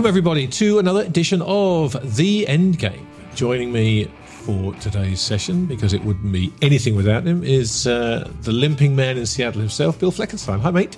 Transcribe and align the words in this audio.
Welcome, 0.00 0.08
everybody, 0.08 0.46
to 0.46 0.78
another 0.78 1.02
edition 1.02 1.42
of 1.42 1.92
The 2.16 2.46
Endgame. 2.46 3.04
Joining 3.34 3.70
me 3.70 4.06
for 4.24 4.74
today's 4.76 5.20
session, 5.20 5.66
because 5.66 5.92
it 5.92 6.02
wouldn't 6.02 6.32
be 6.32 6.50
anything 6.62 6.96
without 6.96 7.24
him, 7.24 7.44
is 7.44 7.86
uh, 7.86 8.26
the 8.40 8.50
limping 8.50 8.96
man 8.96 9.18
in 9.18 9.26
Seattle 9.26 9.60
himself, 9.60 10.00
Bill 10.00 10.10
Fleckenstein. 10.10 10.60
Hi, 10.60 10.70
mate. 10.70 10.96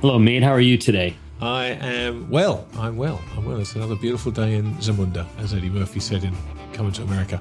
Hello, 0.00 0.18
mate. 0.18 0.42
How 0.42 0.50
are 0.50 0.60
you 0.60 0.76
today? 0.76 1.14
I 1.40 1.66
am 1.66 2.28
well. 2.28 2.66
I'm 2.76 2.96
well. 2.96 3.22
I'm 3.36 3.44
well. 3.44 3.60
It's 3.60 3.76
another 3.76 3.94
beautiful 3.94 4.32
day 4.32 4.56
in 4.56 4.74
Zamunda, 4.78 5.28
as 5.38 5.54
Eddie 5.54 5.70
Murphy 5.70 6.00
said 6.00 6.24
in 6.24 6.34
Coming 6.72 6.90
to 6.94 7.02
America. 7.04 7.40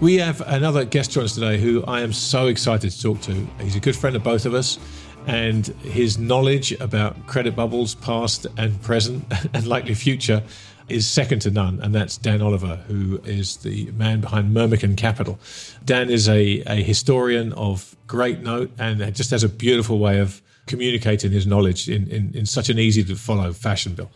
We 0.00 0.18
have 0.18 0.40
another 0.42 0.84
guest 0.84 1.10
join 1.10 1.24
us 1.24 1.34
today 1.34 1.58
who 1.58 1.82
I 1.86 2.02
am 2.02 2.12
so 2.12 2.46
excited 2.46 2.92
to 2.92 3.02
talk 3.02 3.20
to. 3.22 3.32
He's 3.60 3.74
a 3.74 3.80
good 3.80 3.96
friend 3.96 4.14
of 4.14 4.22
both 4.22 4.46
of 4.46 4.54
us 4.54 4.78
and 5.26 5.66
his 5.66 6.18
knowledge 6.18 6.72
about 6.72 7.26
credit 7.26 7.54
bubbles, 7.54 7.94
past 7.94 8.46
and 8.56 8.80
present, 8.82 9.24
and 9.54 9.66
likely 9.66 9.94
future, 9.94 10.42
is 10.88 11.06
second 11.06 11.40
to 11.40 11.50
none. 11.50 11.80
And 11.80 11.94
that's 11.94 12.16
Dan 12.16 12.40
Oliver, 12.40 12.76
who 12.88 13.20
is 13.24 13.58
the 13.58 13.90
man 13.92 14.20
behind 14.20 14.54
Myrmikan 14.54 14.96
Capital. 14.96 15.38
Dan 15.84 16.08
is 16.10 16.28
a, 16.28 16.62
a 16.66 16.82
historian 16.82 17.52
of 17.52 17.96
great 18.06 18.40
note 18.40 18.70
and 18.78 19.14
just 19.14 19.30
has 19.30 19.44
a 19.44 19.48
beautiful 19.48 19.98
way 19.98 20.18
of 20.18 20.40
communicating 20.66 21.30
his 21.30 21.46
knowledge 21.46 21.88
in, 21.88 22.08
in, 22.08 22.32
in 22.34 22.46
such 22.46 22.68
an 22.68 22.78
easy 22.78 23.04
to 23.04 23.16
follow 23.16 23.52
fashion, 23.52 23.94
Bill. 23.94 24.10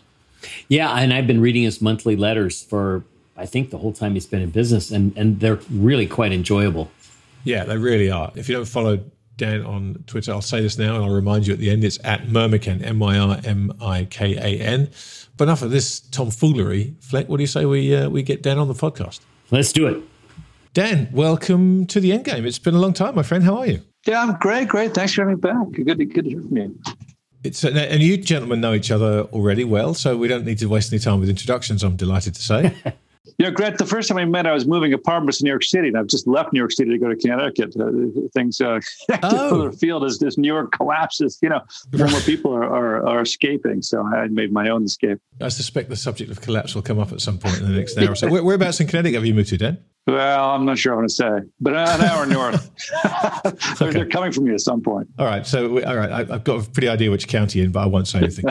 Yeah, 0.68 0.92
and 0.92 1.12
I've 1.12 1.26
been 1.26 1.40
reading 1.40 1.62
his 1.62 1.80
monthly 1.80 2.16
letters 2.16 2.62
for 2.62 3.04
I 3.36 3.46
think 3.46 3.70
the 3.70 3.78
whole 3.78 3.92
time 3.92 4.14
he's 4.14 4.26
been 4.26 4.42
in 4.42 4.50
business, 4.50 4.90
and 4.90 5.16
and 5.16 5.40
they're 5.40 5.60
really 5.70 6.06
quite 6.06 6.32
enjoyable. 6.32 6.90
Yeah, 7.44 7.64
they 7.64 7.76
really 7.76 8.10
are. 8.10 8.30
If 8.34 8.48
you 8.48 8.56
don't 8.56 8.66
follow 8.66 9.00
Dan 9.36 9.64
on 9.64 10.04
Twitter. 10.06 10.32
I'll 10.32 10.42
say 10.42 10.60
this 10.60 10.78
now 10.78 10.94
and 10.94 11.04
I'll 11.04 11.10
remind 11.10 11.46
you 11.46 11.52
at 11.52 11.58
the 11.58 11.70
end. 11.70 11.84
It's 11.84 11.98
at 12.04 12.26
Myrmikan, 12.26 12.84
M 12.84 12.98
Y 12.98 13.18
R 13.18 13.40
M 13.44 13.72
I 13.80 14.04
K 14.04 14.36
A 14.36 14.60
N. 14.62 14.90
But 15.36 15.44
enough 15.44 15.62
of 15.62 15.70
this 15.70 16.00
tomfoolery. 16.00 16.94
Fleck, 17.00 17.28
what 17.28 17.38
do 17.38 17.42
you 17.42 17.46
say 17.48 17.64
we 17.64 17.94
uh, 17.94 18.08
we 18.08 18.22
get 18.22 18.42
Dan 18.42 18.58
on 18.58 18.68
the 18.68 18.74
podcast? 18.74 19.20
Let's 19.50 19.72
do 19.72 19.86
it. 19.86 20.02
Dan, 20.74 21.08
welcome 21.12 21.86
to 21.86 22.00
the 22.00 22.12
end 22.12 22.24
game. 22.24 22.46
It's 22.46 22.58
been 22.58 22.74
a 22.74 22.80
long 22.80 22.92
time, 22.94 23.14
my 23.14 23.22
friend. 23.22 23.44
How 23.44 23.58
are 23.58 23.66
you? 23.66 23.82
Yeah, 24.06 24.22
I'm 24.22 24.36
great. 24.38 24.68
Great. 24.68 24.94
Thanks 24.94 25.14
for 25.14 25.22
having 25.22 25.36
me 25.36 25.40
back. 25.40 25.72
Good, 25.72 26.14
good 26.14 26.24
to 26.24 26.30
hear 26.30 26.40
from 26.40 26.56
you. 26.56 26.80
It's, 27.44 27.64
and 27.64 28.02
you 28.02 28.16
gentlemen 28.18 28.60
know 28.60 28.72
each 28.72 28.90
other 28.90 29.22
already 29.32 29.64
well, 29.64 29.94
so 29.94 30.16
we 30.16 30.28
don't 30.28 30.44
need 30.44 30.58
to 30.58 30.66
waste 30.66 30.92
any 30.92 31.00
time 31.00 31.18
with 31.20 31.28
introductions. 31.28 31.82
I'm 31.82 31.96
delighted 31.96 32.34
to 32.36 32.42
say. 32.42 32.74
You 33.38 33.46
know, 33.46 33.50
Grant, 33.52 33.78
the 33.78 33.86
first 33.86 34.08
time 34.08 34.16
we 34.16 34.24
met, 34.24 34.46
I 34.46 34.52
was 34.52 34.66
moving 34.66 34.92
apartments 34.92 35.40
in 35.40 35.44
New 35.44 35.50
York 35.50 35.62
City, 35.62 35.88
and 35.88 35.96
I've 35.96 36.08
just 36.08 36.26
left 36.26 36.52
New 36.52 36.58
York 36.58 36.72
City 36.72 36.90
to 36.90 36.98
go 36.98 37.08
to 37.08 37.16
Connecticut. 37.16 37.74
Uh, 37.78 38.20
things 38.34 38.60
uh, 38.60 38.80
oh. 39.22 39.70
field 39.70 40.04
as 40.04 40.18
this 40.18 40.36
New 40.36 40.48
York 40.48 40.72
collapses. 40.72 41.38
You 41.40 41.50
know, 41.50 41.60
more 41.92 42.08
more 42.08 42.20
people 42.26 42.52
are, 42.52 42.64
are, 42.64 43.06
are 43.06 43.20
escaping. 43.22 43.82
So 43.82 44.04
I 44.04 44.26
made 44.26 44.52
my 44.52 44.68
own 44.68 44.84
escape. 44.84 45.18
I 45.40 45.48
suspect 45.48 45.88
the 45.88 45.96
subject 45.96 46.30
of 46.30 46.40
collapse 46.40 46.74
will 46.74 46.82
come 46.82 46.98
up 46.98 47.12
at 47.12 47.20
some 47.20 47.38
point 47.38 47.58
in 47.58 47.70
the 47.70 47.78
next 47.78 47.96
hour 47.96 48.12
or 48.12 48.14
so. 48.16 48.28
Where, 48.28 48.42
whereabouts 48.42 48.80
in 48.80 48.88
Connecticut 48.88 49.14
have 49.14 49.26
you 49.26 49.34
moved 49.34 49.50
to, 49.50 49.58
Dan? 49.58 49.78
Well, 50.06 50.50
I'm 50.50 50.64
not 50.64 50.78
sure 50.78 50.92
I'm 50.92 50.98
going 50.98 51.08
to 51.08 51.14
say, 51.14 51.30
but 51.60 51.74
an 51.74 52.00
hour 52.00 52.26
north. 52.26 52.72
they're, 53.04 53.52
okay. 53.88 53.90
they're, 53.90 54.08
coming 54.08 54.32
from 54.32 54.48
you 54.48 54.54
at 54.54 54.60
some 54.60 54.80
point. 54.80 55.08
All 55.16 55.26
right. 55.26 55.46
So, 55.46 55.80
all 55.84 55.96
right. 55.96 56.10
I, 56.10 56.24
have 56.24 56.42
got 56.42 56.66
a 56.66 56.70
pretty 56.70 56.88
idea 56.88 57.08
which 57.12 57.28
county 57.28 57.60
in, 57.60 57.70
but 57.70 57.80
I 57.80 57.86
won't 57.86 58.08
say 58.08 58.18
anything. 58.18 58.46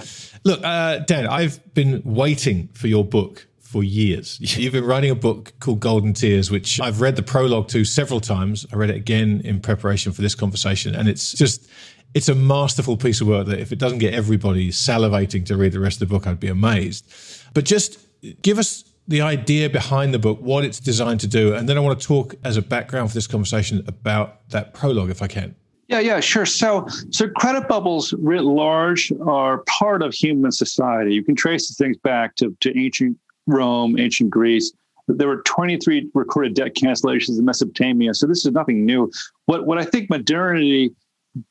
Look, 0.46 0.64
uh, 0.64 1.00
Dan, 1.00 1.28
I've 1.28 1.74
been 1.74 2.02
waiting 2.06 2.70
for 2.74 2.88
your 2.88 3.04
book 3.04 3.48
for 3.72 3.84
years. 3.84 4.38
You've 4.58 4.74
been 4.74 4.86
writing 4.86 5.12
a 5.12 5.16
book 5.16 5.54
called 5.62 5.80
Golden 5.80 6.14
Tears, 6.14 6.52
which 6.52 6.82
I've 6.82 7.00
read 7.00 7.16
the 7.16 7.24
prologue 7.24 7.70
to 7.70 7.86
several 7.86 8.20
times. 8.20 8.66
I 8.74 8.76
read 8.76 8.90
it 8.90 8.98
again 8.98 9.42
in 9.46 9.62
preparation 9.62 10.12
for 10.12 10.22
this 10.22 10.36
conversation. 10.36 10.94
And 10.94 11.08
it's 11.08 11.32
just, 11.32 11.70
it's 12.14 12.28
a 12.28 12.36
masterful 12.36 12.98
piece 12.98 13.22
of 13.22 13.28
work 13.28 13.48
that 13.48 13.60
if 13.60 13.72
it 13.72 13.80
doesn't 13.80 14.00
get 14.00 14.14
everybody 14.14 14.70
salivating 14.72 15.46
to 15.46 15.56
read 15.56 15.72
the 15.72 15.80
rest 15.80 16.02
of 16.02 16.10
the 16.10 16.14
book, 16.14 16.28
I'd 16.28 16.40
be 16.40 16.50
amazed. 16.50 17.10
But 17.54 17.64
just 17.64 17.98
give 18.42 18.60
us 18.60 18.84
the 19.08 19.22
idea 19.22 19.70
behind 19.70 20.14
the 20.14 20.20
book, 20.20 20.40
what 20.42 20.66
it's 20.66 20.80
designed 20.80 21.22
to 21.22 21.28
do. 21.28 21.56
And 21.56 21.68
then 21.70 21.78
I 21.78 21.80
want 21.80 22.00
to 22.00 22.06
talk 22.06 22.36
as 22.44 22.58
a 22.58 22.62
background 22.62 23.10
for 23.10 23.16
this 23.16 23.28
conversation 23.28 23.84
about 23.88 24.48
that 24.50 24.74
prologue, 24.74 25.10
if 25.10 25.22
I 25.22 25.28
can. 25.28 25.56
Yeah, 25.88 26.00
yeah, 26.00 26.20
sure. 26.22 26.46
So, 26.46 26.88
so 27.10 27.30
credit 27.30 27.68
bubbles 27.68 28.14
writ 28.14 28.44
large 28.44 29.12
are 29.26 29.60
part 29.68 30.02
of 30.02 30.14
human 30.14 30.52
society. 30.52 31.14
You 31.14 31.24
can 31.24 31.36
trace 31.36 31.68
the 31.68 31.84
things 31.84 31.98
back 31.98 32.36
to, 32.38 32.56
to 32.62 32.78
ancient 32.78 33.18
Rome, 33.48 34.00
ancient 34.00 34.30
Greece. 34.30 34.72
There 35.08 35.28
were 35.28 35.42
23 35.44 36.10
recorded 36.14 36.54
debt 36.54 36.76
cancellations 36.76 37.40
in 37.40 37.46
Mesopotamia. 37.46 38.14
So 38.14 38.28
this 38.28 38.46
is 38.46 38.52
nothing 38.52 38.86
new. 38.86 39.12
What 39.46 39.66
what 39.66 39.78
I 39.78 39.84
think 39.84 40.10
modernity 40.10 40.94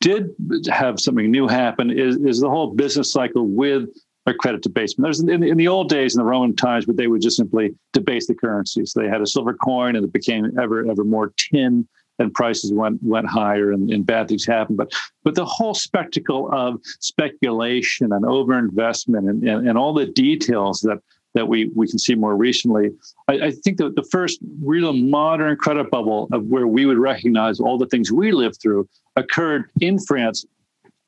did 0.01 0.35
have 0.69 1.01
something 1.01 1.31
new 1.31 1.49
happen 1.49 1.91
is, 1.91 2.17
is 2.17 2.41
the 2.41 2.51
whole 2.51 2.75
business 2.75 3.13
cycle 3.13 3.47
with 3.47 3.89
a 4.27 4.35
credit 4.35 4.63
debasement. 4.63 5.07
There's 5.07 5.21
in, 5.21 5.43
in 5.43 5.57
the 5.57 5.69
old 5.69 5.89
days 5.89 6.15
in 6.15 6.19
the 6.19 6.25
Roman 6.25 6.55
times, 6.55 6.85
but 6.85 6.97
they 6.97 7.07
would 7.07 7.23
just 7.23 7.37
simply 7.37 7.75
debase 7.93 8.27
the 8.27 8.35
currency. 8.35 8.85
So 8.85 9.01
they 9.01 9.09
had 9.09 9.23
a 9.23 9.27
silver 9.27 9.55
coin 9.55 9.97
and 9.97 10.05
it 10.05 10.13
became 10.13 10.59
ever 10.59 10.89
ever 10.89 11.05
more 11.05 11.33
tin 11.37 11.89
and 12.19 12.33
prices 12.35 12.73
went 12.73 13.03
went 13.03 13.27
higher 13.27 13.73
and, 13.73 13.91
and, 13.91 14.05
bad 14.05 14.29
things 14.29 14.45
happened. 14.45 14.77
But 14.77 14.93
but 15.25 15.35
the 15.35 15.47
whole 15.47 15.75
spectacle 15.75 16.51
of 16.53 16.81
speculation 17.01 18.13
and 18.13 18.25
overinvestment 18.25 19.29
and, 19.29 19.43
and, 19.43 19.69
and 19.69 19.79
all 19.79 19.95
the 19.95 20.07
details 20.07 20.81
that 20.81 20.99
that 21.35 21.49
we, 21.49 21.71
we 21.75 21.87
can 21.87 21.99
see 21.99 22.15
more 22.15 22.37
recently. 22.37 22.91
I, 23.29 23.33
I 23.33 23.51
think 23.51 23.79
that 23.79 23.95
the 23.97 24.03
first 24.11 24.41
real 24.63 24.93
modern 24.93 25.57
credit 25.57 25.91
bubble 25.91 26.29
of 26.33 26.47
where 26.47 26.67
we 26.67 26.87
would 26.87 26.99
recognize 26.99 27.61
all 27.61 27.79
the 27.79 27.87
things 27.87 28.11
we 28.11 28.33
lived 28.33 28.61
through 28.61 28.89
occurred 29.17 29.71
in 29.81 29.99
France 29.99 30.45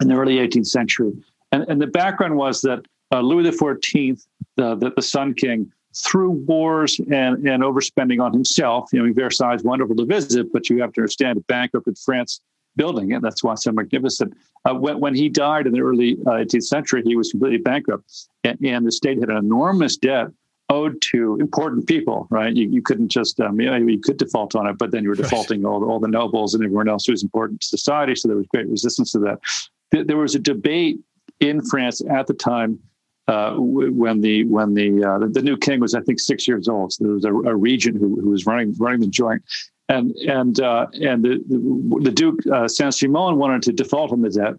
in 0.01 0.09
the 0.09 0.15
early 0.15 0.37
18th 0.37 0.67
century. 0.67 1.13
And, 1.51 1.65
and 1.69 1.81
the 1.81 1.87
background 1.87 2.37
was 2.37 2.61
that 2.63 2.85
uh, 3.13 3.21
Louis 3.21 3.51
XIV, 3.51 4.25
the, 4.57 4.75
the, 4.77 4.93
the 4.95 5.03
Sun 5.03 5.35
King, 5.35 5.71
through 5.95 6.31
wars 6.31 6.99
and, 7.11 7.47
and 7.47 7.63
overspending 7.63 8.23
on 8.23 8.33
himself, 8.33 8.89
you 8.93 9.05
know, 9.05 9.13
Versailles 9.13 9.55
is 9.55 9.63
wonderful 9.63 9.95
to 9.97 10.07
visit, 10.07 10.51
but 10.53 10.71
you 10.71 10.81
have 10.81 10.93
to 10.95 11.03
understand 11.03 11.37
a 11.37 11.43
bankrupted 11.43 11.99
France 11.99 12.41
building 12.77 13.13
it. 13.13 13.23
That's 13.23 13.43
why 13.43 13.53
it's 13.53 13.65
so 13.65 13.73
magnificent. 13.73 14.35
Uh, 14.65 14.75
when, 14.75 15.01
when 15.01 15.15
he 15.15 15.29
died 15.29 15.67
in 15.67 15.73
the 15.73 15.81
early 15.81 16.17
uh, 16.27 16.31
18th 16.31 16.65
century, 16.65 17.03
he 17.05 17.17
was 17.17 17.31
completely 17.31 17.59
bankrupt, 17.59 18.29
and, 18.45 18.59
and, 18.65 18.87
the 18.87 18.93
state 18.93 19.19
had 19.19 19.29
an 19.29 19.37
enormous 19.37 19.97
debt 19.97 20.29
owed 20.69 21.01
to 21.03 21.37
important 21.41 21.87
people. 21.87 22.27
Right? 22.31 22.55
You, 22.55 22.69
you 22.71 22.83
couldn't 22.83 23.09
just 23.09 23.41
um, 23.41 23.61
you, 23.61 23.71
know, 23.71 23.77
you 23.77 24.01
could 24.01 24.17
default 24.17 24.55
on 24.55 24.67
it, 24.67 24.79
but 24.79 24.91
then 24.91 25.03
you 25.03 25.09
were 25.09 25.17
defaulting 25.17 25.65
all, 25.67 25.85
all 25.85 26.01
the 26.01 26.09
nobles 26.09 26.55
and 26.55 26.65
everyone 26.65 26.89
else 26.89 27.07
who 27.07 27.13
was 27.13 27.23
important 27.23 27.61
to 27.61 27.67
society. 27.67 28.15
So 28.15 28.29
there 28.29 28.37
was 28.37 28.47
great 28.47 28.69
resistance 28.69 29.13
to 29.13 29.19
that. 29.21 30.07
There 30.07 30.17
was 30.17 30.35
a 30.35 30.39
debate 30.39 31.01
in 31.41 31.61
France 31.61 32.01
at 32.09 32.27
the 32.27 32.35
time 32.35 32.79
uh, 33.29 33.55
when 33.57 34.21
the 34.21 34.45
when 34.45 34.75
the, 34.75 35.05
uh, 35.05 35.19
the, 35.19 35.29
the 35.29 35.43
new 35.43 35.57
king 35.57 35.81
was 35.81 35.95
I 35.95 36.01
think 36.01 36.19
six 36.19 36.49
years 36.49 36.69
old. 36.69 36.93
So 36.93 37.05
there 37.05 37.13
was 37.13 37.25
a, 37.25 37.33
a 37.33 37.55
regent 37.55 37.99
who, 37.99 38.21
who 38.21 38.31
was 38.31 38.47
running 38.47 38.75
running 38.79 39.01
the 39.01 39.07
joint, 39.07 39.43
and 39.89 40.15
and 40.17 40.61
uh, 40.61 40.87
and 41.01 41.25
the, 41.25 41.43
the, 42.03 42.11
Duke 42.11 42.41
uh, 42.53 42.69
Saint 42.69 42.95
Simon 42.95 43.37
wanted 43.37 43.63
to 43.63 43.73
default 43.73 44.13
on 44.13 44.23
the 44.23 44.31
debt, 44.31 44.55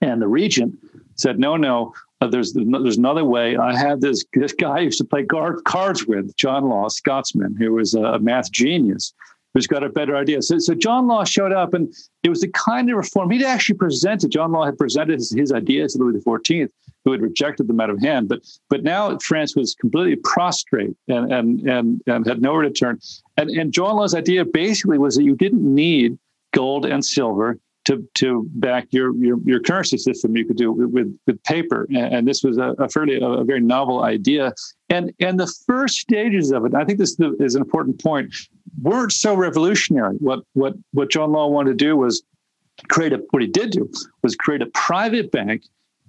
and 0.00 0.20
the 0.20 0.28
regent 0.28 0.76
said, 1.14 1.38
"No, 1.38 1.56
no, 1.56 1.94
uh, 2.20 2.26
there's 2.26 2.52
there's 2.52 2.98
another 2.98 3.24
way. 3.24 3.56
I 3.56 3.76
had 3.76 4.00
this 4.00 4.24
this 4.32 4.52
guy 4.52 4.78
I 4.78 4.80
used 4.80 4.98
to 4.98 5.04
play 5.04 5.22
guard, 5.22 5.64
cards 5.64 6.06
with, 6.06 6.36
John 6.36 6.68
Law, 6.68 6.88
Scotsman, 6.88 7.56
who 7.56 7.74
was 7.74 7.94
a 7.94 8.18
math 8.18 8.50
genius." 8.50 9.12
Who's 9.56 9.66
got 9.66 9.82
a 9.82 9.88
better 9.88 10.14
idea? 10.14 10.42
So, 10.42 10.58
so 10.58 10.74
John 10.74 11.06
Law 11.06 11.24
showed 11.24 11.50
up, 11.50 11.72
and 11.72 11.90
it 12.22 12.28
was 12.28 12.42
the 12.42 12.48
kind 12.48 12.90
of 12.90 12.96
reform 12.98 13.30
he'd 13.30 13.42
actually 13.42 13.78
presented. 13.78 14.30
John 14.30 14.52
Law 14.52 14.66
had 14.66 14.76
presented 14.76 15.14
his, 15.14 15.30
his 15.30 15.50
ideas 15.50 15.94
to 15.94 15.98
Louis 16.00 16.22
XIV, 16.22 16.68
who 17.06 17.12
had 17.12 17.22
rejected 17.22 17.66
them 17.66 17.80
out 17.80 17.88
of 17.88 17.98
hand. 17.98 18.28
But 18.28 18.40
but 18.68 18.82
now 18.82 19.16
France 19.16 19.56
was 19.56 19.74
completely 19.74 20.16
prostrate 20.16 20.94
and 21.08 21.32
and 21.32 21.60
and, 21.60 22.02
and 22.06 22.26
had 22.26 22.42
nowhere 22.42 22.64
to 22.64 22.70
turn. 22.70 23.00
And 23.38 23.48
and 23.48 23.72
John 23.72 23.96
Law's 23.96 24.14
idea 24.14 24.44
basically 24.44 24.98
was 24.98 25.16
that 25.16 25.22
you 25.22 25.34
didn't 25.34 25.62
need 25.62 26.18
gold 26.52 26.84
and 26.84 27.02
silver 27.02 27.58
to 27.86 28.06
to 28.14 28.46
back 28.54 28.88
your 28.90 29.14
your, 29.16 29.38
your 29.44 29.60
currency 29.60 29.96
system. 29.96 30.36
You 30.36 30.44
could 30.44 30.56
do 30.56 30.70
it 30.82 30.86
with 30.90 31.18
with 31.26 31.42
paper, 31.44 31.86
and, 31.88 32.14
and 32.14 32.28
this 32.28 32.42
was 32.42 32.58
a, 32.58 32.74
a 32.78 32.88
fairly 32.88 33.16
a, 33.16 33.24
a, 33.24 33.44
very 33.44 33.60
novel 33.60 34.02
idea. 34.02 34.52
And 34.90 35.12
and 35.20 35.40
the 35.40 35.52
first 35.66 35.98
stages 35.98 36.50
of 36.50 36.64
it, 36.66 36.74
I 36.74 36.84
think 36.84 36.98
this 36.98 37.16
is 37.40 37.54
an 37.54 37.62
important 37.62 38.02
point, 38.02 38.34
weren't 38.82 39.12
so 39.12 39.34
revolutionary. 39.34 40.16
What 40.16 40.40
what 40.52 40.74
what 40.92 41.10
John 41.10 41.32
Law 41.32 41.48
wanted 41.48 41.78
to 41.78 41.84
do 41.84 41.96
was 41.96 42.22
create 42.88 43.12
a 43.12 43.22
what 43.30 43.42
he 43.42 43.48
did 43.48 43.70
do 43.70 43.90
was 44.22 44.34
create 44.36 44.62
a 44.62 44.66
private 44.66 45.30
bank, 45.30 45.62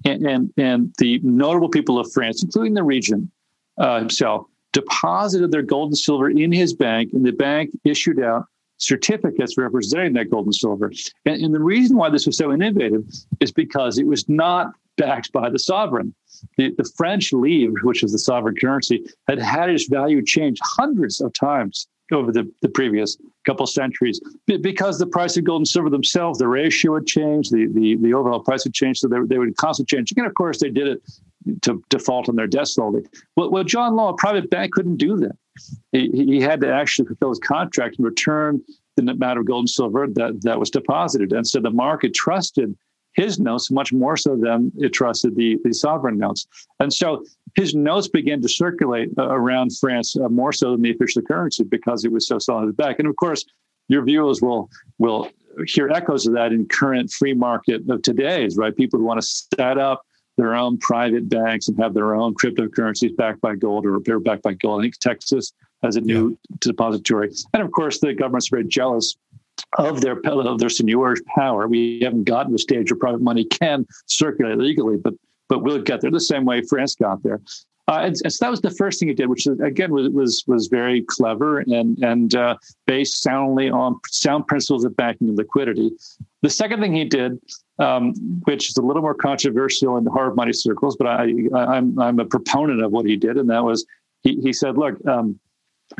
and 0.03 0.25
and, 0.25 0.53
and 0.57 0.93
the 0.97 1.19
notable 1.23 1.69
people 1.69 1.99
of 1.99 2.11
France, 2.11 2.43
including 2.43 2.73
the 2.73 2.83
regent 2.83 3.29
uh, 3.77 3.99
himself, 3.99 4.47
deposited 4.73 5.51
their 5.51 5.61
gold 5.61 5.89
and 5.89 5.97
silver 5.97 6.29
in 6.29 6.51
his 6.51 6.73
bank, 6.73 7.13
and 7.13 7.23
the 7.23 7.31
bank 7.31 7.69
issued 7.83 8.19
out 8.19 8.45
certificates 8.77 9.57
representing 9.57 10.13
that 10.13 10.29
gold 10.29 10.45
and 10.45 10.55
silver. 10.55 10.91
And, 11.25 11.43
and 11.43 11.53
the 11.53 11.59
reason 11.59 11.97
why 11.97 12.09
this 12.09 12.25
was 12.25 12.37
so 12.37 12.51
innovative 12.51 13.03
is 13.39 13.51
because 13.51 13.97
it 13.97 14.07
was 14.07 14.27
not 14.29 14.71
backed 14.97 15.31
by 15.31 15.49
the 15.49 15.59
sovereign. 15.59 16.13
The, 16.57 16.73
the 16.77 16.89
French 16.95 17.33
livre, 17.33 17.79
which 17.83 18.03
is 18.03 18.11
the 18.11 18.19
sovereign 18.19 18.55
currency, 18.55 19.05
had 19.27 19.39
had 19.39 19.69
its 19.69 19.87
value 19.87 20.23
change 20.23 20.59
hundreds 20.61 21.21
of 21.21 21.33
times 21.33 21.87
over 22.11 22.31
the, 22.31 22.49
the 22.61 22.69
previous 22.69 23.17
couple 23.45 23.67
centuries 23.67 24.21
because 24.45 24.97
the 24.97 25.07
price 25.07 25.35
of 25.35 25.43
gold 25.43 25.61
and 25.61 25.67
silver 25.67 25.89
themselves, 25.89 26.39
the 26.39 26.47
ratio 26.47 26.95
had 26.95 27.05
changed, 27.05 27.51
the, 27.51 27.67
the, 27.73 27.95
the 27.97 28.13
overall 28.13 28.39
price 28.39 28.63
had 28.63 28.73
changed, 28.73 28.99
so 28.99 29.07
they, 29.07 29.17
they 29.25 29.37
would 29.37 29.55
constantly 29.57 29.97
change. 29.97 30.13
And 30.15 30.25
of 30.25 30.33
course, 30.35 30.59
they 30.59 30.69
did 30.69 30.87
it 30.87 31.61
to 31.63 31.83
default 31.89 32.29
on 32.29 32.35
their 32.35 32.47
debt 32.47 32.67
slowly. 32.67 33.05
Well, 33.35 33.51
well 33.51 33.63
John 33.63 33.95
Law, 33.95 34.09
a 34.09 34.15
private 34.15 34.49
bank, 34.49 34.73
couldn't 34.73 34.97
do 34.97 35.17
that. 35.17 35.37
He, 35.91 36.09
he 36.13 36.41
had 36.41 36.61
to 36.61 36.73
actually 36.73 37.07
fulfill 37.07 37.29
his 37.29 37.39
contract 37.39 37.97
and 37.97 38.05
return 38.05 38.61
the 38.95 39.11
amount 39.11 39.39
of 39.39 39.45
gold 39.45 39.63
and 39.63 39.69
silver 39.69 40.07
that, 40.07 40.41
that 40.41 40.59
was 40.59 40.69
deposited. 40.69 41.31
And 41.31 41.45
so 41.45 41.59
the 41.59 41.69
market 41.69 42.13
trusted 42.13 42.75
his 43.13 43.39
notes 43.39 43.71
much 43.71 43.91
more 43.91 44.15
so 44.15 44.35
than 44.35 44.71
it 44.77 44.93
trusted 44.93 45.35
the, 45.35 45.57
the 45.63 45.73
sovereign 45.73 46.17
notes. 46.17 46.47
And 46.79 46.93
so 46.93 47.25
his 47.55 47.73
notes 47.73 48.07
began 48.07 48.41
to 48.41 48.49
circulate 48.49 49.09
uh, 49.17 49.27
around 49.29 49.75
France 49.77 50.15
uh, 50.15 50.29
more 50.29 50.53
so 50.53 50.71
than 50.71 50.83
the 50.83 50.91
official 50.91 51.23
currency 51.23 51.63
because 51.63 52.05
it 52.05 52.11
was 52.11 52.27
so 52.27 52.37
solid 52.37 52.77
back. 52.77 52.99
And 52.99 53.07
of 53.07 53.15
course, 53.15 53.43
your 53.87 54.03
viewers 54.03 54.41
will 54.41 54.69
will 54.99 55.29
hear 55.65 55.89
echoes 55.89 56.27
of 56.27 56.33
that 56.33 56.51
in 56.51 56.67
current 56.67 57.11
free 57.11 57.33
market 57.33 57.81
of 57.89 58.01
today's 58.03 58.57
right. 58.57 58.75
People 58.75 58.99
who 58.99 59.05
want 59.05 59.19
to 59.19 59.27
set 59.55 59.79
up 59.79 60.03
their 60.37 60.55
own 60.55 60.77
private 60.77 61.29
banks 61.29 61.67
and 61.67 61.77
have 61.79 61.93
their 61.93 62.15
own 62.15 62.33
cryptocurrencies 62.35 63.15
backed 63.15 63.41
by 63.41 63.55
gold 63.55 63.85
or 63.85 64.19
backed 64.19 64.43
by 64.43 64.53
gold. 64.53 64.81
I 64.81 64.83
think 64.83 64.97
Texas 64.99 65.53
has 65.83 65.95
a 65.95 66.01
new 66.01 66.29
yeah. 66.29 66.55
depository, 66.59 67.31
and 67.53 67.63
of 67.63 67.71
course, 67.71 67.99
the 67.99 68.13
government's 68.13 68.49
very 68.49 68.65
jealous 68.65 69.17
of 69.77 70.01
their 70.01 70.19
of 70.27 70.59
their 70.59 70.69
seigneur's 70.69 71.21
power. 71.35 71.67
We 71.67 71.99
haven't 72.01 72.25
gotten 72.25 72.51
to 72.51 72.53
the 72.53 72.59
stage 72.59 72.91
where 72.91 72.99
private 72.99 73.21
money 73.21 73.45
can 73.45 73.85
circulate 74.05 74.57
legally, 74.57 74.97
but 74.97 75.13
but 75.49 75.63
we'll 75.63 75.81
get 75.81 76.01
there 76.01 76.11
the 76.11 76.19
same 76.19 76.45
way 76.45 76.61
France 76.61 76.95
got 76.95 77.23
there. 77.23 77.41
Uh, 77.89 78.01
and, 78.03 78.15
and, 78.25 78.33
so 78.33 78.43
that 78.43 78.51
was 78.51 78.59
the 78.59 78.71
first 78.71 78.99
thing 78.99 79.07
he 79.07 79.13
did, 79.13 79.29
which 79.29 79.47
again 79.47 79.91
was 79.91 80.09
was 80.09 80.43
was 80.45 80.67
very 80.67 81.03
clever 81.03 81.59
and 81.59 81.97
and 82.03 82.35
uh, 82.35 82.57
based 82.85 83.21
soundly 83.21 83.69
on 83.69 83.97
sound 84.07 84.45
principles 84.47 84.83
of 84.83 84.95
banking 84.97 85.29
and 85.29 85.37
liquidity. 85.37 85.91
The 86.41 86.49
second 86.49 86.81
thing 86.81 86.93
he 86.93 87.05
did, 87.05 87.39
um, 87.79 88.13
which 88.45 88.69
is 88.69 88.77
a 88.77 88.81
little 88.81 89.01
more 89.01 89.13
controversial 89.13 89.97
in 89.97 90.05
hard 90.07 90.35
money 90.35 90.53
circles, 90.53 90.95
but 90.95 91.07
I 91.07 91.25
am 91.25 91.55
I'm, 91.55 91.99
I'm 91.99 92.19
a 92.19 92.25
proponent 92.25 92.81
of 92.83 92.91
what 92.91 93.05
he 93.05 93.15
did, 93.15 93.37
and 93.37 93.49
that 93.49 93.63
was 93.63 93.85
he 94.23 94.39
he 94.41 94.53
said, 94.53 94.77
look. 94.77 94.95
Um, 95.07 95.39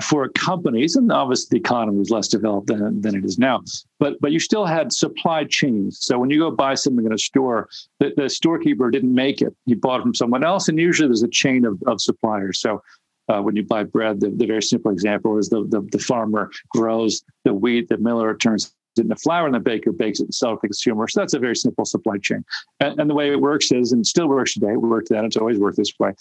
for 0.04 0.28
companies, 0.28 0.98
and 0.98 1.14
obviously 1.14 1.48
the 1.58 1.62
economy 1.62 1.98
was 1.98 2.10
less 2.10 2.28
developed 2.28 2.68
than, 2.68 3.00
than 3.00 3.16
it 3.16 3.24
is 3.24 3.40
now, 3.40 3.64
but 4.00 4.20
but 4.20 4.34
you 4.34 4.40
still 4.40 4.66
had 4.66 4.92
supply 4.92 5.46
chains. 5.46 5.98
So 6.02 6.20
when 6.20 6.30
you 6.30 6.40
go 6.40 6.52
buy 6.52 6.74
something 6.74 7.06
in 7.06 7.14
a 7.14 7.18
store, 7.18 7.70
the, 8.00 8.12
the 8.18 8.30
storekeeper 8.30 8.92
didn't 8.92 9.14
make 9.14 9.42
it; 9.42 9.56
he 9.66 9.76
bought 9.76 10.02
it 10.02 10.04
from 10.04 10.14
someone 10.14 10.44
else, 10.44 10.68
and 10.68 10.78
usually 10.78 11.08
there's 11.08 11.24
a 11.24 11.30
chain 11.30 11.64
of, 11.64 11.82
of 11.88 12.02
suppliers. 12.02 12.60
So 12.60 12.82
uh, 13.30 13.42
when 13.42 13.56
you 13.56 13.64
buy 13.64 13.84
bread, 13.84 14.20
the, 14.20 14.30
the 14.30 14.46
very 14.46 14.62
simple 14.62 14.92
example 14.92 15.38
is 15.38 15.50
the, 15.50 15.66
the, 15.70 15.82
the 15.92 16.00
farmer 16.00 16.50
grows 16.70 17.24
the 17.44 17.54
wheat, 17.54 17.90
the 17.90 17.98
miller 17.98 18.36
turns 18.36 18.74
it 19.00 19.04
into 19.04 19.16
flour, 19.16 19.46
and 19.46 19.56
the 19.56 19.60
baker 19.60 19.92
bakes 19.92 20.20
it 20.20 20.24
and 20.24 20.36
sells 20.36 20.54
it 20.54 20.56
to 20.56 20.60
the 20.64 20.68
consumer. 20.70 21.08
So 21.08 21.20
that's 21.20 21.34
a 21.34 21.40
very 21.40 21.56
simple 21.56 21.86
supply 21.86 22.18
chain. 22.18 22.44
And, 22.80 23.00
and 23.00 23.10
the 23.10 23.14
way 23.14 23.32
it 23.32 23.42
works 23.42 23.72
is, 23.72 23.92
and 23.92 24.06
still 24.06 24.28
works 24.28 24.54
today, 24.54 24.74
it 24.74 24.82
worked 24.82 25.10
then, 25.10 25.26
it's 25.26 25.38
always 25.38 25.58
worked 25.58 25.78
this 25.78 25.94
way, 26.00 26.14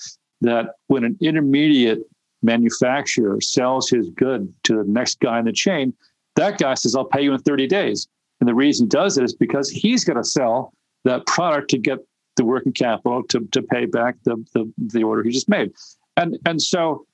that 0.42 0.74
when 0.88 1.04
an 1.04 1.16
intermediate 1.20 2.00
manufacturer 2.42 3.40
sells 3.40 3.88
his 3.88 4.08
good 4.10 4.52
to 4.64 4.76
the 4.76 4.84
next 4.84 5.20
guy 5.20 5.38
in 5.38 5.44
the 5.44 5.52
chain, 5.52 5.92
that 6.36 6.58
guy 6.58 6.74
says, 6.74 6.94
I'll 6.94 7.04
pay 7.04 7.22
you 7.22 7.32
in 7.32 7.40
30 7.40 7.66
days. 7.66 8.06
And 8.40 8.48
the 8.48 8.54
reason 8.54 8.86
he 8.86 8.88
does 8.88 9.16
it 9.16 9.24
is 9.24 9.34
because 9.34 9.70
he's 9.70 10.04
going 10.04 10.18
to 10.18 10.24
sell 10.24 10.72
that 11.04 11.26
product 11.26 11.70
to 11.70 11.78
get 11.78 11.98
the 12.36 12.44
working 12.44 12.72
capital 12.72 13.22
to, 13.24 13.48
to 13.52 13.62
pay 13.62 13.86
back 13.86 14.16
the, 14.24 14.36
the, 14.52 14.70
the 14.78 15.02
order 15.02 15.22
he 15.22 15.30
just 15.30 15.48
made. 15.48 15.72
And, 16.16 16.38
and 16.44 16.60
so 16.60 17.06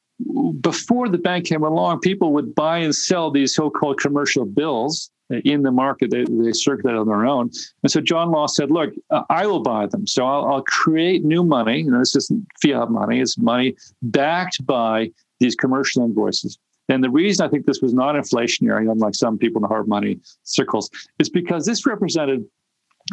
before 0.61 1.09
the 1.09 1.19
bank 1.19 1.47
came 1.47 1.63
along, 1.63 2.01
people 2.01 2.33
would 2.33 2.55
buy 2.55 2.79
and 2.79 2.95
sell 2.95 3.31
these 3.31 3.55
so 3.55 3.71
called 3.71 4.01
commercial 4.01 4.45
bills 4.45 5.11
in 5.45 5.63
the 5.63 5.71
market. 5.71 6.11
They, 6.11 6.25
they 6.25 6.53
circulate 6.53 6.97
on 6.97 7.07
their 7.07 7.27
own. 7.27 7.51
And 7.83 7.91
so 7.91 8.01
John 8.01 8.31
Law 8.31 8.47
said, 8.47 8.71
look, 8.71 8.91
uh, 9.11 9.23
I 9.31 9.47
will 9.47 9.63
buy 9.63 9.87
them. 9.87 10.07
So 10.07 10.27
I'll, 10.27 10.47
I'll 10.47 10.63
create 10.63 11.25
new 11.25 11.45
money. 11.45 11.81
You 11.81 11.91
know, 11.91 11.99
this 11.99 12.17
isn't 12.17 12.47
fiat 12.63 12.91
money, 12.91 13.21
it's 13.21 13.39
money 13.39 13.77
backed 14.03 14.65
by 14.67 15.11
these 15.41 15.55
commercial 15.55 16.05
invoices. 16.05 16.59
And 16.89 17.03
the 17.03 17.11
reason 17.11 17.47
I 17.47 17.49
think 17.49 17.67
this 17.67 17.81
was 17.81 17.95
not 17.95 18.17
inflationary, 18.17 18.91
unlike 18.91 19.15
some 19.15 19.39
people 19.39 19.61
in 19.61 19.63
the 19.63 19.69
hard 19.69 19.89
money 19.89 20.19
circles, 20.43 20.91
is 21.19 21.29
because 21.29 21.65
this 21.65 21.87
represented 21.87 22.45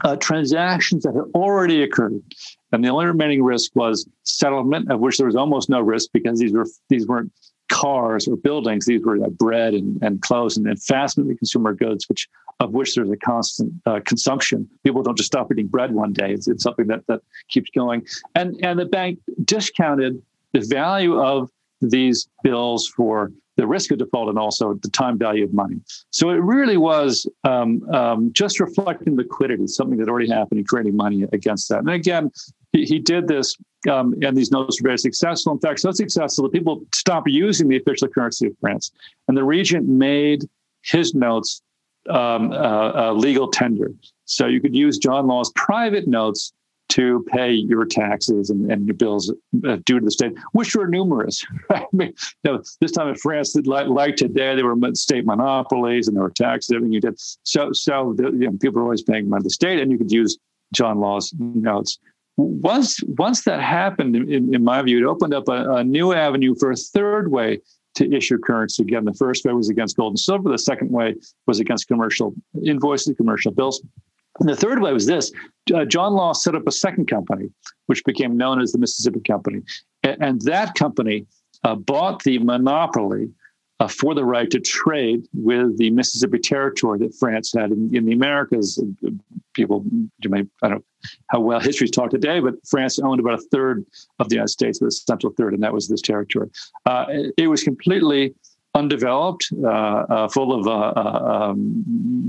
uh, 0.04 0.15
transactions 0.18 1.04
that 1.04 1.15
had 1.15 1.25
already 1.33 1.83
occurred. 1.83 2.22
And 2.72 2.83
the 2.83 2.89
only 2.89 3.06
remaining 3.06 3.44
risk 3.44 3.75
was 3.75 4.07
settlement, 4.24 4.92
of 4.92 5.00
which 5.00 5.18
there 5.18 5.25
was 5.25 5.36
almost 5.36 5.69
no 5.69 5.81
risk 5.81 6.10
because 6.13 6.39
these 6.39 6.54
were 6.54 6.68
these 6.89 7.07
weren't 7.07 7.31
cars 7.81 8.27
or 8.29 8.35
buildings. 8.49 8.85
These 8.85 9.03
were 9.05 9.17
bread 9.45 9.71
and, 9.79 9.89
and 10.05 10.13
clothes 10.27 10.57
and, 10.57 10.65
and 10.71 10.77
fast-moving 10.91 11.37
consumer 11.37 11.73
goods, 11.85 12.01
which 12.09 12.23
of 12.63 12.69
which 12.77 12.89
there's 12.95 13.13
a 13.19 13.21
constant 13.31 13.71
uh, 13.89 13.99
consumption. 14.11 14.59
People 14.85 15.01
don't 15.05 15.17
just 15.17 15.31
stop 15.33 15.45
eating 15.51 15.69
bread 15.75 15.91
one 16.03 16.13
day. 16.21 16.29
It's, 16.35 16.47
it's 16.51 16.63
something 16.67 16.87
that 16.91 17.01
that 17.07 17.21
keeps 17.53 17.69
going. 17.81 17.99
And 18.39 18.47
and 18.67 18.75
the 18.83 18.89
bank 18.99 19.13
discounted 19.55 20.13
the 20.55 20.63
value 20.81 21.13
of 21.33 21.49
these 21.95 22.27
bills 22.43 22.81
for 22.97 23.31
the 23.59 23.67
risk 23.67 23.91
of 23.91 23.97
default 23.97 24.29
and 24.29 24.39
also 24.39 24.73
the 24.75 24.89
time 24.89 25.17
value 25.17 25.44
of 25.44 25.53
money. 25.53 25.77
So 26.11 26.29
it 26.29 26.41
really 26.56 26.77
was 26.77 27.27
um, 27.44 27.88
um, 27.94 28.31
just 28.31 28.59
reflecting 28.59 29.17
liquidity, 29.17 29.67
something 29.67 29.97
that 29.97 30.07
already 30.07 30.29
happened, 30.29 30.59
and 30.59 30.67
creating 30.67 30.95
money 30.95 31.25
against 31.33 31.67
that. 31.69 31.79
And 31.79 31.89
again, 31.89 32.31
he, 32.71 32.85
he 32.85 33.00
did 33.00 33.27
this, 33.27 33.57
um, 33.89 34.15
and 34.21 34.35
these 34.38 34.51
notes 34.51 34.81
were 34.81 34.88
very 34.88 34.97
successful. 34.97 35.51
In 35.51 35.59
fact, 35.59 35.81
so 35.81 35.91
successful 35.91 36.45
that 36.45 36.53
people 36.53 36.85
stopped 36.94 37.29
using 37.29 37.67
the 37.67 37.77
official 37.77 38.07
currency 38.07 38.47
of 38.47 38.53
France, 38.61 38.91
and 39.27 39.35
the 39.35 39.44
regent 39.44 39.88
made 39.88 40.47
his 40.83 41.13
notes 41.13 41.62
um, 42.09 42.51
uh, 42.53 43.09
uh, 43.09 43.13
legal 43.13 43.50
tender. 43.50 43.91
So 44.23 44.47
you 44.47 44.62
could 44.62 44.75
use 44.75 44.97
John 45.00 45.27
Law's 45.27 45.51
private 45.55 46.07
notes 46.07 46.53
to 46.89 47.24
pay 47.31 47.51
your 47.51 47.86
taxes 47.86 48.50
and, 48.50 48.72
and 48.72 48.88
your 48.88 48.96
bills 48.96 49.31
uh, 49.67 49.77
due 49.86 50.00
to 50.00 50.05
the 50.05 50.12
state, 50.12 50.34
which 50.53 50.75
were 50.75 50.88
numerous. 50.88 51.46
I 51.69 51.86
mean, 51.93 52.13
you 52.43 52.51
know, 52.51 52.63
this 52.81 52.91
time 52.91 53.08
in 53.08 53.15
France, 53.15 53.55
like, 53.55 53.88
like 53.88 54.15
today, 54.15 54.55
there 54.55 54.65
were 54.65 54.96
state 54.96 55.25
monopolies 55.25 56.08
and 56.08 56.17
there 56.17 56.24
were 56.24 56.31
taxes, 56.31 56.72
everything 56.72 56.93
you 56.93 57.01
did. 57.01 57.19
So, 57.43 57.72
so 57.74 58.13
the, 58.17 58.24
you 58.31 58.50
know, 58.50 58.58
people 58.60 58.81
were 58.81 58.84
always 58.84 59.03
paying 59.03 59.29
money 59.29 59.41
to 59.41 59.46
the 59.46 59.50
state, 59.51 59.79
and 59.79 59.91
you 59.91 59.98
could 59.98 60.12
use 60.12 60.38
John 60.74 61.00
Law's 61.00 61.34
notes. 61.38 62.00
Once, 62.38 63.03
once 63.03 63.43
that 63.43 63.62
happened, 63.62 64.15
in, 64.15 64.53
in 64.53 64.63
my 64.63 64.81
view, 64.81 64.98
it 64.98 65.10
opened 65.10 65.34
up 65.34 65.48
a, 65.48 65.75
a 65.75 65.84
new 65.84 66.13
avenue 66.13 66.55
for 66.55 66.72
a 66.72 66.75
third 66.75 67.31
way 67.31 67.60
to 67.96 68.15
issue 68.15 68.38
currency. 68.39 68.81
Again, 68.81 69.05
the 69.05 69.13
first 69.13 69.46
way 69.46 69.53
was 69.53 69.69
against 69.69 69.98
gold 69.98 70.13
and 70.13 70.19
silver. 70.19 70.50
The 70.50 70.58
second 70.58 70.91
way 70.91 71.15
was 71.48 71.60
against 71.60 71.88
commercial 71.88 72.34
invoices, 72.63 73.15
commercial 73.17 73.51
bills. 73.51 73.84
And 74.39 74.50
the 74.50 74.55
third 74.55 74.81
way 74.81 74.93
was 74.93 75.05
this 75.05 75.31
uh, 75.74 75.86
John 75.86 76.13
Law 76.13 76.34
set 76.34 76.55
up 76.55 76.67
a 76.67 76.72
second 76.72 77.08
company, 77.08 77.50
which 77.88 78.03
became 78.05 78.38
known 78.38 78.62
as 78.62 78.72
the 78.72 78.79
Mississippi 78.79 79.19
Company. 79.19 79.62
And, 80.03 80.17
and 80.22 80.41
that 80.41 80.75
company 80.75 81.25
uh, 81.63 81.75
bought 81.75 82.24
the 82.24 82.39
monopoly 82.39 83.29
uh, 83.79 83.88
for 83.88 84.13
the 84.13 84.25
right 84.25 84.50
to 84.51 84.60
trade 84.60 85.25
with 85.34 85.77
the 85.77 85.89
Mississippi 85.91 86.39
Territory 86.39 87.00
that 87.00 87.15
France 87.15 87.53
had 87.53 87.72
in, 87.72 87.96
in 87.96 88.05
the 88.05 88.13
Americas. 88.13 88.81
People, 89.53 89.86
you 90.22 90.29
may, 90.29 90.46
I 90.62 90.69
don't 90.69 90.77
know 90.79 90.84
how 91.27 91.39
well 91.39 91.60
history's 91.60 91.91
taught 91.91 92.12
today, 92.12 92.39
but 92.39 92.55
France 92.67 93.00
owned 93.00 93.19
about 93.19 93.39
a 93.39 93.43
third 93.51 93.86
of 94.19 94.29
the 94.29 94.36
United 94.36 94.50
States, 94.50 94.79
the 94.79 94.91
central 94.91 95.34
third, 95.34 95.53
and 95.53 95.63
that 95.63 95.74
was 95.74 95.88
this 95.88 96.01
territory. 96.01 96.50
Uh, 96.86 97.05
it 97.38 97.48
was 97.48 97.63
completely 97.63 98.36
undeveloped, 98.75 99.51
uh, 99.63 99.67
uh, 99.67 100.27
full 100.29 100.53
of 100.53 100.67
uh, 100.67 100.93
um, 101.33 101.83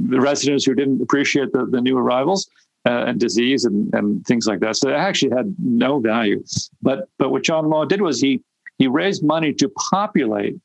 residents 0.09 0.65
who 0.65 0.75
didn't 0.75 1.01
appreciate 1.03 1.53
the, 1.53 1.67
the 1.67 1.81
new 1.81 1.97
arrivals. 1.97 2.49
and 2.87 3.21
disease 3.21 3.67
and, 3.67 3.93
and 3.95 4.25
things 4.27 4.47
like 4.47 4.61
that. 4.61 4.75
So 4.75 4.89
it 4.89 4.95
actually 4.95 5.37
had 5.37 5.55
no 5.59 6.01
value. 6.01 6.43
But 6.81 7.09
but 7.19 7.29
what 7.31 7.43
John 7.45 7.69
Law 7.69 7.85
did 7.85 8.01
was 8.01 8.21
he 8.21 8.41
he 8.79 8.87
raised 8.87 9.23
money 9.23 9.53
to 9.53 9.69
populate 9.93 10.57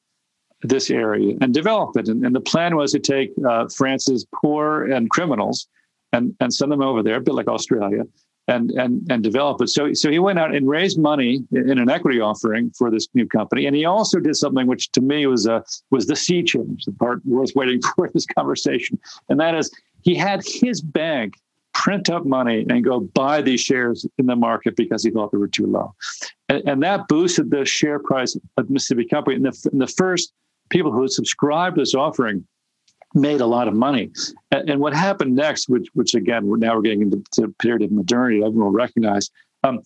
this 0.62 0.90
area 0.90 1.36
and 1.42 1.54
develop 1.54 1.98
it. 1.98 2.08
And, 2.08 2.26
and 2.26 2.34
the 2.34 2.42
plan 2.42 2.76
was 2.76 2.92
to 2.94 3.00
take 3.00 3.32
uh, 3.48 3.68
France's 3.68 4.26
poor 4.42 4.86
and 4.86 5.10
criminals 5.10 5.68
and, 6.14 6.36
and 6.40 6.54
send 6.54 6.72
them 6.72 6.82
over 6.82 7.04
there, 7.04 7.18
a 7.18 7.22
bit 7.22 7.34
like 7.34 7.48
Australia, 7.48 8.04
and 8.48 8.72
and 8.72 9.06
and 9.10 9.24
develop 9.24 9.62
it. 9.62 9.70
So 9.70 9.94
so 9.94 10.12
he 10.12 10.20
went 10.20 10.40
out 10.40 10.54
and 10.54 10.68
raised 10.68 11.00
money 11.00 11.44
in 11.52 11.80
an 11.80 11.90
equity 11.90 12.20
offering 12.20 12.72
for 12.78 12.92
this 12.92 13.08
new 13.14 13.28
company, 13.28 13.66
and 13.66 13.76
he 13.76 13.86
also 13.86 14.20
did 14.20 14.36
something 14.36 14.68
which 14.68 14.92
to 14.94 15.02
me 15.02 15.26
was 15.28 15.46
a 15.46 15.64
was 15.92 16.08
the 16.08 16.16
sea 16.16 16.44
change, 16.44 16.86
the 16.86 16.92
part 16.94 17.26
worth 17.26 17.52
waiting 17.56 17.82
for 17.96 18.06
in 18.06 18.12
this 18.14 18.26
conversation, 18.26 19.00
and 19.30 19.40
that 19.40 19.56
is 19.56 19.72
he 20.02 20.16
had 20.16 20.42
his 20.46 20.82
bank 20.82 21.36
print 21.74 22.10
up 22.10 22.26
money 22.26 22.66
and 22.70 22.86
go 22.86 23.02
buy 23.02 23.42
these 23.42 23.60
shares 23.60 24.08
in 24.18 24.28
the 24.28 24.36
market 24.36 24.76
because 24.78 25.04
he 25.04 25.12
thought 25.12 25.32
they 25.32 25.38
were 25.38 25.48
too 25.48 25.68
low. 25.68 25.94
And, 26.48 26.64
and 26.66 26.84
that 26.84 27.08
boosted 27.10 27.52
the 27.52 27.66
share 27.66 28.00
price 28.00 28.38
of 28.58 28.70
Mississippi 28.70 29.06
Company. 29.06 29.36
And 29.36 29.46
the, 29.46 29.70
and 29.72 29.82
the 29.82 29.88
first 29.88 30.32
people 30.70 30.92
who 30.92 31.08
subscribed 31.10 31.76
to 31.76 31.82
this 31.82 31.94
offering 31.94 32.48
made 33.16 33.42
a 33.42 33.46
lot 33.46 33.68
of 33.68 33.74
money. 33.74 34.12
And, 34.52 34.70
and, 34.70 34.80
what 34.80 34.94
happened 34.94 35.36
next, 35.36 35.70
which, 35.70 35.88
which 35.94 36.14
again, 36.14 36.44
now 36.60 36.76
we're 36.76 36.82
getting 36.82 37.02
into 37.02 37.24
the 37.38 37.48
period 37.60 37.82
of 37.82 37.92
modernity, 37.92 38.38
everyone 38.38 38.66
will 38.66 38.72
recognize. 38.72 39.32
Um, 39.64 39.80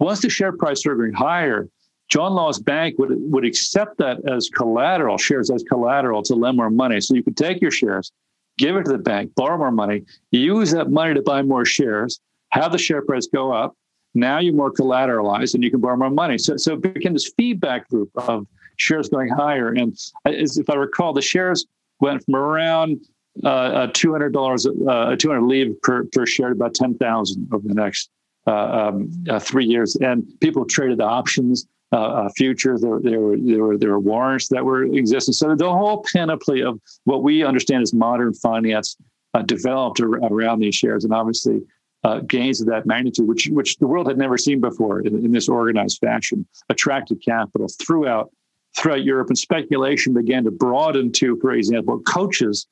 once 0.00 0.20
the 0.20 0.28
share 0.28 0.52
price 0.52 0.80
started 0.80 0.98
going 0.98 1.12
higher, 1.12 1.68
John 2.08 2.34
Law's 2.34 2.58
bank 2.58 2.98
would, 2.98 3.10
would 3.32 3.44
accept 3.44 3.98
that 3.98 4.18
as 4.28 4.50
collateral, 4.50 5.16
shares 5.16 5.50
as 5.50 5.62
collateral 5.62 6.22
to 6.24 6.34
lend 6.34 6.56
more 6.56 6.70
money. 6.70 7.00
So 7.00 7.14
you 7.14 7.22
could 7.22 7.36
take 7.36 7.62
your 7.62 7.70
shares, 7.70 8.12
give 8.58 8.76
it 8.76 8.84
to 8.84 8.92
the 8.92 8.98
bank, 8.98 9.34
borrow 9.34 9.56
more 9.56 9.70
money, 9.70 10.02
use 10.30 10.72
that 10.72 10.90
money 10.90 11.14
to 11.14 11.22
buy 11.22 11.42
more 11.42 11.64
shares, 11.64 12.20
have 12.50 12.72
the 12.72 12.78
share 12.78 13.02
price 13.02 13.26
go 13.26 13.52
up. 13.52 13.76
Now 14.14 14.40
you're 14.40 14.52
more 14.52 14.72
collateralized 14.72 15.54
and 15.54 15.64
you 15.64 15.70
can 15.70 15.80
borrow 15.80 15.96
more 15.96 16.10
money. 16.10 16.36
So, 16.36 16.58
so 16.58 16.74
it 16.74 16.82
became 16.82 17.14
this 17.14 17.32
feedback 17.34 17.86
loop 17.90 18.10
of 18.16 18.46
shares 18.76 19.08
going 19.08 19.28
higher. 19.30 19.68
And 19.68 19.96
if 20.26 20.68
I 20.68 20.74
recall, 20.74 21.14
the 21.14 21.22
shares 21.22 21.64
went 22.02 22.22
from 22.24 22.36
around 22.36 23.00
uh, 23.44 23.86
$200, 23.86 24.88
uh, 24.88 25.16
200 25.16 25.42
livre 25.42 25.72
per, 25.82 26.04
per 26.12 26.26
share 26.26 26.48
to 26.48 26.54
about 26.54 26.74
10,000 26.74 27.48
over 27.52 27.66
the 27.66 27.74
next 27.74 28.10
uh, 28.46 28.90
um, 28.90 29.24
uh, 29.30 29.38
three 29.38 29.64
years. 29.64 29.96
And 29.96 30.26
people 30.40 30.66
traded 30.66 30.98
the 30.98 31.04
options 31.04 31.66
uh, 31.92 32.28
futures. 32.36 32.80
There, 32.80 33.00
there, 33.00 33.20
were 33.20 33.36
there 33.36 33.62
were 33.62 33.78
there 33.78 33.90
were 33.90 34.00
warrants 34.00 34.48
that 34.48 34.64
were 34.64 34.84
existing. 34.84 35.34
So 35.34 35.54
the 35.54 35.70
whole 35.70 36.04
panoply 36.12 36.62
of 36.62 36.80
what 37.04 37.22
we 37.22 37.44
understand 37.44 37.82
as 37.82 37.92
modern 37.92 38.34
finance 38.34 38.96
uh, 39.34 39.42
developed 39.42 40.00
ar- 40.00 40.16
around 40.24 40.60
these 40.60 40.74
shares, 40.74 41.04
and 41.04 41.12
obviously 41.12 41.60
uh, 42.04 42.20
gains 42.20 42.60
of 42.62 42.66
that 42.68 42.86
magnitude, 42.86 43.28
which 43.28 43.48
which 43.52 43.76
the 43.76 43.86
world 43.86 44.08
had 44.08 44.16
never 44.16 44.38
seen 44.38 44.58
before 44.58 45.00
in, 45.00 45.14
in 45.24 45.32
this 45.32 45.48
organized 45.50 45.98
fashion, 45.98 46.46
attracted 46.70 47.22
capital 47.22 47.68
throughout 47.68 48.30
throughout 48.76 49.04
Europe, 49.04 49.28
and 49.28 49.38
speculation 49.38 50.14
began 50.14 50.44
to 50.44 50.50
broaden 50.50 51.12
to, 51.12 51.36
for 51.40 51.52
example, 51.52 52.00
coaches 52.00 52.66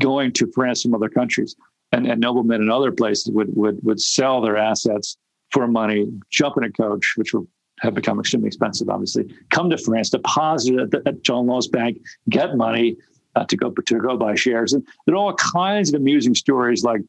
going 0.00 0.32
to 0.32 0.50
France 0.52 0.84
and 0.84 0.94
other 0.94 1.08
countries. 1.08 1.56
And, 1.92 2.06
and 2.06 2.20
noblemen 2.20 2.60
in 2.60 2.70
other 2.70 2.90
places 2.90 3.30
would, 3.30 3.54
would 3.54 3.78
would 3.84 4.00
sell 4.00 4.40
their 4.40 4.56
assets 4.56 5.16
for 5.50 5.68
money, 5.68 6.06
jump 6.30 6.56
in 6.56 6.64
a 6.64 6.70
coach, 6.72 7.14
which 7.16 7.32
have 7.80 7.94
become 7.94 8.18
extremely 8.18 8.48
expensive, 8.48 8.88
obviously, 8.88 9.32
come 9.50 9.70
to 9.70 9.78
France, 9.78 10.10
deposit 10.10 10.92
at, 10.92 11.06
at 11.06 11.22
John 11.22 11.46
Law's 11.46 11.68
bank, 11.68 12.00
get 12.28 12.56
money 12.56 12.96
uh, 13.36 13.44
to 13.44 13.56
go 13.56 13.70
to 13.70 13.98
go 13.98 14.16
buy 14.16 14.34
shares. 14.34 14.72
And 14.72 14.84
there 15.06 15.14
are 15.14 15.18
all 15.18 15.34
kinds 15.34 15.90
of 15.90 16.00
amusing 16.00 16.34
stories 16.34 16.82
like 16.82 17.02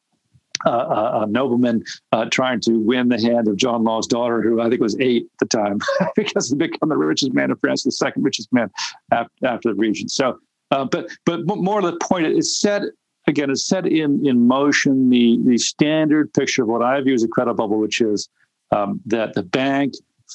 uh, 0.65 1.21
a 1.23 1.27
nobleman 1.27 1.83
uh, 2.11 2.25
trying 2.25 2.59
to 2.61 2.79
win 2.79 3.09
the 3.09 3.19
hand 3.19 3.47
of 3.47 3.55
John 3.57 3.83
Law's 3.83 4.07
daughter, 4.07 4.41
who 4.41 4.61
I 4.61 4.69
think 4.69 4.81
was 4.81 4.99
eight 4.99 5.23
at 5.23 5.49
the 5.49 5.57
time, 5.57 5.79
because 6.15 6.49
he 6.49 6.55
become 6.55 6.89
the 6.89 6.97
richest 6.97 7.33
man 7.33 7.51
in 7.51 7.57
France, 7.57 7.83
the 7.83 7.91
second 7.91 8.23
richest 8.23 8.51
man 8.51 8.69
after, 9.11 9.31
after 9.45 9.69
the 9.69 9.75
regent. 9.75 10.11
So, 10.11 10.39
uh, 10.71 10.85
but 10.85 11.09
but 11.25 11.45
more 11.45 11.81
to 11.81 11.91
the 11.91 11.97
point, 11.97 12.27
it's 12.27 12.59
set 12.59 12.83
again, 13.27 13.49
it's 13.49 13.65
set 13.65 13.85
in 13.85 14.25
in 14.25 14.47
motion 14.47 15.09
the 15.09 15.39
the 15.43 15.57
standard 15.57 16.33
picture 16.33 16.63
of 16.63 16.69
what 16.69 16.81
I 16.81 16.99
view 17.01 17.13
as 17.13 17.23
a 17.23 17.27
credit 17.27 17.55
bubble, 17.55 17.79
which 17.79 18.01
is 18.01 18.29
um, 18.71 19.01
that 19.05 19.33
the 19.33 19.43
bank 19.43 19.93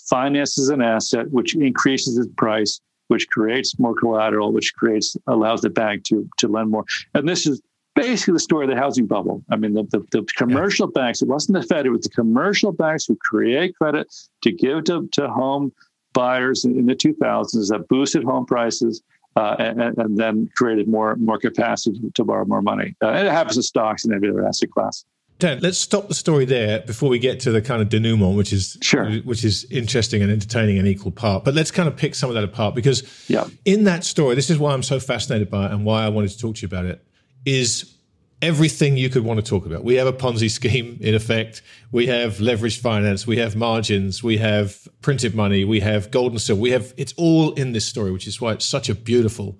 finances 0.09 0.69
an 0.69 0.81
asset, 0.81 1.31
which 1.31 1.55
increases 1.55 2.17
its 2.17 2.33
price, 2.37 2.81
which 3.09 3.29
creates 3.29 3.79
more 3.79 3.95
collateral, 3.95 4.53
which 4.53 4.75
creates 4.75 5.17
allows 5.27 5.63
the 5.63 5.71
bank 5.71 6.05
to 6.05 6.29
to 6.39 6.49
lend 6.49 6.71
more. 6.71 6.85
And 7.15 7.29
this 7.29 7.47
is 7.47 7.61
basically 7.95 8.33
the 8.33 8.41
story 8.41 8.65
of 8.65 8.71
the 8.71 8.77
housing 8.77 9.07
bubble. 9.07 9.43
I 9.51 9.57
mean, 9.57 9.75
the, 9.75 9.85
the, 9.85 10.05
the 10.11 10.27
commercial 10.37 10.91
yeah. 10.95 11.03
banks, 11.03 11.23
it 11.23 11.29
wasn't 11.29 11.61
the 11.61 11.67
Fed, 11.67 11.87
it 11.87 11.91
was 11.91 12.03
the 12.03 12.11
commercial 12.11 12.73
banks 12.73 13.07
who 13.07 13.17
create 13.17 13.77
credit 13.77 14.13
to 14.43 14.53
give 14.53 14.85
to, 14.85 15.09
to 15.13 15.29
home 15.29 15.73
buyers 16.13 16.65
in, 16.65 16.77
in 16.77 16.87
the 16.87 16.95
2000s 16.95 17.69
that 17.69 17.87
boosted 17.89 18.25
home 18.25 18.47
prices. 18.47 19.03
Uh, 19.37 19.55
and, 19.61 19.81
and, 19.97 20.19
then 20.19 20.51
created 20.57 20.89
more 20.89 21.15
more 21.15 21.39
capacity 21.39 22.01
to 22.15 22.25
borrow 22.25 22.45
more 22.45 22.61
money. 22.61 22.97
Uh, 23.01 23.11
and 23.11 23.29
it 23.29 23.31
happens 23.31 23.57
in 23.57 23.63
stocks 23.63 24.05
and 24.05 24.13
every 24.13 24.29
other 24.29 24.45
asset 24.45 24.69
class. 24.73 25.05
Dan, 25.41 25.61
let's 25.61 25.79
stop 25.79 26.09
the 26.09 26.15
story 26.15 26.45
there 26.45 26.81
before 26.81 27.09
we 27.09 27.19
get 27.19 27.41
to 27.41 27.51
the 27.51 27.63
kind 27.63 27.81
of 27.81 27.89
denouement, 27.89 28.37
which 28.37 28.53
is 28.53 28.77
sure. 28.83 29.11
which 29.21 29.45
is 29.45 29.65
interesting 29.71 30.21
and 30.21 30.31
entertaining 30.31 30.77
in 30.77 30.87
equal 30.87 31.13
part. 31.13 31.45
But 31.45 31.55
let's 31.55 31.71
kind 31.71 31.89
of 31.89 31.97
pick 31.97 32.15
some 32.15 32.29
of 32.29 32.35
that 32.35 32.45
apart 32.45 32.75
because 32.75 33.03
yeah. 33.29 33.47
in 33.65 33.85
that 33.85 34.05
story, 34.05 34.35
this 34.35 34.51
is 34.51 34.59
why 34.59 34.75
I'm 34.75 34.83
so 34.83 35.01
fascinated 35.01 35.49
by 35.49 35.67
it 35.67 35.73
and 35.73 35.85
why 35.85 36.05
I 36.05 36.09
wanted 36.09 36.31
to 36.33 36.39
talk 36.39 36.57
to 36.57 36.63
you 36.63 36.67
about 36.67 36.85
it. 36.85 37.05
Is 37.45 37.97
everything 38.43 38.97
you 38.97 39.11
could 39.11 39.25
want 39.25 39.39
to 39.39 39.49
talk 39.49 39.67
about. 39.67 39.85
We 39.85 39.97
have 39.97 40.07
a 40.07 40.13
Ponzi 40.13 40.51
scheme 40.51 40.99
in 41.01 41.15
effect. 41.15 41.63
We 41.93 42.07
have 42.07 42.35
leveraged 42.37 42.81
finance. 42.81 43.27
We 43.27 43.37
have 43.37 43.57
margins. 43.57 44.23
We 44.23 44.39
have 44.39 44.89
printed 45.03 45.35
money. 45.35 45.65
We 45.65 45.81
have 45.81 46.11
gold 46.11 46.33
and 46.33 46.41
silver. 46.41 46.61
We 46.61 46.71
have 46.71 46.95
it's 46.97 47.13
all 47.17 47.53
in 47.53 47.73
this 47.73 47.85
story, 47.85 48.13
which 48.13 48.27
is 48.27 48.41
why 48.41 48.53
it's 48.53 48.65
such 48.65 48.89
a 48.89 48.95
beautiful 48.95 49.59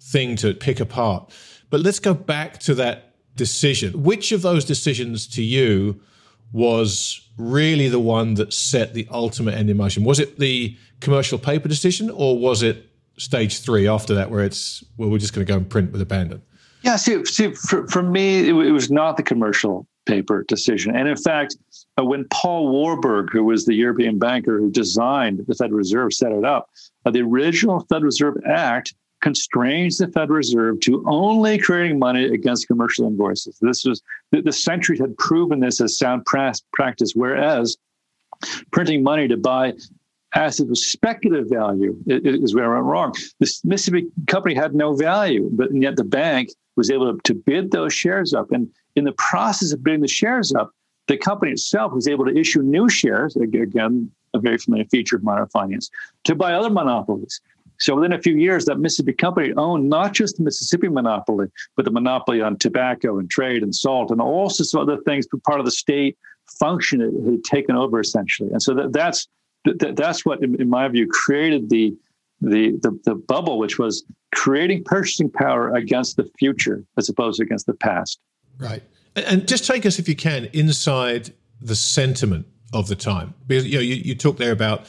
thing 0.00 0.36
to 0.36 0.54
pick 0.54 0.80
apart. 0.80 1.32
But 1.70 1.80
let's 1.80 1.98
go 1.98 2.14
back 2.14 2.58
to 2.60 2.74
that 2.74 3.14
decision. 3.34 4.02
Which 4.02 4.30
of 4.32 4.42
those 4.42 4.64
decisions 4.64 5.26
to 5.28 5.42
you 5.42 6.00
was 6.52 7.28
really 7.38 7.88
the 7.88 7.98
one 7.98 8.34
that 8.34 8.52
set 8.52 8.92
the 8.92 9.08
ultimate 9.10 9.54
end 9.54 9.70
in 9.70 9.76
motion? 9.76 10.04
Was 10.04 10.20
it 10.20 10.38
the 10.38 10.76
commercial 11.00 11.38
paper 11.38 11.68
decision, 11.68 12.10
or 12.10 12.38
was 12.38 12.62
it 12.62 12.90
stage 13.16 13.60
three 13.60 13.88
after 13.88 14.14
that, 14.14 14.30
where 14.30 14.44
it's 14.44 14.84
well, 14.96 15.08
we're 15.08 15.18
just 15.18 15.32
going 15.32 15.46
to 15.46 15.50
go 15.50 15.56
and 15.56 15.68
print 15.68 15.92
with 15.92 16.02
abandon? 16.02 16.42
Yeah, 16.82 16.96
see, 16.96 17.24
see 17.24 17.52
for, 17.54 17.86
for 17.88 18.02
me, 18.02 18.48
it, 18.48 18.54
it 18.54 18.72
was 18.72 18.90
not 18.90 19.16
the 19.16 19.22
commercial 19.22 19.86
paper 20.06 20.44
decision. 20.48 20.94
And 20.96 21.08
in 21.08 21.16
fact, 21.16 21.56
uh, 21.98 22.04
when 22.04 22.26
Paul 22.30 22.68
Warburg, 22.68 23.30
who 23.30 23.44
was 23.44 23.66
the 23.66 23.74
European 23.74 24.18
banker 24.18 24.58
who 24.58 24.70
designed 24.70 25.44
the 25.46 25.54
Federal 25.54 25.78
Reserve, 25.78 26.12
set 26.12 26.32
it 26.32 26.44
up, 26.44 26.70
uh, 27.06 27.10
the 27.10 27.20
original 27.20 27.80
Federal 27.88 28.06
Reserve 28.06 28.36
Act 28.46 28.94
constrains 29.20 29.98
the 29.98 30.08
Federal 30.08 30.38
Reserve 30.38 30.80
to 30.80 31.04
only 31.06 31.56
creating 31.56 31.98
money 31.98 32.24
against 32.24 32.66
commercial 32.66 33.06
invoices. 33.06 33.56
This 33.60 33.84
was 33.84 34.02
the, 34.32 34.42
the 34.42 34.98
had 34.98 35.16
proven 35.16 35.60
this 35.60 35.80
as 35.80 35.96
sound 35.96 36.26
practice, 36.26 37.12
whereas 37.14 37.76
printing 38.72 39.04
money 39.04 39.28
to 39.28 39.36
buy 39.36 39.74
assets 40.34 40.68
with 40.68 40.78
speculative 40.78 41.48
value 41.48 41.96
is 42.06 42.54
where 42.54 42.72
I 42.72 42.74
went 42.76 42.86
wrong. 42.86 43.14
The 43.38 43.60
Mississippi 43.64 44.08
company 44.26 44.54
had 44.54 44.74
no 44.74 44.94
value, 44.94 45.48
but 45.52 45.74
yet 45.74 45.96
the 45.96 46.04
bank 46.04 46.50
was 46.76 46.90
able 46.90 47.18
to 47.18 47.34
bid 47.34 47.70
those 47.70 47.92
shares 47.92 48.32
up. 48.32 48.50
And 48.50 48.68
in 48.96 49.04
the 49.04 49.12
process 49.12 49.72
of 49.72 49.82
bidding 49.82 50.00
the 50.00 50.08
shares 50.08 50.52
up, 50.54 50.70
the 51.08 51.16
company 51.16 51.52
itself 51.52 51.92
was 51.92 52.08
able 52.08 52.24
to 52.24 52.36
issue 52.36 52.62
new 52.62 52.88
shares, 52.88 53.36
again, 53.36 54.10
a 54.34 54.38
very 54.38 54.56
familiar 54.56 54.86
feature 54.86 55.16
of 55.16 55.22
modern 55.22 55.48
finance, 55.48 55.90
to 56.24 56.34
buy 56.34 56.54
other 56.54 56.70
monopolies. 56.70 57.40
So 57.80 57.96
within 57.96 58.12
a 58.12 58.22
few 58.22 58.36
years, 58.36 58.64
that 58.66 58.78
Mississippi 58.78 59.12
company 59.12 59.52
owned 59.54 59.88
not 59.88 60.12
just 60.12 60.36
the 60.36 60.44
Mississippi 60.44 60.88
monopoly, 60.88 61.48
but 61.76 61.84
the 61.84 61.90
monopoly 61.90 62.40
on 62.40 62.56
tobacco 62.56 63.18
and 63.18 63.28
trade 63.28 63.62
and 63.62 63.74
salt 63.74 64.10
and 64.10 64.20
all 64.20 64.48
sorts 64.48 64.72
of 64.72 64.80
other 64.80 64.98
things, 65.02 65.26
part 65.44 65.58
of 65.58 65.66
the 65.66 65.72
state 65.72 66.16
function 66.58 67.00
it 67.00 67.12
had 67.28 67.44
taken 67.44 67.74
over 67.74 67.98
essentially. 67.98 68.50
And 68.50 68.62
so 68.62 68.72
that, 68.74 68.92
that's 68.92 69.26
that, 69.64 69.96
that's 69.96 70.24
what, 70.24 70.42
in, 70.42 70.60
in, 70.60 70.68
my 70.68 70.88
view, 70.88 71.06
created 71.08 71.70
the, 71.70 71.96
the 72.40 72.78
the 72.82 72.98
the 73.04 73.14
bubble, 73.14 73.58
which 73.58 73.78
was 73.78 74.04
creating 74.34 74.84
purchasing 74.84 75.30
power 75.30 75.74
against 75.74 76.16
the 76.16 76.28
future 76.38 76.84
as 76.96 77.08
opposed 77.08 77.38
to 77.38 77.44
against 77.44 77.66
the 77.66 77.74
past. 77.74 78.18
Right, 78.58 78.82
and 79.14 79.46
just 79.46 79.66
take 79.66 79.86
us, 79.86 79.98
if 79.98 80.08
you 80.08 80.16
can, 80.16 80.46
inside 80.52 81.32
the 81.60 81.76
sentiment 81.76 82.46
of 82.72 82.88
the 82.88 82.96
time, 82.96 83.34
because 83.46 83.66
you 83.66 83.74
know 83.74 83.82
you, 83.82 83.94
you 83.96 84.14
talk 84.14 84.38
there 84.38 84.52
about 84.52 84.86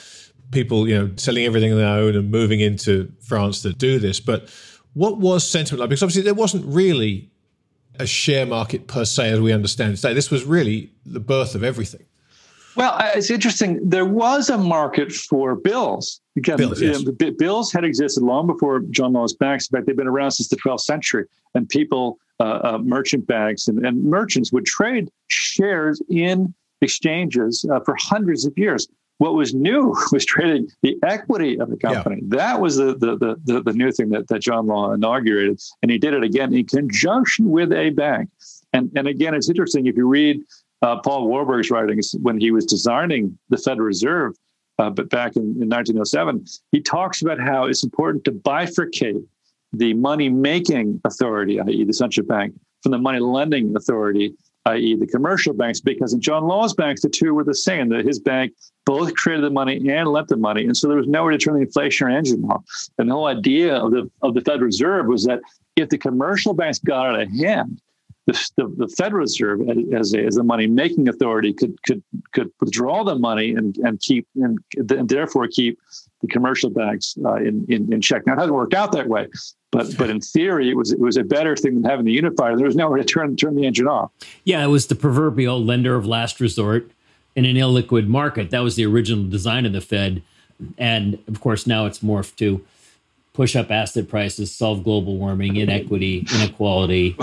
people, 0.54 0.88
you 0.88 0.98
know, 0.98 1.12
selling 1.18 1.46
everything 1.46 1.76
they 1.76 1.84
own 1.84 2.16
and 2.16 2.32
moving 2.32 2.60
into 2.60 3.12
France 3.22 3.62
to 3.64 3.74
do 3.74 4.00
this. 4.00 4.20
But 4.20 4.50
what 4.94 5.18
was 5.18 5.48
sentiment 5.48 5.82
like? 5.82 5.90
Because 5.90 6.04
obviously 6.04 6.24
there 6.24 6.34
wasn't 6.34 6.66
really 6.66 7.32
a 8.00 8.06
share 8.06 8.46
market 8.46 8.88
per 8.88 9.06
se 9.06 9.32
as 9.32 9.42
we 9.42 9.52
understand 9.52 9.94
it 9.94 9.96
today. 9.98 10.14
This 10.14 10.32
was 10.32 10.46
really 10.46 10.92
the 11.06 11.20
birth 11.20 11.56
of 11.56 11.64
everything. 11.64 12.06
Well, 12.76 12.98
it's 13.16 13.30
interesting. 13.30 13.80
There 13.88 14.06
was 14.06 14.50
a 14.50 14.58
market 14.58 15.12
for 15.12 15.56
bills. 15.56 16.22
Again, 16.36 16.58
bills, 16.58 16.82
yes. 16.82 17.04
bills 17.38 17.72
had 17.72 17.84
existed 17.84 18.24
long 18.24 18.48
before 18.48 18.80
John 18.90 19.14
Law's 19.14 19.34
banks. 19.34 19.68
In 19.68 19.78
fact, 19.78 19.88
they've 19.88 19.96
been 19.96 20.08
around 20.08 20.32
since 20.32 20.48
the 20.48 20.58
12th 20.58 20.82
century. 20.82 21.26
And 21.54 21.70
people, 21.70 22.18
uh, 22.40 22.60
uh, 22.64 22.78
merchant 22.80 23.28
banks 23.28 23.68
and, 23.68 23.86
and, 23.86 24.04
merchants 24.04 24.52
would 24.52 24.66
trade 24.66 25.12
shares 25.28 26.02
in 26.10 26.54
exchanges 26.82 27.64
uh, 27.72 27.80
for 27.82 27.96
hundreds 28.00 28.46
of 28.46 28.58
years. 28.58 28.88
What 29.20 29.36
was 29.36 29.54
new 29.54 29.96
was 30.12 30.26
trading 30.26 30.70
the 30.82 30.98
equity 31.04 31.60
of 31.60 31.70
the 31.70 31.78
company. 31.78 32.22
Yeah. 32.22 32.38
That 32.38 32.62
was 32.62 32.78
the, 32.78 32.98
the, 32.98 33.38
the, 33.46 33.62
the, 33.62 33.74
new 33.74 33.92
thing 33.92 34.10
that, 34.10 34.28
that 34.30 34.40
John 34.40 34.66
Law 34.66 34.92
inaugurated. 34.92 35.62
And 35.84 35.92
he 35.92 36.00
did 36.00 36.16
it 36.16 36.24
again 36.24 36.54
in 36.54 36.66
conjunction 36.66 37.52
with 37.52 37.72
a 37.72 37.92
bank. 37.92 38.30
And, 38.74 38.92
and 38.96 39.08
again, 39.08 39.36
it's 39.36 39.50
interesting 39.50 39.86
if 39.86 39.96
you 39.96 40.08
read 40.08 40.42
uh, 40.84 40.98
Paul 40.98 41.28
Warburg's 41.28 41.72
writings 41.72 42.14
when 42.22 42.40
he 42.40 42.52
was 42.52 42.66
designing 42.66 43.38
the 43.50 43.58
Federal 43.58 43.88
Reserve, 43.88 44.36
uh, 44.80 44.90
but 44.90 45.10
back 45.10 45.36
in, 45.36 45.44
in 45.44 45.70
1907, 45.70 46.46
he 46.72 46.82
talks 46.82 47.22
about 47.22 47.40
how 47.40 47.66
it's 47.66 47.84
important 47.84 48.26
to 48.26 48.32
bifurcate 48.32 49.24
the 49.72 49.94
money 49.94 50.30
making 50.30 51.00
authority, 51.06 51.60
i.e., 51.60 51.84
the 51.86 51.94
central 51.94 52.28
bank, 52.28 52.54
from 52.82 52.92
the 52.92 52.98
money 52.98 53.20
lending 53.20 53.76
authority, 53.78 54.36
i.e., 54.66 54.96
the 54.96 55.08
commercial 55.08 55.54
banks, 55.54 55.80
because 55.80 56.14
in 56.14 56.20
John 56.20 56.44
Law's 56.44 56.74
banks, 56.74 57.02
the 57.02 57.10
two 57.10 57.34
were 57.34 57.46
the 57.46 57.56
same. 57.56 57.88
That 57.90 58.06
his 58.06 58.20
bank 58.20 58.54
both 58.86 59.16
created 59.16 59.46
the 59.46 59.52
money 59.52 59.90
and 59.90 60.10
lent 60.10 60.28
the 60.28 60.38
money, 60.38 60.66
and 60.66 60.76
so 60.76 60.90
there 60.90 60.98
was 60.98 61.08
nowhere 61.08 61.32
to 61.32 61.38
turn 61.38 61.60
the 61.60 61.66
inflationary 61.66 62.16
engine 62.16 62.44
off. 62.46 62.64
And 62.98 63.10
the 63.10 63.14
whole 63.14 63.28
idea 63.28 63.78
of 63.78 63.92
the 63.92 64.12
of 64.22 64.34
the 64.34 64.42
Federal 64.42 64.66
Reserve 64.66 65.08
was 65.08 65.24
that 65.26 65.40
if 65.78 65.90
the 65.90 65.98
commercial 65.98 66.54
banks 66.54 66.80
got 66.80 67.08
out 67.08 67.22
of 67.22 67.30
hand, 67.32 67.82
the, 68.26 68.52
the, 68.56 68.86
the, 68.86 68.88
Federal 68.88 69.22
Reserve 69.22 69.62
as 69.94 70.14
a, 70.14 70.26
as 70.26 70.38
a 70.38 70.44
money 70.44 70.66
making 70.68 71.10
authority 71.10 71.54
could 71.54 71.82
could 71.84 72.02
could 72.32 72.52
withdraw 72.60 73.04
the 73.04 73.16
money 73.16 73.52
and, 73.52 73.76
and 73.78 74.00
keep 74.00 74.28
and, 74.36 74.58
and 74.78 75.10
therefore 75.10 75.48
keep 75.48 75.78
the 76.22 76.28
commercial 76.28 76.70
banks 76.70 77.18
uh, 77.26 77.36
in, 77.36 77.66
in, 77.68 77.92
in 77.92 78.02
check. 78.02 78.26
Now 78.26 78.34
it 78.34 78.38
hasn't 78.38 78.54
worked 78.54 78.74
out 78.74 78.94
that 78.94 79.08
way, 79.08 79.28
but 79.72 79.98
but 79.98 80.10
in 80.10 80.22
theory 80.22 80.70
it 80.70 80.78
was 80.78 80.92
it 80.94 81.00
was 81.00 81.18
a 81.18 81.24
better 81.24 81.56
thing 81.56 81.76
than 81.76 81.84
having 81.84 82.06
the 82.06 82.14
unifier. 82.14 82.56
There 82.56 82.66
was 82.66 82.76
nowhere 82.76 83.00
to 83.00 83.04
turn 83.04 83.36
turn 83.36 83.56
the 83.56 83.66
engine 83.66 83.88
off. 83.88 84.12
Yeah, 84.46 84.64
it 84.64 84.68
was 84.68 84.88
the 84.88 84.96
proverbial 84.96 85.64
lender 85.64 85.96
of 85.96 86.06
last 86.06 86.40
resort 86.40 86.90
in 87.36 87.46
an 87.46 87.58
illiquid 87.58 88.08
market. 88.08 88.52
That 88.52 88.62
was 88.62 88.76
the 88.78 88.86
original 88.86 89.28
design 89.28 89.66
of 89.66 89.74
the 89.74 89.82
Fed, 89.82 90.22
and 90.78 91.20
of 91.28 91.42
course 91.42 91.68
now 91.68 91.86
it's 91.86 92.00
morphed 92.00 92.38
to 92.38 92.66
push 93.34 93.56
up 93.56 93.72
asset 93.72 94.08
prices, 94.08 94.56
solve 94.56 94.84
global 94.84 95.18
warming, 95.18 95.56
inequity, 95.56 96.26
inequality, 96.36 97.16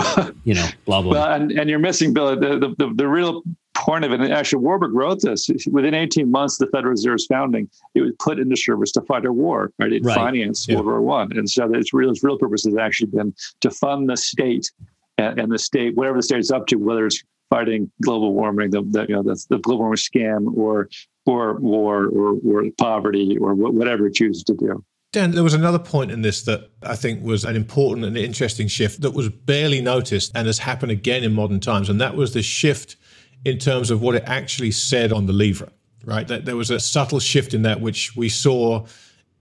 you 0.43 0.53
know, 0.53 0.67
blah 0.85 1.01
blah. 1.01 1.13
Well, 1.13 1.31
and, 1.33 1.51
and 1.51 1.69
you're 1.69 1.79
missing, 1.79 2.13
Bill. 2.13 2.39
The, 2.39 2.75
the, 2.77 2.93
the 2.93 3.07
real 3.07 3.43
point 3.75 4.03
of 4.03 4.11
it, 4.11 4.19
and 4.19 4.31
actually 4.31 4.61
Warburg 4.63 4.93
wrote 4.93 5.21
this. 5.21 5.49
Within 5.71 5.93
18 5.93 6.29
months, 6.29 6.57
the 6.57 6.67
Federal 6.67 6.91
Reserve's 6.91 7.25
founding, 7.25 7.69
it 7.95 8.01
was 8.01 8.11
put 8.19 8.39
into 8.39 8.55
service 8.55 8.91
to 8.93 9.01
fight 9.01 9.25
a 9.25 9.31
war, 9.31 9.71
right? 9.79 9.93
It 9.93 10.03
right. 10.03 10.15
financed 10.15 10.67
yeah. 10.67 10.75
World 10.75 10.87
War 10.87 11.01
One, 11.01 11.37
and 11.37 11.49
so 11.49 11.73
its 11.73 11.93
real 11.93 12.11
its 12.11 12.23
real 12.23 12.37
purpose 12.37 12.65
has 12.65 12.75
actually 12.75 13.11
been 13.11 13.33
to 13.61 13.71
fund 13.71 14.09
the 14.09 14.17
state 14.17 14.71
and, 15.17 15.39
and 15.39 15.51
the 15.51 15.59
state, 15.59 15.95
whatever 15.95 16.17
the 16.17 16.23
state 16.23 16.39
is 16.39 16.51
up 16.51 16.67
to, 16.67 16.75
whether 16.75 17.05
it's 17.05 17.23
fighting 17.49 17.91
global 18.01 18.33
warming, 18.33 18.71
the, 18.71 18.81
the 18.83 19.05
you 19.07 19.15
know 19.15 19.23
the, 19.23 19.43
the 19.49 19.57
global 19.59 19.79
warming 19.79 19.97
scam, 19.97 20.55
or 20.55 20.89
or 21.25 21.59
war, 21.59 22.05
or, 22.05 22.37
or 22.45 22.65
poverty, 22.77 23.37
or 23.37 23.53
whatever 23.53 24.07
it 24.07 24.15
chooses 24.15 24.43
to 24.43 24.53
do. 24.55 24.83
Dan, 25.11 25.31
there 25.31 25.43
was 25.43 25.53
another 25.53 25.79
point 25.79 26.09
in 26.09 26.21
this 26.21 26.43
that 26.43 26.69
I 26.83 26.95
think 26.95 27.21
was 27.21 27.43
an 27.43 27.57
important 27.57 28.05
and 28.05 28.17
interesting 28.17 28.67
shift 28.69 29.01
that 29.01 29.11
was 29.11 29.27
barely 29.27 29.81
noticed 29.81 30.31
and 30.35 30.47
has 30.47 30.59
happened 30.59 30.91
again 30.91 31.23
in 31.23 31.33
modern 31.33 31.59
times. 31.59 31.89
And 31.89 31.99
that 31.99 32.15
was 32.15 32.33
the 32.33 32.41
shift 32.41 32.95
in 33.43 33.57
terms 33.57 33.91
of 33.91 34.01
what 34.01 34.15
it 34.15 34.23
actually 34.25 34.71
said 34.71 35.11
on 35.11 35.25
the 35.25 35.33
livre, 35.33 35.69
right? 36.05 36.25
That 36.27 36.45
there 36.45 36.55
was 36.55 36.71
a 36.71 36.79
subtle 36.79 37.19
shift 37.19 37.53
in 37.53 37.63
that, 37.63 37.81
which 37.81 38.15
we 38.15 38.29
saw 38.29 38.85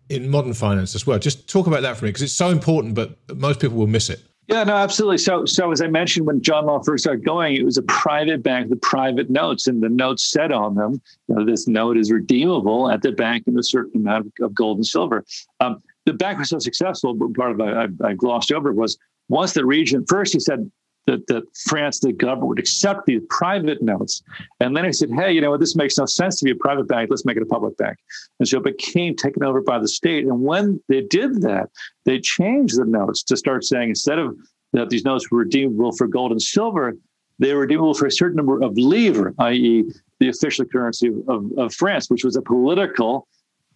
in 0.08 0.28
modern 0.28 0.54
finance 0.54 0.96
as 0.96 1.06
well. 1.06 1.20
Just 1.20 1.48
talk 1.48 1.68
about 1.68 1.82
that 1.82 1.96
for 1.96 2.04
me, 2.04 2.08
because 2.08 2.22
it's 2.22 2.32
so 2.32 2.48
important, 2.48 2.94
but 2.94 3.16
most 3.36 3.60
people 3.60 3.76
will 3.76 3.86
miss 3.86 4.10
it. 4.10 4.20
Yeah, 4.50 4.64
no, 4.64 4.74
absolutely. 4.74 5.18
So, 5.18 5.44
so 5.44 5.70
as 5.70 5.80
I 5.80 5.86
mentioned, 5.86 6.26
when 6.26 6.42
John 6.42 6.66
Law 6.66 6.82
first 6.82 7.04
started 7.04 7.24
going, 7.24 7.54
it 7.54 7.64
was 7.64 7.76
a 7.76 7.82
private 7.82 8.42
bank 8.42 8.68
with 8.68 8.80
private 8.80 9.30
notes, 9.30 9.68
and 9.68 9.80
the 9.80 9.88
notes 9.88 10.28
said 10.28 10.50
on 10.50 10.74
them, 10.74 11.00
you 11.28 11.36
know, 11.36 11.44
this 11.44 11.68
note 11.68 11.96
is 11.96 12.10
redeemable 12.10 12.90
at 12.90 13.00
the 13.02 13.12
bank 13.12 13.44
in 13.46 13.56
a 13.56 13.62
certain 13.62 14.00
amount 14.00 14.26
of, 14.26 14.46
of 14.46 14.52
gold 14.52 14.78
and 14.78 14.86
silver. 14.86 15.24
Um, 15.60 15.80
the 16.04 16.14
bank 16.14 16.40
was 16.40 16.48
so 16.48 16.58
successful, 16.58 17.14
but 17.14 17.32
part 17.34 17.52
of 17.52 17.60
it 17.60 17.94
I, 18.02 18.08
I 18.08 18.14
glossed 18.14 18.50
over 18.50 18.72
was 18.72 18.98
once 19.28 19.52
the 19.52 19.64
regent 19.64 20.08
first 20.08 20.32
he 20.32 20.40
said 20.40 20.68
that, 21.10 21.26
that 21.26 21.42
France, 21.56 22.00
the 22.00 22.12
government 22.12 22.48
would 22.48 22.58
accept 22.58 23.06
these 23.06 23.20
private 23.28 23.82
notes. 23.82 24.22
And 24.60 24.76
then 24.76 24.84
he 24.84 24.92
said, 24.92 25.10
hey, 25.10 25.32
you 25.32 25.40
know 25.40 25.50
what, 25.50 25.60
this 25.60 25.74
makes 25.74 25.98
no 25.98 26.06
sense 26.06 26.38
to 26.38 26.44
be 26.44 26.52
a 26.52 26.56
private 26.56 26.86
bank. 26.86 27.10
Let's 27.10 27.24
make 27.24 27.36
it 27.36 27.42
a 27.42 27.46
public 27.46 27.76
bank. 27.76 27.98
And 28.38 28.48
so 28.48 28.58
it 28.58 28.64
became 28.64 29.16
taken 29.16 29.42
over 29.42 29.60
by 29.60 29.78
the 29.78 29.88
state. 29.88 30.24
And 30.24 30.40
when 30.42 30.80
they 30.88 31.00
did 31.02 31.42
that, 31.42 31.70
they 32.04 32.20
changed 32.20 32.78
the 32.78 32.84
notes 32.84 33.22
to 33.24 33.36
start 33.36 33.64
saying 33.64 33.90
instead 33.90 34.18
of 34.18 34.36
that 34.72 34.88
these 34.88 35.04
notes 35.04 35.30
were 35.30 35.38
redeemable 35.38 35.92
for 35.92 36.06
gold 36.06 36.30
and 36.30 36.40
silver, 36.40 36.96
they 37.40 37.52
were 37.54 37.62
redeemable 37.62 37.94
for 37.94 38.06
a 38.06 38.12
certain 38.12 38.36
number 38.36 38.62
of 38.62 38.76
livres, 38.76 39.34
i.e., 39.40 39.84
the 40.20 40.28
official 40.28 40.64
currency 40.66 41.08
of, 41.08 41.28
of, 41.28 41.58
of 41.58 41.74
France, 41.74 42.08
which 42.08 42.24
was 42.24 42.36
a 42.36 42.42
political 42.42 43.26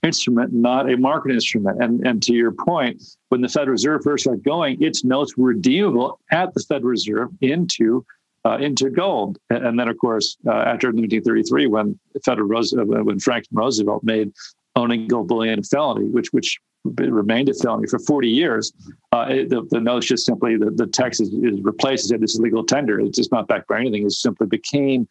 instrument, 0.05 0.53
not 0.53 0.91
a 0.91 0.97
market 0.97 1.33
instrument. 1.33 1.83
And, 1.83 2.07
and 2.07 2.23
to 2.25 2.35
your 2.35 2.53
point, 2.53 3.03
when 3.31 3.41
the 3.41 3.49
Federal 3.49 3.73
Reserve 3.73 4.03
first 4.05 4.27
got 4.27 4.43
going, 4.43 4.83
its 4.83 5.05
notes 5.05 5.37
were 5.37 5.49
redeemable 5.49 6.21
at 6.31 6.55
the 6.55 6.61
Federal 6.61 6.91
Reserve 6.91 7.31
into 7.41 8.05
uh, 8.47 8.59
into 8.59 8.91
gold. 8.91 9.39
And, 9.49 9.79
then, 9.79 9.89
of 9.89 9.97
course, 9.97 10.37
uh, 10.47 10.51
after 10.51 10.89
1933, 10.89 11.67
when 11.67 11.99
Federal 12.25 12.55
uh, 12.59 12.85
when 13.03 13.19
Franklin 13.19 13.57
Roosevelt 13.57 14.05
made 14.05 14.33
owning 14.77 15.09
gold 15.09 15.29
bullion 15.29 15.61
a 15.61 15.63
felony, 15.63 16.07
which 16.07 16.33
which 16.33 16.61
remained 16.85 17.49
a 17.49 17.55
felony 17.55 17.87
for 17.87 17.99
40 17.99 18.29
years, 18.29 18.73
uh, 19.13 19.27
it, 19.31 19.49
the, 19.49 19.67
the 19.71 19.81
notes 19.81 20.07
just 20.07 20.27
simply 20.27 20.59
the, 20.59 20.71
the 20.71 20.87
text 20.87 21.21
is, 21.21 21.29
is 21.33 21.59
replaced 21.63 22.13
as 22.13 22.21
this 22.21 22.35
is 22.35 22.41
legal 22.41 22.63
tender. 22.63 23.01
It's 23.01 23.17
just 23.17 23.33
not 23.33 23.49
backed 23.49 23.69
by 23.69 23.81
anything. 23.81 24.05
It 24.05 24.13
simply 24.13 24.47
became 24.47 25.09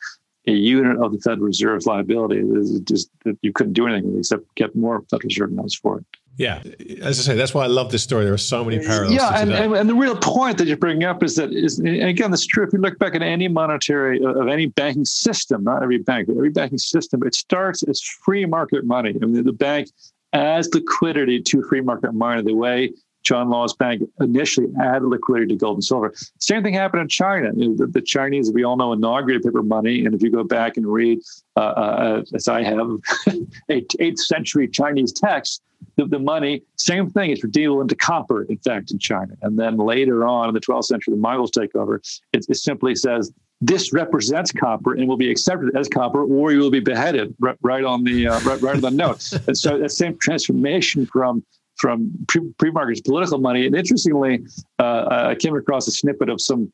a 0.47 0.51
unit 0.51 0.97
of 0.97 1.11
the 1.11 1.19
Federal 1.19 1.47
Reserve's 1.47 1.85
liability. 1.85 2.37
Is 2.39 2.79
just 2.81 3.09
that 3.23 3.37
you 3.41 3.51
couldn't 3.51 3.73
do 3.73 3.87
anything 3.87 4.17
except 4.17 4.43
get 4.55 4.75
more 4.75 5.01
Federal 5.09 5.27
Reserve 5.27 5.51
notes 5.51 5.75
for 5.75 5.99
it. 5.99 6.05
Yeah, 6.35 6.63
as 7.01 7.19
I 7.19 7.23
say, 7.23 7.35
that's 7.35 7.53
why 7.53 7.63
I 7.63 7.67
love 7.67 7.91
this 7.91 8.01
story. 8.01 8.25
There 8.25 8.33
are 8.33 8.39
so 8.39 8.65
many 8.65 8.79
parallels. 8.79 9.13
Yeah, 9.13 9.39
and, 9.39 9.53
and, 9.53 9.75
and, 9.75 9.87
the 9.87 9.93
real 9.93 10.15
point 10.15 10.57
that 10.57 10.65
you're 10.65 10.77
bringing 10.77 11.03
up 11.03 11.21
is 11.21 11.35
that 11.35 11.51
is 11.53 11.77
and 11.77 11.87
again, 11.87 12.31
that's 12.31 12.47
true. 12.47 12.65
If 12.65 12.73
you 12.73 12.79
look 12.79 12.97
back 12.97 13.13
at 13.13 13.21
any 13.21 13.47
monetary 13.47 14.19
uh, 14.19 14.29
of 14.29 14.47
any 14.47 14.65
banking 14.65 15.05
system, 15.05 15.63
not 15.63 15.83
every 15.83 15.99
bank, 15.99 16.27
but 16.27 16.35
every 16.35 16.49
banking 16.49 16.79
system, 16.79 17.21
it 17.21 17.35
starts 17.35 17.83
as 17.83 18.01
free 18.01 18.45
market 18.45 18.83
money. 18.83 19.15
I 19.21 19.25
mean, 19.25 19.43
the 19.43 19.53
bank 19.53 19.89
adds 20.33 20.73
liquidity 20.73 21.39
to 21.39 21.61
free 21.69 21.81
market 21.81 22.13
money. 22.13 22.41
The 22.41 22.55
way 22.55 22.93
John 23.23 23.49
Law's 23.49 23.73
bank 23.73 24.03
initially 24.19 24.67
added 24.81 25.07
liquidity 25.07 25.53
to 25.53 25.59
gold 25.59 25.77
and 25.77 25.83
silver. 25.83 26.13
Same 26.39 26.61
thing 26.63 26.73
happened 26.73 27.01
in 27.01 27.07
China. 27.07 27.51
The, 27.53 27.87
the 27.89 28.01
Chinese, 28.01 28.51
we 28.51 28.63
all 28.63 28.75
know, 28.75 28.93
inaugurated 28.93 29.43
paper 29.43 29.63
money. 29.63 30.05
And 30.05 30.13
if 30.13 30.21
you 30.21 30.29
go 30.29 30.43
back 30.43 30.77
and 30.77 30.85
read, 30.85 31.19
uh, 31.55 31.59
uh, 31.59 32.23
as 32.33 32.47
I 32.47 32.63
have, 32.63 32.89
eighth 33.69 34.19
century 34.19 34.67
Chinese 34.67 35.13
texts, 35.13 35.61
the, 35.97 36.05
the, 36.05 36.19
money, 36.19 36.63
same 36.77 37.09
thing, 37.09 37.31
it's 37.31 37.43
redeemable 37.43 37.81
into 37.81 37.95
copper, 37.95 38.43
in 38.43 38.57
fact, 38.57 38.91
in 38.91 38.99
China. 38.99 39.33
And 39.41 39.59
then 39.59 39.77
later 39.77 40.25
on 40.25 40.47
in 40.47 40.53
the 40.53 40.61
12th 40.61 40.85
century, 40.85 41.13
the 41.13 41.19
Mongols 41.19 41.51
take 41.51 41.75
over. 41.75 42.01
It, 42.31 42.45
it 42.49 42.55
simply 42.55 42.95
says, 42.95 43.31
this 43.61 43.93
represents 43.93 44.51
copper 44.51 44.93
and 44.93 45.07
will 45.07 45.17
be 45.17 45.31
accepted 45.31 45.75
as 45.75 45.87
copper, 45.87 46.23
or 46.23 46.51
you 46.51 46.59
will 46.59 46.71
be 46.71 46.81
beheaded 46.81 47.33
right, 47.39 47.57
right 47.61 47.83
on 47.83 48.03
the 48.03 48.27
uh, 48.27 48.39
right, 48.41 48.61
right 48.61 48.75
on 48.75 48.81
the 48.81 48.91
note. 48.91 49.31
and 49.47 49.57
so 49.57 49.77
that 49.77 49.91
same 49.91 50.17
transformation 50.17 51.05
from 51.05 51.43
from 51.77 52.11
pre 52.27 52.71
market 52.71 53.03
political 53.03 53.39
money. 53.39 53.65
And 53.65 53.75
interestingly, 53.75 54.45
uh, 54.79 55.29
I 55.29 55.35
came 55.35 55.55
across 55.55 55.87
a 55.87 55.91
snippet 55.91 56.29
of 56.29 56.41
some 56.41 56.71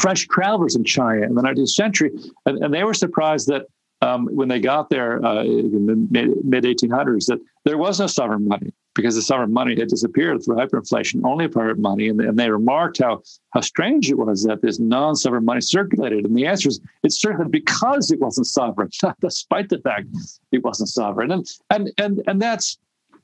fresh 0.00 0.26
travelers 0.28 0.74
in 0.74 0.84
China 0.84 1.22
in 1.22 1.34
the 1.34 1.42
19th 1.42 1.68
century, 1.68 2.10
and, 2.46 2.62
and 2.62 2.72
they 2.72 2.84
were 2.84 2.94
surprised 2.94 3.48
that 3.48 3.66
um, 4.02 4.26
when 4.26 4.48
they 4.48 4.60
got 4.60 4.90
there 4.90 5.24
uh, 5.24 5.42
in 5.42 5.86
the 5.86 5.96
mid 6.44 6.64
1800s, 6.64 7.26
that 7.26 7.40
there 7.64 7.78
was 7.78 7.98
no 7.98 8.06
sovereign 8.06 8.46
money 8.46 8.72
because 8.94 9.14
the 9.14 9.22
sovereign 9.22 9.52
money 9.52 9.78
had 9.78 9.88
disappeared 9.88 10.42
through 10.42 10.56
hyperinflation, 10.56 11.22
only 11.24 11.46
private 11.48 11.78
money. 11.78 12.08
And, 12.08 12.20
and 12.20 12.38
they 12.38 12.50
remarked 12.50 12.98
how, 12.98 13.22
how 13.50 13.60
strange 13.60 14.10
it 14.10 14.18
was 14.18 14.42
that 14.44 14.62
this 14.62 14.78
non 14.78 15.14
sovereign 15.14 15.44
money 15.44 15.60
circulated. 15.60 16.24
And 16.24 16.36
the 16.36 16.46
answer 16.46 16.68
is 16.68 16.80
it's 17.02 17.20
circulated 17.20 17.52
because 17.52 18.10
it 18.10 18.20
wasn't 18.20 18.48
sovereign, 18.48 18.90
despite 19.20 19.68
the 19.68 19.78
fact 19.78 20.08
it 20.50 20.64
wasn't 20.64 20.88
sovereign. 20.88 21.30
And, 21.30 21.46
and, 21.70 21.92
and, 21.98 22.22
and 22.26 22.42
that's 22.42 22.78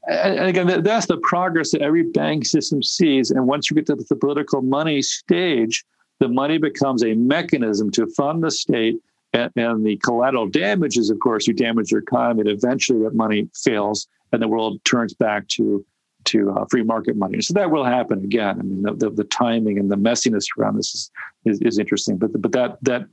and 0.08 0.46
again, 0.46 0.82
that's 0.82 1.06
the 1.06 1.18
progress 1.18 1.70
that 1.72 1.82
every 1.82 2.02
bank 2.02 2.44
system 2.44 2.82
sees. 2.82 3.30
And 3.30 3.46
once 3.46 3.70
you 3.70 3.74
get 3.76 3.86
to 3.86 3.94
the 3.94 4.16
political 4.16 4.62
money 4.62 5.00
stage, 5.02 5.84
the 6.18 6.28
money 6.28 6.58
becomes 6.58 7.04
a 7.04 7.14
mechanism 7.14 7.90
to 7.92 8.06
fund 8.08 8.42
the 8.42 8.50
state. 8.50 8.96
And, 9.32 9.50
and 9.56 9.86
the 9.86 9.96
collateral 9.98 10.46
damages, 10.46 11.08
of 11.08 11.18
course, 11.20 11.46
you 11.46 11.54
damage 11.54 11.90
your 11.90 12.00
economy, 12.00 12.40
and 12.42 12.50
eventually 12.50 13.02
that 13.04 13.14
money 13.14 13.48
fails, 13.54 14.06
and 14.32 14.42
the 14.42 14.48
world 14.48 14.84
turns 14.84 15.14
back 15.14 15.48
to 15.48 15.84
to 16.24 16.50
uh, 16.52 16.64
free 16.70 16.84
market 16.84 17.16
money. 17.16 17.40
So 17.40 17.54
that 17.54 17.70
will 17.70 17.84
happen 17.84 18.22
again. 18.24 18.60
I 18.60 18.62
mean, 18.62 18.82
the, 18.82 18.94
the, 18.94 19.10
the 19.10 19.24
timing 19.24 19.78
and 19.78 19.90
the 19.90 19.96
messiness 19.96 20.44
around 20.56 20.76
this 20.76 20.94
is, 20.94 21.10
is, 21.44 21.60
is 21.62 21.78
interesting. 21.78 22.18
But 22.18 22.40
but 22.40 22.52
that 22.52 22.78
that 22.82 23.06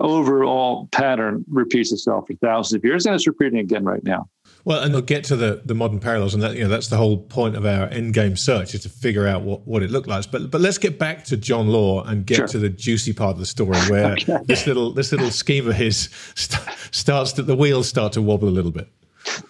overall 0.00 0.88
pattern 0.92 1.44
repeats 1.48 1.92
itself 1.92 2.26
for 2.28 2.34
thousands 2.34 2.78
of 2.78 2.84
years, 2.84 3.06
and 3.06 3.14
it's 3.14 3.26
repeating 3.26 3.58
again 3.58 3.84
right 3.84 4.04
now. 4.04 4.28
Well, 4.64 4.80
and 4.80 4.92
we'll 4.92 5.02
get 5.02 5.24
to 5.24 5.36
the, 5.36 5.60
the 5.64 5.74
modern 5.74 5.98
parallels, 5.98 6.34
and 6.34 6.42
that 6.42 6.54
you 6.54 6.62
know 6.62 6.68
that's 6.68 6.88
the 6.88 6.96
whole 6.96 7.18
point 7.18 7.56
of 7.56 7.66
our 7.66 7.86
end 7.86 8.14
game 8.14 8.36
search 8.36 8.74
is 8.74 8.82
to 8.82 8.88
figure 8.88 9.26
out 9.26 9.42
what, 9.42 9.66
what 9.66 9.82
it 9.82 9.90
looked 9.90 10.06
like. 10.06 10.30
But 10.30 10.50
but 10.50 10.60
let's 10.60 10.78
get 10.78 10.98
back 10.98 11.24
to 11.26 11.36
John 11.36 11.68
Law 11.68 12.04
and 12.04 12.24
get 12.24 12.36
sure. 12.36 12.48
to 12.48 12.58
the 12.58 12.68
juicy 12.68 13.12
part 13.12 13.32
of 13.32 13.38
the 13.38 13.46
story 13.46 13.78
where 13.90 14.12
okay. 14.12 14.38
this 14.44 14.66
little 14.66 14.92
this 14.92 15.10
little 15.10 15.30
scheme 15.30 15.68
of 15.68 15.74
his 15.74 16.08
st- 16.34 16.62
starts 16.92 17.32
to 17.32 17.42
the 17.42 17.56
wheels 17.56 17.88
start 17.88 18.12
to 18.12 18.22
wobble 18.22 18.48
a 18.48 18.50
little 18.50 18.70
bit. 18.70 18.88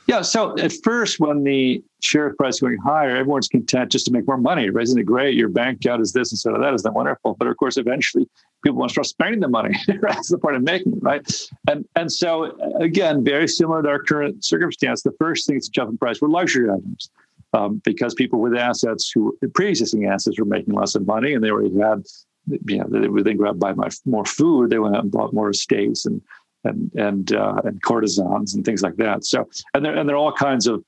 Yeah. 0.06 0.22
So 0.22 0.56
at 0.58 0.72
first, 0.82 1.20
when 1.20 1.44
the 1.44 1.82
share 2.02 2.34
price 2.34 2.60
going 2.60 2.78
higher, 2.78 3.16
everyone's 3.16 3.48
content 3.48 3.92
just 3.92 4.06
to 4.06 4.12
make 4.12 4.26
more 4.26 4.36
money. 4.36 4.70
Right? 4.70 4.82
Isn't 4.82 4.98
it 4.98 5.04
great? 5.04 5.34
Your 5.34 5.48
bank 5.48 5.78
account 5.78 6.02
is 6.02 6.12
this 6.12 6.32
instead 6.32 6.54
of 6.54 6.60
that. 6.60 6.74
Isn't 6.74 6.84
that 6.84 6.96
wonderful? 6.96 7.34
But 7.38 7.48
of 7.48 7.56
course, 7.56 7.76
eventually, 7.76 8.28
people 8.62 8.78
want 8.78 8.90
to 8.90 8.94
start 8.94 9.06
spending 9.06 9.40
the 9.40 9.48
money. 9.48 9.76
That's 10.00 10.28
the 10.28 10.38
part 10.38 10.54
of 10.54 10.62
making 10.62 10.92
it, 10.92 11.02
right? 11.02 11.26
And 11.68 11.86
and 11.96 12.10
so 12.10 12.56
again, 12.80 13.24
very 13.24 13.48
similar 13.48 13.82
to 13.82 13.88
our 13.88 14.02
current 14.02 14.44
circumstance. 14.44 15.02
The 15.02 15.14
first 15.18 15.46
things 15.46 15.66
to 15.66 15.72
jump 15.72 15.90
in 15.90 15.98
price 15.98 16.20
were 16.20 16.28
luxury 16.28 16.70
items. 16.70 17.10
Um, 17.54 17.82
because 17.84 18.14
people 18.14 18.40
with 18.40 18.54
assets 18.54 19.12
who 19.14 19.36
pre-existing 19.52 20.06
assets 20.06 20.38
were 20.38 20.46
making 20.46 20.72
less 20.72 20.94
of 20.94 21.06
money 21.06 21.34
and 21.34 21.44
they 21.44 21.50
already 21.50 21.78
had 21.78 22.02
you 22.46 22.78
know, 22.78 22.86
they 22.88 23.08
would 23.08 23.24
then 23.24 23.40
out 23.44 23.52
and 23.52 23.60
buy 23.60 23.74
more 24.04 24.24
food. 24.24 24.70
They 24.70 24.78
went 24.78 24.96
out 24.96 25.02
and 25.04 25.12
bought 25.12 25.32
more 25.32 25.50
estates 25.50 26.06
and 26.06 26.20
and 26.64 26.90
and 26.94 27.32
uh, 27.32 27.60
and 27.64 27.82
courtesans 27.82 28.54
and 28.54 28.64
things 28.64 28.82
like 28.82 28.96
that. 28.96 29.24
So 29.24 29.48
and 29.74 29.84
there 29.84 29.96
and 29.96 30.08
there 30.08 30.16
are 30.16 30.18
all 30.18 30.32
kinds 30.32 30.66
of 30.66 30.84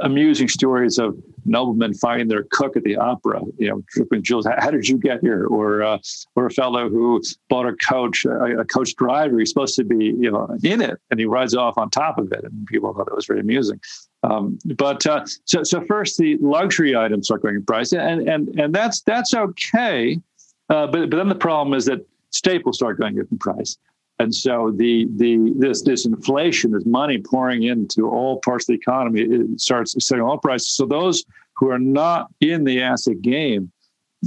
amusing 0.00 0.48
stories 0.48 0.98
of 0.98 1.16
noblemen 1.44 1.94
finding 1.94 2.28
their 2.28 2.44
cook 2.50 2.76
at 2.76 2.82
the 2.82 2.96
opera, 2.96 3.40
you 3.58 3.68
know, 3.68 3.82
dripping 3.88 4.22
jewels. 4.22 4.46
How, 4.46 4.70
did 4.70 4.88
you 4.88 4.98
get 4.98 5.20
here? 5.20 5.46
Or 5.46 5.82
uh, 5.82 5.98
or 6.34 6.46
a 6.46 6.50
fellow 6.50 6.88
who 6.88 7.22
bought 7.48 7.66
a 7.66 7.74
coach, 7.74 8.24
a, 8.24 8.60
a, 8.60 8.64
coach 8.64 8.94
driver. 8.96 9.38
He's 9.38 9.50
supposed 9.50 9.76
to 9.76 9.84
be, 9.84 10.06
you 10.06 10.30
know, 10.30 10.48
in 10.62 10.80
it, 10.80 10.98
and 11.10 11.20
he 11.20 11.26
rides 11.26 11.54
off 11.54 11.78
on 11.78 11.90
top 11.90 12.18
of 12.18 12.32
it, 12.32 12.44
and 12.44 12.66
people 12.66 12.92
thought 12.92 13.06
that 13.06 13.14
was 13.14 13.26
very 13.26 13.40
amusing. 13.40 13.80
Um, 14.22 14.58
but 14.76 15.06
uh, 15.06 15.24
so 15.44 15.62
so 15.62 15.84
first, 15.86 16.18
the 16.18 16.36
luxury 16.38 16.96
items 16.96 17.30
are 17.30 17.38
going 17.38 17.56
in 17.56 17.64
price, 17.64 17.92
and 17.92 18.28
and 18.28 18.48
and 18.60 18.74
that's 18.74 19.02
that's 19.02 19.34
okay. 19.34 20.20
Uh, 20.68 20.86
but 20.86 21.10
but 21.10 21.16
then 21.16 21.28
the 21.28 21.34
problem 21.34 21.74
is 21.74 21.84
that 21.86 22.04
staples 22.30 22.76
start 22.76 22.98
going 22.98 23.18
up 23.20 23.26
in 23.30 23.38
price. 23.38 23.78
And 24.18 24.34
so 24.34 24.72
the 24.74 25.06
the 25.16 25.52
this 25.56 25.82
this 25.82 26.06
inflation, 26.06 26.72
this 26.72 26.86
money 26.86 27.18
pouring 27.18 27.64
into 27.64 28.08
all 28.08 28.40
parts 28.40 28.64
of 28.64 28.68
the 28.68 28.74
economy, 28.74 29.22
it 29.22 29.60
starts 29.60 29.94
setting 30.04 30.24
all 30.24 30.38
prices. 30.38 30.70
So 30.70 30.86
those 30.86 31.24
who 31.56 31.70
are 31.70 31.78
not 31.78 32.30
in 32.40 32.64
the 32.64 32.80
asset 32.82 33.20
game 33.20 33.70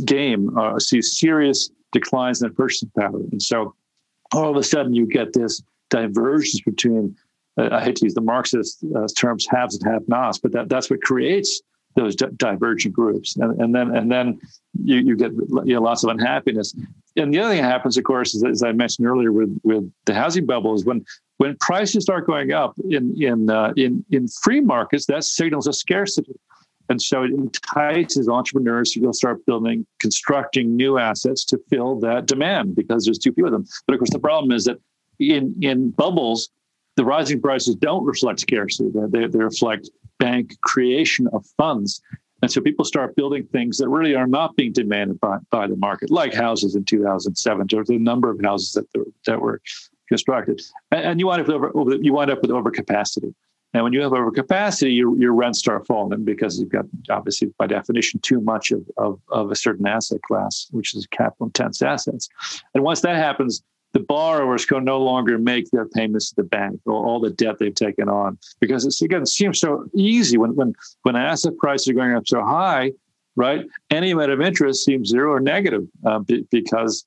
game 0.06 0.56
uh, 0.58 0.80
see 0.80 1.02
serious 1.02 1.72
declines 1.92 2.42
in 2.42 2.54
purchasing 2.54 2.92
power. 2.98 3.20
And 3.32 3.42
so 3.42 3.74
all 4.34 4.50
of 4.52 4.58
a 4.58 4.64
sudden 4.64 4.94
you 4.94 5.08
get 5.08 5.34
this 5.34 5.62
divergence 5.90 6.62
between 6.62 7.16
uh, 7.58 7.70
I 7.72 7.84
hate 7.84 7.96
to 7.98 8.06
use 8.06 8.14
the 8.14 8.22
Marxist 8.22 8.84
uh, 8.96 9.08
terms 9.18 9.48
haves 9.50 9.76
and 9.78 9.92
have-nots, 9.92 10.38
but 10.38 10.52
that, 10.52 10.70
that's 10.70 10.90
what 10.90 11.02
creates 11.02 11.62
those 11.96 12.16
di- 12.16 12.28
divergent 12.38 12.94
groups, 12.94 13.36
and, 13.38 13.60
and, 13.60 13.74
then 13.74 13.96
and 13.96 14.12
then 14.12 14.40
you, 14.84 14.98
you 14.98 15.16
get 15.16 15.32
you 15.32 15.76
know, 15.76 15.82
lots 15.82 16.04
of 16.04 16.10
unhappiness. 16.10 16.76
And 17.16 17.34
the 17.34 17.40
other 17.40 17.50
thing 17.54 17.62
that 17.62 17.70
happens, 17.70 17.98
of 17.98 18.04
course, 18.04 18.34
is 18.34 18.44
as 18.44 18.64
I 18.64 18.72
mentioned 18.72 19.08
earlier 19.08 19.32
with 19.32 19.60
with 19.64 19.92
the 20.06 20.14
housing 20.14 20.46
bubble, 20.46 20.74
is 20.76 20.86
when 20.86 21.06
when 21.38 21.56
prices 21.58 22.04
start 22.04 22.28
going 22.28 22.52
up 22.52 22.76
in 22.90 23.22
in 23.22 23.50
uh, 23.50 23.74
in 23.76 24.06
in 24.12 24.28
free 24.28 24.62
markets, 24.62 25.06
that 25.08 25.24
signals 25.24 25.68
a 25.68 25.74
scarcity. 25.74 26.34
And 26.90 27.00
so 27.00 27.22
it 27.22 27.32
entices 27.32 28.28
entrepreneurs 28.28 28.92
to 28.94 29.00
go 29.00 29.12
start 29.12 29.46
building, 29.46 29.86
constructing 30.00 30.76
new 30.76 30.98
assets 30.98 31.46
to 31.46 31.60
fill 31.70 32.00
that 32.00 32.26
demand 32.26 32.76
because 32.76 33.06
there's 33.06 33.20
too 33.20 33.32
few 33.32 33.46
of 33.46 33.52
them. 33.52 33.68
But 33.86 33.94
of 33.94 34.00
course, 34.00 34.10
the 34.10 34.20
problem 34.20 34.52
is 34.52 34.66
that 34.66 34.78
in 35.20 35.56
in 35.62 35.92
bubbles, 35.92 36.50
the 36.96 37.06
rising 37.06 37.42
prices 37.42 37.76
don't 37.76 38.06
reflect 38.06 38.40
scarcity; 38.40 38.92
they, 38.94 39.28
they 39.28 39.40
reflect 39.40 39.90
bank 40.20 40.60
creation 40.62 41.28
of 41.32 41.46
funds. 41.58 42.02
And 42.42 42.52
so 42.52 42.62
people 42.62 42.86
start 42.86 43.16
building 43.16 43.46
things 43.46 43.78
that 43.78 43.90
really 43.90 44.16
are 44.16 44.28
not 44.28 44.56
being 44.56 44.72
demanded 44.72 45.20
by, 45.20 45.38
by 45.50 45.68
the 45.68 45.76
market, 45.76 46.10
like 46.10 46.34
houses 46.34 46.76
in 46.76 46.86
2007. 46.86 47.68
There's 47.70 47.90
a 47.90 47.98
number 47.98 48.30
of 48.30 48.40
houses 48.44 48.74
that, 48.74 49.06
that 49.26 49.42
were 49.42 49.62
constructed. 50.08 50.62
And, 50.92 51.06
and 51.06 51.20
you, 51.20 51.28
wind 51.28 51.42
up 51.42 51.48
with 51.48 51.56
over, 51.56 51.96
you 52.02 52.14
wind 52.14 52.32
up 52.32 52.42
with 52.42 52.52
overcapacity. 52.52 53.34
And 53.74 53.84
when 53.84 53.94
you 53.94 54.02
have 54.02 54.12
overcapacity, 54.12 54.96
your, 54.96 55.16
your 55.18 55.34
rents 55.34 55.60
start 55.60 55.86
falling 55.86 56.24
because 56.26 56.60
you've 56.60 56.70
got, 56.70 56.86
obviously, 57.10 57.54
by 57.60 57.68
definition, 57.68 58.20
too 58.22 58.42
much 58.42 58.72
of, 58.72 58.84
of, 58.98 59.20
of 59.30 59.52
a 59.52 59.56
certain 59.56 59.86
asset 59.86 60.22
class, 60.24 60.68
which 60.72 60.96
is 60.96 61.06
capital 61.08 61.48
intense 61.48 61.82
assets. 61.82 62.30
And 62.74 62.84
once 62.84 63.02
that 63.02 63.16
happens, 63.16 63.62
the 63.94 64.00
borrowers 64.00 64.66
can 64.66 64.84
no 64.84 65.00
longer 65.00 65.40
make 65.40 65.70
their 65.72 65.88
payments 65.88 66.30
to 66.30 66.36
the 66.36 66.44
bank 66.44 66.80
or 66.86 66.94
all 66.94 67.20
the 67.20 67.32
debt 67.32 67.58
they've 67.60 67.74
taken 67.74 68.08
on 68.08 68.38
because 68.60 68.86
it's 68.86 69.02
again 69.02 69.24
it 69.24 69.28
seems 69.28 69.60
so 69.60 69.86
easy 69.94 70.38
when 70.38 70.56
when 70.56 70.74
when 71.04 71.16
asset 71.16 71.58
prices 71.58 71.88
are 71.88 71.94
going 71.94 72.16
up 72.16 72.28
so 72.28 72.44
high 72.44 72.92
right? 73.40 73.66
Any 73.90 74.12
amount 74.12 74.32
of 74.32 74.42
interest 74.42 74.84
seems 74.84 75.10
zero 75.10 75.32
or 75.32 75.40
negative 75.40 75.88
uh, 76.06 76.20
because 76.52 77.06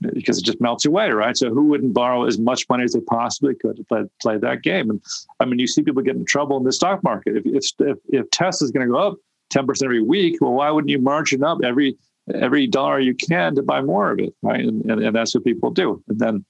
because 0.00 0.38
it 0.38 0.44
just 0.44 0.60
melts 0.60 0.84
away 0.84 1.10
right? 1.10 1.36
So 1.36 1.50
who 1.50 1.64
wouldn't 1.66 1.94
borrow 1.94 2.24
as 2.24 2.38
much 2.38 2.68
money 2.68 2.84
as 2.84 2.92
they 2.92 3.00
possibly 3.00 3.54
could 3.54 3.76
to 3.76 3.84
play, 3.84 4.02
play 4.20 4.36
that 4.38 4.62
game? 4.62 4.90
And 4.90 5.02
i 5.40 5.44
mean 5.44 5.58
you 5.58 5.66
see 5.66 5.82
people 5.82 6.02
get 6.02 6.16
in 6.16 6.24
trouble 6.24 6.56
in 6.56 6.64
the 6.64 6.72
stock 6.72 7.02
market. 7.04 7.36
If 7.36 7.46
if 7.46 7.64
if, 7.80 7.98
if 8.08 8.30
tesla 8.30 8.64
is 8.64 8.70
going 8.70 8.86
to 8.86 8.92
go 8.92 8.98
up 8.98 9.16
10% 9.54 9.84
every 9.84 10.02
week 10.02 10.38
well 10.40 10.54
why 10.54 10.70
wouldn't 10.70 10.90
you 10.90 10.98
margin 10.98 11.44
up 11.44 11.58
every 11.62 11.96
every 12.34 12.66
dollar 12.66 12.98
you 13.00 13.14
can 13.14 13.54
to 13.54 13.62
buy 13.62 13.80
more 13.80 14.10
of 14.10 14.18
it, 14.18 14.34
right? 14.42 14.64
And, 14.64 14.84
and, 14.90 15.02
and 15.02 15.14
that's 15.14 15.34
what 15.34 15.44
people 15.44 15.70
do. 15.70 16.02
And 16.08 16.18
then 16.18 16.44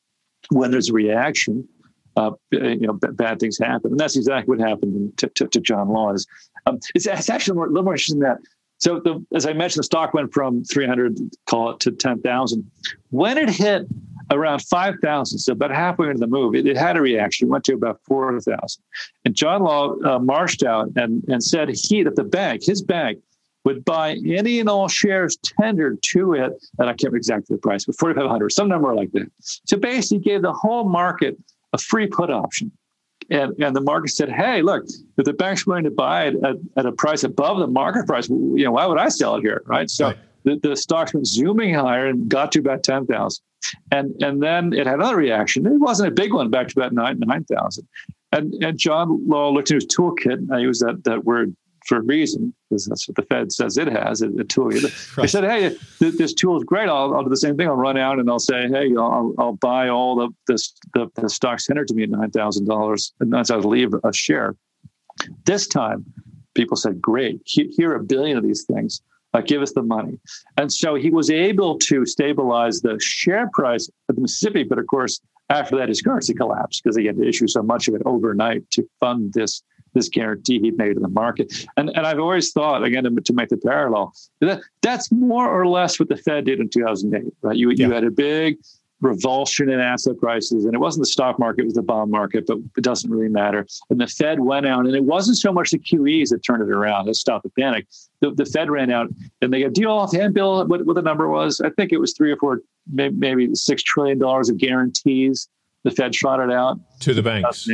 when 0.51 0.71
there's 0.71 0.91
a 0.91 0.93
reaction, 0.93 1.69
uh, 2.17 2.31
you 2.51 2.87
know, 2.87 2.95
b- 2.95 3.09
bad 3.13 3.39
things 3.39 3.59
happen, 3.59 3.91
and 3.91 4.01
that's 4.01 4.17
exactly 4.17 4.57
what 4.57 4.67
happened 4.67 5.17
to, 5.19 5.29
to, 5.29 5.47
to 5.49 5.61
John 5.61 5.89
Laws. 5.89 6.27
Um, 6.65 6.79
it's, 6.95 7.07
it's, 7.07 7.29
actually 7.29 7.57
more, 7.57 7.67
a 7.67 7.69
little 7.69 7.85
more 7.85 7.95
interesting 7.95 8.21
than 8.21 8.31
that. 8.31 8.39
So, 8.79 9.01
the, 9.01 9.25
as 9.35 9.47
I 9.47 9.53
mentioned, 9.53 9.81
the 9.81 9.85
stock 9.85 10.15
went 10.15 10.33
from 10.33 10.65
300, 10.65 11.19
call 11.47 11.71
it, 11.71 11.81
to 11.81 11.93
10,000. 11.93 12.71
When 13.11 13.39
it 13.39 13.49
hit 13.49 13.87
around 14.31 14.63
5,000, 14.63 15.39
so 15.39 15.53
about 15.53 15.71
halfway 15.71 16.09
into 16.09 16.21
the 16.21 16.27
move, 16.27 16.55
it, 16.55 16.67
it, 16.67 16.77
had 16.77 16.97
a 16.97 17.01
reaction. 17.01 17.49
Went 17.49 17.65
to 17.65 17.75
about 17.75 18.01
4,000. 18.07 18.83
And 19.25 19.35
John 19.35 19.63
Law 19.63 19.97
uh, 20.05 20.19
marched 20.19 20.63
out 20.63 20.91
and, 20.97 21.23
and 21.29 21.43
said 21.43 21.71
he, 21.71 22.03
that 22.03 22.17
the 22.17 22.25
bank, 22.25 22.65
his 22.65 22.83
bank, 22.83 23.19
would 23.67 23.85
buy 23.85 24.17
any 24.25 24.61
and 24.61 24.69
all 24.69 24.87
shares 24.87 25.37
tendered 25.61 26.01
to 26.01 26.35
it, 26.35 26.53
and 26.79 26.89
I 26.89 26.93
can't 26.93 27.03
remember 27.03 27.17
exactly 27.17 27.57
the 27.57 27.61
price, 27.61 27.85
but 27.85 27.99
4,500, 27.99 28.51
some 28.51 28.69
number 28.69 28.95
like 28.95 29.11
that. 29.11 29.29
So 29.41 29.77
basically 29.77 30.21
gave 30.21 30.43
the 30.43 30.53
whole 30.53 30.89
market 30.89 31.37
a 31.73 31.79
free 31.79 32.07
put 32.07 32.31
option. 32.31 32.71
And, 33.29 33.61
and 33.61 33.75
the 33.75 33.81
market 33.81 34.11
said, 34.11 34.31
hey, 34.31 34.63
look, 34.63 34.85
if 35.19 35.25
the 35.25 35.33
bank's 35.33 35.67
willing 35.67 35.83
to 35.83 35.91
buy 35.91 36.27
it 36.27 36.37
at, 36.45 36.55
at 36.77 36.87
a 36.87 36.93
price 36.93 37.25
above 37.25 37.59
the 37.59 37.67
market 37.67 38.07
price, 38.07 38.29
you 38.29 38.65
know, 38.65 38.71
why 38.71 38.87
would 38.87 38.99
I 38.99 39.09
sell 39.09 39.35
it 39.35 39.41
here, 39.41 39.63
right? 39.67 39.91
So 39.91 40.07
right. 40.07 40.19
The, 40.45 40.61
the 40.63 40.77
stocks 40.77 41.13
went 41.13 41.27
zooming 41.27 41.75
higher 41.75 42.07
and 42.07 42.29
got 42.29 42.53
to 42.53 42.61
about 42.61 42.85
10,000. 42.85 43.43
And, 43.91 44.15
and 44.23 44.41
then 44.41 44.75
it 44.75 44.87
had 44.87 44.95
another 44.95 45.17
reaction. 45.17 45.67
It 45.67 45.81
wasn't 45.81 46.07
a 46.07 46.13
big 46.13 46.33
one, 46.33 46.51
back 46.51 46.69
to 46.69 46.81
about 46.81 46.93
9,000. 46.93 47.27
9, 47.27 47.89
and, 48.31 48.65
and 48.65 48.79
John 48.79 49.27
Law 49.27 49.51
looked 49.51 49.73
at 49.73 49.75
his 49.75 49.87
toolkit. 49.87 50.53
I 50.53 50.59
use 50.59 50.79
that, 50.79 51.03
that 51.03 51.25
word 51.25 51.57
for 51.87 51.99
a 51.99 52.03
reason, 52.03 52.53
because 52.69 52.87
that's 52.87 53.09
what 53.09 53.17
the 53.17 53.23
Fed 53.23 53.53
says 53.53 53.79
it 53.79 53.89
has 53.89 54.23
a, 54.23 54.29
a 54.31 54.45
tool. 54.45 54.71
They 54.71 55.27
said, 55.27 55.45
"Hey, 55.45 55.77
this 56.01 56.35
tool 56.35 56.57
is 56.57 56.65
great. 56.65 56.89
I'll, 56.89 57.15
I'll, 57.15 57.23
do 57.23 57.31
the 57.31 57.37
same 57.37 57.57
thing. 57.57 57.69
I'll 57.69 57.77
run 57.77 57.97
out 57.97 58.19
and 58.19 58.29
I'll 58.29 58.39
say, 58.39 58.69
hey, 58.69 58.95
I'll, 58.97 59.35
I'll 59.39 59.55
buy 59.55 59.89
all 59.89 60.17
the 60.17 60.29
this 60.47 60.75
the, 60.95 61.09
the 61.15 61.29
stocks 61.29 61.67
tendered 61.67 61.89
to 61.89 61.95
me 61.95 62.05
at 62.05 62.11
nine 62.11 62.31
thousand 62.31 62.67
dollars, 62.67 63.13
and 63.21 63.33
that's 63.33 63.51
I'll 63.51 63.61
leave 63.61 63.95
a 64.05 64.13
share." 64.13 64.57
This 65.45 65.67
time, 65.67 66.05
people 66.55 66.77
said, 66.77 67.01
"Great, 67.01 67.41
here 67.45 67.93
are 67.93 67.97
a 67.97 68.05
billion 68.05 68.37
of 68.37 68.45
these 68.45 68.65
things. 68.65 69.01
Uh, 69.33 69.41
give 69.41 69.63
us 69.63 69.73
the 69.73 69.83
money." 69.83 70.19
And 70.57 70.73
so 70.73 70.95
he 70.95 71.11
was 71.11 71.31
able 71.31 71.79
to 71.81 72.05
stabilize 72.05 72.81
the 72.81 72.99
share 73.01 73.49
price 73.53 73.89
of 74.09 74.17
the 74.17 74.23
Mississippi, 74.23 74.65
but 74.65 74.79
of 74.79 74.87
course, 74.87 75.21
after 75.49 75.77
that, 75.77 75.89
his 75.89 76.03
currency 76.03 76.35
collapsed 76.35 76.83
because 76.83 76.97
he 76.97 77.07
had 77.07 77.17
to 77.17 77.27
issue 77.27 77.47
so 77.47 77.63
much 77.63 77.87
of 77.87 77.95
it 77.95 78.03
overnight 78.05 78.69
to 78.73 78.89
fund 78.99 79.33
this 79.33 79.63
this 79.97 80.09
guarantee 80.09 80.61
he'd 80.61 80.77
made 80.77 80.97
in 80.97 81.03
the 81.03 81.09
market. 81.09 81.67
And, 81.77 81.91
and 81.97 82.07
I've 82.07 82.21
always 82.21 82.53
thought, 82.53 82.85
again, 82.85 83.05
to, 83.05 83.33
make 83.33 83.49
the 83.49 83.57
parallel, 83.57 84.15
that 84.41 84.61
that's 84.83 85.11
more 85.11 85.49
or 85.49 85.67
less 85.67 85.99
what 85.99 86.09
the 86.09 86.17
Fed 86.17 86.45
did 86.45 86.61
in 86.61 86.69
2008, 86.69 87.33
right? 87.43 87.57
You, 87.57 87.71
yeah. 87.71 87.87
you 87.87 87.93
had 87.93 88.05
a 88.05 88.11
big 88.11 88.59
revulsion 89.01 89.69
in 89.69 89.79
asset 89.81 90.19
prices. 90.19 90.65
And 90.65 90.75
it 90.75 90.79
wasn't 90.79 91.03
the 91.03 91.09
stock 91.09 91.39
market, 91.39 91.63
it 91.63 91.65
was 91.67 91.75
the 91.75 91.83
bond 91.83 92.11
market, 92.11 92.47
but 92.47 92.59
it 92.77 92.85
doesn't 92.85 93.11
really 93.11 93.29
matter. 93.29 93.67
And 93.91 94.01
the 94.01 94.07
Fed 94.07 94.41
went 94.41 94.67
out, 94.67 94.87
and 94.87 94.95
it 94.95 95.05
wasn't 95.05 95.37
so 95.37 95.53
much 95.53 95.71
the 95.71 95.79
QEs 95.79 96.31
that 96.31 96.41
turned 96.45 96.63
it 96.63 96.75
around, 96.75 97.07
that 97.07 97.15
stopped 97.15 97.45
the 97.45 97.51
panic. 97.51 97.87
The, 98.21 98.31
the 98.31 98.47
Fed 98.47 98.71
ran 98.71 98.91
out 98.91 99.09
and 99.43 99.53
they 99.53 99.63
got, 99.63 99.75
do 99.75 99.83
you 99.83 99.87
know 99.87 99.99
offhand, 99.99 100.35
Bill, 100.35 100.67
what, 100.67 100.87
what 100.87 100.95
the 100.95 101.03
number 101.03 101.29
was? 101.29 101.61
I 101.61 101.71
think 101.71 101.93
it 101.93 101.99
was 101.99 102.15
three 102.15 102.33
or 102.33 102.37
four, 102.37 102.61
maybe, 102.91 103.15
maybe 103.15 103.49
$6 103.49 103.79
trillion 103.85 104.23
of 104.23 104.57
guarantees 104.57 105.49
the 105.85 105.91
Fed 105.91 106.13
trotted 106.13 106.51
out. 106.51 106.81
To 107.01 107.15
the 107.15 107.23
banks 107.23 107.69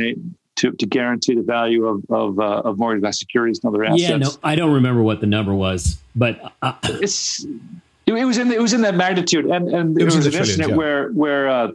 to, 0.57 0.71
to 0.71 0.85
guarantee 0.85 1.35
the 1.35 1.41
value 1.41 1.85
of 1.85 2.03
of, 2.09 2.39
uh, 2.39 2.61
of 2.65 2.77
mortgage-backed 2.77 3.15
securities 3.15 3.59
and 3.63 3.73
other 3.73 3.83
assets. 3.83 4.01
Yeah, 4.01 4.17
no, 4.17 4.31
I 4.43 4.55
don't 4.55 4.73
remember 4.73 5.01
what 5.01 5.21
the 5.21 5.27
number 5.27 5.53
was, 5.53 5.99
but 6.15 6.53
uh, 6.61 6.73
it's 6.83 7.43
it, 8.05 8.13
it, 8.13 8.25
was 8.25 8.37
in 8.37 8.51
it 8.51 8.61
was 8.61 8.73
in 8.73 8.81
that 8.81 8.95
magnitude, 8.95 9.45
and 9.45 9.69
and 9.69 9.95
there 9.95 10.05
was, 10.05 10.15
was 10.15 10.27
an 10.27 10.33
incident 10.33 10.71
yeah. 10.71 10.75
where 10.75 11.09
where 11.09 11.49
uh, 11.49 11.71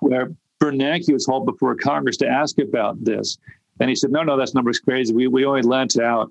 where 0.00 0.32
Bernanke 0.60 1.12
was 1.12 1.26
hauled 1.26 1.46
before 1.46 1.74
Congress 1.74 2.16
to 2.18 2.26
ask 2.26 2.58
about 2.58 3.02
this, 3.04 3.38
and 3.80 3.88
he 3.88 3.96
said, 3.96 4.10
"No, 4.10 4.22
no, 4.22 4.36
that 4.36 4.54
number 4.54 4.70
is 4.70 4.78
crazy. 4.78 5.12
We 5.12 5.26
we 5.28 5.44
only 5.44 5.62
lent 5.62 5.98
out 5.98 6.30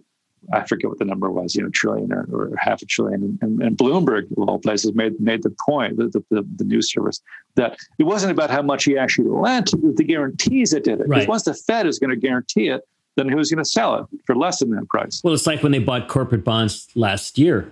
I 0.53 0.63
forget 0.65 0.89
what 0.89 0.99
the 0.99 1.05
number 1.05 1.29
was, 1.29 1.55
you 1.55 1.63
know, 1.63 1.69
trillion 1.69 2.12
or, 2.13 2.25
or 2.31 2.51
half 2.57 2.81
a 2.81 2.86
trillion. 2.86 3.38
And, 3.41 3.62
and, 3.62 3.77
Bloomberg, 3.77 4.31
of 4.31 4.49
all 4.49 4.60
places, 4.60 4.93
made 4.95 5.19
made 5.19 5.43
the 5.43 5.53
point, 5.65 5.97
the, 5.97 6.23
the, 6.29 6.45
the, 6.55 6.63
news 6.63 6.91
service, 6.91 7.21
that 7.55 7.77
it 7.99 8.03
wasn't 8.03 8.31
about 8.31 8.49
how 8.49 8.62
much 8.62 8.86
he 8.86 8.97
actually 8.97 9.29
lent, 9.29 9.73
it 9.73 9.83
was 9.83 9.95
the 9.95 10.03
guarantees 10.03 10.71
that 10.71 10.83
did 10.83 11.01
it. 11.01 11.10
Because 11.10 11.10
right. 11.10 11.27
once 11.27 11.43
the 11.43 11.53
Fed 11.53 11.86
is 11.86 11.99
going 11.99 12.12
to 12.12 12.15
guarantee 12.15 12.69
it, 12.69 12.88
then 13.15 13.27
who's 13.27 13.49
going 13.49 13.63
to 13.63 13.69
sell 13.69 13.95
it 13.95 14.05
for 14.25 14.36
less 14.36 14.60
than 14.60 14.69
that 14.71 14.88
price? 14.88 15.21
Well, 15.23 15.33
it's 15.33 15.47
like 15.47 15.63
when 15.63 15.71
they 15.71 15.79
bought 15.79 16.07
corporate 16.07 16.43
bonds 16.43 16.88
last 16.95 17.38
year, 17.38 17.71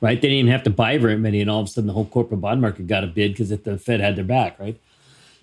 right? 0.00 0.20
They 0.20 0.28
didn't 0.28 0.38
even 0.40 0.52
have 0.52 0.62
to 0.64 0.70
buy 0.70 0.98
very 0.98 1.16
many, 1.16 1.40
and 1.40 1.50
all 1.50 1.60
of 1.60 1.66
a 1.66 1.70
sudden 1.70 1.88
the 1.88 1.94
whole 1.94 2.06
corporate 2.06 2.40
bond 2.40 2.60
market 2.60 2.86
got 2.86 3.02
a 3.02 3.06
bid 3.08 3.32
because 3.32 3.48
the 3.48 3.78
Fed 3.78 4.00
had 4.00 4.14
their 4.14 4.24
back, 4.24 4.60
right? 4.60 4.78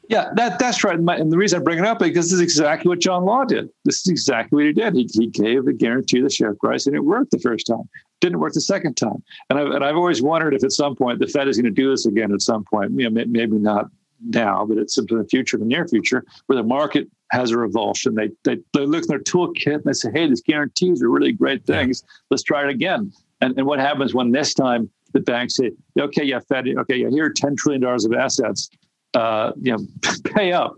Yeah, 0.09 0.29
that, 0.35 0.59
that's 0.59 0.83
right. 0.83 0.97
And 0.97 1.31
the 1.31 1.37
reason 1.37 1.59
I 1.59 1.63
bring 1.63 1.79
it 1.79 1.85
up 1.85 2.01
is 2.01 2.09
because 2.09 2.25
this 2.25 2.33
is 2.33 2.41
exactly 2.41 2.89
what 2.89 2.99
John 2.99 3.23
Law 3.23 3.45
did. 3.45 3.69
This 3.85 4.01
is 4.01 4.07
exactly 4.07 4.57
what 4.57 4.65
he 4.65 4.73
did. 4.73 4.93
He, 4.93 5.09
he 5.13 5.27
gave 5.27 5.67
a 5.67 5.73
guarantee 5.73 6.17
to 6.17 6.23
the 6.23 6.29
share 6.29 6.53
price, 6.55 6.85
and 6.85 6.95
it 6.95 6.99
worked 6.99 7.31
the 7.31 7.39
first 7.39 7.67
time. 7.67 7.87
Didn't 8.19 8.39
work 8.39 8.53
the 8.53 8.61
second 8.61 8.95
time. 8.95 9.23
And 9.49 9.57
I've, 9.57 9.67
and 9.67 9.83
I've 9.83 9.95
always 9.95 10.21
wondered 10.21 10.53
if 10.53 10.63
at 10.63 10.71
some 10.71 10.95
point 10.95 11.19
the 11.19 11.27
Fed 11.27 11.47
is 11.47 11.57
going 11.57 11.73
to 11.73 11.81
do 11.81 11.89
this 11.89 12.05
again 12.05 12.33
at 12.33 12.41
some 12.41 12.65
point. 12.65 12.91
You 12.91 13.09
know, 13.09 13.25
maybe 13.25 13.57
not 13.57 13.85
now, 14.27 14.65
but 14.65 14.77
it's 14.77 14.97
in 14.97 15.05
the 15.05 15.27
future, 15.29 15.57
the 15.57 15.65
near 15.65 15.87
future, 15.87 16.23
where 16.47 16.57
the 16.57 16.63
market 16.63 17.07
has 17.31 17.51
a 17.51 17.57
revulsion. 17.57 18.15
They, 18.15 18.29
they, 18.43 18.57
they 18.73 18.85
look 18.85 19.03
in 19.03 19.07
their 19.07 19.19
toolkit 19.19 19.75
and 19.75 19.83
they 19.85 19.93
say, 19.93 20.11
hey, 20.13 20.27
these 20.27 20.41
guarantees 20.41 21.01
are 21.01 21.09
really 21.09 21.31
great 21.31 21.65
things. 21.65 22.03
Let's 22.29 22.43
try 22.43 22.63
it 22.63 22.69
again. 22.69 23.11
And, 23.39 23.57
and 23.57 23.65
what 23.65 23.79
happens 23.79 24.13
when 24.13 24.31
this 24.31 24.53
time 24.53 24.89
the 25.13 25.19
banks 25.19 25.55
say, 25.55 25.71
okay, 25.99 26.23
yeah, 26.23 26.39
Fed, 26.39 26.67
okay, 26.67 26.97
yeah, 26.97 27.09
here 27.09 27.25
are 27.25 27.33
$10 27.33 27.57
trillion 27.57 27.83
of 27.83 28.13
assets, 28.13 28.69
uh, 29.13 29.51
you 29.59 29.71
know, 29.71 29.79
pay 30.35 30.51
up. 30.51 30.75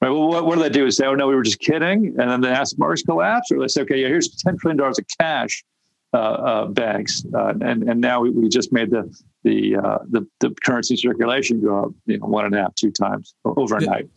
Right, 0.00 0.10
well, 0.10 0.28
what, 0.28 0.44
what 0.44 0.56
do 0.56 0.62
they 0.62 0.68
do? 0.68 0.86
Is 0.86 0.96
say, 0.96 1.06
oh, 1.06 1.14
no, 1.14 1.26
we 1.26 1.34
were 1.34 1.42
just 1.42 1.60
kidding. 1.60 2.14
And 2.18 2.30
then 2.30 2.40
the 2.40 2.50
asset 2.50 2.78
markets 2.78 3.02
collapse. 3.02 3.50
Or 3.50 3.58
they 3.58 3.68
say, 3.68 3.82
okay, 3.82 3.96
yeah, 3.96 4.08
here's 4.08 4.28
$10 4.36 4.58
trillion 4.58 4.80
of 4.80 4.96
cash 5.18 5.64
uh, 6.12 6.18
uh, 6.18 6.66
banks. 6.66 7.24
Uh, 7.32 7.54
and, 7.60 7.82
and 7.88 8.00
now 8.00 8.20
we, 8.20 8.30
we 8.30 8.48
just 8.48 8.72
made 8.72 8.90
the, 8.90 9.12
the, 9.44 9.76
uh, 9.76 9.98
the, 10.10 10.26
the 10.40 10.54
currency 10.64 10.96
circulation 10.96 11.62
go 11.62 11.84
up, 11.84 11.92
you 12.06 12.18
know, 12.18 12.26
one 12.26 12.44
and 12.44 12.54
a 12.54 12.62
half, 12.62 12.74
two 12.74 12.90
times 12.90 13.34
overnight. 13.44 14.08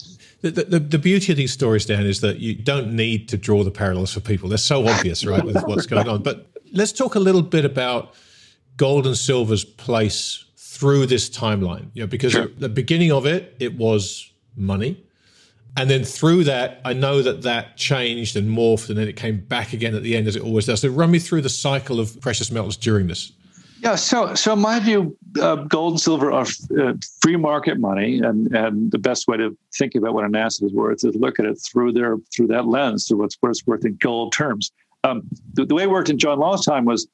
The, 0.41 0.51
the, 0.51 0.79
the, 0.79 0.99
beauty 0.99 1.31
of 1.31 1.37
these 1.37 1.53
stories, 1.53 1.85
Dan, 1.85 2.05
is 2.05 2.21
that 2.21 2.39
you 2.39 2.53
don't 2.53 2.93
need 2.93 3.29
to 3.29 3.37
draw 3.37 3.63
the 3.63 3.71
parallels 3.71 4.13
for 4.13 4.19
people. 4.19 4.49
They're 4.49 4.57
so 4.57 4.87
obvious, 4.87 5.25
right, 5.25 5.43
with 5.43 5.63
what's 5.63 5.85
going 5.85 6.07
on. 6.07 6.21
But 6.21 6.47
let's 6.73 6.91
talk 6.91 7.15
a 7.15 7.19
little 7.19 7.41
bit 7.41 7.65
about 7.65 8.13
gold 8.75 9.07
and 9.07 9.17
silver's 9.17 9.63
place 9.63 10.43
through 10.77 11.07
this 11.07 11.29
timeline. 11.29 11.89
You 11.93 12.03
know, 12.03 12.07
because 12.07 12.33
sure. 12.33 12.43
at 12.43 12.59
the 12.59 12.69
beginning 12.69 13.11
of 13.11 13.25
it, 13.25 13.55
it 13.59 13.75
was 13.77 14.31
money. 14.55 15.03
And 15.75 15.89
then 15.89 16.03
through 16.03 16.45
that, 16.45 16.81
I 16.85 16.93
know 16.93 17.21
that 17.21 17.43
that 17.43 17.77
changed 17.77 18.35
and 18.35 18.49
morphed, 18.49 18.89
and 18.89 18.97
then 18.97 19.07
it 19.07 19.15
came 19.15 19.39
back 19.39 19.73
again 19.73 19.93
at 19.93 20.01
the 20.01 20.15
end, 20.15 20.27
as 20.27 20.35
it 20.35 20.41
always 20.41 20.65
does. 20.65 20.81
So, 20.81 20.89
run 20.89 21.11
me 21.11 21.19
through 21.19 21.41
the 21.41 21.49
cycle 21.49 21.99
of 21.99 22.19
precious 22.19 22.49
metals 22.49 22.75
during 22.77 23.07
this. 23.07 23.31
Yeah, 23.79 23.93
so 23.93 24.33
so 24.33 24.53
in 24.53 24.59
my 24.59 24.79
view, 24.79 25.15
uh, 25.39 25.55
gold 25.55 25.93
and 25.93 26.01
silver 26.01 26.31
are 26.31 26.47
uh, 26.79 26.93
free 27.21 27.35
market 27.35 27.79
money, 27.79 28.19
and 28.19 28.53
and 28.55 28.91
the 28.91 28.97
best 28.97 29.27
way 29.27 29.37
to 29.37 29.55
think 29.75 29.93
about 29.93 30.15
what 30.15 30.25
an 30.25 30.35
asset 30.35 30.65
is 30.65 30.73
worth 30.73 31.05
is 31.05 31.15
look 31.15 31.39
at 31.39 31.45
it 31.45 31.55
through 31.55 31.91
their 31.91 32.17
through 32.35 32.47
that 32.47 32.65
lens, 32.65 33.07
through 33.07 33.17
what's 33.17 33.37
what 33.39 33.49
it's 33.49 33.65
worth 33.67 33.85
in 33.85 33.95
gold 33.97 34.33
terms. 34.33 34.71
Um, 35.03 35.21
the, 35.53 35.65
the, 35.65 35.75
way 35.75 35.83
it 35.83 35.89
worked 35.89 36.09
in 36.09 36.17
John 36.17 36.39
Law's 36.39 36.65
time 36.65 36.85
was, 36.85 37.07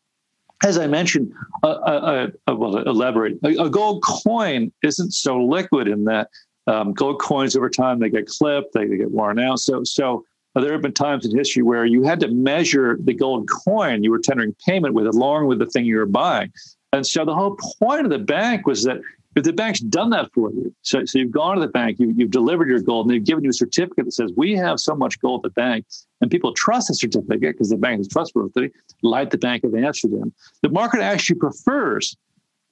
as 0.63 0.77
I 0.77 0.87
mentioned, 0.87 1.31
uh, 1.63 1.67
uh, 1.67 2.27
uh 2.47 2.55
well, 2.55 2.77
elaborate. 2.77 3.37
A, 3.43 3.63
a, 3.63 3.69
gold 3.69 4.03
coin 4.03 4.71
isn't 4.83 5.11
so 5.11 5.43
liquid 5.43 5.87
in 5.87 6.05
that 6.05 6.29
um, 6.67 6.93
gold 6.93 7.19
coins 7.19 7.55
over 7.55 7.69
time 7.69 7.99
they 7.99 8.09
get 8.09 8.27
clipped, 8.27 8.73
they, 8.73 8.87
they 8.87 8.97
get 8.97 9.11
worn 9.11 9.39
out. 9.39 9.59
So 9.59 9.83
so 9.83 10.25
uh, 10.55 10.61
there 10.61 10.71
have 10.71 10.81
been 10.81 10.93
times 10.93 11.25
in 11.25 11.35
history 11.35 11.63
where 11.63 11.85
you 11.85 12.03
had 12.03 12.19
to 12.21 12.27
measure 12.29 12.97
the 13.03 13.13
gold 13.13 13.49
coin 13.65 14.03
you 14.03 14.11
were 14.11 14.19
tendering 14.19 14.55
payment 14.65 14.93
with 14.93 15.07
along 15.07 15.47
with 15.47 15.59
the 15.59 15.65
thing 15.65 15.85
you 15.85 15.97
were 15.97 16.05
buying. 16.05 16.51
And 16.91 17.05
so 17.05 17.25
the 17.25 17.33
whole 17.33 17.57
point 17.81 18.05
of 18.05 18.11
the 18.11 18.19
bank 18.19 18.67
was 18.67 18.83
that 18.83 18.97
if 19.35 19.43
the 19.43 19.53
bank's 19.53 19.79
done 19.79 20.11
that 20.11 20.31
for 20.33 20.51
you, 20.51 20.73
so, 20.81 21.05
so 21.05 21.17
you've 21.17 21.31
gone 21.31 21.55
to 21.55 21.61
the 21.61 21.67
bank, 21.67 21.99
you, 21.99 22.13
you've 22.15 22.31
delivered 22.31 22.67
your 22.67 22.79
gold, 22.81 23.07
and 23.07 23.13
they've 23.13 23.23
given 23.23 23.43
you 23.43 23.49
a 23.49 23.53
certificate 23.53 24.05
that 24.05 24.11
says, 24.11 24.31
We 24.35 24.55
have 24.55 24.79
so 24.79 24.95
much 24.95 25.19
gold 25.19 25.45
at 25.45 25.49
the 25.49 25.61
bank, 25.61 25.85
and 26.21 26.29
people 26.29 26.53
trust 26.53 26.89
the 26.89 26.95
certificate 26.95 27.41
because 27.41 27.69
the 27.69 27.77
bank 27.77 28.01
is 28.01 28.07
trustworthy, 28.07 28.71
like 29.01 29.31
the 29.31 29.37
Bank 29.37 29.63
of 29.63 29.73
Amsterdam. 29.75 30.33
The 30.61 30.69
market 30.69 31.01
actually 31.01 31.39
prefers 31.39 32.15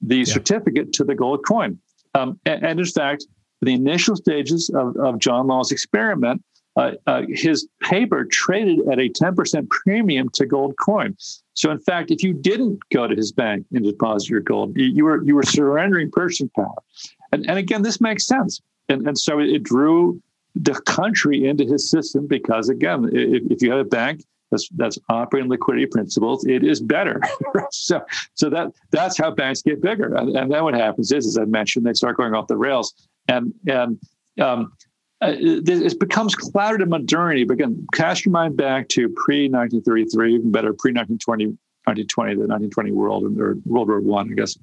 the 0.00 0.18
yeah. 0.18 0.24
certificate 0.24 0.92
to 0.94 1.04
the 1.04 1.14
gold 1.14 1.44
coin. 1.46 1.78
Um, 2.14 2.38
and, 2.44 2.64
and, 2.64 2.80
in 2.80 2.86
fact, 2.86 3.26
the 3.60 3.72
initial 3.72 4.16
stages 4.16 4.70
of, 4.74 4.96
of 4.96 5.18
John 5.18 5.46
Law's 5.46 5.72
experiment, 5.72 6.42
uh, 6.76 6.92
uh, 7.06 7.22
his 7.28 7.68
paper 7.82 8.24
traded 8.24 8.80
at 8.90 8.98
a 8.98 9.08
10% 9.08 9.68
premium 9.68 10.28
to 10.30 10.46
gold 10.46 10.74
coin. 10.78 11.14
So, 11.54 11.70
in 11.70 11.78
fact, 11.78 12.10
if 12.10 12.22
you 12.22 12.32
didn't 12.32 12.80
go 12.92 13.06
to 13.06 13.14
his 13.14 13.30
bank 13.30 13.66
and 13.72 13.84
deposit 13.84 14.30
your 14.30 14.40
gold, 14.40 14.76
you, 14.76 14.86
you 14.86 15.04
were 15.04 15.22
you 15.22 15.34
were 15.34 15.42
surrendering 15.42 16.10
purchasing 16.10 16.50
power. 16.56 16.74
And, 17.30 17.48
and 17.48 17.58
again, 17.58 17.82
this 17.82 18.00
makes 18.00 18.26
sense. 18.26 18.60
And, 18.88 19.06
and 19.06 19.18
so 19.18 19.38
it 19.38 19.62
drew 19.62 20.20
the 20.54 20.74
country 20.82 21.46
into 21.46 21.64
his 21.64 21.90
system 21.90 22.26
because, 22.26 22.68
again, 22.68 23.08
if, 23.12 23.42
if 23.50 23.62
you 23.62 23.70
have 23.70 23.80
a 23.80 23.84
bank 23.84 24.24
that's, 24.50 24.68
that's 24.76 24.98
operating 25.08 25.50
liquidity 25.50 25.86
principles, 25.86 26.44
it 26.46 26.62
is 26.62 26.80
better. 26.80 27.20
so, 27.70 28.02
so 28.34 28.48
that 28.50 28.72
that's 28.90 29.18
how 29.18 29.30
banks 29.30 29.62
get 29.62 29.80
bigger. 29.82 30.14
And, 30.14 30.36
and 30.36 30.50
then 30.50 30.64
what 30.64 30.74
happens 30.74 31.12
is, 31.12 31.26
as 31.26 31.38
I 31.38 31.44
mentioned, 31.44 31.86
they 31.86 31.94
start 31.94 32.16
going 32.16 32.34
off 32.34 32.46
the 32.46 32.56
rails. 32.56 32.94
And 33.28 33.52
and 33.66 33.98
um, 34.40 34.72
uh, 35.22 35.34
it 35.38 36.00
becomes 36.00 36.34
clouded 36.34 36.80
in 36.80 36.88
modernity. 36.88 37.44
But 37.44 37.54
again, 37.54 37.86
cast 37.94 38.24
your 38.24 38.32
mind 38.32 38.56
back 38.56 38.88
to 38.88 39.08
pre 39.10 39.48
1933, 39.48 40.34
even 40.34 40.50
better, 40.50 40.72
pre 40.72 40.90
1920, 40.90 41.46
1920, 41.84 42.34
the 42.34 42.40
1920 42.40 42.92
world 42.92 43.24
or 43.38 43.56
World 43.64 43.88
War 43.88 44.00
One, 44.00 44.30
I, 44.30 44.34
guess. 44.34 44.58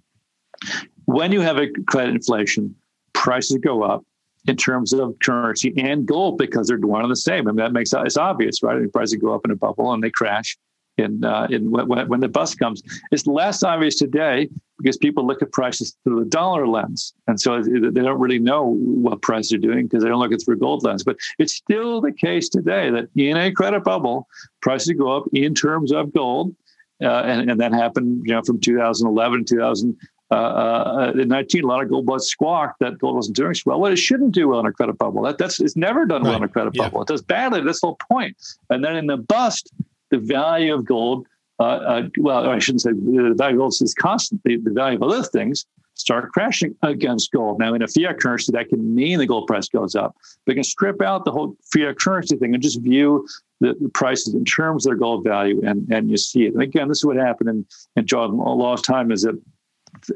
When 1.06 1.32
you 1.32 1.41
have 1.41 1.58
a 1.58 1.69
credit 1.88 2.13
inflation, 2.15 2.76
prices 3.13 3.58
go 3.62 3.84
up 3.84 4.06
in 4.48 4.58
terms 4.58 4.93
of 4.93 5.15
currency 5.24 5.74
and 5.78 6.06
gold 6.06 6.38
because 6.38 6.67
they're 6.67 6.78
one 6.78 7.04
and 7.04 7.12
the 7.12 7.15
same. 7.15 7.48
I 7.48 7.52
mean, 7.52 7.58
that 7.58 7.74
makes 7.74 7.93
it's 7.93 8.17
obvious, 8.17 8.62
right? 8.62 8.82
I 8.82 8.86
prices 8.91 9.15
go 9.15 9.34
up 9.34 9.41
in 9.45 9.52
a 9.52 9.56
bubble 9.56 9.93
and 9.93 10.04
they 10.04 10.10
crash 10.10 10.58
in, 10.98 11.24
uh, 11.24 11.48
in 11.50 11.72
when, 11.72 12.08
when 12.08 12.19
the 12.19 12.30
bus 12.30 12.56
comes. 12.56 12.84
It's 13.12 13.28
less 13.28 13.63
obvious 13.63 13.95
today 13.95 14.50
because 14.80 14.98
people 14.98 15.28
look 15.28 15.42
at 15.42 15.52
prices 15.52 15.96
through 16.04 16.24
the 16.24 16.30
dollar 16.30 16.68
lens. 16.68 17.13
And 17.28 17.39
so 17.39 17.62
they 17.62 18.02
don't 18.02 18.20
really 18.20 18.39
know 18.39 18.63
what 18.63 19.22
prices 19.22 19.54
are 19.54 19.58
doing 19.58 19.88
because 19.88 20.04
they 20.04 20.10
don't 20.10 20.20
look 20.20 20.32
at 20.32 20.44
through 20.44 20.58
gold 20.58 20.84
lens. 20.84 21.04
But 21.04 21.18
it's 21.38 21.54
still 21.54 22.02
the 22.02 22.13
case 22.13 22.50
today 22.50 22.89
that 22.89 23.10
in 23.15 23.38
a 23.38 23.52
credit 23.52 23.84
bubble, 23.84 24.28
prices 24.62 24.94
go 24.98 25.15
up 25.15 25.26
in 25.34 25.54
terms 25.54 25.92
of 25.92 26.13
gold. 26.13 26.56
Uh, 27.02 27.24
and, 27.26 27.50
and 27.50 27.60
that 27.62 27.74
happened, 27.74 28.24
you 28.26 28.34
know, 28.34 28.42
from 28.42 28.60
2011 28.60 29.46
to 29.46 29.56
2019. 29.56 29.98
Uh, 30.32 30.36
uh, 30.36 31.12
a 31.15 31.62
lot 31.65 31.82
of 31.82 31.89
gold 31.89 32.06
was 32.08 32.30
squawked 32.30 32.80
that 32.80 33.00
gold 33.00 33.15
wasn't 33.15 33.36
doing 33.36 33.54
so 33.54 33.63
well. 33.65 33.80
Well, 33.80 33.92
it 33.92 33.96
shouldn't 33.96 34.32
do 34.32 34.50
well 34.50 34.60
in 34.60 34.68
a 34.68 34.72
credit 34.72 34.98
bubble. 34.98 35.24
That, 35.24 35.39
that's 35.39 35.60
it's 35.60 35.76
never 35.76 36.06
done 36.06 36.22
right. 36.22 36.30
well 36.30 36.38
in 36.38 36.44
a 36.44 36.48
credit 36.48 36.76
yeah. 36.76 36.84
bubble. 36.84 37.02
It 37.02 37.08
does 37.08 37.24
badly. 37.24 37.62
That's 37.62 37.82
the 37.82 37.88
whole 37.88 38.00
point. 38.12 38.38
And 38.70 38.84
then 38.84 38.96
in 38.96 39.08
the 39.08 39.18
bust, 39.18 39.72
the 40.12 40.20
value 40.20 40.74
of 40.74 40.86
gold, 40.86 41.26
uh, 41.26 41.26
uh, 41.26 41.38
Uh, 41.60 41.63
uh, 41.63 42.10
well, 42.17 42.50
I 42.50 42.60
shouldn't 42.60 42.82
say 42.82 42.91
the 42.91 43.34
value 43.38 43.56
of 43.56 43.60
gold 43.60 43.74
is 43.82 43.93
constantly 43.93 44.58
the 44.58 44.72
value 44.72 44.98
of 44.98 45.04
other 45.04 45.24
things 45.24 45.65
start 46.00 46.32
crashing 46.32 46.74
against 46.82 47.32
gold. 47.32 47.60
Now, 47.60 47.74
in 47.74 47.82
a 47.82 47.88
fiat 47.88 48.19
currency, 48.19 48.54
that 48.54 48.69
can 48.69 48.95
mean 48.95 49.19
the 49.19 49.26
gold 49.26 49.48
price 49.48 49.67
goes 49.67 49.95
up. 49.95 50.15
You 50.48 50.54
can 50.54 50.63
strip 50.63 51.02
out 51.02 51.26
the 51.26 51.32
whole 51.32 51.58
fiat 51.74 52.00
currency 52.00 52.38
thing 52.38 52.54
and 52.54 52.63
just 52.63 52.82
view 52.82 53.28
the, 53.60 53.76
the, 53.82 53.89
prices 53.89 54.34
in 54.34 54.45
terms 54.45 54.86
of 54.86 54.91
their 54.91 54.98
gold 54.98 55.26
value, 55.26 55.62
and, 55.65 55.86
and 55.91 56.10
you 56.10 56.15
see 56.15 56.45
it. 56.45 56.54
And 56.54 56.63
again, 56.63 56.88
this 56.88 57.00
is 57.00 57.06
what 57.06 57.17
happened 57.17 57.50
in, 57.50 57.65
in 57.98 58.08
John 58.08 58.38
Law's 58.38 58.82
time 58.82 59.12
is 59.12 59.24
that 59.24 59.39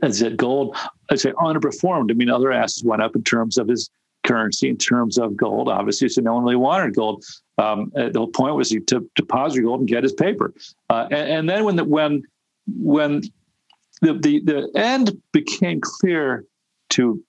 as 0.02 0.20
that 0.20 0.38
gold, 0.38 0.78
I'd 1.12 1.20
say 1.20 1.34
underperformed. 1.34 2.12
I 2.12 2.14
mean, 2.14 2.30
other 2.30 2.54
assets 2.54 2.86
went 2.86 3.02
up 3.02 3.16
in 3.16 3.24
terms 3.24 3.58
of 3.58 3.68
his 3.68 3.90
currency, 4.24 4.70
in 4.70 4.78
terms 4.78 5.18
of 5.18 5.36
gold, 5.36 5.70
obviously. 5.70 6.10
So 6.10 6.22
no 6.22 6.34
one 6.34 6.44
really 6.44 6.56
wanted 6.56 6.96
gold. 6.96 7.24
Um, 7.58 7.92
uh, 7.96 8.10
the 8.10 8.20
whole 8.20 8.28
point 8.28 8.56
was 8.56 8.70
to 8.70 9.10
deposit 9.16 9.62
gold 9.62 9.82
and 9.82 9.90
get 9.90 10.04
his 10.04 10.14
paper. 10.14 10.54
Uh, 10.90 11.08
and, 11.12 11.30
and, 11.30 11.50
then 11.50 11.64
when 11.66 11.76
the, 11.76 11.84
when 11.84 12.24
when 12.68 13.22
the, 14.02 14.14
the 14.14 14.40
the 14.40 14.72
end 14.76 15.22
became 15.32 15.82
clear 15.82 16.46
to 16.90 17.24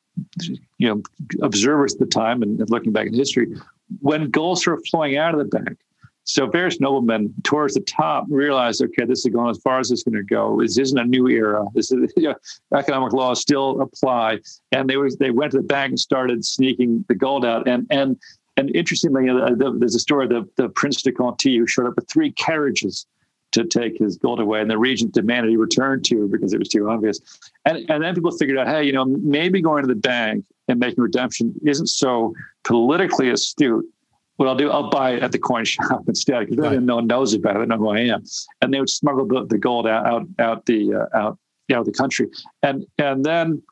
you 0.78 0.88
know 0.88 1.02
observers 1.42 1.94
at 1.94 2.00
the 2.00 2.07
time 2.07 2.42
and 2.42 2.68
looking 2.70 2.92
back 2.92 3.07
in 3.07 3.14
history, 3.14 3.54
when 4.00 4.30
gold 4.30 4.59
started 4.59 4.87
flowing 4.90 5.16
out 5.16 5.35
of 5.35 5.38
the 5.38 5.59
bank. 5.59 5.78
So 6.25 6.47
various 6.47 6.81
noblemen 6.81 7.35
towards 7.43 7.75
the 7.75 7.81
top 7.81 8.25
realized, 8.29 8.83
okay, 8.83 9.05
this 9.05 9.27
is 9.27 9.33
going 9.33 9.51
as 9.51 9.59
far 9.59 9.79
as 9.79 9.91
it's 9.91 10.03
going 10.03 10.15
to 10.15 10.23
go. 10.23 10.59
This 10.61 10.79
isn't 10.79 10.99
a 10.99 11.05
new 11.05 11.29
era. 11.29 11.67
This 11.75 11.93
is 11.93 12.13
you 12.17 12.31
know, 12.31 12.35
economic 12.75 13.13
laws 13.13 13.41
still 13.41 13.81
apply, 13.81 14.41
and 14.73 14.89
they 14.89 14.97
was 14.97 15.17
they 15.17 15.31
went 15.31 15.53
to 15.53 15.59
the 15.59 15.65
bank 15.65 15.91
and 15.91 16.01
started 16.01 16.45
sneaking 16.45 17.05
the 17.09 17.15
gold 17.15 17.45
out. 17.45 17.69
And 17.69 17.87
and 17.91 18.19
and 18.57 18.75
interestingly, 18.75 19.29
uh, 19.29 19.51
there's 19.79 19.95
a 19.95 20.01
story 20.01 20.25
of 20.27 20.31
the, 20.31 20.49
the 20.63 20.69
Prince 20.69 21.03
de 21.03 21.13
Conti 21.13 21.59
who 21.59 21.67
showed 21.67 21.87
up 21.87 21.97
with 21.97 22.09
three 22.09 22.31
carriages 22.33 23.07
to 23.53 23.65
take 23.65 23.99
his 23.99 24.17
gold 24.17 24.41
away, 24.41 24.61
and 24.61 24.71
the 24.71 24.79
regent 24.79 25.13
demanded 25.13 25.51
he 25.51 25.57
return 25.57 26.03
to 26.03 26.29
because 26.29 26.53
it 26.53 26.59
was 26.59 26.69
too 26.69 26.91
obvious. 26.91 27.21
And, 27.65 27.89
and 27.89 28.03
then 28.03 28.15
people 28.15 28.33
figured 28.33 28.59
out, 28.59 28.67
hey, 28.67 28.83
you 28.83 28.93
know, 28.93 29.05
maybe 29.05 29.61
going 29.61 29.83
to 29.83 29.89
the 29.89 29.95
bank 29.95 30.45
and 30.67 30.81
making 30.81 31.03
redemption 31.03 31.55
isn't 31.65 31.87
so 31.87 32.35
politically 32.65 33.31
astute. 33.31 33.87
What 34.37 34.49
I'll 34.49 34.57
do, 34.57 34.70
I'll 34.70 34.90
buy 34.90 35.12
it 35.12 35.23
at 35.23 35.33
the 35.33 35.38
coin 35.38 35.64
shop 35.64 36.05
instead 36.09 36.49
because 36.49 36.59
right. 36.59 36.83
no 36.83 36.97
one 36.97 37.07
knows 37.07 37.35
about 37.35 37.57
it. 37.57 37.61
They 37.61 37.66
know 37.66 37.77
who 37.77 37.88
I 37.90 38.01
am, 38.01 38.25
and 38.61 38.75
they 38.75 38.81
would 38.81 38.90
smuggle 38.90 39.27
the, 39.27 39.47
the 39.47 39.59
gold 39.59 39.87
out 39.87 40.07
out, 40.07 40.27
out 40.38 40.66
the 40.66 40.94
uh, 40.94 41.16
out 41.16 41.38
you 41.68 41.77
know 41.77 41.85
the 41.85 41.92
country, 41.92 42.29
and 42.62 42.85
and 42.99 43.25
then 43.25 43.62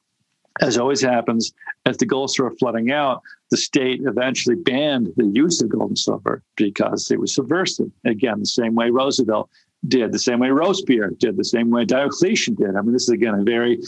as 0.61 0.77
always 0.77 1.01
happens, 1.01 1.53
as 1.87 1.96
the 1.96 2.07
gold 2.07 2.31
started 2.31 2.59
flooding 2.59 2.90
out, 2.90 3.22
the 3.51 3.57
state 3.57 4.03
eventually 4.05 4.55
banned 4.55 5.12
the 5.16 5.27
use 5.27 5.62
of 5.62 5.70
gold 5.70 5.90
and 5.90 5.98
silver 5.98 6.42
because 6.57 7.11
it 7.11 7.18
was 7.18 7.35
subversive. 7.35 7.90
Again, 8.05 8.40
the 8.40 8.46
same 8.46 8.75
way 8.75 8.90
Roosevelt 8.90 9.48
did, 9.88 10.12
the 10.12 10.18
same 10.18 10.38
way 10.38 10.51
Robespierre 10.51 11.11
did, 11.11 11.37
the 11.37 11.44
same 11.44 11.70
way 11.70 11.85
Diocletian 11.85 12.55
did. 12.55 12.77
I 12.77 12.83
mean, 12.83 12.92
this 12.92 13.05
is 13.05 13.09
again 13.11 13.35
a 13.35 13.42
very 13.42 13.81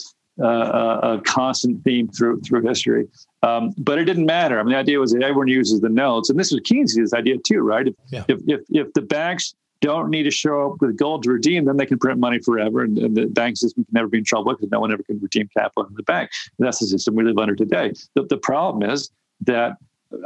uh, 0.43 1.01
a 1.03 1.21
constant 1.25 1.85
theme 1.85 2.09
through 2.09 2.41
through 2.41 2.67
history. 2.67 3.07
Um, 3.45 3.75
but 3.77 3.99
it 3.99 4.05
didn't 4.05 4.27
matter. 4.27 4.59
I 4.59 4.63
mean, 4.63 4.73
the 4.73 4.79
idea 4.79 4.99
was 4.99 5.13
that 5.13 5.23
everyone 5.23 5.49
uses 5.49 5.81
the 5.81 5.89
notes, 5.89 6.31
and 6.31 6.39
this 6.39 6.51
was 6.51 6.61
Keynes' 6.65 7.13
idea 7.13 7.37
too, 7.39 7.61
right? 7.61 7.87
If, 7.87 7.95
yeah. 8.11 8.25
if, 8.29 8.41
if 8.47 8.61
if 8.71 8.93
the 8.95 9.03
banks 9.03 9.55
don't 9.81 10.09
need 10.09 10.23
to 10.23 10.31
show 10.31 10.73
up 10.73 10.81
with 10.81 10.97
gold 10.97 11.25
to 11.25 11.31
redeem, 11.31 11.67
then 11.67 11.77
they 11.77 11.85
can 11.85 11.99
print 11.99 12.19
money 12.19 12.39
forever, 12.39 12.83
and, 12.83 12.97
and 12.99 13.15
the 13.15 13.27
bank 13.27 13.59
system 13.59 13.85
can 13.85 13.93
never 13.93 14.09
be 14.09 14.19
in 14.19 14.25
trouble 14.25 14.53
because 14.53 14.71
no 14.71 14.81
one 14.81 14.91
ever 14.93 15.03
can 15.03 15.21
redeem 15.21 15.47
capital 15.55 15.85
in 15.87 15.95
the 15.95 16.03
bank. 16.05 16.31
And 16.59 16.67
that's 16.67 16.79
the 16.79 16.87
system 16.87 17.15
we 17.15 17.25
live 17.25 17.37
under 17.37 17.55
today. 17.55 17.93
The, 18.15 18.23
the 18.23 18.39
problem 18.39 18.89
is 18.91 19.11
that 19.43 19.77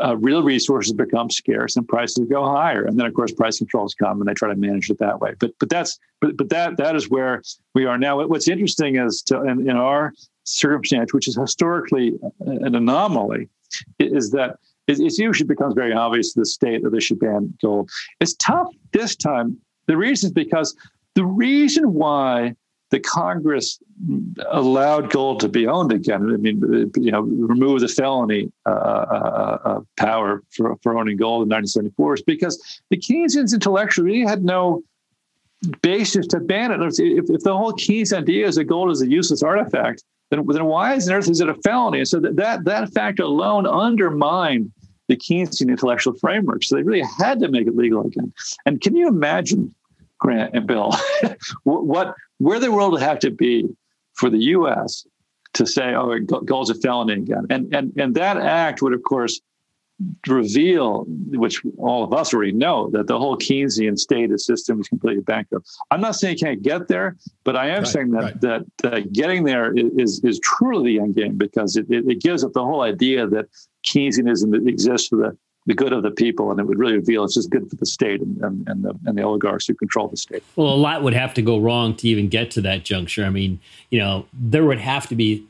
uh, 0.00 0.16
real 0.16 0.42
resources 0.42 0.92
become 0.92 1.30
scarce 1.30 1.76
and 1.76 1.88
prices 1.88 2.28
go 2.28 2.44
higher, 2.44 2.84
and 2.84 2.98
then 2.98 3.06
of 3.06 3.14
course 3.14 3.32
price 3.32 3.58
controls 3.58 3.94
come 3.94 4.20
and 4.20 4.28
they 4.28 4.34
try 4.34 4.48
to 4.48 4.54
manage 4.54 4.90
it 4.90 4.98
that 5.00 5.20
way. 5.20 5.34
But 5.40 5.52
but 5.58 5.68
that's 5.70 5.98
but 6.20 6.36
but 6.36 6.50
that 6.50 6.76
that 6.76 6.94
is 6.94 7.10
where 7.10 7.42
we 7.74 7.84
are 7.84 7.98
now. 7.98 8.24
What's 8.26 8.48
interesting 8.48 8.96
is 8.96 9.22
to, 9.22 9.42
in, 9.42 9.68
in 9.68 9.76
our 9.76 10.12
circumstance, 10.48 11.12
which 11.12 11.28
is 11.28 11.36
historically 11.36 12.18
an 12.40 12.74
anomaly, 12.74 13.48
is 13.98 14.30
that 14.32 14.58
it, 14.86 15.18
usually 15.18 15.46
becomes 15.46 15.74
very 15.74 15.92
obvious 15.92 16.32
to 16.32 16.40
the 16.40 16.46
state 16.46 16.82
that 16.82 16.90
they 16.90 17.00
should 17.00 17.20
ban 17.20 17.52
gold. 17.60 17.90
It's 18.20 18.34
tough 18.34 18.68
this 18.92 19.14
time. 19.14 19.58
The 19.86 19.96
reason 19.96 20.28
is 20.28 20.32
because 20.32 20.76
the 21.14 21.24
reason 21.24 21.92
why 21.92 22.54
the 22.90 23.00
Congress 23.00 23.78
allowed 24.50 25.10
gold 25.10 25.40
to 25.40 25.48
be 25.48 25.66
owned 25.66 25.92
again. 25.92 26.22
I 26.32 26.36
mean, 26.38 26.90
you 26.96 27.10
know, 27.10 27.20
remove 27.20 27.80
the 27.80 27.88
felony 27.88 28.50
uh, 28.64 28.70
uh, 28.70 29.58
uh, 29.64 29.80
power 29.98 30.42
for, 30.50 30.76
for 30.82 30.98
owning 30.98 31.18
gold 31.18 31.42
in 31.42 31.50
1974 31.50 32.14
is 32.14 32.22
because 32.22 32.80
the 32.88 32.96
Keynesians 32.96 33.52
intellectually 33.52 34.10
really 34.10 34.26
had 34.26 34.42
no 34.42 34.82
basis 35.82 36.26
to 36.28 36.40
ban 36.40 36.70
it. 36.70 36.80
If, 36.80 37.28
if 37.28 37.42
the 37.42 37.56
whole 37.56 37.72
Keynes 37.72 38.12
idea 38.12 38.46
is 38.46 38.54
that 38.56 38.64
gold 38.64 38.90
is 38.90 39.02
a 39.02 39.08
useless 39.08 39.42
artifact, 39.42 40.02
then, 40.30 40.44
then 40.46 40.64
why 40.66 40.94
is, 40.94 41.08
earth 41.10 41.28
is 41.28 41.40
it 41.40 41.48
a 41.48 41.54
felony? 41.54 41.98
And 41.98 42.08
so 42.08 42.20
that, 42.20 42.36
that, 42.36 42.64
that 42.64 42.92
fact 42.92 43.18
alone 43.20 43.66
undermined 43.66 44.72
the 45.08 45.16
Keynesian 45.16 45.70
intellectual 45.70 46.14
framework. 46.14 46.62
So 46.62 46.76
they 46.76 46.82
really 46.82 47.06
had 47.18 47.40
to 47.40 47.48
make 47.48 47.66
it 47.66 47.76
legal 47.76 48.06
again. 48.06 48.32
And 48.66 48.80
can 48.80 48.94
you 48.94 49.08
imagine, 49.08 49.74
Grant 50.18 50.54
and 50.54 50.66
Bill, 50.66 50.94
what 51.64 52.14
where 52.38 52.60
the 52.60 52.70
world 52.70 52.92
would 52.92 53.02
have 53.02 53.18
to 53.20 53.30
be 53.30 53.68
for 54.14 54.30
the 54.30 54.38
U.S. 54.38 55.06
to 55.54 55.66
say, 55.66 55.94
"Oh, 55.94 56.18
gold's 56.18 56.70
a 56.70 56.74
felony 56.74 57.14
again," 57.14 57.46
and 57.50 57.72
and 57.74 57.92
and 57.96 58.14
that 58.16 58.36
act 58.36 58.82
would, 58.82 58.92
of 58.92 59.02
course, 59.04 59.40
reveal, 60.26 61.04
which 61.30 61.62
all 61.76 62.04
of 62.04 62.12
us 62.12 62.32
already 62.32 62.52
know, 62.52 62.88
that 62.90 63.06
the 63.06 63.18
whole 63.18 63.36
Keynesian 63.36 63.98
state 63.98 64.38
system 64.38 64.80
is 64.80 64.88
completely 64.88 65.22
bankrupt. 65.22 65.68
I'm 65.90 66.00
not 66.00 66.14
saying 66.14 66.38
you 66.38 66.44
can't 66.44 66.62
get 66.62 66.88
there, 66.88 67.16
but 67.44 67.56
I 67.56 67.68
am 67.68 67.82
right, 67.82 67.86
saying 67.86 68.10
that, 68.12 68.22
right. 68.22 68.40
that 68.42 68.64
that 68.82 69.12
getting 69.12 69.44
there 69.44 69.72
is 69.76 70.20
is 70.24 70.38
truly 70.40 70.96
the 70.96 71.02
end 71.02 71.16
game 71.16 71.36
because 71.36 71.76
it, 71.76 71.86
it, 71.90 72.08
it 72.08 72.20
gives 72.20 72.44
up 72.44 72.52
the 72.52 72.64
whole 72.64 72.82
idea 72.82 73.26
that 73.26 73.46
Keynesianism 73.86 74.68
exists 74.68 75.08
for 75.08 75.16
the 75.16 75.38
the 75.66 75.74
good 75.74 75.92
of 75.92 76.02
the 76.02 76.10
people, 76.10 76.50
and 76.50 76.58
it 76.58 76.64
would 76.64 76.78
really 76.78 76.94
reveal 76.94 77.24
it's 77.24 77.34
just 77.34 77.50
good 77.50 77.68
for 77.68 77.76
the 77.76 77.84
state 77.84 78.22
and, 78.22 78.38
and, 78.42 78.66
and, 78.68 78.82
the, 78.82 78.94
and 79.04 79.18
the 79.18 79.22
oligarchs 79.22 79.66
who 79.66 79.74
control 79.74 80.08
the 80.08 80.16
state. 80.16 80.42
Well, 80.56 80.68
a 80.68 80.74
lot 80.74 81.02
would 81.02 81.12
have 81.12 81.34
to 81.34 81.42
go 81.42 81.58
wrong 81.58 81.94
to 81.96 82.08
even 82.08 82.28
get 82.28 82.50
to 82.52 82.62
that 82.62 82.84
juncture. 82.84 83.22
I 83.22 83.28
mean, 83.28 83.60
you 83.90 83.98
know, 83.98 84.24
there 84.32 84.64
would 84.64 84.78
have 84.78 85.06
to 85.08 85.14
be 85.14 85.44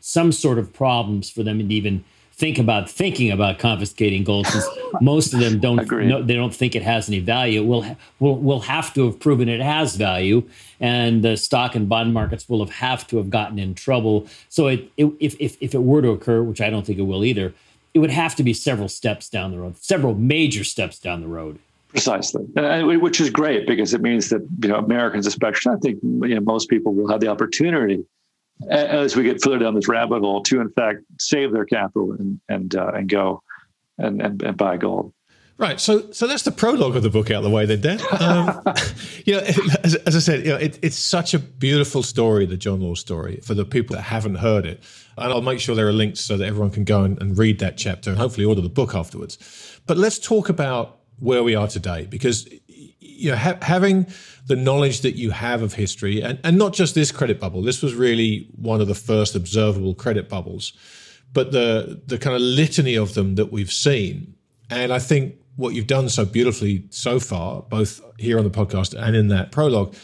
some 0.00 0.30
sort 0.30 0.58
of 0.58 0.74
problems 0.74 1.30
for 1.30 1.42
them 1.42 1.58
to 1.58 1.74
even 1.74 2.04
think 2.36 2.58
about 2.58 2.88
thinking 2.88 3.30
about 3.30 3.58
confiscating 3.58 4.22
gold 4.22 4.46
since 4.46 4.66
most 5.00 5.32
of 5.32 5.40
them 5.40 5.58
don't 5.58 5.88
they 6.26 6.34
don't 6.34 6.54
think 6.54 6.76
it 6.76 6.82
has 6.82 7.08
any 7.08 7.18
value. 7.18 7.64
We'll, 7.64 7.96
we'll 8.18 8.36
we'll 8.36 8.60
have 8.60 8.92
to 8.94 9.06
have 9.06 9.18
proven 9.18 9.48
it 9.48 9.60
has 9.60 9.96
value 9.96 10.48
and 10.78 11.22
the 11.22 11.36
stock 11.36 11.74
and 11.74 11.88
bond 11.88 12.12
markets 12.12 12.48
will 12.48 12.64
have 12.64 12.74
have 12.74 13.06
to 13.08 13.16
have 13.16 13.30
gotten 13.30 13.58
in 13.58 13.74
trouble. 13.74 14.26
So 14.48 14.68
it, 14.68 14.90
it, 14.96 15.12
if, 15.18 15.36
if 15.40 15.56
if 15.60 15.74
it 15.74 15.82
were 15.82 16.02
to 16.02 16.10
occur 16.10 16.42
which 16.42 16.60
i 16.60 16.70
don't 16.70 16.84
think 16.84 16.98
it 16.98 17.02
will 17.02 17.24
either 17.24 17.54
it 17.94 17.98
would 17.98 18.10
have 18.10 18.34
to 18.36 18.42
be 18.42 18.52
several 18.52 18.88
steps 18.88 19.28
down 19.28 19.50
the 19.50 19.58
road 19.58 19.76
several 19.78 20.14
major 20.14 20.64
steps 20.64 20.98
down 20.98 21.20
the 21.20 21.28
road. 21.28 21.58
Precisely, 21.88 22.44
which 22.96 23.20
is 23.22 23.30
great 23.30 23.66
because 23.66 23.94
it 23.94 24.02
means 24.02 24.28
that 24.28 24.46
you 24.60 24.68
know 24.68 24.76
Americans, 24.76 25.26
especially, 25.26 25.72
I 25.72 25.76
think 25.76 26.00
you 26.02 26.34
know, 26.34 26.40
most 26.42 26.68
people 26.68 26.92
will 26.92 27.08
have 27.08 27.20
the 27.20 27.28
opportunity 27.28 28.04
as 28.70 29.16
we 29.16 29.22
get 29.22 29.42
further 29.42 29.58
down 29.58 29.74
this 29.74 29.88
rabbit 29.88 30.20
hole 30.20 30.42
to 30.42 30.60
in 30.60 30.70
fact 30.70 31.00
save 31.18 31.52
their 31.52 31.66
capital 31.66 32.12
and 32.12 32.40
and 32.48 32.74
uh, 32.74 32.92
and 32.94 33.08
go 33.08 33.42
and, 33.98 34.20
and, 34.20 34.42
and 34.42 34.56
buy 34.56 34.76
gold. 34.76 35.12
Right. 35.58 35.80
So, 35.80 36.10
so 36.12 36.26
that's 36.26 36.42
the 36.42 36.50
prologue 36.50 36.96
of 36.96 37.02
the 37.02 37.08
book 37.08 37.30
out 37.30 37.38
of 37.38 37.44
the 37.44 37.50
way, 37.50 37.64
then, 37.64 37.80
Dan. 37.80 38.00
Um, 38.20 38.62
you 39.24 39.34
know, 39.34 39.40
as, 39.40 39.94
as, 39.94 40.14
I 40.14 40.18
said, 40.18 40.44
you 40.44 40.52
know, 40.52 40.58
it, 40.58 40.78
it's 40.82 40.98
such 40.98 41.32
a 41.32 41.38
beautiful 41.38 42.02
story, 42.02 42.44
the 42.44 42.58
John 42.58 42.82
Law 42.82 42.94
story, 42.94 43.40
for 43.42 43.54
the 43.54 43.64
people 43.64 43.96
that 43.96 44.02
haven't 44.02 44.34
heard 44.34 44.66
it. 44.66 44.82
And 45.16 45.32
I'll 45.32 45.40
make 45.40 45.58
sure 45.58 45.74
there 45.74 45.88
are 45.88 45.94
links 45.94 46.20
so 46.20 46.36
that 46.36 46.44
everyone 46.44 46.72
can 46.72 46.84
go 46.84 47.04
and, 47.04 47.20
and 47.22 47.38
read 47.38 47.58
that 47.60 47.78
chapter 47.78 48.10
and 48.10 48.18
hopefully 48.18 48.44
order 48.44 48.60
the 48.60 48.68
book 48.68 48.94
afterwards. 48.94 49.38
But 49.86 49.96
let's 49.96 50.18
talk 50.18 50.50
about 50.50 50.98
where 51.20 51.42
we 51.42 51.54
are 51.54 51.68
today, 51.68 52.06
because 52.10 52.46
you 53.16 53.30
know, 53.30 53.36
ha- 53.36 53.58
having 53.62 54.06
the 54.46 54.56
knowledge 54.56 55.00
that 55.00 55.16
you 55.16 55.30
have 55.30 55.62
of 55.62 55.74
history, 55.74 56.22
and, 56.22 56.38
and 56.44 56.58
not 56.58 56.72
just 56.72 56.94
this 56.94 57.10
credit 57.10 57.40
bubble, 57.40 57.62
this 57.62 57.82
was 57.82 57.94
really 57.94 58.48
one 58.56 58.80
of 58.80 58.88
the 58.88 58.94
first 58.94 59.34
observable 59.34 59.94
credit 59.94 60.28
bubbles, 60.28 60.72
but 61.32 61.52
the 61.52 62.00
the 62.06 62.18
kind 62.18 62.34
of 62.34 62.42
litany 62.42 62.96
of 62.96 63.14
them 63.14 63.34
that 63.34 63.52
we've 63.52 63.72
seen. 63.72 64.34
And 64.70 64.92
I 64.92 64.98
think 64.98 65.36
what 65.56 65.74
you've 65.74 65.86
done 65.86 66.08
so 66.08 66.24
beautifully 66.24 66.84
so 66.90 67.18
far, 67.18 67.62
both 67.62 68.00
here 68.18 68.38
on 68.38 68.44
the 68.44 68.50
podcast 68.50 68.94
and 68.94 69.16
in 69.16 69.28
that 69.28 69.52
prologue, 69.52 69.94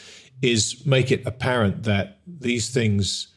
is 0.40 0.84
make 0.86 1.12
it 1.12 1.22
apparent 1.26 1.84
that 1.84 2.18
these 2.26 2.70
things 2.70 3.28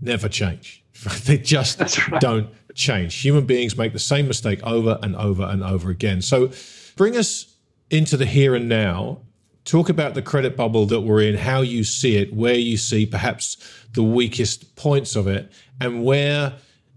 never 0.00 0.28
change. 0.28 0.84
they 1.24 1.38
just 1.38 1.80
right. 2.08 2.20
don't 2.20 2.50
change. 2.74 3.20
Human 3.20 3.46
beings 3.46 3.76
make 3.76 3.92
the 3.92 3.98
same 3.98 4.26
mistake 4.26 4.60
over 4.62 4.98
and 5.02 5.16
over 5.16 5.44
and 5.44 5.62
over 5.62 5.90
again. 5.90 6.20
So 6.22 6.50
bring 6.96 7.16
us 7.16 7.49
into 7.90 8.16
the 8.16 8.26
here 8.26 8.54
and 8.54 8.68
now 8.68 9.18
talk 9.64 9.88
about 9.88 10.14
the 10.14 10.22
credit 10.22 10.56
bubble 10.56 10.86
that 10.86 11.00
we're 11.00 11.22
in, 11.22 11.36
how 11.36 11.60
you 11.60 11.84
see 11.84 12.16
it, 12.16 12.32
where 12.32 12.54
you 12.54 12.76
see 12.76 13.06
perhaps 13.06 13.56
the 13.92 14.02
weakest 14.02 14.74
points 14.76 15.16
of 15.16 15.26
it, 15.26 15.52
and 15.80 16.04
where 16.04 16.54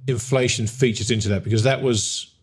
inflation 0.07 0.67
features 0.67 1.11
into 1.11 1.29
that. 1.29 1.43
Because 1.43 1.63
that 1.63 1.81
was, 1.81 2.33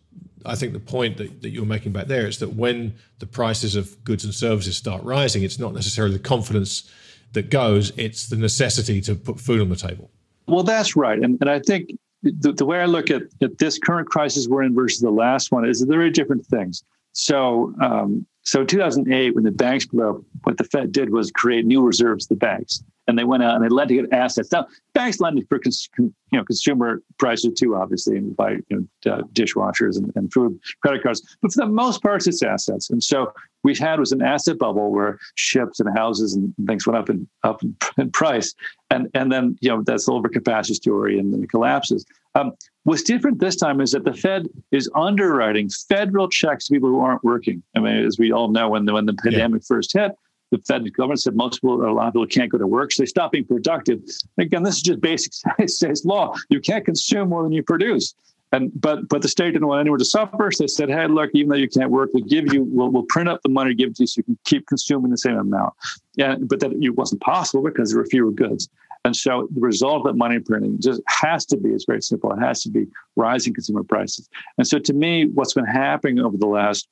I 0.45 0.55
think, 0.55 0.73
the 0.73 0.79
point 0.79 1.17
that, 1.17 1.41
that 1.41 1.49
you 1.49 1.61
were 1.61 1.67
making 1.67 1.91
back 1.91 2.07
there 2.07 2.27
is 2.27 2.39
that 2.39 2.53
when 2.53 2.93
the 3.19 3.25
prices 3.25 3.75
of 3.75 4.01
goods 4.03 4.23
and 4.23 4.33
services 4.33 4.77
start 4.77 5.03
rising, 5.03 5.43
it's 5.43 5.59
not 5.59 5.73
necessarily 5.73 6.13
the 6.13 6.23
confidence 6.23 6.89
that 7.33 7.49
goes, 7.49 7.91
it's 7.97 8.29
the 8.29 8.35
necessity 8.35 9.01
to 9.01 9.15
put 9.15 9.39
food 9.39 9.61
on 9.61 9.69
the 9.69 9.75
table. 9.75 10.11
Well, 10.47 10.63
that's 10.63 10.95
right. 10.95 11.17
And, 11.17 11.37
and 11.39 11.49
I 11.49 11.59
think 11.59 11.91
the, 12.23 12.51
the 12.51 12.65
way 12.65 12.79
I 12.81 12.85
look 12.85 13.09
at, 13.09 13.23
at 13.41 13.57
this 13.57 13.79
current 13.79 14.07
crisis 14.07 14.47
we're 14.47 14.63
in 14.63 14.75
versus 14.75 14.99
the 14.99 15.11
last 15.11 15.51
one 15.51 15.67
is 15.67 15.79
they're 15.79 15.97
very 15.97 16.11
different 16.11 16.45
things. 16.45 16.83
So, 17.13 17.73
um, 17.81 18.25
so 18.43 18.61
in 18.61 18.67
2008, 18.67 19.35
when 19.35 19.43
the 19.43 19.51
banks 19.51 19.85
blew 19.85 20.09
up, 20.09 20.21
what 20.43 20.57
the 20.57 20.63
Fed 20.63 20.91
did 20.91 21.11
was 21.11 21.31
create 21.31 21.65
new 21.65 21.81
reserves 21.81 22.27
the 22.27 22.35
banks, 22.35 22.83
and 23.07 23.17
they 23.17 23.23
went 23.23 23.43
out 23.43 23.55
and 23.55 23.63
they 23.63 23.69
lent 23.69 23.91
against 23.91 24.13
assets. 24.13 24.51
Now, 24.51 24.67
banks 24.93 25.19
lend 25.19 25.43
for 25.49 25.59
cons- 25.59 25.89
you 25.97 26.13
know 26.31 26.43
consumer 26.43 27.01
prices 27.17 27.53
too, 27.59 27.75
obviously, 27.75 28.17
and 28.17 28.35
buy 28.35 28.57
you 28.69 28.87
know, 29.05 29.11
uh, 29.11 29.21
dishwashers 29.33 29.97
and, 29.97 30.11
and 30.15 30.31
food, 30.31 30.59
credit 30.81 31.03
cards. 31.03 31.37
But 31.41 31.53
for 31.53 31.65
the 31.65 31.67
most 31.67 32.01
part, 32.01 32.25
it's 32.27 32.43
assets. 32.43 32.89
And 32.89 33.03
so 33.03 33.33
we 33.63 33.75
had 33.75 33.99
was 33.99 34.11
an 34.11 34.21
asset 34.21 34.57
bubble 34.57 34.91
where 34.91 35.19
ships 35.35 35.79
and 35.79 35.95
houses 35.97 36.35
and 36.35 36.53
things 36.67 36.87
went 36.87 36.97
up 36.97 37.09
in 37.09 37.27
up 37.43 37.61
in 37.97 38.11
price, 38.13 38.53
and 38.89 39.09
and 39.13 39.31
then 39.31 39.57
you 39.61 39.69
know 39.69 39.83
that's 39.83 40.05
the 40.05 40.11
overcapacity 40.11 40.75
story, 40.75 41.19
and 41.19 41.33
then 41.33 41.43
it 41.43 41.49
collapses. 41.49 42.05
Um, 42.33 42.53
what's 42.83 43.03
different 43.03 43.39
this 43.39 43.57
time 43.57 43.81
is 43.81 43.91
that 43.91 44.05
the 44.05 44.13
Fed 44.13 44.47
is 44.71 44.89
underwriting 44.95 45.69
federal 45.89 46.29
checks 46.29 46.67
to 46.67 46.73
people 46.73 46.89
who 46.89 47.01
aren't 47.01 47.23
working. 47.23 47.61
I 47.75 47.79
mean, 47.79 48.05
as 48.05 48.17
we 48.17 48.31
all 48.31 48.47
know, 48.47 48.69
when 48.69 48.85
the 48.85 48.93
when 48.93 49.05
the 49.05 49.13
pandemic 49.13 49.61
yeah. 49.63 49.67
first 49.67 49.93
hit, 49.93 50.11
the 50.51 50.59
Fed 50.67 50.93
government 50.93 51.21
said 51.21 51.35
most 51.35 51.61
people, 51.61 51.81
a 51.83 51.91
lot 51.91 52.07
of 52.07 52.13
people 52.13 52.27
can't 52.27 52.51
go 52.51 52.57
to 52.57 52.67
work, 52.67 52.91
so 52.91 53.01
they 53.01 53.07
stop 53.07 53.31
being 53.31 53.45
productive. 53.45 54.01
Again, 54.37 54.63
this 54.63 54.75
is 54.75 54.81
just 54.81 55.01
basic 55.01 55.33
Say's 55.67 56.05
law. 56.05 56.35
You 56.49 56.59
can't 56.59 56.85
consume 56.85 57.29
more 57.29 57.43
than 57.43 57.51
you 57.51 57.63
produce. 57.63 58.13
And 58.53 58.69
but 58.79 59.07
but 59.07 59.21
the 59.21 59.29
state 59.29 59.51
didn't 59.53 59.67
want 59.67 59.79
anyone 59.79 59.99
to 59.99 60.05
suffer. 60.05 60.51
So 60.51 60.63
they 60.63 60.67
said, 60.67 60.89
hey, 60.89 61.07
look, 61.07 61.29
even 61.33 61.49
though 61.49 61.55
you 61.55 61.69
can't 61.69 61.89
work, 61.89 62.09
we'll 62.13 62.25
give 62.25 62.53
you, 62.53 62.63
we'll, 62.63 62.89
we'll 62.89 63.05
print 63.07 63.29
up 63.29 63.41
the 63.43 63.49
money, 63.49 63.73
give 63.73 63.91
it 63.91 63.95
to 63.95 64.03
you 64.03 64.07
so 64.07 64.19
you 64.19 64.23
can 64.23 64.37
keep 64.43 64.67
consuming 64.67 65.09
the 65.09 65.17
same 65.17 65.37
amount. 65.37 65.73
Yeah, 66.15 66.35
but 66.35 66.59
that 66.59 66.73
it 66.73 66.89
wasn't 66.89 67.21
possible 67.21 67.63
because 67.63 67.91
there 67.91 67.99
were 68.01 68.05
fewer 68.07 68.31
goods. 68.31 68.67
And 69.03 69.15
so 69.15 69.47
the 69.53 69.61
result 69.61 70.01
of 70.01 70.03
that 70.03 70.17
money 70.17 70.39
printing 70.39 70.79
just 70.79 71.01
has 71.07 71.45
to 71.47 71.57
be, 71.57 71.69
it's 71.69 71.85
very 71.85 72.01
simple, 72.01 72.31
it 72.33 72.39
has 72.39 72.61
to 72.63 72.69
be 72.69 72.85
rising 73.15 73.53
consumer 73.53 73.83
prices. 73.83 74.29
And 74.57 74.67
so 74.67 74.77
to 74.79 74.93
me, 74.93 75.25
what's 75.27 75.53
been 75.53 75.65
happening 75.65 76.19
over 76.19 76.37
the 76.37 76.45
last 76.45 76.87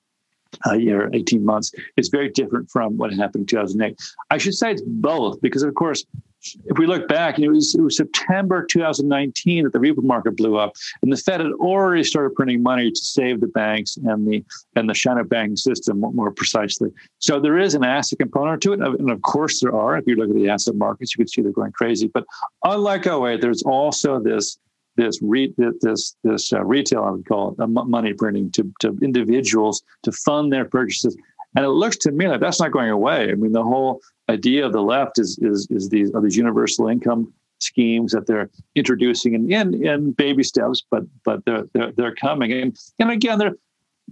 uh, 0.68 0.74
year, 0.74 1.10
18 1.14 1.44
months, 1.46 1.74
is 1.98 2.10
very 2.10 2.30
different 2.30 2.70
from 2.70 2.98
what 2.98 3.14
happened 3.14 3.44
in 3.44 3.46
2008. 3.48 3.98
I 4.30 4.38
should 4.38 4.56
say 4.56 4.72
it's 4.72 4.82
both 4.82 5.42
because, 5.42 5.64
of 5.64 5.74
course, 5.76 6.06
if 6.42 6.78
we 6.78 6.86
look 6.86 7.08
back, 7.08 7.38
it, 7.38 7.50
was, 7.50 7.76
it 7.76 7.82
was 7.82 7.98
September 7.98 8.66
2019 8.66 9.66
that 9.66 9.74
the 9.74 9.80
repo 9.80 10.02
market 10.02 10.38
blew 10.38 10.58
up, 10.58 10.74
and 11.02 11.12
the 11.12 11.18
Fed 11.18 11.42
had 11.42 11.52
already 11.52 12.04
started 12.04 12.34
printing 12.36 12.64
money 12.64 12.92
to 12.92 13.02
save 13.02 13.42
the 13.42 13.48
banks 13.48 13.98
and 13.98 14.26
the 14.26 14.44
and 14.76 14.90
the 14.90 14.94
shadow 14.94 15.24
banking 15.24 15.58
system 15.58 16.00
more 16.00 16.32
precisely. 16.32 16.92
So 17.20 17.40
there 17.40 17.58
is 17.58 17.74
an 17.76 17.84
asset 17.84 18.20
component 18.20 18.62
to 18.64 18.74
it, 18.74 18.80
and 18.80 19.12
of 19.12 19.22
course 19.22 19.60
there 19.60 19.76
are. 19.76 19.98
If 19.98 20.08
you 20.08 20.16
look 20.16 20.30
at 20.30 20.36
the 20.36 20.50
asset 20.50 20.76
markets, 20.76 21.14
you 21.14 21.18
can 21.18 21.28
see 21.28 21.42
they're 21.42 21.52
going 21.52 21.74
crazy. 21.74 22.08
But 22.08 22.26
unlike 22.64 23.06
08, 23.06 23.42
there's 23.42 23.64
also 23.64 24.20
this 24.20 24.58
this 25.00 25.16
re, 25.22 25.54
this 25.58 26.16
this 26.24 26.54
uh, 26.54 26.64
retail 26.64 27.04
I 27.04 27.12
would 27.12 27.28
call 27.32 27.44
it, 27.52 27.60
uh, 27.60 27.68
money 27.68 28.14
printing 28.14 28.52
to 28.52 28.64
to 28.82 28.88
individuals 29.02 29.82
to 30.06 30.12
fund 30.12 30.52
their 30.54 30.66
purchases 30.66 31.16
And 31.56 31.66
it 31.66 31.70
looks 31.70 31.98
to 31.98 32.12
me 32.12 32.28
like 32.28 32.42
that's 32.42 32.60
not 32.60 32.72
going 32.72 32.90
away. 32.90 33.32
I 33.32 33.36
mean, 33.36 33.54
the 33.54 33.64
whole 33.64 34.02
idea 34.30 34.66
of 34.66 34.74
the 34.74 34.82
left 34.82 35.20
is 35.20 35.40
is 35.42 35.68
is 35.72 35.90
these 35.90 36.12
are 36.14 36.22
these 36.22 36.38
universal 36.38 36.88
income 36.88 37.34
schemes 37.60 38.12
that 38.14 38.28
they're 38.28 38.50
introducing 38.76 39.34
in 39.34 39.52
in, 39.52 39.86
in 39.86 40.12
baby 40.12 40.44
steps, 40.44 40.84
but 40.92 41.04
but 41.26 41.44
they're, 41.46 41.66
they're 41.74 41.92
they're 41.92 42.16
coming. 42.16 42.52
And 42.52 42.78
and 43.00 43.10
again, 43.10 43.40
there 43.40 43.56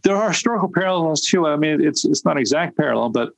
there 0.03 0.15
are 0.15 0.29
historical 0.29 0.69
parallels 0.73 1.21
too. 1.21 1.45
I 1.47 1.55
mean, 1.57 1.85
it's 1.85 2.05
it's 2.05 2.25
not 2.25 2.37
exact 2.37 2.77
parallel, 2.77 3.09
but 3.09 3.33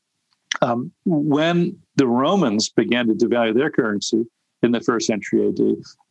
um, 0.62 0.92
when 1.06 1.78
the 1.96 2.08
Romans 2.08 2.70
began 2.70 3.08
to 3.08 3.14
devalue 3.14 3.54
their 3.54 3.70
currency, 3.70 4.26
in 4.62 4.72
the 4.72 4.82
first 4.82 5.08
century 5.08 5.48
AD. 5.48 5.60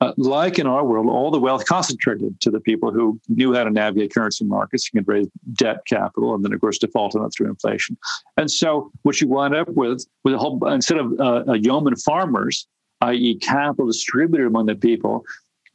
Uh, 0.00 0.12
like 0.16 0.58
in 0.58 0.66
our 0.66 0.84
world, 0.84 1.08
all 1.08 1.30
the 1.30 1.38
wealth 1.38 1.66
concentrated 1.66 2.40
to 2.40 2.50
the 2.50 2.60
people 2.60 2.90
who 2.90 3.20
knew 3.28 3.54
how 3.54 3.64
to 3.64 3.70
navigate 3.70 4.14
currency 4.14 4.44
markets. 4.44 4.88
You 4.92 5.02
can 5.02 5.12
raise 5.12 5.28
debt 5.52 5.84
capital 5.86 6.34
and 6.34 6.44
then, 6.44 6.52
of 6.52 6.60
course, 6.60 6.78
default 6.78 7.14
on 7.14 7.26
it 7.26 7.30
through 7.30 7.48
inflation. 7.48 7.96
And 8.36 8.50
so, 8.50 8.90
what 9.02 9.20
you 9.20 9.28
wind 9.28 9.54
up 9.54 9.68
with, 9.68 10.06
with 10.24 10.34
a 10.34 10.38
whole 10.38 10.64
instead 10.68 10.98
of 10.98 11.20
uh, 11.20 11.52
yeoman 11.52 11.96
farmers, 11.96 12.66
i.e., 13.02 13.36
capital 13.36 13.86
distributed 13.86 14.46
among 14.46 14.66
the 14.66 14.74
people, 14.74 15.24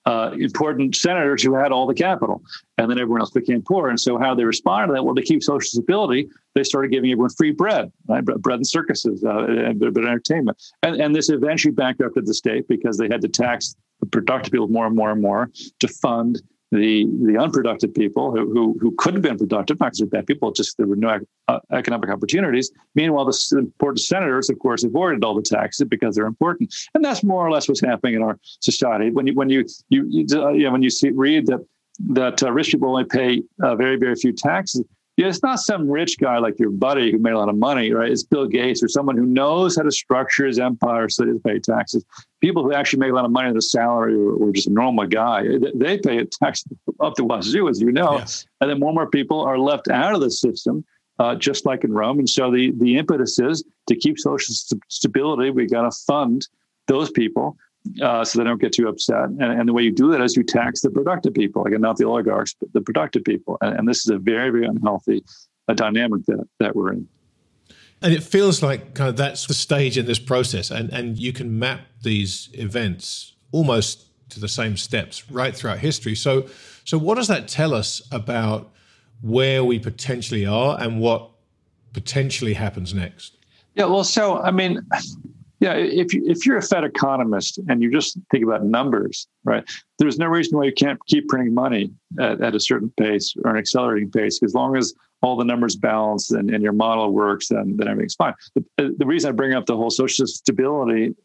uh, 0.05 0.31
important 0.37 0.95
senators 0.95 1.41
who 1.41 1.53
had 1.53 1.71
all 1.71 1.87
the 1.87 1.93
capital, 1.93 2.41
and 2.77 2.89
then 2.89 2.99
everyone 2.99 3.21
else 3.21 3.31
became 3.31 3.61
poor. 3.61 3.89
And 3.89 3.99
so, 3.99 4.17
how 4.17 4.35
they 4.35 4.43
responded 4.43 4.87
to 4.87 4.93
that? 4.93 5.03
Well, 5.03 5.15
to 5.15 5.21
keep 5.21 5.41
social 5.43 5.67
stability, 5.67 6.29
they 6.55 6.63
started 6.63 6.91
giving 6.91 7.11
everyone 7.11 7.29
free 7.29 7.51
bread, 7.51 7.91
right? 8.07 8.23
bread 8.23 8.57
and 8.57 8.67
circuses, 8.67 9.23
uh, 9.23 9.45
and 9.45 9.81
of 9.81 9.97
entertainment. 9.97 10.61
And, 10.83 10.99
and 10.99 11.15
this 11.15 11.29
eventually 11.29 11.73
bankrupted 11.73 12.25
the 12.25 12.33
state 12.33 12.67
because 12.67 12.97
they 12.97 13.07
had 13.07 13.21
to 13.21 13.29
tax 13.29 13.75
the 13.99 14.05
productive 14.05 14.51
people 14.51 14.67
more 14.67 14.85
and 14.85 14.95
more 14.95 15.11
and 15.11 15.21
more 15.21 15.49
to 15.79 15.87
fund 15.87 16.41
the 16.74 17.07
the 17.21 17.38
unproductive 17.38 17.93
people 17.93 18.32
who 18.32 18.51
who, 18.51 18.78
who 18.80 18.93
couldn't 18.97 19.17
have 19.17 19.24
been 19.24 19.38
productive, 19.38 19.80
not 19.80 19.88
because 19.88 19.99
they're 19.99 20.07
bad 20.07 20.28
people, 20.28 20.51
just 20.51 20.78
there 20.78 20.88
were 20.88 20.95
no 20.95 21.19
uh, 21.47 21.59
economic 21.71 22.09
opportunities. 22.09 22.71
Meanwhile, 22.95 23.26
the 23.26 23.57
important 23.57 24.01
senators, 24.01 24.49
of 24.49 24.59
course, 24.59 24.84
avoided 24.84 25.24
all 25.24 25.36
the 25.36 25.41
taxes 25.41 25.88
because 25.88 26.15
they're 26.15 26.26
important, 26.26 26.74
and 26.93 27.03
that's 27.03 27.24
more 27.24 27.45
or 27.45 27.51
less 27.51 27.67
what's 27.67 27.82
happening 27.82 28.15
in 28.15 28.24
our 28.24 28.39
society. 28.59 29.11
When 29.11 29.28
you 29.28 29.34
when 29.34 29.49
you 29.49 29.65
you, 29.89 30.05
you, 30.09 30.26
uh, 30.34 30.49
you 30.49 30.63
know, 30.63 30.71
when 30.71 30.84
you 30.84 30.89
see 30.89 31.11
read 31.11 31.45
that 31.47 31.65
that 32.09 32.41
uh, 32.41 32.51
rich 32.51 32.71
people 32.71 32.89
only 32.89 33.05
pay 33.05 33.43
uh, 33.61 33.76
very 33.76 33.97
very 33.97 34.15
few 34.15 34.34
taxes, 34.34 34.84
yeah, 35.16 35.28
it's 35.28 35.43
not 35.43 35.59
some 35.59 35.88
rich 35.88 36.18
guy 36.20 36.39
like 36.39 36.57
your 36.57 36.72
buddy 36.72 37.11
who 37.11 37.20
made 37.20 37.34
a 37.34 37.38
lot 37.38 37.49
of 37.49 37.55
money, 37.55 37.91
right? 37.91 38.11
It's 38.11 38.24
Bill 38.24 38.47
Gates 38.47 38.82
or 38.82 38.88
someone 38.88 39.16
who 39.16 39.26
knows 39.26 39.76
how 39.76 39.84
to 39.84 39.91
structure 39.91 40.45
his 40.45 40.57
empire 40.57 41.07
so 41.07 41.26
he 41.26 41.38
pay 41.45 41.59
taxes. 41.59 42.03
People 42.41 42.64
who 42.64 42.74
actually 42.74 42.99
make 42.99 43.11
a 43.11 43.14
lot 43.14 43.26
of 43.26 43.32
money 43.32 43.49
on 43.49 43.55
a 43.55 43.61
salary 43.61 44.16
or, 44.16 44.32
or, 44.34 44.51
just 44.51 44.68
a 44.68 44.74
normal 44.74 45.05
guy, 45.05 45.45
they 45.76 45.99
pay 45.99 46.18
a 46.18 46.26
tax 46.26 46.64
up 46.99 47.14
to 47.16 47.24
wazoo, 47.24 47.70
as 47.70 47.80
you 47.80 47.91
know. 47.91 48.18
Yeah. 48.18 48.26
And 48.61 48.72
then 48.72 48.80
more 48.80 48.89
and 48.89 48.95
more 48.95 49.09
people 49.09 49.41
are 49.41 49.59
left 49.59 49.88
out 49.88 50.16
of 50.16 50.22
the 50.22 50.32
system, 50.32 50.84
uh, 51.20 51.36
just 51.36 51.64
like 51.66 51.84
in 51.84 51.93
Rome. 51.93 52.18
And 52.18 52.30
so 52.30 52.49
the, 52.49 52.72
the 52.78 52.97
impetus 52.97 53.38
is 53.38 53.64
to 53.88 53.95
keep 53.95 54.18
social 54.18 54.55
st- 54.55 54.82
stability, 54.89 55.51
we 55.51 55.68
got 55.68 55.84
to 55.84 55.91
fund 56.07 56.47
those 56.88 57.11
people 57.11 57.55
uh, 58.01 58.23
so 58.23 58.39
they 58.39 58.45
don't 58.45 58.61
get 58.61 58.73
too 58.73 58.88
upset. 58.88 59.25
And, 59.25 59.41
and, 59.41 59.67
the 59.67 59.73
way 59.73 59.84
you 59.84 59.91
do 59.91 60.11
that 60.11 60.21
is 60.21 60.36
you 60.36 60.43
tax 60.43 60.81
the 60.81 60.89
productive 60.89 61.34
people, 61.34 61.65
again, 61.65 61.81
not 61.81 61.97
the 61.97 62.05
oligarchs, 62.05 62.55
but 62.59 62.71
the 62.73 62.81
productive 62.81 63.23
people. 63.23 63.57
And, 63.61 63.79
and 63.79 63.88
this 63.88 63.99
is 63.99 64.07
a 64.07 64.17
very, 64.17 64.49
very 64.49 64.65
unhealthy 64.65 65.23
uh, 65.67 65.73
dynamic 65.73 66.25
that, 66.25 66.47
that 66.59 66.75
we're 66.75 66.93
in. 66.93 67.07
And 68.01 68.13
it 68.13 68.23
feels 68.23 68.61
like 68.61 68.95
kind 68.95 69.09
of 69.09 69.15
that's 69.15 69.47
the 69.47 69.53
stage 69.53 69.97
in 69.97 70.05
this 70.05 70.19
process, 70.19 70.71
and 70.71 70.91
and 70.91 71.17
you 71.17 71.31
can 71.31 71.57
map 71.57 71.88
these 72.01 72.49
events 72.53 73.34
almost 73.53 74.07
to 74.29 74.41
the 74.41 74.49
same 74.49 74.75
steps 74.75 75.31
right 75.31 75.55
throughout 75.55 75.79
history. 75.79 76.13
So, 76.13 76.47
so 76.84 76.97
what 76.97 77.15
does 77.15 77.29
that 77.29 77.47
tell 77.47 77.73
us 77.73 78.01
about 78.11 78.73
where 79.21 79.63
we 79.63 79.79
potentially 79.79 80.45
are 80.45 80.77
and 80.81 80.99
what 80.99 81.29
potentially 81.93 82.55
happens 82.55 82.93
next? 82.93 83.38
Yeah, 83.75 83.86
well, 83.86 84.03
so 84.03 84.39
I 84.39 84.51
mean, 84.51 84.81
yeah, 85.64 85.76
if 85.76 86.14
you 86.14 86.22
if 86.26 86.45
you're 86.45 86.57
a 86.57 86.61
Fed 86.61 86.84
economist 86.84 87.57
and 87.70 87.82
you 87.82 87.89
just 87.89 88.20
think 88.30 88.43
about 88.43 88.66
numbers, 88.66 89.28
right? 89.45 89.64
There's 89.97 90.20
no 90.20 90.26
reason 90.26 90.57
why 90.57 90.66
you 90.66 90.74
can't 90.74 90.99
keep 91.05 91.30
printing 91.30 91.53
money 91.53 91.89
at, 92.20 92.41
at 92.41 92.53
a 92.53 92.59
certain 92.59 92.91
pace 92.99 93.34
or 93.45 93.51
an 93.51 93.57
accelerating 93.57 94.11
pace, 94.11 94.43
as 94.43 94.53
long 94.53 94.76
as 94.76 94.93
all 95.22 95.38
the 95.38 95.45
numbers 95.45 95.78
balance 95.78 96.32
and, 96.32 96.49
and 96.49 96.61
your 96.61 96.74
model 96.74 97.14
works, 97.14 97.47
then 97.47 97.78
then 97.78 97.88
everything's 97.88 98.16
fine. 98.16 98.34
The, 98.55 98.93
the 98.97 99.05
reason 99.05 99.30
I 99.30 99.32
bring 99.32 99.53
up 99.53 99.66
the 99.66 99.78
whole 99.78 99.89
social 99.89 100.28
stability 100.28 101.16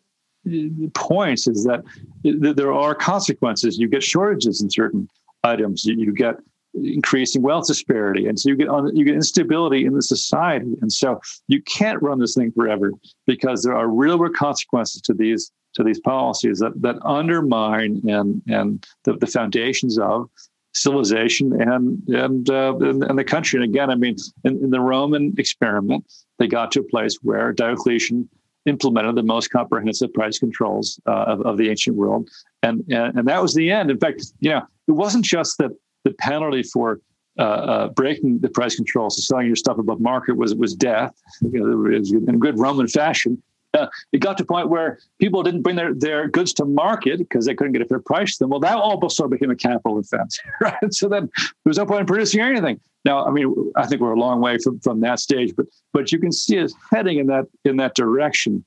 uh, 0.47 0.89
points 0.95 1.49
is 1.49 1.65
that 1.65 1.83
there 2.23 2.73
are 2.73 2.95
consequences. 2.95 3.77
You 3.77 3.89
get 3.89 4.05
shortages 4.05 4.63
in 4.63 4.71
certain 4.71 5.09
items. 5.43 5.85
You, 5.85 5.97
you 5.97 6.13
get 6.13 6.37
increasing 6.75 7.43
wealth 7.43 7.67
disparity, 7.67 8.27
and 8.27 8.39
so 8.39 8.49
you 8.49 8.57
get 8.57 8.69
on, 8.69 8.95
you 8.95 9.05
get 9.05 9.15
instability 9.15 9.85
in 9.85 9.95
the 9.95 10.03
society, 10.03 10.75
and 10.81 10.93
so 10.93 11.21
you 11.49 11.63
can't 11.63 12.03
run 12.03 12.19
this 12.19 12.35
thing 12.35 12.53
forever 12.53 12.93
because 13.27 13.63
there 13.63 13.75
are 13.75 13.89
real 13.89 14.19
world 14.19 14.35
consequences 14.35 15.01
to 15.03 15.15
these 15.15 15.51
to 15.75 15.83
these 15.83 16.01
policies 16.01 16.59
that 16.59 16.81
that 16.83 16.97
undermine 17.05 18.01
and 18.09 18.43
and 18.49 18.87
the, 19.05 19.15
the 19.17 19.27
foundations 19.27 19.99
of 19.99 20.29
civilization 20.75 21.61
and 21.61 22.03
and, 22.09 22.51
uh, 22.51 22.77
and, 22.81 23.03
and 23.05 23.19
the 23.19 23.25
country. 23.25 23.63
And 23.63 23.65
again, 23.65 23.91
I 23.91 23.95
mean, 23.95 24.17
in, 24.45 24.63
in 24.65 24.71
the 24.71 24.81
Roman 24.81 25.35
experiment, 25.39 26.05
they 26.39 26.47
got 26.47 26.71
to 26.73 26.81
a 26.81 26.85
place 26.85 27.19
where 27.23 27.53
Diocletian 27.53 28.29
implemented 28.67 29.15
the 29.15 29.23
most 29.23 29.49
comprehensive 29.49 30.13
price 30.13 30.39
controls 30.39 31.01
uh, 31.07 31.25
of, 31.27 31.41
of 31.43 31.57
the 31.57 31.71
ancient 31.71 31.97
world, 31.97 32.29
and, 32.63 32.85
and 32.91 33.19
and 33.19 33.29
that 33.29 33.43
was 33.43 33.55
the 33.55 33.71
end. 33.71 33.91
In 33.91 33.99
fact, 33.99 34.23
you 34.41 34.51
know, 34.51 34.63
it 34.87 34.93
wasn't 34.93 35.25
just 35.25 35.59
that 35.59 35.73
the 36.09 36.15
penalty 36.15 36.63
for 36.63 37.01
uh, 37.39 37.43
uh, 37.43 37.89
breaking 37.89 38.41
the 38.41 38.49
price 38.49 38.77
controls, 38.77 39.17
so 39.17 39.21
selling 39.21 39.47
your 39.47 39.57
stuff 39.57 39.79
above 39.79 40.01
market 40.01 40.37
was 40.37 40.55
was 40.55 40.75
death. 40.75 41.15
You 41.41 41.61
know, 41.61 42.31
in 42.33 42.39
good 42.39 42.59
Roman 42.59 42.89
fashion. 42.89 43.43
Uh, 43.75 43.87
it 44.13 44.19
got 44.19 44.39
to 44.39 44.45
a 44.45 44.47
point 44.47 44.71
where 44.71 44.99
people 45.21 45.43
didn't 45.43 45.61
bring 45.61 45.77
their, 45.77 45.93
their 45.93 46.27
goods 46.27 46.55
to 46.55 46.65
market 46.65 47.19
because 47.19 47.45
they 47.45 47.55
couldn't 47.55 47.75
get 47.75 47.83
a 47.83 47.85
fair 47.85 48.01
price 48.01 48.33
to 48.33 48.45
them. 48.45 48.51
Well, 48.51 48.61
that 48.61 48.79
also 48.79 49.29
became 49.29 49.51
a 49.51 49.57
capital 49.57 49.99
offense, 49.99 50.41
right? 50.63 50.75
So 50.95 51.07
then 51.07 51.29
there 51.37 51.53
was 51.67 51.77
no 51.77 51.85
point 51.85 52.01
in 52.01 52.07
producing 52.07 52.41
anything. 52.41 52.81
Now, 53.05 53.27
I 53.27 53.31
mean, 53.31 53.73
I 53.77 53.87
think 53.87 54.01
we're 54.01 54.15
a 54.15 54.19
long 54.19 54.41
way 54.41 54.57
from, 54.59 54.81
from 54.81 55.01
that 55.01 55.21
stage, 55.21 55.55
but 55.55 55.67
but 55.93 56.11
you 56.11 56.19
can 56.19 56.33
see 56.33 56.59
us 56.59 56.73
heading 56.91 57.19
in 57.19 57.27
that 57.27 57.45
in 57.65 57.77
that 57.77 57.95
direction. 57.95 58.65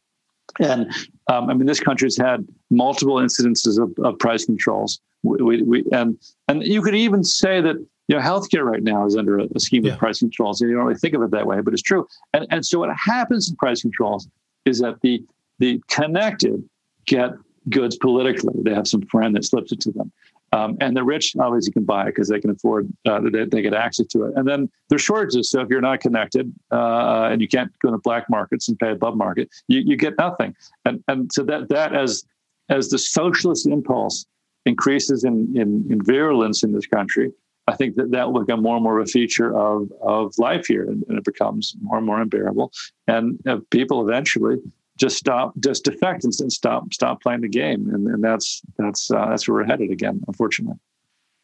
And 0.60 0.94
um, 1.28 1.50
I 1.50 1.54
mean, 1.54 1.66
this 1.66 1.80
country's 1.80 2.18
had 2.18 2.48
multiple 2.70 3.16
incidences 3.16 3.82
of, 3.82 3.94
of 4.06 4.20
price 4.20 4.46
controls. 4.46 5.02
We, 5.24 5.62
we, 5.62 5.84
and 5.92 6.18
and 6.48 6.64
you 6.64 6.82
could 6.82 6.96
even 6.96 7.24
say 7.24 7.62
that 7.62 7.76
you 8.08 8.16
know 8.16 8.22
healthcare 8.22 8.64
right 8.64 8.82
now 8.82 9.06
is 9.06 9.16
under 9.16 9.40
a, 9.40 9.48
a 9.56 9.60
scheme 9.60 9.86
yeah. 9.86 9.94
of 9.94 10.00
price 10.00 10.20
controls. 10.20 10.62
and 10.62 10.70
You 10.70 10.76
don't 10.76 10.86
really 10.86 11.00
think 11.00 11.14
of 11.14 11.22
it 11.22 11.32
that 11.32 11.46
way, 11.46 11.62
but 11.62 11.74
it's 11.74 11.84
true. 11.84 12.08
And 12.34 12.48
and 12.50 12.66
so 12.66 12.80
what 12.80 12.96
happens 12.96 13.50
in 13.50 13.56
price 13.56 13.82
controls 13.82 14.28
is 14.66 14.80
that 14.80 15.02
the 15.02 15.24
the 15.60 15.82
connected 15.88 16.68
get 17.06 17.32
goods 17.70 17.98
politically. 17.98 18.54
They 18.64 18.74
have 18.74 18.88
some 18.88 19.02
friend 19.04 19.36
that 19.36 19.46
slips 19.46 19.72
it 19.72 19.80
to 19.82 19.92
them. 19.92 20.12
Um, 20.54 20.78
and 20.82 20.98
the 20.98 21.04
rich 21.04 21.36
obviously 21.40 21.72
can 21.72 21.86
buy 21.86 22.04
it 22.04 22.06
because 22.08 22.28
they 22.28 22.42
can 22.42 22.50
afford, 22.50 22.92
uh, 23.06 23.22
they, 23.22 23.46
they, 23.46 23.62
get 23.62 23.74
access 23.74 24.08
to 24.08 24.26
it. 24.26 24.34
And 24.36 24.46
then 24.46 24.70
there's 24.90 25.02
shortages. 25.02 25.50
So 25.50 25.62
if 25.62 25.70
you're 25.70 25.80
not 25.80 26.02
connected 26.02 26.54
uh, 26.72 27.30
and 27.32 27.42
you 27.42 27.48
can't 27.48 27.72
go 27.80 27.90
to 27.92 27.98
black 28.00 28.30
markets 28.30 28.68
and 28.68 28.78
pay 28.78 28.92
above 28.92 29.16
market, 29.16 29.50
you, 29.70 29.80
you 29.80 29.96
get 29.96 30.18
nothing. 30.18 30.54
And 30.84 31.02
and 31.08 31.32
so 31.32 31.44
that 31.44 31.70
that 31.70 31.96
as 31.96 32.26
as 32.68 32.90
the 32.90 32.98
socialist 32.98 33.66
impulse 33.66 34.26
increases 34.66 35.24
in, 35.24 35.54
in, 35.56 35.86
in 35.90 36.04
virulence 36.04 36.64
in 36.64 36.74
this 36.74 36.86
country, 36.86 37.32
I 37.68 37.76
think 37.76 37.96
that 37.96 38.12
that 38.12 38.32
will 38.32 38.44
become 38.44 38.62
more 38.62 38.76
and 38.76 38.84
more 38.84 39.00
of 39.00 39.08
a 39.08 39.12
feature 39.12 39.56
of, 39.56 39.92
of 40.02 40.38
life 40.38 40.66
here, 40.68 40.84
and, 40.84 41.04
and 41.08 41.18
it 41.18 41.24
becomes 41.24 41.76
more 41.82 41.98
and 41.98 42.06
more 42.06 42.20
unbearable. 42.20 42.72
And 43.08 43.40
uh, 43.48 43.58
people 43.70 44.08
eventually 44.08 44.58
just 44.98 45.18
stop, 45.18 45.54
just 45.60 45.86
defect 45.86 46.24
and, 46.24 46.34
and 46.40 46.52
stop, 46.52 46.94
stop 46.94 47.22
playing 47.22 47.42
the 47.42 47.50
game, 47.50 47.90
and, 47.94 48.08
and 48.08 48.24
that's 48.24 48.62
that's 48.78 49.10
uh, 49.10 49.28
that's 49.30 49.48
where 49.48 49.56
we're 49.56 49.66
headed 49.66 49.92
again, 49.92 50.22
unfortunately. 50.28 50.78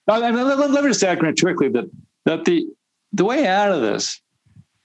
let, 0.07 0.34
let, 0.34 0.72
let 0.72 0.84
me 0.84 0.89
just 0.89 1.03
add 1.03 1.20
quickly 1.20 1.70
that 1.70 1.86
that 2.26 2.45
the 2.45 2.68
the 3.13 3.26
way 3.26 3.47
out 3.47 3.72
of 3.72 3.82
this 3.82 4.22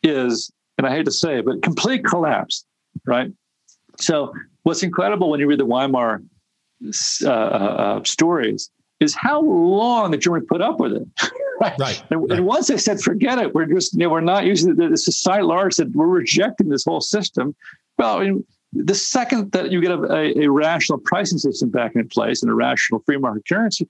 is, 0.02 0.50
and 0.78 0.86
I 0.86 0.90
hate 0.90 1.04
to 1.06 1.12
say 1.12 1.38
it, 1.38 1.44
but 1.44 1.62
complete 1.62 2.04
collapse, 2.04 2.64
right? 3.04 3.30
So 3.98 4.32
what's 4.62 4.82
incredible 4.82 5.30
when 5.30 5.40
you 5.40 5.46
read 5.46 5.58
the 5.58 5.66
Weimar 5.66 6.22
uh, 7.24 7.28
uh, 7.28 7.30
uh, 7.30 8.04
stories 8.04 8.70
is 9.00 9.14
how 9.14 9.40
long 9.40 10.10
the 10.10 10.16
Germans 10.16 10.46
put 10.48 10.60
up 10.60 10.78
with 10.78 10.92
it. 10.92 11.08
right. 11.60 11.74
right. 11.78 12.02
And, 12.10 12.20
right. 12.20 12.38
and, 12.38 12.46
once 12.46 12.68
they 12.68 12.76
said, 12.76 13.00
forget 13.00 13.38
it, 13.38 13.54
we're 13.54 13.66
just, 13.66 13.94
you 13.94 14.00
know, 14.00 14.10
we're 14.10 14.20
not 14.20 14.44
using 14.44 14.74
the, 14.74 14.88
the 14.88 14.96
society 14.96 15.42
large 15.42 15.76
that 15.76 15.90
we're 15.92 16.06
rejecting 16.06 16.68
this 16.68 16.84
whole 16.84 17.00
system. 17.00 17.54
Well, 17.98 18.18
I 18.18 18.24
mean, 18.24 18.46
the 18.72 18.94
second 18.94 19.52
that 19.52 19.70
you 19.70 19.80
get 19.80 19.90
a, 19.90 20.40
a, 20.40 20.48
rational 20.48 20.98
pricing 20.98 21.38
system 21.38 21.68
back 21.68 21.94
in 21.94 22.08
place 22.08 22.42
and 22.42 22.50
a 22.50 22.54
rational 22.54 23.02
free 23.04 23.18
market 23.18 23.46
currency, 23.46 23.86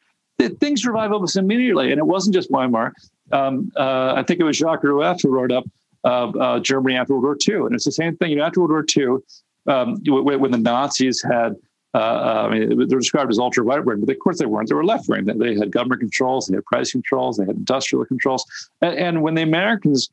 things 0.59 0.85
revive 0.85 1.13
almost 1.13 1.37
immediately. 1.37 1.93
And 1.93 1.99
it 1.99 2.07
wasn't 2.07 2.35
just 2.35 2.51
Weimar. 2.51 2.93
Um, 3.31 3.71
uh, 3.77 4.15
I 4.17 4.25
think 4.25 4.41
it 4.41 4.45
was 4.45 4.57
Jacques 4.57 4.83
Rueff 4.83 5.23
who 5.23 5.29
wrote 5.29 5.53
up 5.53 5.65
uh, 6.05 6.31
uh, 6.31 6.61
Germany 6.61 6.97
after 6.97 7.15
World 7.15 7.25
War 7.25 7.39
II. 7.49 7.67
And 7.67 7.75
it's 7.75 7.85
the 7.85 7.93
same 7.93 8.17
thing. 8.17 8.31
You 8.31 8.37
know, 8.37 8.45
after 8.45 8.61
World 8.61 8.71
War 8.73 8.85
II, 8.97 9.23
um, 9.67 10.03
when, 10.05 10.51
the 10.51 10.59
Nazis 10.59 11.23
had, 11.23 11.55
uh, 11.95 12.49
I 12.49 12.51
mean, 12.51 12.89
they're 12.89 12.99
described 12.99 13.31
as 13.31 13.39
ultra 13.39 13.63
right 13.63 13.85
wing, 13.85 14.01
but 14.01 14.11
of 14.11 14.19
course 14.19 14.39
they 14.39 14.47
weren't. 14.47 14.69
They 14.69 14.75
were 14.75 14.85
left 14.85 15.09
wing. 15.09 15.25
They 15.25 15.55
had 15.57 15.71
government 15.71 16.01
controls, 16.01 16.47
they 16.47 16.57
had 16.57 16.65
price 16.65 16.93
controls, 16.93 17.37
they 17.37 17.45
had 17.45 17.57
industrial 17.57 18.05
controls. 18.07 18.45
And, 18.81 18.95
and 18.97 19.23
when 19.23 19.35
the 19.35 19.43
Americans 19.43 20.11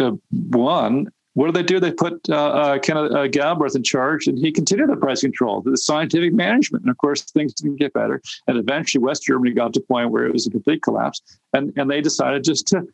uh, 0.00 0.12
won, 0.30 1.10
what 1.34 1.46
do 1.46 1.52
they 1.52 1.62
do? 1.62 1.78
They 1.78 1.92
put 1.92 2.28
uh, 2.28 2.34
uh, 2.34 2.78
Kenneth 2.80 3.12
uh, 3.12 3.28
Galbraith 3.28 3.76
in 3.76 3.82
charge, 3.82 4.26
and 4.26 4.36
he 4.36 4.50
continued 4.50 4.90
the 4.90 4.96
price 4.96 5.20
control, 5.20 5.60
the 5.60 5.76
scientific 5.76 6.32
management. 6.32 6.82
And 6.82 6.90
of 6.90 6.98
course, 6.98 7.22
things 7.22 7.54
didn't 7.54 7.76
get 7.76 7.92
better. 7.92 8.20
And 8.48 8.58
eventually, 8.58 9.02
West 9.02 9.22
Germany 9.24 9.52
got 9.52 9.72
to 9.74 9.80
a 9.80 9.82
point 9.82 10.10
where 10.10 10.26
it 10.26 10.32
was 10.32 10.46
a 10.46 10.50
complete 10.50 10.82
collapse, 10.82 11.22
and 11.52 11.72
and 11.76 11.88
they 11.88 12.00
decided 12.00 12.42
just 12.42 12.66
to 12.68 12.86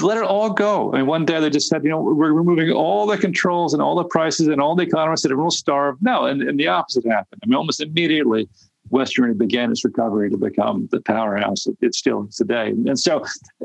let 0.00 0.18
it 0.18 0.24
all 0.24 0.50
go. 0.50 0.90
Mean, 0.90 1.06
one 1.06 1.24
day 1.24 1.40
they 1.40 1.50
just 1.50 1.68
said, 1.68 1.84
you 1.84 1.90
know, 1.90 2.00
we're 2.00 2.32
removing 2.32 2.70
all 2.72 3.06
the 3.06 3.16
controls 3.16 3.72
and 3.72 3.82
all 3.82 3.94
the 3.94 4.04
prices 4.04 4.48
and 4.48 4.60
all 4.60 4.74
the 4.74 4.82
economists 4.82 5.22
said 5.22 5.30
everyone 5.30 5.46
will 5.46 5.50
starve. 5.50 5.96
No, 6.00 6.26
and, 6.26 6.42
and 6.42 6.58
the 6.58 6.66
opposite 6.66 7.06
happened. 7.06 7.40
I 7.42 7.46
mean, 7.46 7.54
almost 7.54 7.80
immediately, 7.80 8.48
Western 8.90 9.36
began 9.36 9.70
its 9.70 9.84
recovery 9.84 10.30
to 10.30 10.36
become 10.36 10.88
the 10.90 11.00
powerhouse 11.00 11.66
it, 11.66 11.76
it 11.80 11.94
still 11.94 12.26
is 12.28 12.36
today. 12.36 12.70
And 12.70 12.98
so, 12.98 13.24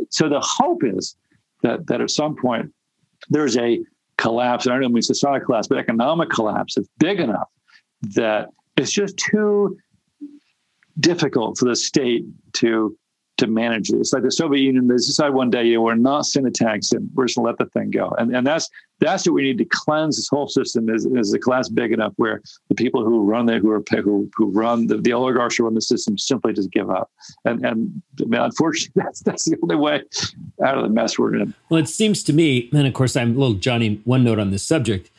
so 0.09 0.29
the 0.29 0.41
hope 0.41 0.83
is 0.83 1.15
that 1.63 1.87
that 1.87 2.01
at 2.01 2.09
some 2.09 2.35
point 2.35 2.71
there's 3.29 3.57
a 3.57 3.79
collapse. 4.17 4.67
I 4.67 4.79
don't 4.79 4.93
mean 4.93 5.01
societal 5.01 5.45
collapse, 5.45 5.67
but 5.67 5.77
economic 5.77 6.29
collapse 6.29 6.75
that's 6.75 6.89
big 6.99 7.19
enough 7.19 7.49
that 8.01 8.49
it's 8.77 8.91
just 8.91 9.17
too 9.17 9.77
difficult 10.99 11.57
for 11.57 11.65
the 11.65 11.75
state 11.75 12.25
to 12.53 12.97
to 13.41 13.47
manage 13.47 13.89
it. 13.89 13.97
It's 13.97 14.13
like 14.13 14.23
the 14.23 14.31
Soviet 14.31 14.61
Union. 14.61 14.87
They 14.87 14.95
decided 14.95 15.33
one 15.33 15.49
day, 15.49 15.65
you 15.65 15.75
know, 15.75 15.81
we're 15.81 15.95
not 15.95 16.25
sending 16.25 16.53
tanks 16.53 16.91
in. 16.91 17.09
We're 17.13 17.25
just 17.25 17.35
gonna 17.35 17.47
let 17.47 17.57
the 17.57 17.65
thing 17.65 17.91
go. 17.91 18.09
And 18.17 18.35
and 18.35 18.47
that's 18.47 18.69
that's 18.99 19.25
what 19.25 19.33
we 19.33 19.41
need 19.41 19.57
to 19.57 19.65
cleanse 19.65 20.15
this 20.15 20.29
whole 20.29 20.47
system. 20.47 20.89
Is 20.89 21.05
is 21.05 21.31
the 21.31 21.39
class 21.39 21.67
big 21.69 21.91
enough 21.91 22.13
where 22.15 22.41
the 22.69 22.75
people 22.75 23.03
who 23.03 23.23
run 23.23 23.49
it, 23.49 23.61
who 23.61 23.71
are 23.71 23.83
who 24.01 24.29
who 24.35 24.51
run 24.51 24.87
the, 24.87 24.97
the 24.97 25.11
oligarchs 25.11 25.57
who 25.57 25.65
run 25.65 25.73
the 25.73 25.81
system, 25.81 26.17
simply 26.17 26.53
just 26.53 26.71
give 26.71 26.89
up. 26.89 27.11
And 27.45 27.65
and 27.65 28.01
I 28.21 28.25
mean, 28.25 28.41
unfortunately, 28.41 28.93
that's 29.03 29.21
that's 29.21 29.45
the 29.45 29.57
only 29.61 29.75
way 29.75 30.03
out 30.63 30.77
of 30.77 30.83
the 30.83 30.89
mess 30.89 31.19
we're 31.19 31.35
in. 31.35 31.53
Well, 31.69 31.81
it 31.81 31.89
seems 31.89 32.23
to 32.23 32.33
me, 32.33 32.69
and 32.73 32.87
of 32.87 32.93
course, 32.93 33.15
I'm 33.15 33.35
a 33.35 33.39
little 33.39 33.55
Johnny 33.55 34.01
one 34.05 34.23
note 34.23 34.39
on 34.39 34.51
this 34.51 34.63
subject, 34.63 35.09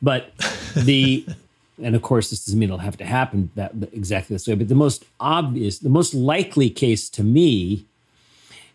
but 0.00 0.32
the 0.76 1.26
and 1.80 1.94
of 1.94 2.02
course, 2.02 2.30
this 2.30 2.44
doesn't 2.44 2.58
mean 2.58 2.68
it'll 2.68 2.78
have 2.78 2.96
to 2.98 3.04
happen 3.04 3.50
that 3.54 3.72
exactly 3.92 4.34
this 4.34 4.46
way. 4.46 4.54
But 4.54 4.68
the 4.68 4.74
most 4.74 5.04
obvious, 5.20 5.78
the 5.78 5.88
most 5.88 6.14
likely 6.14 6.68
case 6.68 7.08
to 7.10 7.24
me 7.24 7.86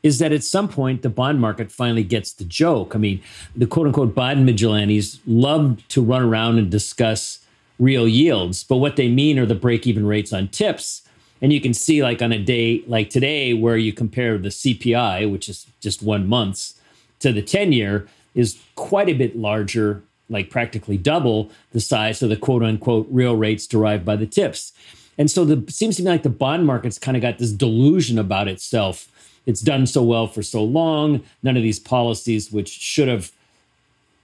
is 0.04 0.20
that 0.20 0.32
at 0.32 0.44
some 0.44 0.68
point 0.68 1.02
the 1.02 1.10
bond 1.10 1.40
market 1.42 1.72
finally 1.72 2.04
gets 2.04 2.32
the 2.32 2.44
joke. 2.44 2.96
I 2.96 2.98
mean, 2.98 3.22
the 3.56 3.68
quote 3.68 3.88
unquote 3.88 4.16
bond 4.16 4.46
vigilantes 4.46 5.20
love 5.28 5.86
to 5.90 6.02
run 6.02 6.22
around 6.24 6.58
and 6.58 6.70
discuss 6.70 7.40
real 7.80 8.08
yields, 8.08 8.64
but 8.64 8.78
what 8.78 8.96
they 8.96 9.10
mean 9.10 9.38
are 9.38 9.46
the 9.46 9.56
break 9.56 9.86
even 9.86 10.06
rates 10.06 10.34
on 10.34 10.48
tips. 10.48 11.04
And 11.42 11.54
you 11.54 11.62
can 11.62 11.74
see, 11.74 12.02
like 12.02 12.22
on 12.24 12.32
a 12.32 12.40
day 12.40 12.84
like 12.88 13.12
today, 13.12 13.54
where 13.54 13.78
you 13.78 13.94
compare 13.94 14.40
the 14.40 14.50
CPI, 14.50 15.32
which 15.32 15.48
is 15.50 15.68
just 15.80 16.02
one 16.02 16.28
month's, 16.28 16.74
to 17.20 17.32
the 17.32 17.44
10 17.44 17.74
year, 17.74 18.08
is 18.34 18.60
quite 18.76 19.10
a 19.10 19.14
bit 19.14 19.36
larger 19.36 20.04
like 20.30 20.50
practically 20.50 20.98
double 20.98 21.52
the 21.72 21.80
size 21.80 22.22
of 22.22 22.30
the 22.30 22.36
quote 22.36 22.64
unquote 22.64 23.08
real 23.10 23.36
rates 23.36 23.68
derived 23.68 24.06
by 24.06 24.16
the 24.16 24.26
tips. 24.26 24.74
And 25.18 25.32
so 25.32 25.46
the 25.46 25.72
seems 25.72 25.98
to 25.98 26.04
me 26.04 26.10
like 26.10 26.24
the 26.24 26.30
bond 26.30 26.66
market's 26.66 27.00
kind 27.00 27.18
of 27.18 27.22
got 27.22 27.38
this 27.38 27.52
delusion 27.52 28.20
about 28.20 28.48
itself. 28.48 29.12
It's 29.46 29.62
done 29.62 29.88
so 29.88 30.04
well 30.04 30.28
for 30.28 30.44
so 30.44 30.64
long. 30.64 31.24
None 31.42 31.58
of 31.58 31.64
these 31.64 31.80
policies, 31.80 32.52
which 32.52 32.70
should 32.70 33.08
have 33.08 33.32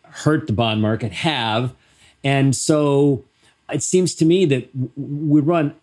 hurt 0.04 0.48
the 0.48 0.54
bond 0.54 0.82
market, 0.82 1.12
have. 1.12 1.74
And 2.24 2.56
so 2.56 3.24
it 3.72 3.82
seems 3.82 4.14
to 4.16 4.26
me 4.26 4.46
that 4.46 4.70
we 4.96 5.42
run 5.42 5.74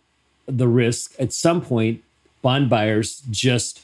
the 0.47 0.69
risk 0.69 1.15
at 1.19 1.33
some 1.33 1.61
point, 1.61 2.03
bond 2.43 2.69
buyers 2.69 3.23
just 3.31 3.81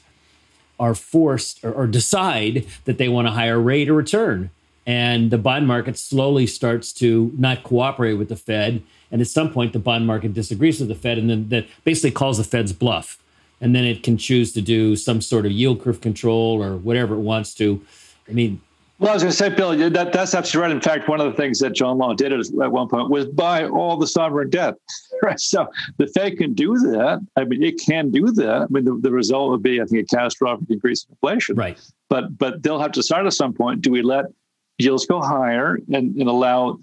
are 0.79 0.93
forced 0.93 1.63
or, 1.63 1.73
or 1.73 1.87
decide 1.87 2.65
that 2.85 2.97
they 2.97 3.09
want 3.09 3.27
a 3.27 3.31
higher 3.31 3.59
rate 3.59 3.89
of 3.89 3.95
return 3.95 4.51
and 4.87 5.31
the 5.31 5.37
bond 5.37 5.67
market 5.67 5.97
slowly 5.97 6.47
starts 6.47 6.93
to 6.93 7.31
not 7.37 7.63
cooperate 7.63 8.13
with 8.13 8.29
the 8.29 8.37
Fed. 8.37 8.81
And 9.11 9.21
at 9.21 9.27
some 9.27 9.51
point, 9.51 9.73
the 9.73 9.79
bond 9.79 10.07
market 10.07 10.33
disagrees 10.33 10.79
with 10.79 10.87
the 10.87 10.95
Fed, 10.95 11.17
and 11.17 11.29
then 11.29 11.49
that 11.49 11.67
basically 11.83 12.11
calls 12.11 12.37
the 12.37 12.45
Fed's 12.45 12.71
bluff. 12.71 13.21
And 13.59 13.75
then 13.75 13.83
it 13.83 14.01
can 14.01 14.17
choose 14.17 14.53
to 14.53 14.61
do 14.61 14.95
some 14.95 15.19
sort 15.19 15.45
of 15.45 15.51
yield 15.51 15.81
curve 15.81 15.99
control 15.99 16.63
or 16.63 16.77
whatever 16.77 17.15
it 17.15 17.19
wants 17.19 17.53
to. 17.55 17.81
I 18.29 18.31
mean, 18.31 18.61
well, 18.99 19.11
I 19.11 19.13
was 19.13 19.23
going 19.23 19.31
to 19.31 19.37
say, 19.37 19.49
Bill, 19.49 19.77
that, 19.91 20.11
that's 20.11 20.33
absolutely 20.33 20.69
right. 20.69 20.75
In 20.75 20.81
fact, 20.81 21.07
one 21.07 21.19
of 21.21 21.29
the 21.29 21.37
things 21.37 21.59
that 21.59 21.73
John 21.73 21.97
Law 21.97 22.13
did 22.13 22.31
at 22.31 22.71
one 22.71 22.87
point 22.87 23.09
was 23.09 23.25
buy 23.27 23.67
all 23.67 23.97
the 23.97 24.07
sovereign 24.07 24.49
debt. 24.49 24.75
Right. 25.23 25.39
So 25.39 25.67
the 25.97 26.05
Fed 26.05 26.37
can 26.37 26.53
do 26.53 26.77
that. 26.77 27.25
I 27.35 27.43
mean, 27.43 27.63
it 27.63 27.81
can 27.83 28.11
do 28.11 28.31
that. 28.33 28.61
I 28.61 28.65
mean, 28.69 28.85
the, 28.85 28.99
the 29.01 29.09
result 29.09 29.49
would 29.49 29.63
be, 29.63 29.81
I 29.81 29.85
think, 29.85 30.03
a 30.03 30.15
catastrophic 30.15 30.69
increase 30.69 31.05
in 31.05 31.13
inflation. 31.13 31.55
Right. 31.55 31.79
But 32.07 32.37
but 32.37 32.61
they'll 32.61 32.79
have 32.79 32.91
to 32.91 32.99
decide 32.99 33.25
at 33.25 33.33
some 33.33 33.51
point: 33.51 33.81
do 33.81 33.89
we 33.89 34.03
let 34.03 34.25
yields 34.77 35.05
go 35.05 35.21
higher 35.21 35.79
and, 35.91 36.15
and 36.15 36.29
allow 36.29 36.79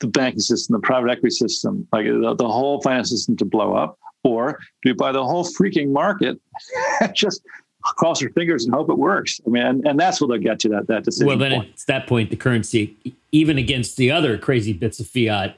the 0.00 0.06
banking 0.06 0.40
system, 0.40 0.74
the 0.74 0.86
private 0.86 1.10
equity 1.10 1.34
system, 1.34 1.86
like 1.92 2.06
the, 2.06 2.34
the 2.36 2.48
whole 2.48 2.80
finance 2.82 3.10
system 3.10 3.36
to 3.36 3.44
blow 3.44 3.74
up? 3.74 3.98
Or 4.24 4.58
do 4.82 4.90
we 4.90 4.92
buy 4.92 5.12
the 5.12 5.24
whole 5.24 5.44
freaking 5.44 5.92
market 5.92 6.40
just 7.14 7.42
cross 7.82 8.20
our 8.22 8.28
fingers 8.30 8.64
and 8.64 8.74
hope 8.74 8.90
it 8.90 8.98
works? 8.98 9.40
I 9.46 9.50
mean, 9.50 9.62
and, 9.62 9.86
and 9.86 10.00
that's 10.00 10.20
what 10.20 10.28
they'll 10.28 10.38
get 10.38 10.58
to 10.60 10.68
that, 10.70 10.88
that 10.88 11.04
decision. 11.04 11.28
Well, 11.28 11.38
then 11.38 11.52
point. 11.52 11.70
it's 11.72 11.84
that 11.84 12.06
point, 12.06 12.30
the 12.30 12.36
currency, 12.36 12.96
even 13.32 13.56
against 13.56 13.96
the 13.96 14.10
other 14.10 14.36
crazy 14.36 14.72
bits 14.72 14.98
of 14.98 15.06
fiat, 15.06 15.56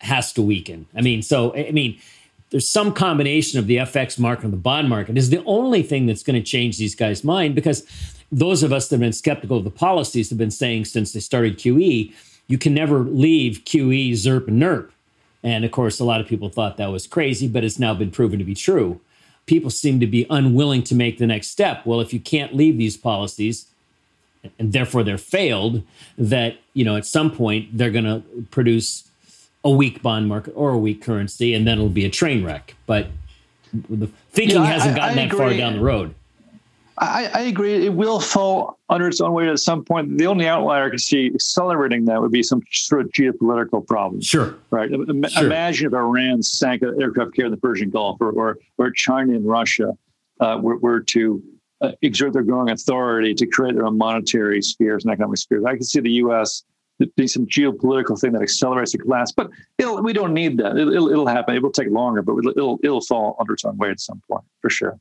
has 0.00 0.32
to 0.32 0.42
weaken. 0.42 0.86
I 0.96 1.00
mean, 1.00 1.22
so, 1.22 1.54
I 1.54 1.70
mean, 1.70 1.98
there's 2.50 2.68
some 2.68 2.92
combination 2.92 3.58
of 3.58 3.66
the 3.66 3.76
FX 3.78 4.18
market 4.18 4.44
and 4.44 4.52
the 4.52 4.58
bond 4.58 4.88
market 4.88 5.18
is 5.18 5.30
the 5.30 5.42
only 5.44 5.82
thing 5.82 6.06
that's 6.06 6.22
going 6.22 6.40
to 6.40 6.42
change 6.42 6.78
these 6.78 6.94
guys' 6.94 7.22
mind 7.22 7.54
because 7.54 7.86
those 8.30 8.62
of 8.62 8.72
us 8.72 8.88
that 8.88 8.96
have 8.96 9.00
been 9.00 9.12
skeptical 9.12 9.58
of 9.58 9.64
the 9.64 9.70
policies 9.70 10.28
have 10.28 10.38
been 10.38 10.50
saying 10.50 10.84
since 10.84 11.12
they 11.12 11.20
started 11.20 11.58
QE, 11.58 12.12
you 12.46 12.58
can 12.58 12.74
never 12.74 13.00
leave 13.00 13.62
QE, 13.64 14.12
ZIRP, 14.12 14.48
and 14.48 14.60
NIRP. 14.60 14.90
And 15.42 15.64
of 15.64 15.70
course, 15.70 16.00
a 16.00 16.04
lot 16.04 16.20
of 16.20 16.26
people 16.26 16.48
thought 16.48 16.76
that 16.78 16.90
was 16.90 17.06
crazy, 17.06 17.46
but 17.46 17.64
it's 17.64 17.78
now 17.78 17.94
been 17.94 18.10
proven 18.10 18.38
to 18.38 18.44
be 18.44 18.54
true. 18.54 19.00
People 19.46 19.70
seem 19.70 20.00
to 20.00 20.06
be 20.06 20.26
unwilling 20.28 20.82
to 20.84 20.94
make 20.94 21.18
the 21.18 21.26
next 21.26 21.48
step. 21.48 21.86
Well, 21.86 22.00
if 22.00 22.12
you 22.12 22.20
can't 22.20 22.54
leave 22.54 22.76
these 22.76 22.96
policies, 22.96 23.66
and 24.58 24.72
therefore 24.72 25.04
they're 25.04 25.18
failed, 25.18 25.82
that 26.16 26.58
you 26.74 26.84
know 26.84 26.96
at 26.96 27.06
some 27.06 27.30
point 27.30 27.76
they're 27.76 27.90
going 27.90 28.04
to 28.04 28.22
produce 28.50 29.08
a 29.64 29.70
weak 29.70 30.02
bond 30.02 30.28
market 30.28 30.52
or 30.54 30.70
a 30.70 30.78
weak 30.78 31.02
currency, 31.02 31.54
and 31.54 31.66
then 31.66 31.78
it'll 31.78 31.88
be 31.88 32.04
a 32.04 32.10
train 32.10 32.44
wreck. 32.44 32.74
But 32.86 33.08
the 33.72 34.08
thinking 34.30 34.56
yeah, 34.56 34.66
hasn't 34.66 34.96
gotten 34.96 35.18
I, 35.18 35.22
I 35.22 35.28
that 35.28 35.36
far 35.36 35.54
down 35.54 35.74
the 35.74 35.80
road. 35.80 36.14
I, 37.00 37.30
I, 37.34 37.40
agree. 37.42 37.86
It 37.86 37.94
will 37.94 38.20
fall 38.20 38.78
under 38.88 39.08
its 39.08 39.20
own 39.20 39.32
weight 39.32 39.48
at 39.48 39.58
some 39.58 39.84
point. 39.84 40.18
The 40.18 40.26
only 40.26 40.46
outlier 40.46 40.86
I 40.86 40.90
could 40.90 41.00
see 41.00 41.30
accelerating 41.34 42.04
that 42.06 42.20
would 42.20 42.32
be 42.32 42.42
some 42.42 42.62
sort 42.72 43.02
of 43.02 43.12
geopolitical 43.12 43.86
problem. 43.86 44.20
Sure. 44.20 44.56
Right. 44.70 44.90
Sure. 44.90 45.44
Imagine 45.44 45.86
if 45.86 45.94
Iran 45.94 46.42
sank 46.42 46.82
an 46.82 47.00
aircraft 47.00 47.34
carrier 47.34 47.46
in 47.46 47.52
the 47.52 47.58
Persian 47.58 47.90
Gulf, 47.90 48.20
or 48.20 48.30
or, 48.30 48.58
or 48.78 48.90
China 48.90 49.34
and 49.34 49.46
Russia 49.46 49.96
uh, 50.40 50.58
were, 50.60 50.76
were, 50.78 51.00
to 51.00 51.42
uh, 51.80 51.92
exert 52.02 52.32
their 52.32 52.42
growing 52.42 52.70
authority 52.70 53.34
to 53.34 53.46
create 53.46 53.74
their 53.74 53.86
own 53.86 53.98
monetary 53.98 54.62
spheres 54.62 55.04
and 55.04 55.12
economic 55.12 55.38
spheres. 55.38 55.64
I 55.64 55.74
can 55.74 55.84
see 55.84 56.00
the 56.00 56.10
U.S. 56.12 56.64
be 57.16 57.26
some 57.26 57.46
geopolitical 57.46 58.20
thing 58.20 58.32
that 58.32 58.42
accelerates 58.42 58.92
the 58.92 58.98
collapse, 58.98 59.32
but 59.32 59.50
we 59.78 60.12
don't 60.12 60.34
need 60.34 60.58
that. 60.58 60.76
It'll, 60.76 60.92
it'll, 60.92 61.10
it'll 61.10 61.26
happen. 61.26 61.54
It 61.54 61.62
will 61.62 61.70
take 61.70 61.90
longer, 61.90 62.22
but 62.22 62.36
it'll, 62.38 62.78
it'll 62.82 63.00
fall 63.00 63.36
under 63.40 63.54
its 63.54 63.64
own 63.64 63.76
weight 63.76 63.92
at 63.92 64.00
some 64.00 64.22
point 64.28 64.44
for 64.60 64.70
sure. 64.70 64.98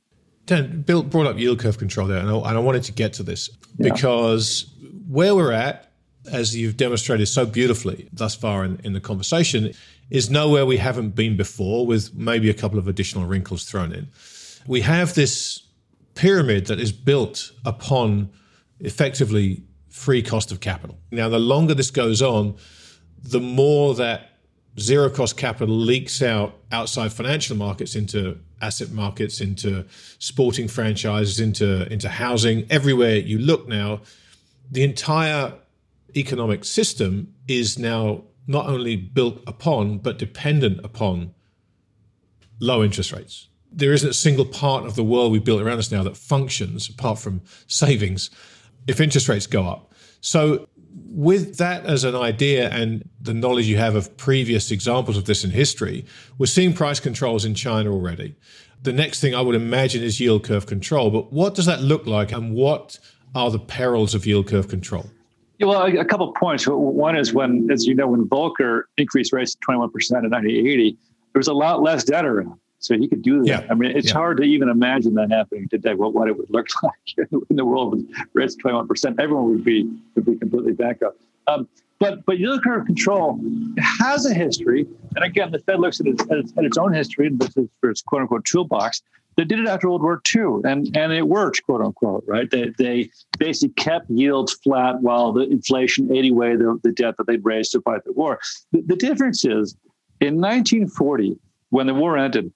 Dan, 0.48 0.82
Bill 0.82 1.04
brought 1.04 1.28
up 1.28 1.38
yield 1.38 1.60
curve 1.60 1.78
control 1.78 2.08
there, 2.08 2.20
and 2.20 2.30
I, 2.30 2.36
and 2.36 2.58
I 2.58 2.60
wanted 2.60 2.84
to 2.84 2.92
get 2.92 3.14
to 3.14 3.24
this 3.24 3.50
yeah. 3.78 3.92
because 3.92 4.74
where 5.08 5.36
we're 5.36 5.52
at, 5.52 5.92
as 6.32 6.56
you've 6.56 6.78
demonstrated 6.78 7.28
so 7.28 7.46
beautifully 7.46 8.10
thus 8.12 8.34
far 8.34 8.66
in, 8.66 8.80
in 8.84 8.94
the 8.94 9.02
conversation, 9.02 9.74
is 10.10 10.30
nowhere 10.30 10.66
we 10.66 10.78
haven't 10.78 11.16
been 11.16 11.36
before, 11.38 11.86
with 11.86 12.16
maybe 12.16 12.50
a 12.50 12.54
couple 12.54 12.80
of 12.80 12.88
additional 12.88 13.26
wrinkles 13.26 13.66
thrown 13.66 13.92
in. 13.92 14.08
We 14.66 14.82
have 14.82 15.14
this 15.14 15.64
pyramid 16.16 16.68
that 16.68 16.80
is 16.80 16.92
built 16.92 17.52
upon 17.66 18.30
effectively 18.80 19.64
free 19.90 20.22
cost 20.22 20.52
of 20.52 20.62
capital. 20.62 20.98
Now, 21.12 21.28
the 21.28 21.40
longer 21.40 21.74
this 21.74 21.92
goes 21.92 22.22
on, 22.22 22.56
the 23.22 23.42
more 23.42 23.96
that 23.96 24.30
zero 24.80 25.10
cost 25.10 25.36
capital 25.36 25.76
leaks 25.76 26.22
out 26.22 26.56
outside 26.72 27.12
financial 27.12 27.58
markets 27.58 27.96
into 27.96 28.40
asset 28.62 28.92
markets, 28.92 29.42
into 29.42 29.86
sporting 30.20 30.68
franchises, 30.68 31.40
into 31.40 31.92
into 31.92 32.10
housing. 32.10 32.66
Everywhere 32.70 33.18
you 33.18 33.40
look 33.40 33.68
now, 33.68 34.02
the 34.72 34.84
entire 34.84 35.54
economic 36.16 36.66
system 36.66 37.34
is 37.48 37.78
now 37.78 38.24
not 38.48 38.68
only 38.68 38.96
built 38.96 39.42
upon 39.46 39.98
but 40.00 40.18
dependent 40.18 40.80
upon 40.84 41.34
low 42.60 42.84
interest 42.84 43.12
rates. 43.12 43.50
There 43.72 43.94
isn't 43.94 44.10
a 44.10 44.14
single 44.14 44.46
part 44.46 44.86
of 44.86 44.96
the 44.96 45.04
world 45.04 45.32
we 45.32 45.40
built 45.40 45.62
around 45.62 45.78
us 45.80 45.92
now 45.92 46.04
that 46.04 46.18
functions 46.18 46.90
apart 46.90 47.20
from 47.20 47.42
savings 47.68 48.30
if 48.88 49.02
interest 49.02 49.28
rates 49.28 49.46
go 49.48 49.68
up. 49.68 49.94
So 50.22 50.68
with 51.10 51.58
that 51.58 51.86
as 51.86 52.04
an 52.04 52.16
idea 52.16 52.70
and 52.70 53.08
the 53.22 53.34
knowledge 53.34 53.68
you 53.68 53.78
have 53.78 53.96
of 53.96 54.16
previous 54.18 54.72
examples 54.72 55.18
of 55.18 55.26
this 55.26 55.44
in 55.44 55.52
history, 55.52 56.06
we're 56.38 56.46
seeing 56.46 56.74
price 56.74 57.00
controls 57.00 57.46
in 57.46 57.56
China 57.56 57.92
already. 57.92 58.36
The 58.84 58.94
next 58.94 59.22
thing 59.22 59.34
I 59.34 59.42
would 59.42 59.56
imagine 59.56 60.04
is 60.04 60.20
yield 60.20 60.44
curve 60.44 60.66
control. 60.66 61.10
But 61.10 61.34
what 61.34 61.56
does 61.56 61.66
that 61.66 61.82
look 61.82 62.06
like 62.06 62.32
and 62.32 62.54
what 62.54 63.00
are 63.36 63.52
the 63.52 63.60
perils 63.60 64.14
of 64.16 64.26
yield 64.26 64.48
curve 64.48 64.68
control? 64.68 65.10
well, 65.60 65.86
a, 65.86 66.06
couple 66.06 66.30
of 66.30 66.36
points. 66.36 66.68
One 66.68 67.18
is 67.18 67.34
when, 67.34 67.70
as 67.72 67.88
you 67.88 67.96
know, 67.96 68.08
when 68.08 68.28
Volcker 68.28 68.84
increased 68.98 69.34
rates 69.34 69.56
to 69.56 69.60
21% 69.68 69.80
in 69.80 69.88
1980, 69.90 70.98
there 71.34 71.40
was 71.40 71.48
a 71.48 71.54
lot 71.54 71.82
less 71.82 72.04
debt 72.04 72.26
around. 72.26 72.60
So 72.80 72.98
he 72.98 73.08
could 73.08 73.22
do 73.22 73.44
that. 73.44 73.48
Yeah. 73.48 73.68
I 73.70 73.74
mean, 73.74 73.96
it's 73.96 74.10
yeah. 74.10 74.14
hard 74.14 74.38
to 74.38 74.44
even 74.44 74.70
imagine 74.70 75.16
that 75.16 75.32
happening 75.32 75.68
today. 75.70 75.94
What 75.94 76.14
what 76.14 76.28
it 76.28 76.38
would 76.38 76.50
look 76.50 76.68
like 76.84 77.30
in 77.50 77.56
the 77.56 77.66
world 77.66 77.92
with 77.92 78.06
rates 78.34 78.56
twenty 78.56 78.76
one 78.76 78.88
percent, 78.88 79.20
everyone 79.20 79.50
would 79.50 79.64
be 79.64 79.90
would 80.16 80.26
be 80.26 80.36
completely 80.36 80.74
bankrupt. 80.74 81.20
Um, 81.48 81.68
but 82.00 82.26
but 82.26 82.38
yield 82.38 82.64
curve 82.64 82.86
control 82.86 83.40
has 83.80 84.26
a 84.26 84.34
history, 84.34 84.86
and 85.16 85.26
again, 85.26 85.52
the 85.52 85.60
Fed 85.60 85.80
looks 85.80 86.00
at, 86.00 86.08
it, 86.08 86.22
at, 86.32 86.38
its, 86.38 86.54
at 86.58 86.64
its 86.64 86.78
own 86.78 86.94
history 86.94 87.28
and 87.28 87.40
this 87.40 87.56
is 87.58 87.68
for 87.82 87.90
its 87.90 88.02
quote 88.02 88.22
unquote 88.22 88.46
toolbox. 88.46 89.02
They 89.36 89.46
did 89.46 89.60
it 89.60 89.68
after 89.68 89.88
World 89.88 90.02
War 90.02 90.22
II, 90.36 90.62
and 90.64 90.96
and 90.98 91.14
it 91.14 91.28
worked, 91.28 91.64
quote 91.64 91.82
unquote, 91.82 92.24
right? 92.28 92.50
They 92.50 92.72
they 92.78 93.10
basically 93.40 93.74
kept 93.74 94.10
yields 94.10 94.54
flat 94.54 95.02
while 95.02 95.32
the 95.32 95.42
inflation 95.42 96.16
ate 96.16 96.32
away 96.32 96.56
the, 96.56 96.80
the 96.84 96.92
debt 96.92 97.18
that 97.18 97.28
they'd 97.28 97.46
raised 97.46 97.72
to 97.72 97.82
fight 97.82 98.04
the 98.04 98.14
war. 98.14 98.40
The, 98.72 98.82
the 98.82 98.96
difference 98.96 99.46
is, 99.46 99.76
in 100.20 100.42
1940, 100.42 101.38
when 101.70 101.88
the 101.88 101.94
war 101.94 102.18
ended, 102.18 102.52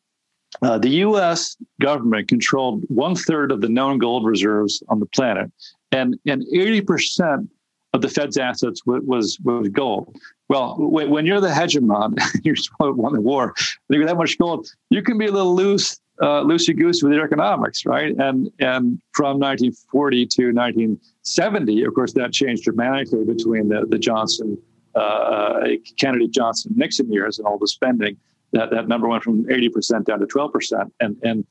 uh, 0.61 0.77
the 0.77 0.89
U.S. 0.89 1.57
government 1.79 2.27
controlled 2.27 2.83
one 2.89 3.15
third 3.15 3.51
of 3.51 3.61
the 3.61 3.69
known 3.69 3.97
gold 3.97 4.25
reserves 4.25 4.83
on 4.89 4.99
the 4.99 5.05
planet, 5.07 5.51
and 5.91 6.19
and 6.25 6.43
80 6.53 6.81
percent 6.81 7.49
of 7.93 8.01
the 8.01 8.09
Fed's 8.09 8.37
assets 8.37 8.85
was 8.85 9.01
was, 9.05 9.39
was 9.43 9.69
gold. 9.69 10.15
Well, 10.49 10.75
when 10.77 11.25
you're 11.25 11.39
the 11.39 11.47
hegemon, 11.47 12.17
you 12.43 12.53
won 12.79 13.13
the 13.13 13.21
war, 13.21 13.53
you 13.89 13.99
got 13.99 14.07
that 14.07 14.17
much 14.17 14.37
gold, 14.37 14.67
you 14.89 15.01
can 15.01 15.17
be 15.17 15.27
a 15.27 15.31
little 15.31 15.55
loose, 15.55 15.99
uh, 16.21 16.43
loosey 16.43 16.77
goose 16.77 17.01
with 17.01 17.13
your 17.13 17.23
economics, 17.23 17.85
right? 17.85 18.13
And 18.17 18.51
and 18.59 19.01
from 19.13 19.39
1940 19.39 20.25
to 20.25 20.43
1970, 20.53 21.83
of 21.83 21.93
course, 21.93 22.11
that 22.13 22.33
changed 22.33 22.63
dramatically 22.63 23.23
between 23.23 23.69
the 23.69 23.85
the 23.87 23.97
Johnson, 23.97 24.57
uh, 24.95 25.61
Kennedy, 25.97 26.27
Johnson, 26.27 26.73
Nixon 26.75 27.11
years, 27.11 27.39
and 27.39 27.47
all 27.47 27.57
the 27.57 27.67
spending 27.67 28.17
that, 28.53 28.71
that 28.71 28.87
number 28.87 29.07
went 29.07 29.23
from 29.23 29.45
80% 29.45 30.05
down 30.05 30.19
to 30.19 30.25
12%. 30.25 30.91
And, 30.99 31.17
and 31.23 31.45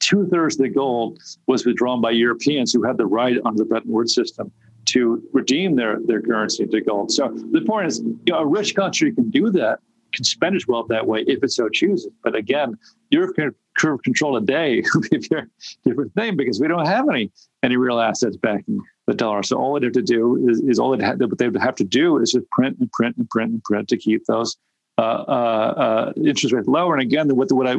two 0.00 0.26
thirds 0.28 0.56
of 0.56 0.62
the 0.62 0.68
gold 0.68 1.18
was 1.46 1.64
withdrawn 1.66 2.00
by 2.00 2.12
Europeans 2.12 2.72
who 2.72 2.82
had 2.82 2.96
the 2.96 3.06
right 3.06 3.38
under 3.44 3.58
the 3.58 3.64
Bretton 3.64 3.92
Woods 3.92 4.14
system 4.14 4.52
to 4.86 5.22
redeem 5.32 5.76
their, 5.76 5.98
their 6.06 6.22
currency 6.22 6.62
into 6.62 6.80
gold. 6.80 7.10
So 7.10 7.28
the 7.28 7.62
point 7.62 7.88
is, 7.88 8.00
you 8.00 8.18
know, 8.28 8.38
a 8.38 8.46
rich 8.46 8.74
country 8.76 9.12
can 9.12 9.30
do 9.30 9.50
that, 9.50 9.80
can 10.12 10.24
spend 10.24 10.54
its 10.54 10.68
wealth 10.68 10.86
that 10.88 11.06
way 11.06 11.24
if 11.26 11.42
it 11.42 11.50
so 11.50 11.68
chooses. 11.68 12.10
But 12.22 12.36
again, 12.36 12.78
European 13.10 13.52
curve 13.76 14.02
control 14.04 14.38
today 14.38 14.82
would 14.94 15.10
be 15.10 15.16
a 15.16 15.20
very 15.28 15.46
different 15.84 16.14
thing 16.14 16.36
because 16.36 16.60
we 16.60 16.68
don't 16.68 16.86
have 16.86 17.08
any 17.08 17.30
any 17.62 17.76
real 17.76 17.98
assets 17.98 18.36
backing 18.36 18.78
the 19.06 19.14
dollar. 19.14 19.42
So 19.42 19.56
all 19.58 19.78
they 19.78 19.86
have 19.86 19.92
to 19.94 20.02
do 20.02 20.48
is, 20.48 20.60
is 20.60 20.78
all 20.78 20.96
they 20.96 21.04
have, 21.04 21.18
they 21.18 21.50
have 21.60 21.74
to 21.76 21.84
do 21.84 22.18
is 22.18 22.32
just 22.32 22.48
print 22.50 22.76
and 22.78 22.90
print 22.92 23.16
and 23.16 23.28
print 23.28 23.52
and 23.52 23.64
print 23.64 23.88
to 23.88 23.96
keep 23.96 24.24
those 24.26 24.56
Uh, 24.98 25.02
uh, 25.02 25.74
uh, 25.76 26.12
interest 26.24 26.54
rates 26.54 26.66
lower. 26.66 26.94
And 26.94 27.02
again, 27.02 27.28
what, 27.36 27.52
what 27.52 27.66
I, 27.66 27.76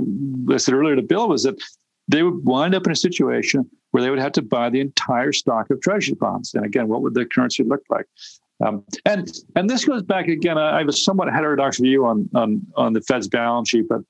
I 0.54 0.58
said 0.58 0.76
earlier 0.76 0.96
to 0.96 1.02
Bill 1.02 1.28
was 1.28 1.42
that 1.44 1.56
they 2.08 2.22
would 2.22 2.46
wind 2.46 2.76
up 2.76 2.86
in 2.86 2.92
a 2.92 2.96
situation 2.96 3.68
where 3.90 4.04
they 4.04 4.12
would 4.12 4.20
have 4.20 4.34
to 4.34 4.44
buy 4.44 4.70
the 4.70 4.80
entire 4.80 5.34
stock 5.34 5.72
of 5.72 5.82
treasury 5.82 6.14
bonds. 6.14 6.54
And 6.54 6.64
again, 6.64 6.88
what 6.88 7.02
would 7.02 7.16
the 7.16 7.26
currency 7.26 7.64
look 7.64 7.82
like? 7.90 8.06
Um, 8.64 8.84
and 9.06 9.32
and 9.56 9.70
this 9.70 9.86
goes 9.86 10.04
back 10.04 10.28
again. 10.28 10.58
I 10.58 10.78
have 10.78 10.88
a 10.88 10.94
somewhat 10.94 11.32
heterodox 11.32 11.80
view 11.80 12.06
on 12.06 12.30
on 12.34 12.62
on 12.76 12.94
the 12.94 13.02
Fed's 13.02 13.28
balance 13.28 13.70
sheet, 13.70 13.88
but 13.88 14.02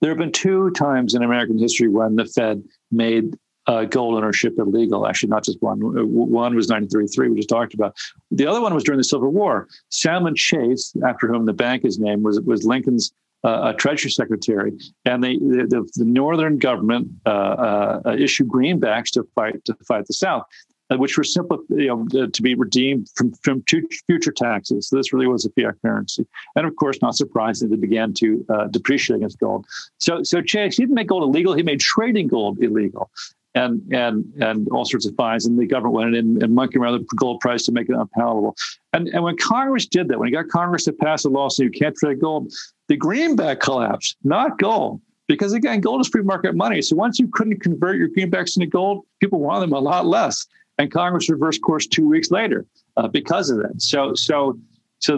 there 0.00 0.10
have 0.10 0.18
been 0.18 0.32
two 0.32 0.70
times 0.72 1.14
in 1.14 1.22
American 1.22 1.58
history 1.58 1.88
when 1.88 2.16
the 2.16 2.24
Fed 2.24 2.62
made 2.90 3.36
uh, 3.68 3.84
gold 3.84 4.16
ownership 4.16 4.58
illegal. 4.58 5.06
Actually, 5.06 5.28
not 5.28 5.44
just 5.44 5.62
one. 5.62 5.78
One 5.78 6.56
was 6.56 6.68
1933, 6.68 7.28
we 7.28 7.36
just 7.36 7.48
talked 7.48 7.74
about. 7.74 7.96
The 8.30 8.46
other 8.46 8.60
one 8.60 8.74
was 8.74 8.82
during 8.82 8.98
the 8.98 9.04
Civil 9.04 9.30
War. 9.30 9.68
Salmon 9.90 10.34
Chase, 10.34 10.94
after 11.06 11.28
whom 11.28 11.44
the 11.44 11.52
bank 11.52 11.84
is 11.84 11.98
named, 11.98 12.24
was 12.24 12.40
was 12.40 12.64
Lincoln's 12.64 13.12
uh, 13.44 13.72
Treasury 13.74 14.10
Secretary, 14.10 14.72
and 15.04 15.22
they, 15.22 15.36
the, 15.36 15.88
the 15.94 16.04
Northern 16.04 16.58
government 16.58 17.08
uh, 17.24 18.00
uh, 18.04 18.16
issued 18.18 18.48
greenbacks 18.48 19.10
to 19.10 19.22
fight 19.34 19.64
to 19.66 19.76
fight 19.86 20.06
the 20.06 20.14
South. 20.14 20.44
Uh, 20.90 20.96
which 20.96 21.18
were 21.18 21.24
simply 21.24 21.58
you 21.68 21.86
know, 21.88 22.26
to 22.28 22.40
be 22.40 22.54
redeemed 22.54 23.06
from, 23.14 23.30
from 23.42 23.62
future 23.62 24.32
taxes. 24.32 24.88
So 24.88 24.96
this 24.96 25.12
really 25.12 25.26
was 25.26 25.44
a 25.44 25.50
fiat 25.50 25.74
currency. 25.82 26.26
And 26.56 26.66
of 26.66 26.74
course, 26.76 26.96
not 27.02 27.14
surprising, 27.14 27.68
they 27.68 27.76
began 27.76 28.14
to 28.14 28.46
uh, 28.48 28.68
depreciate 28.68 29.16
against 29.16 29.38
gold. 29.38 29.66
So, 29.98 30.22
so 30.22 30.40
Chase, 30.40 30.78
he 30.78 30.84
didn't 30.84 30.94
make 30.94 31.08
gold 31.08 31.24
illegal, 31.24 31.52
he 31.52 31.62
made 31.62 31.80
trading 31.80 32.28
gold 32.28 32.62
illegal 32.62 33.10
and 33.54 33.82
and 33.92 34.32
and 34.40 34.68
all 34.68 34.84
sorts 34.84 35.06
of 35.06 35.14
fines. 35.14 35.46
And 35.46 35.58
the 35.58 35.66
government 35.66 35.94
went 35.94 36.14
in 36.14 36.42
and 36.42 36.54
monkeyed 36.54 36.80
around 36.80 36.98
the 36.98 37.16
gold 37.16 37.40
price 37.40 37.64
to 37.64 37.72
make 37.72 37.88
it 37.88 37.96
unpalatable. 37.96 38.56
And 38.92 39.08
and 39.08 39.22
when 39.24 39.36
Congress 39.36 39.86
did 39.86 40.08
that, 40.08 40.18
when 40.18 40.28
he 40.28 40.32
got 40.32 40.48
Congress 40.48 40.84
to 40.84 40.92
pass 40.92 41.24
a 41.24 41.28
law 41.28 41.48
saying 41.48 41.70
you 41.72 41.78
can't 41.78 41.96
trade 41.96 42.20
gold, 42.20 42.52
the 42.88 42.96
greenback 42.96 43.60
collapsed, 43.60 44.16
not 44.24 44.58
gold. 44.58 45.00
Because 45.26 45.52
again, 45.52 45.82
gold 45.82 46.00
is 46.00 46.08
free 46.08 46.22
market 46.22 46.54
money. 46.54 46.80
So 46.80 46.96
once 46.96 47.18
you 47.18 47.28
couldn't 47.28 47.60
convert 47.60 47.98
your 47.98 48.08
greenbacks 48.08 48.56
into 48.56 48.66
gold, 48.66 49.04
people 49.20 49.40
wanted 49.40 49.66
them 49.66 49.74
a 49.74 49.78
lot 49.78 50.06
less. 50.06 50.46
And 50.78 50.90
Congress 50.90 51.28
reversed 51.28 51.60
course 51.60 51.86
two 51.86 52.08
weeks 52.08 52.30
later 52.30 52.64
uh, 52.96 53.08
because 53.08 53.50
of 53.50 53.58
that. 53.58 53.82
So 53.82 54.14
so 54.14 54.58
so 55.00 55.14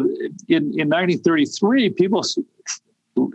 in, 0.49 0.79
in 0.79 0.89
1933, 0.89 1.91
people 1.91 2.23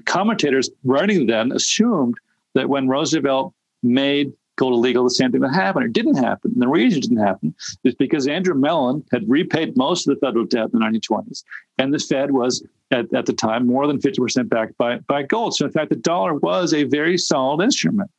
commentators 0.06 0.70
writing 0.84 1.28
then 1.28 1.52
assumed 1.52 2.16
that 2.54 2.70
when 2.70 2.88
Roosevelt 2.88 3.54
made 3.84 4.34
gold 4.56 4.74
illegal, 4.74 5.04
the 5.04 5.10
same 5.10 5.32
thing 5.32 5.42
would 5.42 5.54
happen. 5.54 5.84
It 5.84 5.94
didn't 5.94 6.16
happen. 6.16 6.52
And 6.52 6.62
the 6.62 6.68
reason 6.68 7.00
it 7.00 7.02
didn't 7.04 7.26
happen 7.26 7.54
is 7.84 7.96
because 7.96 8.28
Andrew 8.28 8.56
Mellon 8.56 9.04
had 9.12 9.30
repaid 9.30 9.78
most 9.78 10.08
of 10.08 10.16
the 10.16 10.26
federal 10.26 10.46
debt 10.46 10.70
in 10.74 10.80
the 10.80 10.86
1920s. 10.86 11.44
And 11.78 11.94
the 11.94 12.00
Fed 12.00 12.32
was, 12.32 12.64
at, 12.92 13.14
at 13.14 13.26
the 13.26 13.34
time, 13.34 13.68
more 13.68 13.88
than 13.88 14.00
50% 14.00 14.50
backed 14.50 14.78
by, 14.78 14.98
by 15.08 15.24
gold. 15.24 15.56
So, 15.56 15.66
in 15.66 15.72
fact, 15.72 15.90
the 15.90 15.96
dollar 15.96 16.36
was 16.36 16.74
a 16.74 16.84
very 16.84 17.18
solid 17.18 17.64
instrument 17.64 18.10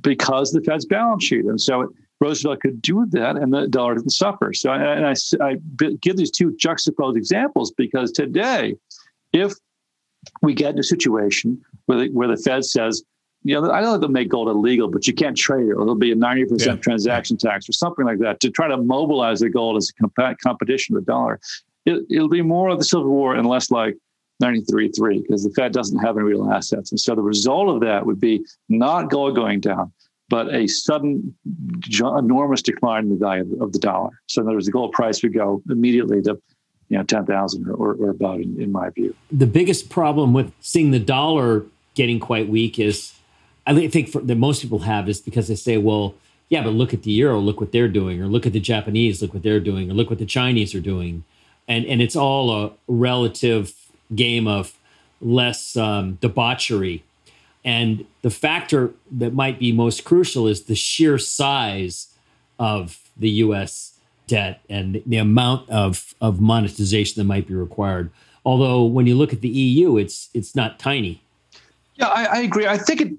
because 0.00 0.52
the 0.52 0.62
Fed's 0.62 0.86
balance 0.86 1.24
sheet. 1.24 1.44
And 1.44 1.60
so 1.60 1.92
Roosevelt 2.20 2.60
could 2.60 2.80
do 2.80 3.06
that 3.10 3.36
and 3.36 3.52
the 3.52 3.66
dollar 3.66 3.96
didn't 3.96 4.10
suffer. 4.10 4.52
So, 4.52 4.72
and 4.72 5.06
I, 5.06 5.14
I 5.44 5.56
give 6.00 6.16
these 6.16 6.30
two 6.30 6.56
juxtaposed 6.56 7.16
examples 7.16 7.72
because 7.72 8.12
today, 8.12 8.76
if 9.32 9.54
we 10.40 10.54
get 10.54 10.74
in 10.74 10.78
a 10.78 10.84
situation 10.84 11.60
where 11.86 11.98
the, 11.98 12.08
where 12.10 12.28
the 12.28 12.36
Fed 12.36 12.64
says, 12.64 13.02
you 13.44 13.60
know, 13.60 13.70
I 13.70 13.80
know 13.80 13.98
they'll 13.98 14.08
make 14.08 14.28
gold 14.28 14.48
illegal, 14.48 14.88
but 14.88 15.06
you 15.06 15.12
can't 15.12 15.36
trade 15.36 15.66
it, 15.66 15.72
or 15.72 15.84
there'll 15.84 15.94
be 15.94 16.12
a 16.12 16.16
90% 16.16 16.64
yeah. 16.64 16.76
transaction 16.76 17.36
tax 17.36 17.68
or 17.68 17.72
something 17.72 18.04
like 18.04 18.18
that 18.18 18.40
to 18.40 18.50
try 18.50 18.68
to 18.68 18.76
mobilize 18.76 19.40
the 19.40 19.48
gold 19.48 19.76
as 19.76 19.90
a 19.90 20.08
comp- 20.08 20.38
competition 20.40 20.94
with 20.94 21.06
the 21.06 21.12
dollar. 21.12 21.40
It, 21.84 22.04
will 22.08 22.28
be 22.28 22.42
more 22.42 22.68
of 22.68 22.78
the 22.78 22.84
Civil 22.84 23.08
War 23.08 23.34
and 23.34 23.48
less 23.48 23.70
like 23.70 23.96
93.3 24.42 25.22
because 25.22 25.42
the 25.42 25.50
Fed 25.50 25.72
doesn't 25.72 25.98
have 25.98 26.16
any 26.16 26.24
real 26.24 26.50
assets. 26.52 26.92
And 26.92 27.00
so 27.00 27.14
the 27.14 27.22
result 27.22 27.68
of 27.68 27.80
that 27.80 28.06
would 28.06 28.20
be 28.20 28.44
not 28.68 29.10
gold 29.10 29.34
going 29.34 29.60
down, 29.60 29.92
but 30.28 30.54
a 30.54 30.68
sudden 30.68 31.34
enormous 32.00 32.62
decline 32.62 33.04
in 33.04 33.10
the 33.10 33.16
value 33.16 33.60
of 33.60 33.72
the 33.72 33.78
dollar. 33.80 34.10
So 34.26 34.40
in 34.40 34.46
other 34.46 34.56
words, 34.56 34.66
the 34.66 34.72
gold 34.72 34.92
price 34.92 35.22
would 35.22 35.34
go 35.34 35.62
immediately 35.68 36.22
to 36.22 36.40
you 36.88 36.98
know 36.98 37.04
10,000 37.04 37.68
or, 37.68 37.72
or, 37.72 37.94
or 37.94 38.10
above 38.10 38.40
in, 38.40 38.60
in 38.60 38.70
my 38.70 38.90
view. 38.90 39.14
The 39.32 39.46
biggest 39.46 39.88
problem 39.88 40.32
with 40.32 40.52
seeing 40.60 40.92
the 40.92 41.00
dollar 41.00 41.66
getting 41.94 42.20
quite 42.20 42.48
weak 42.48 42.78
is 42.78 43.12
I 43.66 43.88
think 43.88 44.08
for, 44.08 44.20
that 44.20 44.36
most 44.36 44.62
people 44.62 44.80
have 44.80 45.08
is 45.08 45.20
because 45.20 45.48
they 45.48 45.54
say, 45.54 45.78
well, 45.78 46.14
yeah, 46.48 46.62
but 46.62 46.70
look 46.70 46.92
at 46.92 47.02
the 47.02 47.10
euro, 47.12 47.38
look 47.38 47.60
what 47.60 47.72
they're 47.72 47.88
doing, 47.88 48.20
or 48.20 48.26
look 48.26 48.46
at 48.46 48.52
the 48.52 48.60
Japanese, 48.60 49.22
look 49.22 49.32
what 49.32 49.42
they're 49.42 49.60
doing, 49.60 49.90
or 49.90 49.94
look 49.94 50.10
what 50.10 50.18
the 50.18 50.26
Chinese 50.26 50.74
are 50.74 50.80
doing, 50.80 51.24
and 51.66 51.86
and 51.86 52.02
it's 52.02 52.16
all 52.16 52.50
a 52.50 52.72
relative 52.86 53.74
game 54.14 54.46
of 54.46 54.74
less 55.20 55.76
um, 55.76 56.18
debauchery, 56.20 57.04
and 57.64 58.04
the 58.20 58.30
factor 58.30 58.92
that 59.10 59.32
might 59.32 59.58
be 59.58 59.72
most 59.72 60.04
crucial 60.04 60.46
is 60.46 60.64
the 60.64 60.74
sheer 60.74 61.16
size 61.16 62.08
of 62.58 62.98
the 63.16 63.30
U.S. 63.30 63.98
debt 64.26 64.60
and 64.68 65.02
the 65.06 65.16
amount 65.16 65.70
of 65.70 66.14
of 66.20 66.38
monetization 66.38 67.18
that 67.18 67.24
might 67.24 67.46
be 67.46 67.54
required. 67.54 68.10
Although 68.44 68.84
when 68.84 69.06
you 69.06 69.14
look 69.14 69.32
at 69.32 69.40
the 69.40 69.48
EU, 69.48 69.96
it's 69.96 70.28
it's 70.34 70.54
not 70.54 70.78
tiny. 70.78 71.22
Yeah, 71.94 72.08
I, 72.08 72.24
I 72.24 72.36
agree. 72.40 72.66
I 72.66 72.76
think 72.76 73.00
it 73.00 73.12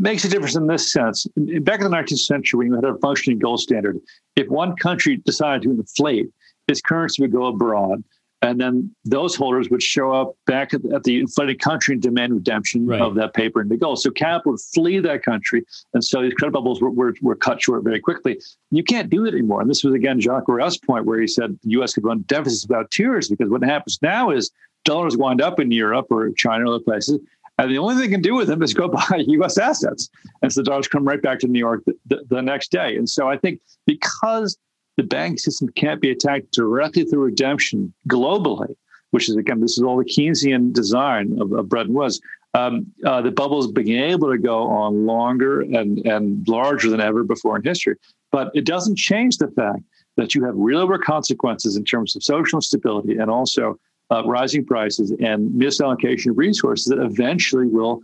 makes 0.00 0.24
a 0.24 0.28
difference 0.28 0.56
in 0.56 0.66
this 0.66 0.92
sense. 0.92 1.26
Back 1.36 1.80
in 1.80 1.90
the 1.90 1.96
19th 1.96 2.18
century, 2.18 2.58
when 2.58 2.66
you 2.68 2.74
had 2.74 2.84
a 2.84 2.98
functioning 2.98 3.38
gold 3.38 3.60
standard, 3.60 3.98
if 4.36 4.48
one 4.48 4.74
country 4.76 5.18
decided 5.18 5.62
to 5.62 5.70
inflate, 5.70 6.28
its 6.68 6.80
currency 6.80 7.22
would 7.22 7.32
go 7.32 7.46
abroad. 7.46 8.02
And 8.42 8.58
then 8.58 8.94
those 9.04 9.36
holders 9.36 9.68
would 9.68 9.82
show 9.82 10.12
up 10.12 10.34
back 10.46 10.72
at, 10.72 10.82
at 10.94 11.02
the 11.02 11.20
inflated 11.20 11.60
country 11.60 11.92
and 11.92 12.02
demand 12.02 12.32
redemption 12.32 12.86
right. 12.86 12.98
of 12.98 13.14
that 13.16 13.34
paper 13.34 13.60
into 13.60 13.76
gold. 13.76 14.00
So 14.00 14.10
capital 14.10 14.52
would 14.52 14.60
flee 14.60 14.98
that 15.00 15.22
country. 15.22 15.62
And 15.92 16.02
so 16.02 16.22
these 16.22 16.32
credit 16.32 16.52
bubbles 16.52 16.80
were, 16.80 16.90
were, 16.90 17.14
were, 17.20 17.36
cut 17.36 17.60
short 17.60 17.84
very 17.84 18.00
quickly. 18.00 18.40
You 18.70 18.82
can't 18.82 19.10
do 19.10 19.26
it 19.26 19.34
anymore. 19.34 19.60
And 19.60 19.68
this 19.68 19.84
was, 19.84 19.92
again, 19.92 20.22
Jacques 20.22 20.48
Rueff's 20.48 20.78
point 20.78 21.04
where 21.04 21.20
he 21.20 21.26
said 21.26 21.58
the 21.62 21.70
U.S. 21.72 21.92
could 21.92 22.04
run 22.04 22.22
deficits 22.22 22.66
without 22.66 22.90
tears 22.90 23.28
because 23.28 23.50
what 23.50 23.62
happens 23.62 23.98
now 24.00 24.30
is 24.30 24.50
dollars 24.86 25.18
wind 25.18 25.42
up 25.42 25.60
in 25.60 25.70
Europe 25.70 26.06
or 26.08 26.30
China 26.32 26.64
or 26.64 26.74
other 26.74 26.84
places 26.84 27.20
and 27.60 27.70
the 27.70 27.78
only 27.78 27.94
thing 27.94 28.04
they 28.04 28.08
can 28.08 28.22
do 28.22 28.34
with 28.34 28.48
them 28.48 28.62
is 28.62 28.72
go 28.72 28.88
buy 29.10 29.22
U.S. 29.26 29.58
assets. 29.58 30.08
And 30.42 30.52
so 30.52 30.60
the 30.60 30.70
dollars 30.70 30.88
come 30.88 31.06
right 31.06 31.20
back 31.20 31.38
to 31.40 31.46
New 31.46 31.58
York 31.58 31.82
the, 31.84 31.94
the, 32.06 32.24
the 32.28 32.42
next 32.42 32.70
day. 32.70 32.96
And 32.96 33.08
so 33.08 33.28
I 33.28 33.36
think 33.36 33.60
because 33.86 34.56
the 34.96 35.02
bank 35.02 35.38
system 35.38 35.68
can't 35.70 36.00
be 36.00 36.10
attacked 36.10 36.52
directly 36.52 37.04
through 37.04 37.24
redemption 37.24 37.92
globally, 38.08 38.74
which 39.10 39.28
is 39.28 39.36
again, 39.36 39.60
this 39.60 39.72
is 39.72 39.82
all 39.82 39.98
the 39.98 40.04
Keynesian 40.04 40.72
design 40.72 41.38
of, 41.40 41.52
of 41.52 41.68
Bretton 41.68 41.94
Woods. 41.94 42.20
Um, 42.54 42.86
uh, 43.04 43.20
the 43.20 43.30
bubbles 43.30 43.70
being 43.70 44.02
able 44.02 44.28
to 44.30 44.38
go 44.38 44.64
on 44.68 45.06
longer 45.06 45.60
and, 45.60 45.98
and 46.04 46.46
larger 46.48 46.90
than 46.90 47.00
ever 47.00 47.22
before 47.22 47.56
in 47.56 47.62
history. 47.62 47.94
But 48.32 48.50
it 48.54 48.64
doesn't 48.64 48.96
change 48.96 49.36
the 49.36 49.48
fact 49.48 49.82
that 50.16 50.34
you 50.34 50.44
have 50.44 50.54
real 50.56 50.86
world 50.88 51.02
consequences 51.02 51.76
in 51.76 51.84
terms 51.84 52.16
of 52.16 52.24
social 52.24 52.56
instability 52.58 53.16
and 53.16 53.30
also 53.30 53.78
uh, 54.10 54.24
rising 54.24 54.64
prices 54.64 55.10
and 55.20 55.50
misallocation 55.52 56.30
of 56.30 56.38
resources 56.38 56.86
that 56.86 56.98
eventually 56.98 57.66
will 57.66 58.02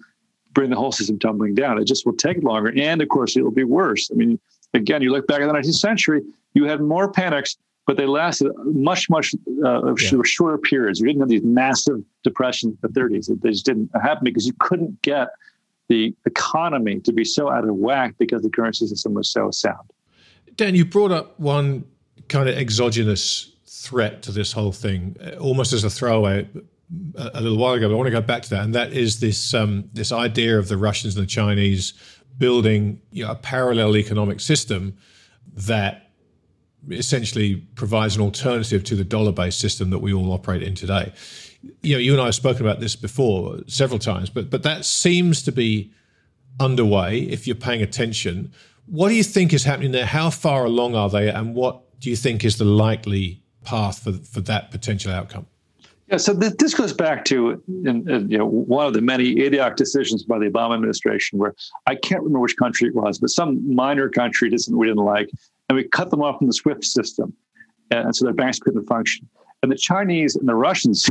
bring 0.52 0.70
the 0.70 0.76
whole 0.76 0.92
system 0.92 1.18
tumbling 1.18 1.54
down. 1.54 1.78
It 1.78 1.84
just 1.84 2.06
will 2.06 2.16
take 2.16 2.42
longer. 2.42 2.72
And 2.76 3.02
of 3.02 3.08
course, 3.08 3.36
it 3.36 3.42
will 3.42 3.50
be 3.50 3.64
worse. 3.64 4.10
I 4.10 4.14
mean, 4.14 4.38
again, 4.72 5.02
you 5.02 5.10
look 5.10 5.26
back 5.26 5.40
at 5.40 5.46
the 5.46 5.52
19th 5.52 5.74
century, 5.74 6.22
you 6.54 6.64
had 6.64 6.80
more 6.80 7.10
panics, 7.10 7.56
but 7.86 7.96
they 7.96 8.06
lasted 8.06 8.52
much, 8.64 9.10
much 9.10 9.34
uh, 9.64 9.94
yeah. 9.94 10.22
shorter 10.24 10.58
periods. 10.58 11.00
You 11.00 11.06
didn't 11.06 11.20
have 11.20 11.28
these 11.28 11.42
massive 11.42 12.02
depressions 12.24 12.76
in 12.82 12.90
the 12.92 13.00
30s. 13.00 13.40
They 13.40 13.50
just 13.50 13.66
didn't 13.66 13.90
happen 14.00 14.24
because 14.24 14.46
you 14.46 14.54
couldn't 14.58 15.00
get 15.02 15.28
the 15.88 16.14
economy 16.24 17.00
to 17.00 17.12
be 17.12 17.24
so 17.24 17.50
out 17.50 17.68
of 17.68 17.74
whack 17.74 18.14
because 18.18 18.42
the 18.42 18.50
currency 18.50 18.86
system 18.86 19.14
was 19.14 19.28
so 19.28 19.50
sound. 19.50 19.90
Dan, 20.56 20.74
you 20.74 20.84
brought 20.84 21.12
up 21.12 21.38
one 21.38 21.84
kind 22.28 22.48
of 22.48 22.56
exogenous 22.56 23.52
threat 23.86 24.22
to 24.22 24.32
this 24.32 24.52
whole 24.52 24.72
thing, 24.72 25.16
uh, 25.20 25.36
almost 25.38 25.72
as 25.72 25.84
a 25.84 25.90
throwaway 25.90 26.48
a, 27.16 27.30
a 27.34 27.40
little 27.40 27.58
while 27.58 27.74
ago. 27.74 27.88
But 27.88 27.94
I 27.94 27.96
want 27.96 28.06
to 28.06 28.20
go 28.20 28.20
back 28.20 28.42
to 28.42 28.50
that, 28.50 28.64
and 28.64 28.74
that 28.74 28.92
is 28.92 29.20
this 29.20 29.54
um, 29.54 29.90
this 29.92 30.12
idea 30.12 30.58
of 30.58 30.68
the 30.68 30.76
Russians 30.76 31.16
and 31.16 31.22
the 31.22 31.30
Chinese 31.30 31.94
building 32.38 33.00
you 33.12 33.24
know, 33.24 33.32
a 33.32 33.34
parallel 33.34 33.96
economic 33.96 34.40
system 34.40 34.96
that 35.70 36.10
essentially 36.90 37.56
provides 37.74 38.16
an 38.16 38.22
alternative 38.22 38.84
to 38.84 38.94
the 38.94 39.04
dollar-based 39.04 39.58
system 39.58 39.90
that 39.90 39.98
we 39.98 40.12
all 40.12 40.30
operate 40.32 40.62
in 40.62 40.74
today. 40.74 41.12
You 41.82 41.94
know, 41.94 41.98
you 41.98 42.12
and 42.12 42.20
I 42.20 42.26
have 42.26 42.34
spoken 42.34 42.64
about 42.64 42.80
this 42.80 42.94
before 42.94 43.58
several 43.66 43.98
times, 43.98 44.30
but 44.30 44.50
but 44.50 44.62
that 44.62 44.84
seems 44.84 45.42
to 45.42 45.52
be 45.52 45.92
underway 46.60 47.20
if 47.20 47.46
you're 47.46 47.56
paying 47.56 47.82
attention. 47.82 48.52
What 48.86 49.08
do 49.08 49.14
you 49.14 49.24
think 49.24 49.52
is 49.52 49.64
happening 49.64 49.92
there? 49.92 50.06
How 50.06 50.30
far 50.30 50.64
along 50.64 50.94
are 50.94 51.10
they, 51.10 51.28
and 51.28 51.54
what 51.54 52.00
do 52.00 52.10
you 52.10 52.16
think 52.16 52.44
is 52.44 52.56
the 52.58 52.64
likely 52.64 53.42
path 53.66 54.02
for, 54.02 54.12
for 54.12 54.40
that 54.42 54.70
potential 54.70 55.12
outcome? 55.12 55.46
Yeah, 56.08 56.18
so 56.18 56.38
th- 56.38 56.54
this 56.58 56.72
goes 56.72 56.92
back 56.92 57.24
to 57.26 57.62
you 57.66 58.38
know 58.38 58.46
one 58.46 58.86
of 58.86 58.94
the 58.94 59.00
many 59.00 59.40
idiotic 59.44 59.76
decisions 59.76 60.22
by 60.22 60.38
the 60.38 60.46
Obama 60.46 60.74
administration, 60.74 61.38
where 61.38 61.54
I 61.86 61.96
can't 61.96 62.22
remember 62.22 62.40
which 62.40 62.56
country 62.56 62.88
it 62.88 62.94
was, 62.94 63.18
but 63.18 63.30
some 63.30 63.74
minor 63.74 64.08
country 64.08 64.48
didn't 64.48 64.76
we 64.76 64.86
didn't 64.86 65.04
like, 65.04 65.28
and 65.68 65.76
we 65.76 65.82
cut 65.84 66.10
them 66.10 66.22
off 66.22 66.38
from 66.38 66.46
the 66.46 66.52
SWIFT 66.52 66.84
system, 66.84 67.34
and 67.90 68.14
so 68.14 68.24
their 68.24 68.34
banks 68.34 68.60
couldn't 68.60 68.86
function. 68.86 69.28
And 69.62 69.72
the 69.72 69.76
Chinese 69.76 70.36
and 70.36 70.48
the 70.48 70.54
Russians 70.54 71.10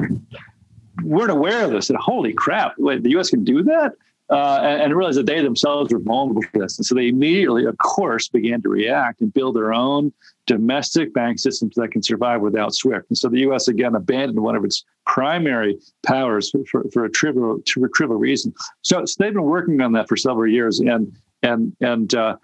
weren't 1.03 1.31
aware 1.31 1.65
of 1.65 1.71
this. 1.71 1.89
And 1.89 1.99
holy 1.99 2.31
crap, 2.31 2.75
wait, 2.77 3.03
the 3.03 3.09
U.S. 3.11 3.29
can 3.29 3.43
do 3.43 3.63
that? 3.63 3.93
Uh, 4.29 4.59
and, 4.63 4.81
and 4.81 4.95
realized 4.95 5.19
that 5.19 5.27
they 5.27 5.41
themselves 5.41 5.93
were 5.93 5.99
vulnerable 5.99 6.41
to 6.41 6.59
this. 6.59 6.77
And 6.77 6.85
so 6.85 6.95
they 6.95 7.09
immediately, 7.09 7.65
of 7.65 7.77
course, 7.77 8.27
began 8.27 8.61
to 8.63 8.69
react 8.69 9.21
and 9.21 9.33
build 9.33 9.55
their 9.55 9.73
own 9.73 10.11
domestic 10.47 11.13
bank 11.13 11.39
systems 11.39 11.75
that 11.75 11.89
can 11.89 12.01
survive 12.01 12.41
without 12.41 12.73
SWIFT. 12.73 13.09
And 13.09 13.17
so 13.17 13.29
the 13.29 13.39
U.S. 13.41 13.67
again 13.67 13.95
abandoned 13.95 14.39
one 14.39 14.55
of 14.55 14.65
its 14.65 14.83
primary 15.05 15.77
powers 16.05 16.49
for, 16.49 16.65
for, 16.65 16.85
for 16.91 17.05
a 17.05 17.09
trivial, 17.09 17.57
a 17.57 17.89
trivial 17.89 18.17
reason. 18.17 18.53
So, 18.81 19.05
so, 19.05 19.15
they've 19.19 19.33
been 19.33 19.43
working 19.43 19.79
on 19.81 19.91
that 19.93 20.07
for 20.07 20.17
several 20.17 20.51
years, 20.51 20.79
and 20.79 21.15
and 21.43 21.75
and 21.81 22.13
uh, 22.15 22.37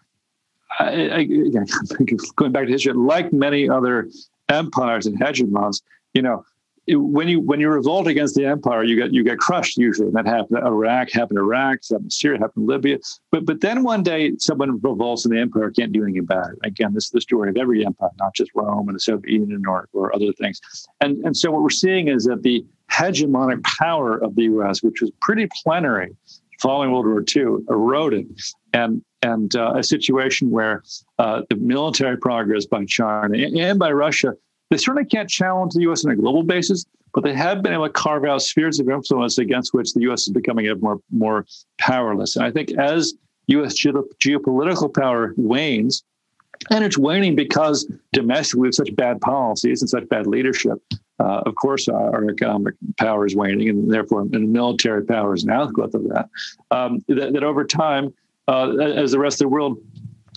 I, 0.79 0.85
I, 0.85 1.19
again, 1.19 1.65
going 2.35 2.51
back 2.51 2.65
to 2.65 2.71
history, 2.71 2.93
like 2.93 3.33
many 3.33 3.69
other 3.69 4.09
empires 4.49 5.05
and 5.05 5.19
hegemons, 5.19 5.81
you 6.13 6.21
know, 6.21 6.43
when 6.87 7.27
you 7.27 7.39
when 7.39 7.59
you 7.59 7.69
revolt 7.69 8.07
against 8.07 8.35
the 8.35 8.45
empire, 8.45 8.83
you 8.83 8.95
get 8.95 9.13
you 9.13 9.23
get 9.23 9.37
crushed 9.37 9.77
usually. 9.77 10.07
And 10.07 10.15
that 10.15 10.25
happened 10.25 10.59
in 10.59 10.65
Iraq, 10.65 11.11
happened 11.11 11.37
in 11.37 11.43
Iraq, 11.43 11.79
happened 11.83 12.05
in 12.05 12.09
Syria, 12.09 12.39
happened 12.39 12.63
in 12.63 12.67
Libya. 12.67 12.97
But 13.31 13.45
but 13.45 13.61
then 13.61 13.83
one 13.83 14.03
day 14.03 14.33
someone 14.37 14.79
revolts 14.81 15.25
and 15.25 15.35
the 15.35 15.39
empire 15.39 15.69
can't 15.71 15.91
do 15.91 16.03
anything 16.03 16.19
about 16.19 16.51
it. 16.51 16.59
Again, 16.63 16.93
this 16.93 17.05
is 17.05 17.11
the 17.11 17.21
story 17.21 17.49
of 17.49 17.57
every 17.57 17.85
empire, 17.85 18.09
not 18.19 18.33
just 18.33 18.51
Rome 18.55 18.87
and 18.87 18.95
the 18.95 18.99
Soviet 18.99 19.31
Union 19.31 19.63
or, 19.67 19.87
or 19.93 20.13
other 20.15 20.33
things. 20.33 20.59
And 21.01 21.23
and 21.23 21.37
so 21.37 21.51
what 21.51 21.61
we're 21.61 21.69
seeing 21.69 22.07
is 22.07 22.25
that 22.25 22.41
the 22.43 22.65
hegemonic 22.91 23.63
power 23.63 24.17
of 24.17 24.35
the 24.35 24.43
U.S., 24.43 24.83
which 24.83 25.01
was 25.01 25.11
pretty 25.21 25.47
plenary 25.63 26.15
following 26.59 26.91
World 26.91 27.07
War 27.07 27.23
II, 27.35 27.63
eroded, 27.69 28.39
and 28.73 29.03
and 29.21 29.55
uh, 29.55 29.73
a 29.75 29.83
situation 29.83 30.49
where 30.49 30.83
uh, 31.19 31.43
the 31.49 31.55
military 31.57 32.17
progress 32.17 32.65
by 32.65 32.85
China 32.85 33.37
and 33.37 33.77
by 33.77 33.91
Russia 33.91 34.33
they 34.71 34.77
certainly 34.77 35.05
can't 35.05 35.29
challenge 35.29 35.73
the 35.73 35.81
U.S. 35.81 36.05
on 36.05 36.11
a 36.11 36.15
global 36.15 36.43
basis, 36.43 36.85
but 37.13 37.23
they 37.23 37.33
have 37.33 37.61
been 37.61 37.73
able 37.73 37.87
to 37.87 37.93
carve 37.93 38.23
out 38.23 38.41
spheres 38.41 38.79
of 38.79 38.89
influence 38.89 39.37
against 39.37 39.73
which 39.73 39.93
the 39.93 40.01
U.S. 40.03 40.21
is 40.21 40.29
becoming 40.29 40.65
ever 40.67 40.79
more, 40.79 40.99
more 41.11 41.45
powerless. 41.77 42.37
And 42.37 42.45
I 42.45 42.51
think 42.51 42.71
as 42.71 43.13
U.S. 43.47 43.75
geopolitical 43.77 44.93
power 44.93 45.33
wanes, 45.35 46.03
and 46.69 46.85
it's 46.85 46.97
waning 46.97 47.35
because 47.35 47.91
domestically 48.13 48.61
we 48.61 48.67
have 48.67 48.75
such 48.75 48.95
bad 48.95 49.19
policies 49.19 49.81
and 49.81 49.89
such 49.89 50.07
bad 50.07 50.25
leadership. 50.25 50.81
Uh, 51.19 51.41
of 51.45 51.55
course, 51.55 51.89
our, 51.89 52.29
economic 52.29 52.75
power 52.97 53.25
is 53.25 53.35
waning, 53.35 53.67
and 53.67 53.91
therefore, 53.91 54.21
and 54.21 54.53
military 54.53 55.03
power 55.03 55.33
is 55.33 55.43
an 55.43 55.51
outgrowth 55.51 55.93
of 55.93 56.03
that. 56.03 56.29
Um, 56.71 57.03
that, 57.09 57.33
that 57.33 57.43
over 57.43 57.65
time, 57.65 58.13
uh, 58.47 58.77
as 58.77 59.11
the 59.11 59.19
rest 59.19 59.35
of 59.35 59.45
the 59.45 59.49
world 59.49 59.77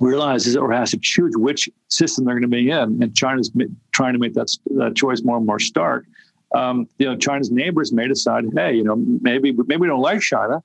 realizes 0.01 0.57
or 0.57 0.73
has 0.73 0.91
to 0.91 0.99
choose 0.99 1.35
which 1.37 1.69
system 1.89 2.25
they're 2.25 2.35
going 2.35 2.43
to 2.43 2.49
be 2.49 2.71
in, 2.71 3.03
and 3.03 3.15
China's 3.15 3.51
trying 3.93 4.13
to 4.13 4.19
make 4.19 4.35
that, 4.35 4.57
that 4.77 4.95
choice 4.97 5.23
more 5.23 5.37
and 5.37 5.47
more 5.47 5.61
stark. 5.61 6.07
Um, 6.55 6.89
you 6.99 7.07
know, 7.07 7.17
China's 7.17 7.51
neighbors 7.51 7.93
may 7.93 8.07
decide, 8.07 8.45
hey, 8.55 8.75
you 8.75 8.85
know, 8.85 8.97
maybe 8.97 9.53
maybe 9.53 9.83
we 9.83 9.87
don't 9.87 10.01
like 10.01 10.21
China, 10.21 10.63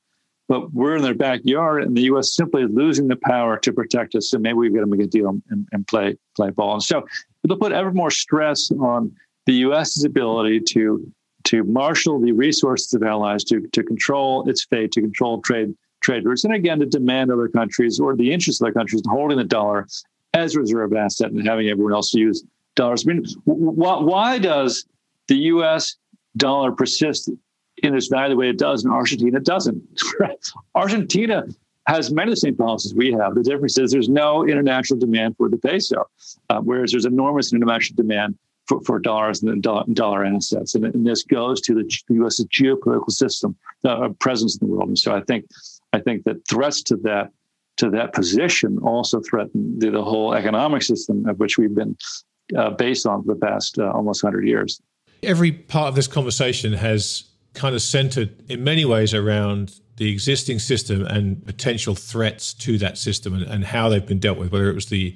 but 0.48 0.72
we're 0.74 0.96
in 0.96 1.02
their 1.02 1.16
backyard, 1.16 1.84
and 1.84 1.96
the 1.96 2.02
U.S. 2.04 2.34
simply 2.34 2.64
is 2.64 2.70
losing 2.72 3.08
the 3.08 3.16
power 3.16 3.58
to 3.58 3.72
protect 3.72 4.16
us. 4.16 4.30
So 4.30 4.38
maybe 4.38 4.56
we've 4.56 4.74
got 4.74 4.82
to 4.82 4.88
make 4.88 5.02
a 5.02 5.08
deal 5.08 5.30
and, 5.50 5.68
and 5.72 5.88
play 5.88 6.18
play 6.36 6.50
ball. 6.52 6.74
And 6.74 6.84
so 6.84 7.06
it'll 7.44 7.58
put 7.58 7.72
ever 7.72 7.92
more 7.92 8.12
stress 8.12 8.72
on 8.72 9.16
the 9.46 9.54
U.S.'s 9.54 10.04
ability 10.04 10.62
to 10.72 11.12
to 11.46 11.64
marshal 11.64 12.20
the 12.20 12.34
resources 12.34 12.94
of 12.94 13.04
allies 13.04 13.44
to 13.46 13.68
to 13.70 13.84
control 13.84 14.48
its 14.50 14.64
fate, 14.66 14.92
to 14.92 15.02
control 15.02 15.42
trade 15.42 15.74
trade 16.02 16.26
routes, 16.26 16.44
and 16.44 16.54
again 16.54 16.80
to 16.80 16.86
demand 16.86 17.32
other 17.32 17.48
countries 17.48 18.00
or 18.00 18.16
the 18.16 18.32
interests 18.32 18.62
of 18.62 18.66
other 18.66 18.74
countries 18.74 19.02
in 19.04 19.12
holding 19.12 19.38
the 19.38 19.44
dollar 19.44 19.88
as 20.34 20.56
a 20.56 20.60
reserve 20.60 20.94
asset 20.94 21.32
and 21.32 21.46
having 21.46 21.68
everyone 21.70 21.94
else 21.94 22.14
use 22.14 22.44
dollars. 22.76 23.06
I 23.08 23.14
mean, 23.14 23.26
why, 23.46 24.00
why 24.00 24.40
does 24.40 24.86
the 25.28 25.36
U.S. 25.36 25.96
dollar 26.38 26.72
persist 26.72 27.30
in 27.78 27.96
its 27.96 28.08
value 28.08 28.30
the 28.30 28.36
way 28.36 28.50
it 28.50 28.58
does, 28.58 28.84
and 28.84 28.94
Argentina 28.94 29.40
doesn't? 29.40 29.82
Argentina 30.76 31.44
has 31.88 32.12
many 32.12 32.30
of 32.32 32.36
the 32.36 32.40
same 32.40 32.56
policies 32.56 32.94
we 32.94 33.12
have. 33.12 33.34
The 33.36 33.42
difference 33.42 33.78
is 33.78 33.92
there's 33.92 34.10
no 34.10 34.48
international 34.48 35.00
demand 35.00 35.36
for 35.38 35.50
the 35.50 35.58
peso, 35.58 36.06
uh, 36.50 36.60
whereas 36.62 36.92
there's 36.92 37.06
enormous 37.06 37.52
international 37.52 37.96
demand 37.96 38.38
for, 38.68 38.80
for 38.82 39.00
dollars 39.00 39.42
and 39.42 39.64
dollar, 39.64 40.26
assets. 40.26 40.76
And, 40.76 40.86
and, 40.86 41.06
this 41.06 41.24
goes 41.24 41.60
to 41.62 41.74
the, 41.74 41.84
the 42.08 42.14
U.S.'s 42.16 42.46
geopolitical 42.46 43.10
system, 43.10 43.56
uh, 43.84 44.10
presence 44.20 44.60
in 44.62 44.68
the 44.68 44.72
world. 44.72 44.90
And 44.90 45.00
so 45.00 45.16
I 45.16 45.22
think 45.22 45.46
I 45.94 46.00
think 46.00 46.24
that 46.26 46.48
threats 46.48 46.84
to 46.84 46.98
that 46.98 47.32
to 47.78 47.90
that 47.90 48.14
position 48.14 48.78
also 48.80 49.22
threaten 49.22 49.80
the, 49.80 49.90
the 49.90 50.04
whole 50.04 50.34
economic 50.34 50.84
system 50.84 51.26
of 51.28 51.40
which 51.40 51.58
we've 51.58 51.74
been 51.74 51.96
uh, 52.58 52.72
based 52.72 53.06
on 53.06 53.24
for 53.24 53.34
the 53.34 53.40
past 53.40 53.80
uh, 53.80 53.90
almost 53.92 54.22
100 54.22 54.46
years. 54.46 54.82
Every 55.24 55.54
part 55.54 55.88
of 55.88 55.96
this 55.96 56.08
conversation 56.08 56.74
has 56.74 57.24
kind 57.54 57.74
of 57.74 57.82
centered 57.82 58.44
in 58.50 58.66
many 58.66 58.84
ways 58.84 59.14
around 59.14 59.80
the 59.96 60.12
existing 60.12 60.60
system 60.60 61.06
and 61.06 61.46
potential 61.46 61.96
threats 61.96 62.54
to 62.54 62.78
that 62.78 62.98
system 62.98 63.34
and, 63.34 63.44
and 63.44 63.64
how 63.66 63.88
they've 63.90 64.06
been 64.06 64.20
dealt 64.20 64.38
with, 64.38 64.52
whether 64.52 64.70
it 64.70 64.76
was 64.76 64.88
the 64.88 65.16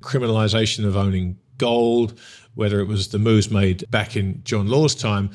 criminalization 0.00 0.84
of 0.84 0.96
owning 0.96 1.38
gold, 1.58 2.18
whether 2.54 2.80
it 2.80 2.88
was 2.88 3.08
the 3.08 3.18
moves 3.18 3.50
made 3.50 3.90
back 3.90 4.16
in 4.16 4.42
John 4.44 4.68
Law's 4.68 4.94
time. 4.94 5.30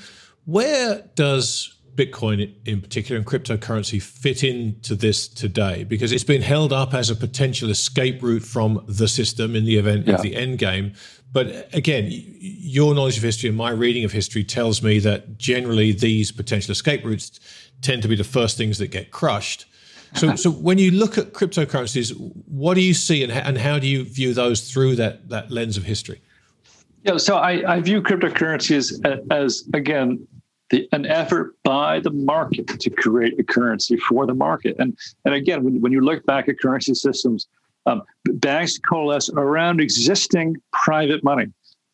Where 0.45 1.03
does 1.15 1.76
Bitcoin 1.97 2.53
in 2.65 2.79
particular 2.79 3.17
and 3.17 3.25
cryptocurrency 3.27 4.01
fit 4.01 4.43
into 4.43 4.95
this 4.95 5.27
today? 5.27 5.83
Because 5.83 6.11
it's 6.11 6.23
been 6.23 6.43
held 6.43 6.71
up 6.71 6.93
as 6.93 7.09
a 7.09 7.15
potential 7.15 7.69
escape 7.69 8.21
route 8.21 8.43
from 8.43 8.85
the 8.87 9.07
system 9.07 9.55
in 9.55 9.65
the 9.65 9.77
event 9.77 10.07
yeah. 10.07 10.13
of 10.13 10.21
the 10.21 10.35
end 10.35 10.59
game. 10.59 10.93
But 11.33 11.67
again, 11.73 12.07
your 12.09 12.95
knowledge 12.95 13.17
of 13.17 13.23
history 13.23 13.49
and 13.49 13.57
my 13.57 13.71
reading 13.71 14.03
of 14.05 14.11
history 14.11 14.43
tells 14.43 14.81
me 14.81 14.99
that 14.99 15.37
generally 15.37 15.91
these 15.91 16.31
potential 16.31 16.71
escape 16.71 17.03
routes 17.03 17.39
tend 17.81 18.01
to 18.03 18.07
be 18.07 18.15
the 18.15 18.23
first 18.23 18.57
things 18.57 18.77
that 18.77 18.87
get 18.87 19.11
crushed. 19.11 19.65
So, 20.13 20.35
so 20.37 20.51
when 20.51 20.77
you 20.77 20.91
look 20.91 21.17
at 21.17 21.33
cryptocurrencies, 21.33 22.13
what 22.47 22.75
do 22.75 22.81
you 22.81 22.93
see, 22.93 23.23
and, 23.23 23.31
and 23.31 23.57
how 23.57 23.79
do 23.79 23.87
you 23.87 24.05
view 24.05 24.33
those 24.33 24.71
through 24.71 24.95
that 24.97 25.29
that 25.29 25.51
lens 25.51 25.77
of 25.77 25.83
history? 25.83 26.21
Yeah, 27.03 27.17
so 27.17 27.37
I, 27.37 27.75
I 27.75 27.79
view 27.81 28.01
cryptocurrencies 28.01 29.05
as, 29.05 29.19
as 29.31 29.69
again 29.73 30.27
the, 30.69 30.87
an 30.91 31.05
effort 31.05 31.55
by 31.63 31.99
the 31.99 32.11
market 32.11 32.67
to 32.67 32.89
create 32.89 33.39
a 33.39 33.43
currency 33.43 33.97
for 33.97 34.25
the 34.25 34.33
market. 34.33 34.75
And, 34.79 34.97
and 35.25 35.33
again, 35.33 35.63
when, 35.63 35.81
when 35.81 35.91
you 35.91 36.01
look 36.01 36.25
back 36.25 36.49
at 36.49 36.59
currency 36.59 36.93
systems 36.93 37.47
Um, 37.87 38.01
banks 38.25 38.77
coalesce 38.77 39.29
around 39.37 39.79
existing 39.79 40.57
private 40.85 41.23
money. 41.23 41.47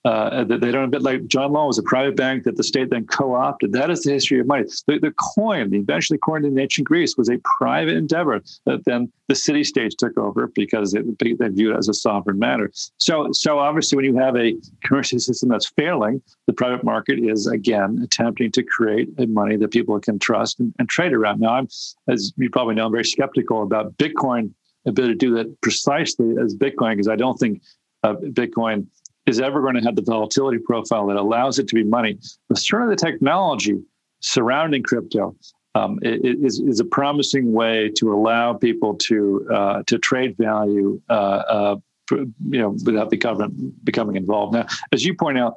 Uh, 0.05 0.43
they 0.43 0.71
don't 0.71 0.83
a 0.83 0.87
bit 0.87 1.01
like 1.01 1.25
John 1.27 1.53
Law 1.53 1.67
was 1.67 1.77
a 1.77 1.83
private 1.83 2.17
bank 2.17 2.43
that 2.43 2.57
the 2.57 2.63
state 2.63 2.89
then 2.89 3.05
co-opted. 3.07 3.71
That 3.71 3.89
is 3.89 4.03
the 4.03 4.11
history 4.11 4.37
of 4.39 4.47
money. 4.47 4.65
The, 4.85 4.99
the 4.99 5.13
coin, 5.17 5.69
the 5.69 5.77
eventually 5.77 6.19
coined 6.19 6.45
in 6.45 6.59
ancient 6.59 6.87
Greece, 6.87 7.15
was 7.15 7.29
a 7.29 7.39
private 7.57 7.95
endeavor 7.95 8.41
that 8.65 8.83
then 8.83 9.11
the 9.29 9.35
city 9.35 9.63
states 9.63 9.95
took 9.95 10.17
over 10.17 10.51
because 10.53 10.93
it, 10.93 11.05
they 11.19 11.47
viewed 11.47 11.73
it 11.73 11.77
as 11.77 11.87
a 11.87 11.93
sovereign 11.93 12.37
matter. 12.37 12.69
So, 12.99 13.29
so 13.31 13.59
obviously, 13.59 13.95
when 13.95 14.05
you 14.05 14.17
have 14.17 14.35
a 14.35 14.55
currency 14.83 15.19
system 15.19 15.47
that's 15.47 15.69
failing, 15.77 16.21
the 16.47 16.53
private 16.53 16.83
market 16.83 17.19
is 17.19 17.47
again 17.47 18.01
attempting 18.03 18.51
to 18.51 18.63
create 18.63 19.07
a 19.19 19.25
money 19.25 19.55
that 19.55 19.71
people 19.71 19.97
can 20.01 20.19
trust 20.19 20.59
and, 20.59 20.73
and 20.79 20.89
trade 20.89 21.13
around. 21.13 21.39
Now, 21.39 21.55
I'm, 21.55 21.69
as 22.09 22.33
you 22.35 22.49
probably 22.49 22.75
know, 22.75 22.87
I'm 22.87 22.91
very 22.91 23.05
skeptical 23.05 23.63
about 23.63 23.95
Bitcoin 23.97 24.51
ability 24.85 25.13
to 25.13 25.17
do 25.17 25.35
that 25.35 25.61
precisely 25.61 26.35
as 26.43 26.55
Bitcoin 26.55 26.91
because 26.91 27.07
I 27.07 27.15
don't 27.15 27.37
think 27.37 27.61
uh, 28.03 28.15
Bitcoin 28.15 28.87
is 29.25 29.39
ever 29.39 29.61
going 29.61 29.75
to 29.75 29.81
have 29.81 29.95
the 29.95 30.01
volatility 30.01 30.57
profile 30.57 31.07
that 31.07 31.17
allows 31.17 31.59
it 31.59 31.67
to 31.69 31.75
be 31.75 31.83
money. 31.83 32.13
The 32.13 32.37
But 32.49 32.57
certainly 32.59 32.95
the 32.95 33.01
technology 33.01 33.81
surrounding 34.19 34.83
crypto 34.83 35.35
um, 35.75 35.99
is, 36.01 36.59
is 36.59 36.79
a 36.79 36.85
promising 36.85 37.51
way 37.51 37.89
to 37.97 38.13
allow 38.13 38.53
people 38.53 38.95
to 38.95 39.47
uh, 39.51 39.83
to 39.87 39.97
trade 39.97 40.37
value, 40.37 41.01
uh, 41.09 41.13
uh, 41.13 41.75
you 42.11 42.27
know, 42.59 42.75
without 42.85 43.09
the 43.09 43.17
government 43.17 43.83
becoming 43.83 44.15
involved. 44.15 44.53
Now, 44.53 44.67
as 44.91 45.03
you 45.03 45.15
point 45.15 45.39
out, 45.39 45.55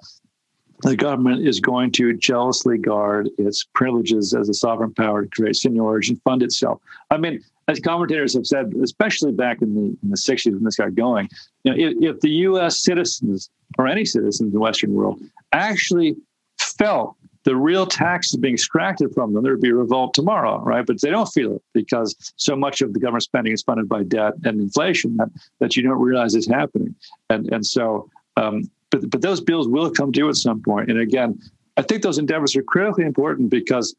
the 0.82 0.96
government 0.96 1.46
is 1.46 1.60
going 1.60 1.90
to 1.92 2.14
jealously 2.14 2.78
guard 2.78 3.28
its 3.38 3.64
privileges 3.74 4.34
as 4.34 4.48
a 4.48 4.54
sovereign 4.54 4.94
power 4.94 5.22
to 5.22 5.28
create 5.28 5.54
seigniorage 5.54 6.08
and 6.08 6.20
fund 6.22 6.42
itself. 6.42 6.80
I 7.10 7.16
mean, 7.16 7.42
as 7.68 7.80
commentators 7.80 8.34
have 8.34 8.46
said, 8.46 8.72
especially 8.82 9.32
back 9.32 9.60
in 9.62 9.74
the 9.74 9.96
in 10.02 10.10
the 10.10 10.16
60s 10.16 10.52
when 10.52 10.64
this 10.64 10.76
got 10.76 10.94
going, 10.94 11.28
you 11.64 11.72
know, 11.72 11.78
if, 11.78 12.14
if 12.14 12.20
the 12.20 12.30
U.S. 12.30 12.82
citizens 12.82 13.50
or 13.78 13.86
any 13.86 14.04
citizens 14.04 14.40
in 14.40 14.52
the 14.52 14.60
Western 14.60 14.94
world 14.94 15.20
actually 15.52 16.16
felt 16.58 17.16
the 17.44 17.54
real 17.54 17.86
taxes 17.86 18.36
being 18.36 18.54
extracted 18.54 19.14
from 19.14 19.32
them, 19.32 19.42
there'd 19.44 19.60
be 19.60 19.70
a 19.70 19.74
revolt 19.74 20.14
tomorrow, 20.14 20.60
right? 20.62 20.84
But 20.84 21.00
they 21.00 21.10
don't 21.10 21.28
feel 21.28 21.54
it 21.54 21.62
because 21.74 22.16
so 22.36 22.56
much 22.56 22.80
of 22.80 22.92
the 22.92 22.98
government 22.98 23.22
spending 23.22 23.52
is 23.52 23.62
funded 23.62 23.88
by 23.88 24.02
debt 24.02 24.34
and 24.44 24.60
inflation 24.60 25.16
that, 25.18 25.28
that 25.60 25.76
you 25.76 25.82
don't 25.84 26.00
realize 26.00 26.34
is 26.34 26.48
happening. 26.48 26.94
And 27.30 27.52
and 27.52 27.64
so, 27.64 28.10
um, 28.36 28.70
but 28.90 29.10
but 29.10 29.22
those 29.22 29.40
bills 29.40 29.68
will 29.68 29.90
come 29.90 30.12
due 30.12 30.28
at 30.28 30.36
some 30.36 30.62
point. 30.62 30.90
And 30.90 30.98
again, 31.00 31.40
I 31.76 31.82
think 31.82 32.02
those 32.02 32.18
endeavors 32.18 32.56
are 32.56 32.62
critically 32.62 33.04
important 33.04 33.50
because 33.50 33.94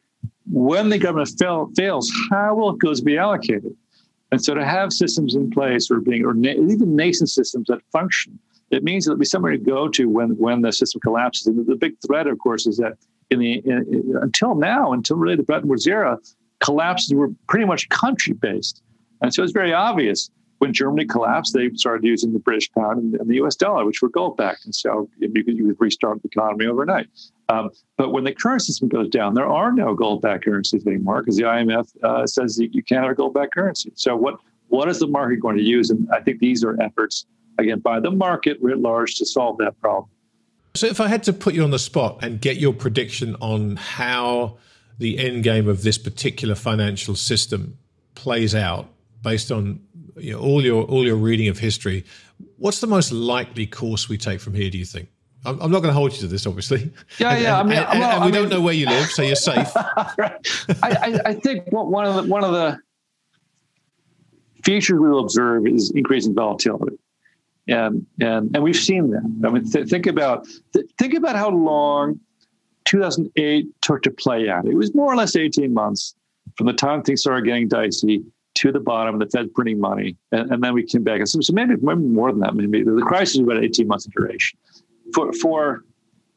when 0.51 0.89
the 0.89 0.97
government 0.97 1.29
fail, 1.39 1.71
fails, 1.75 2.11
how 2.29 2.55
will 2.55 2.71
it 2.71 2.79
goes 2.79 3.01
be 3.01 3.17
allocated? 3.17 3.75
And 4.31 4.43
so 4.43 4.53
to 4.53 4.65
have 4.65 4.91
systems 4.91 5.35
in 5.35 5.49
place 5.49 5.89
or 5.89 5.99
being 5.99 6.25
or 6.25 6.33
na- 6.33 6.51
even 6.51 6.95
nascent 6.95 7.29
systems 7.29 7.67
that 7.67 7.81
function, 7.91 8.37
it 8.71 8.83
means 8.83 9.05
there'll 9.05 9.17
be 9.17 9.25
somewhere 9.25 9.53
to 9.53 9.57
go 9.57 9.87
to 9.87 10.09
when 10.09 10.37
when 10.37 10.61
the 10.61 10.73
system 10.73 10.99
collapses. 11.01 11.47
And 11.47 11.65
the 11.65 11.75
big 11.75 11.95
threat, 12.05 12.27
of 12.27 12.37
course, 12.39 12.67
is 12.67 12.77
that 12.77 12.97
in 13.29 13.39
the 13.39 13.61
in, 13.65 13.85
in, 13.89 14.13
until 14.21 14.55
now, 14.55 14.91
until 14.91 15.15
really 15.15 15.37
the 15.37 15.43
Bretton 15.43 15.69
Woods 15.69 15.87
era, 15.87 16.19
collapses 16.59 17.13
were 17.13 17.29
pretty 17.47 17.65
much 17.65 17.87
country 17.87 18.33
based, 18.33 18.81
and 19.21 19.33
so 19.33 19.43
it's 19.43 19.53
very 19.53 19.73
obvious 19.73 20.29
when 20.59 20.73
Germany 20.73 21.05
collapsed, 21.05 21.53
they 21.53 21.69
started 21.75 22.03
using 22.03 22.33
the 22.33 22.39
British 22.39 22.71
pound 22.71 23.15
and, 23.19 23.29
the 23.29 23.35
U.S. 23.35 23.55
dollar, 23.55 23.85
which 23.85 24.01
were 24.01 24.09
gold 24.09 24.37
backed, 24.37 24.65
and 24.65 24.73
so 24.73 25.09
you 25.19 25.29
could, 25.31 25.55
you 25.55 25.67
could 25.67 25.79
restart 25.79 26.21
the 26.21 26.29
economy 26.29 26.65
overnight. 26.65 27.07
Um, 27.49 27.69
but 27.97 28.11
when 28.11 28.23
the 28.23 28.33
current 28.33 28.61
system 28.61 28.89
goes 28.89 29.09
down, 29.09 29.33
there 29.33 29.47
are 29.47 29.71
no 29.71 29.93
gold 29.93 30.21
backed 30.21 30.45
currencies 30.45 30.85
anymore 30.85 31.21
because 31.21 31.37
the 31.37 31.43
IMF 31.43 31.87
uh, 32.03 32.27
says 32.27 32.59
you 32.59 32.83
can't 32.83 33.03
have 33.03 33.11
a 33.11 33.15
gold 33.15 33.33
backed 33.33 33.53
currency. 33.53 33.91
So 33.95 34.15
what 34.15 34.39
what 34.69 34.89
is 34.89 34.99
the 34.99 35.07
market 35.07 35.37
going 35.37 35.55
to 35.55 35.63
use? 35.63 35.89
And 35.89 36.09
I 36.11 36.19
think 36.19 36.39
these 36.39 36.63
are 36.63 36.79
efforts 36.81 37.25
again 37.57 37.79
by 37.79 37.99
the 37.99 38.11
market 38.11 38.57
writ 38.61 38.79
large 38.79 39.15
to 39.15 39.25
solve 39.25 39.57
that 39.59 39.79
problem. 39.79 40.09
So 40.75 40.87
if 40.87 40.99
I 40.99 41.07
had 41.07 41.23
to 41.23 41.33
put 41.33 41.53
you 41.53 41.63
on 41.63 41.71
the 41.71 41.79
spot 41.79 42.19
and 42.21 42.39
get 42.39 42.57
your 42.57 42.73
prediction 42.73 43.35
on 43.39 43.77
how 43.77 44.57
the 44.99 45.17
end 45.17 45.43
game 45.43 45.67
of 45.67 45.83
this 45.83 45.97
particular 45.97 46.53
financial 46.53 47.15
system 47.15 47.77
plays 48.13 48.53
out 48.53 48.87
based 49.21 49.51
on 49.51 49.79
you 50.17 50.33
know, 50.33 50.39
all 50.39 50.63
your 50.63 50.83
all 50.83 51.05
your 51.05 51.15
reading 51.15 51.47
of 51.47 51.59
history, 51.59 52.05
what's 52.57 52.81
the 52.81 52.87
most 52.87 53.11
likely 53.11 53.65
course 53.65 54.09
we 54.09 54.17
take 54.17 54.41
from 54.41 54.53
here? 54.53 54.69
Do 54.69 54.77
you 54.77 54.85
think? 54.85 55.09
I'm, 55.45 55.61
I'm 55.61 55.71
not 55.71 55.79
going 55.79 55.93
to 55.93 55.93
hold 55.93 56.13
you 56.13 56.19
to 56.19 56.27
this, 56.27 56.45
obviously. 56.45 56.91
Yeah, 57.19 57.31
and, 57.31 57.41
yeah. 57.41 57.59
I 57.59 57.63
mean, 57.63 57.77
and, 57.77 57.99
well, 57.99 58.21
and 58.21 58.25
we 58.25 58.37
I 58.37 58.41
don't 58.41 58.49
know 58.49 58.61
where 58.61 58.73
you 58.73 58.87
live, 58.87 59.09
so 59.09 59.21
you're 59.21 59.35
safe. 59.35 59.73
right. 60.17 60.33
I, 60.83 61.19
I, 61.25 61.33
think 61.33 61.63
one 61.71 62.05
of 62.05 62.15
the 62.15 62.23
one 62.23 62.43
of 62.43 62.51
the 62.51 62.79
features 64.63 64.99
we 64.99 65.09
will 65.09 65.19
observe 65.19 65.67
is 65.67 65.91
increasing 65.91 66.33
volatility, 66.33 66.97
and 67.67 68.05
and 68.19 68.55
and 68.55 68.63
we've 68.63 68.75
seen 68.75 69.11
that. 69.11 69.47
I 69.47 69.51
mean, 69.51 69.69
th- 69.69 69.87
think 69.87 70.07
about 70.07 70.47
th- 70.73 70.87
think 70.97 71.13
about 71.13 71.35
how 71.35 71.49
long 71.49 72.19
2008 72.85 73.67
took 73.81 74.01
to 74.03 74.11
play 74.11 74.49
out. 74.49 74.65
It 74.65 74.75
was 74.75 74.95
more 74.95 75.11
or 75.11 75.15
less 75.15 75.35
18 75.35 75.73
months 75.73 76.15
from 76.57 76.67
the 76.67 76.73
time 76.73 77.03
things 77.03 77.21
started 77.21 77.45
getting 77.45 77.67
dicey 77.67 78.23
to 78.55 78.71
the 78.71 78.79
bottom, 78.79 79.19
the 79.19 79.27
Fed 79.27 79.53
printing 79.53 79.79
money, 79.79 80.17
and, 80.31 80.51
and 80.51 80.63
then 80.63 80.73
we 80.73 80.83
came 80.83 81.03
back. 81.03 81.25
So, 81.27 81.39
so 81.41 81.53
maybe, 81.53 81.75
maybe 81.81 82.01
more 82.01 82.31
than 82.31 82.39
that. 82.41 82.55
Maybe 82.55 82.83
the 82.83 83.03
crisis 83.05 83.37
was 83.37 83.47
about 83.47 83.63
18 83.63 83.87
months 83.87 84.05
in 84.05 84.11
duration. 84.11 84.57
For 85.13 85.33
for 85.33 85.83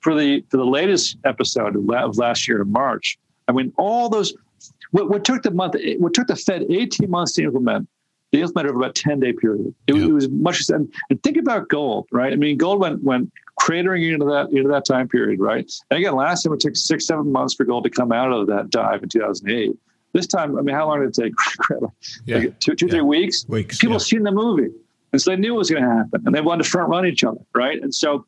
for 0.00 0.14
the 0.14 0.44
for 0.50 0.56
the 0.56 0.66
latest 0.66 1.16
episode 1.24 1.76
of 1.76 2.18
last 2.18 2.48
year 2.48 2.62
in 2.62 2.72
March, 2.72 3.18
I 3.48 3.52
mean, 3.52 3.72
all 3.76 4.08
those 4.08 4.34
what, 4.90 5.08
what 5.08 5.24
took 5.24 5.42
the 5.42 5.50
month, 5.50 5.76
what 5.98 6.14
took 6.14 6.26
the 6.26 6.36
Fed 6.36 6.66
18 6.68 7.10
months 7.10 7.32
to 7.34 7.44
implement, 7.44 7.88
they 8.32 8.40
implemented 8.40 8.70
over 8.70 8.84
about 8.84 8.94
10 8.94 9.20
day 9.20 9.32
period. 9.32 9.74
It, 9.86 9.96
yeah. 9.96 10.04
it 10.04 10.12
was 10.12 10.28
much. 10.28 10.68
And, 10.70 10.92
and 11.08 11.22
think 11.22 11.36
about 11.36 11.68
gold, 11.68 12.08
right? 12.12 12.32
I 12.32 12.36
mean, 12.36 12.56
gold 12.56 12.80
went 12.80 13.02
went 13.02 13.32
cratering 13.60 14.12
into 14.12 14.26
that 14.26 14.50
into 14.50 14.68
that 14.68 14.84
time 14.84 15.08
period, 15.08 15.40
right? 15.40 15.70
And 15.90 15.98
again, 15.98 16.14
last 16.14 16.42
time 16.42 16.52
it 16.52 16.60
took 16.60 16.76
six 16.76 17.06
seven 17.06 17.30
months 17.30 17.54
for 17.54 17.64
gold 17.64 17.84
to 17.84 17.90
come 17.90 18.12
out 18.12 18.32
of 18.32 18.46
that 18.46 18.70
dive 18.70 19.02
in 19.02 19.08
2008. 19.08 19.72
This 20.12 20.26
time, 20.26 20.58
I 20.58 20.62
mean, 20.62 20.74
how 20.74 20.88
long 20.88 21.00
did 21.00 21.16
it 21.16 21.22
take? 21.22 21.32
yeah. 22.24 22.38
Like 22.38 22.60
two, 22.60 22.74
two, 22.74 22.86
yeah. 22.86 22.92
three 22.92 23.00
weeks. 23.02 23.46
Weeks. 23.48 23.78
People 23.78 23.94
yeah. 23.94 23.98
seen 23.98 24.22
the 24.24 24.32
movie, 24.32 24.70
and 25.12 25.22
so 25.22 25.30
they 25.30 25.36
knew 25.36 25.54
it 25.54 25.58
was 25.58 25.70
going 25.70 25.84
to 25.84 25.88
happen, 25.88 26.22
and 26.26 26.34
they 26.34 26.40
wanted 26.40 26.64
to 26.64 26.70
front 26.70 26.88
run 26.88 27.06
each 27.06 27.22
other, 27.22 27.40
right? 27.54 27.80
And 27.80 27.94
so 27.94 28.26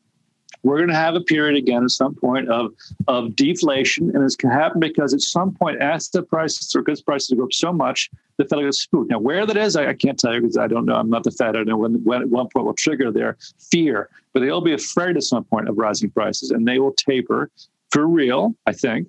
we're 0.63 0.77
going 0.77 0.89
to 0.89 0.95
have 0.95 1.15
a 1.15 1.21
period 1.21 1.57
again 1.57 1.83
at 1.83 1.91
some 1.91 2.15
point 2.15 2.49
of 2.49 2.73
of 3.07 3.35
deflation, 3.35 4.15
and 4.15 4.23
it's 4.23 4.35
going 4.35 4.53
to 4.53 4.59
happen 4.59 4.79
because 4.79 5.13
at 5.13 5.21
some 5.21 5.53
point 5.53 5.81
asset 5.81 6.27
prices 6.29 6.75
or 6.75 6.81
goods 6.81 7.01
prices 7.01 7.37
go 7.37 7.43
up 7.43 7.53
so 7.53 7.71
much 7.71 8.09
the 8.37 8.45
Fed 8.45 8.57
will 8.57 8.65
get 8.65 8.73
spooked. 8.73 9.11
Now, 9.11 9.19
where 9.19 9.45
that 9.45 9.57
is, 9.57 9.75
I, 9.75 9.89
I 9.89 9.93
can't 9.93 10.17
tell 10.17 10.33
you 10.33 10.41
because 10.41 10.57
I 10.57 10.67
don't 10.67 10.85
know. 10.85 10.95
I'm 10.95 11.09
not 11.09 11.23
the 11.23 11.31
Fed. 11.31 11.49
I 11.49 11.51
don't 11.51 11.67
know 11.67 11.77
when, 11.77 12.03
when 12.03 12.21
at 12.23 12.29
one 12.29 12.47
point 12.49 12.65
will 12.65 12.73
trigger 12.73 13.11
their 13.11 13.37
fear, 13.59 14.09
but 14.33 14.39
they'll 14.39 14.61
be 14.61 14.73
afraid 14.73 15.17
at 15.17 15.23
some 15.23 15.43
point 15.43 15.69
of 15.69 15.77
rising 15.77 16.09
prices, 16.09 16.49
and 16.49 16.67
they 16.67 16.79
will 16.79 16.93
taper 16.93 17.51
for 17.91 18.07
real, 18.07 18.55
I 18.65 18.73
think 18.73 19.07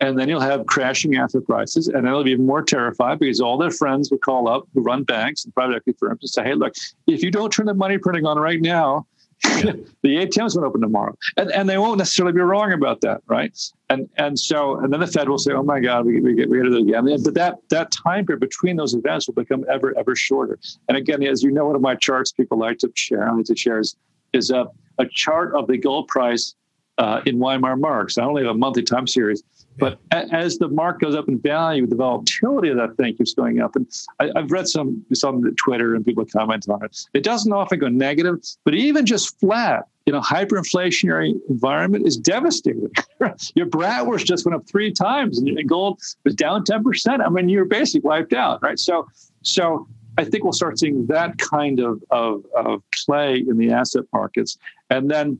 and 0.00 0.18
then 0.18 0.28
you'll 0.28 0.40
have 0.40 0.66
crashing 0.66 1.16
asset 1.16 1.46
prices, 1.46 1.88
and 1.88 2.06
they'll 2.06 2.24
be 2.24 2.32
even 2.32 2.46
more 2.46 2.62
terrified 2.62 3.18
because 3.18 3.40
all 3.40 3.56
their 3.56 3.70
friends 3.70 4.10
will 4.10 4.18
call 4.18 4.48
up 4.48 4.66
who 4.74 4.82
run 4.82 5.04
banks 5.04 5.44
and 5.44 5.54
private 5.54 5.76
equity 5.76 5.96
firms 5.98 6.18
and 6.20 6.30
say, 6.30 6.44
"Hey, 6.44 6.54
look, 6.54 6.74
if 7.06 7.22
you 7.22 7.30
don't 7.30 7.52
turn 7.52 7.66
the 7.66 7.74
money 7.74 7.98
printing 7.98 8.26
on 8.26 8.38
right 8.38 8.60
now. 8.60 9.06
the 10.02 10.16
ATMs 10.16 10.56
won't 10.56 10.66
open 10.66 10.80
tomorrow," 10.80 11.16
and 11.36 11.50
and 11.52 11.68
they 11.68 11.78
won't 11.78 11.98
necessarily 11.98 12.32
be 12.32 12.40
wrong 12.40 12.72
about 12.72 13.00
that, 13.02 13.22
right? 13.26 13.56
And 13.90 14.08
and 14.16 14.38
so 14.38 14.78
and 14.78 14.92
then 14.92 15.00
the 15.00 15.06
Fed 15.06 15.28
will 15.28 15.38
say, 15.38 15.52
"Oh 15.52 15.62
my 15.62 15.80
God, 15.80 16.06
we 16.06 16.20
we 16.20 16.34
get 16.34 16.48
we 16.48 16.58
got 16.58 16.66
it 16.66 16.76
again." 16.76 17.04
But 17.22 17.34
that 17.34 17.58
that 17.68 17.90
time 17.90 18.26
period 18.26 18.40
between 18.40 18.76
those 18.76 18.94
events 18.94 19.26
will 19.26 19.34
become 19.34 19.64
ever 19.70 19.96
ever 19.98 20.16
shorter. 20.16 20.58
And 20.88 20.96
again, 20.96 21.22
as 21.22 21.42
you 21.42 21.50
know, 21.50 21.66
one 21.66 21.76
of 21.76 21.82
my 21.82 21.94
charts 21.94 22.32
people 22.32 22.58
like 22.58 22.78
to 22.78 22.90
share, 22.94 23.28
I 23.28 23.32
like 23.32 23.46
to 23.46 23.56
share 23.56 23.80
is, 23.80 23.96
is 24.32 24.50
a 24.50 24.66
a 24.98 25.06
chart 25.06 25.54
of 25.54 25.66
the 25.66 25.76
gold 25.76 26.08
price 26.08 26.54
uh, 26.98 27.20
in 27.26 27.38
Weimar 27.38 27.76
marks. 27.76 28.18
I 28.18 28.24
only 28.24 28.42
have 28.44 28.54
a 28.54 28.58
monthly 28.58 28.82
time 28.82 29.06
series 29.06 29.42
but 29.78 29.98
as 30.12 30.58
the 30.58 30.68
mark 30.68 31.00
goes 31.00 31.14
up 31.14 31.28
in 31.28 31.38
value, 31.38 31.86
the 31.86 31.96
volatility 31.96 32.68
of 32.68 32.76
that 32.76 32.96
thing 32.96 33.16
keeps 33.16 33.34
going 33.34 33.60
up. 33.60 33.74
And 33.74 33.86
I, 34.20 34.30
have 34.36 34.50
read 34.50 34.68
some 34.68 35.04
some 35.12 35.54
Twitter 35.56 35.94
and 35.94 36.04
people 36.04 36.24
comment 36.24 36.68
on 36.68 36.84
it. 36.84 36.96
It 37.12 37.24
doesn't 37.24 37.52
often 37.52 37.78
go 37.78 37.88
negative, 37.88 38.36
but 38.64 38.74
even 38.74 39.04
just 39.04 39.38
flat 39.40 39.86
in 40.06 40.14
a 40.14 40.20
hyperinflationary 40.20 41.34
environment 41.48 42.06
is 42.06 42.16
devastating. 42.16 42.88
Your 43.54 43.66
bratwurst 43.66 44.24
just 44.24 44.44
went 44.44 44.54
up 44.54 44.66
three 44.68 44.92
times, 44.92 45.38
and 45.38 45.68
gold 45.68 46.00
was 46.24 46.34
down 46.34 46.64
ten 46.64 46.84
percent. 46.84 47.22
I 47.22 47.28
mean, 47.28 47.48
you're 47.48 47.64
basically 47.64 48.06
wiped 48.06 48.32
out, 48.32 48.62
right? 48.62 48.78
So, 48.78 49.08
so 49.42 49.88
I 50.18 50.24
think 50.24 50.44
we'll 50.44 50.52
start 50.52 50.78
seeing 50.78 51.06
that 51.06 51.38
kind 51.38 51.80
of, 51.80 52.02
of, 52.10 52.44
of 52.54 52.82
play 53.04 53.38
in 53.38 53.56
the 53.56 53.72
asset 53.72 54.04
markets, 54.12 54.56
and 54.90 55.10
then 55.10 55.38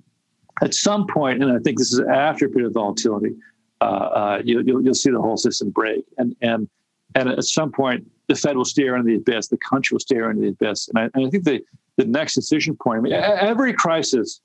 at 0.62 0.74
some 0.74 1.06
point, 1.06 1.42
and 1.42 1.52
I 1.52 1.58
think 1.58 1.78
this 1.78 1.92
is 1.92 2.00
after 2.00 2.46
a 2.46 2.48
period 2.48 2.68
of 2.68 2.74
volatility, 2.74 3.34
uh, 3.84 4.08
uh, 4.20 4.42
you, 4.44 4.56
will 4.58 4.82
you'll 4.82 4.94
see 4.94 5.10
the 5.10 5.20
whole 5.20 5.36
system 5.36 5.70
break. 5.70 6.04
And 6.18 6.34
and 6.40 6.68
and 7.14 7.28
at 7.28 7.44
some 7.44 7.70
point, 7.70 8.06
the 8.28 8.34
Fed 8.34 8.56
will 8.56 8.64
stare 8.64 8.96
into 8.96 9.06
the 9.06 9.16
abyss. 9.16 9.48
The 9.48 9.58
country 9.58 9.94
will 9.94 10.00
stare 10.00 10.30
into 10.30 10.42
the 10.42 10.48
abyss. 10.48 10.88
And 10.88 10.98
I, 10.98 11.02
and 11.14 11.26
I 11.26 11.30
think 11.30 11.44
the 11.44 11.62
the 11.96 12.06
next 12.06 12.34
decision 12.34 12.76
point. 12.76 12.98
I 12.98 13.02
mean, 13.02 13.12
every 13.12 13.72
crisis 13.72 14.40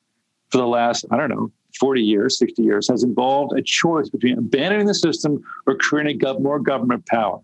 for 0.49 0.57
the 0.57 0.67
last 0.67 1.05
I 1.11 1.17
don't 1.17 1.29
know 1.29 1.51
40 1.79 2.01
years, 2.01 2.37
60 2.37 2.61
years 2.63 2.87
has 2.89 3.03
involved 3.03 3.57
a 3.57 3.61
choice 3.61 4.09
between 4.09 4.37
abandoning 4.37 4.87
the 4.87 4.93
system 4.93 5.43
or 5.67 5.75
creating 5.75 6.19
more 6.39 6.59
government 6.59 7.05
power. 7.05 7.39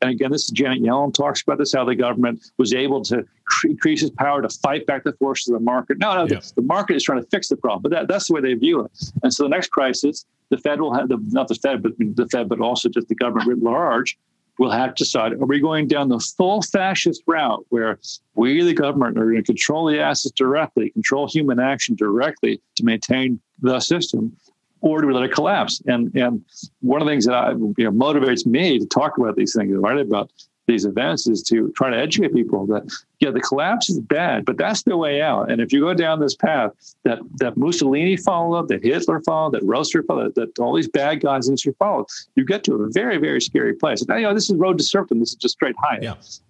And 0.00 0.10
again, 0.10 0.30
this 0.30 0.44
is 0.44 0.50
Janet 0.50 0.82
Yellen 0.82 1.12
talks 1.12 1.42
about 1.42 1.58
this 1.58 1.72
how 1.72 1.84
the 1.84 1.94
government 1.94 2.50
was 2.56 2.72
able 2.72 3.02
to 3.04 3.24
increase 3.64 4.02
its 4.02 4.14
power 4.16 4.40
to 4.40 4.48
fight 4.48 4.86
back 4.86 5.04
the 5.04 5.12
forces 5.14 5.48
of 5.48 5.54
the 5.54 5.64
market. 5.64 5.98
No, 5.98 6.14
no, 6.14 6.22
yeah. 6.22 6.40
the, 6.40 6.52
the, 6.56 6.62
market 6.62 6.96
is 6.96 7.02
trying 7.02 7.22
to 7.22 7.28
fix 7.30 7.48
the 7.48 7.56
problem, 7.56 7.82
but 7.82 7.90
that, 7.90 8.08
that's 8.08 8.28
the 8.28 8.34
way 8.34 8.40
they 8.40 8.54
view 8.54 8.80
it. 8.80 8.92
And 9.22 9.34
so 9.34 9.42
the 9.42 9.48
next 9.48 9.70
crisis, 9.70 10.24
the 10.50 10.58
Fed 10.58 10.80
will 10.80 10.94
have 10.94 11.08
the, 11.08 11.18
not 11.28 11.48
the 11.48 11.56
Fed, 11.56 11.82
but 11.82 11.92
the 11.98 12.28
Fed, 12.30 12.48
but 12.48 12.60
also 12.60 12.88
just 12.88 13.08
the 13.08 13.16
government 13.16 13.48
writ 13.48 13.62
large 13.62 14.16
will 14.58 14.70
have 14.70 14.94
to 14.94 15.04
decide 15.04 15.32
are 15.32 15.46
we 15.46 15.60
going 15.60 15.86
down 15.86 16.08
the 16.08 16.18
full 16.18 16.62
fascist 16.62 17.22
route 17.26 17.64
where 17.68 17.98
we, 18.34 18.60
the 18.62 18.74
government, 18.74 19.16
are 19.16 19.24
going 19.24 19.36
to 19.36 19.42
control 19.42 19.86
the 19.86 20.00
assets 20.00 20.32
directly, 20.32 20.90
control 20.90 21.28
human 21.28 21.60
action 21.60 21.94
directly 21.94 22.60
to 22.74 22.84
maintain 22.84 23.40
the 23.60 23.80
system, 23.80 24.36
or 24.80 25.00
do 25.00 25.06
we 25.06 25.14
let 25.14 25.24
it 25.24 25.32
collapse? 25.32 25.82
And 25.86 26.14
and 26.14 26.44
one 26.80 27.00
of 27.00 27.06
the 27.06 27.12
things 27.12 27.26
that 27.26 27.34
I, 27.34 27.50
you 27.50 27.74
know, 27.78 27.92
motivates 27.92 28.46
me 28.46 28.78
to 28.78 28.86
talk 28.86 29.18
about 29.18 29.36
these 29.36 29.54
things, 29.54 29.74
write 29.76 29.98
about 29.98 30.30
these 30.68 30.84
events 30.84 31.26
is 31.26 31.42
to 31.42 31.72
try 31.72 31.90
to 31.90 31.96
educate 31.96 32.32
people 32.32 32.66
that 32.66 32.84
yeah 33.18 33.30
the 33.30 33.40
collapse 33.40 33.88
is 33.88 33.98
bad 33.98 34.44
but 34.44 34.56
that's 34.56 34.82
the 34.82 34.96
way 34.96 35.20
out. 35.20 35.50
And 35.50 35.60
if 35.60 35.72
you 35.72 35.80
go 35.80 35.94
down 35.94 36.20
this 36.20 36.36
path 36.36 36.70
that 37.02 37.18
that 37.38 37.56
mussolini 37.56 38.16
followed 38.16 38.68
that 38.68 38.84
hitler 38.84 39.20
followed 39.22 39.54
that 39.54 39.64
roaster 39.64 40.02
followed 40.02 40.34
that, 40.34 40.54
that 40.54 40.62
all 40.62 40.76
these 40.76 40.88
bad 40.88 41.20
guys 41.20 41.48
in 41.48 41.54
history 41.54 41.74
followed 41.78 42.06
you 42.36 42.44
get 42.44 42.62
to 42.64 42.74
a 42.74 42.90
very 42.90 43.16
very 43.16 43.40
scary 43.40 43.74
place. 43.74 44.02
And 44.02 44.20
you 44.20 44.26
know 44.26 44.34
this 44.34 44.50
is 44.50 44.56
road 44.56 44.78
to 44.78 44.84
serfdom. 44.84 45.18
This 45.18 45.30
is 45.30 45.36
just 45.36 45.54
straight 45.54 45.74
Hayek. 45.76 46.02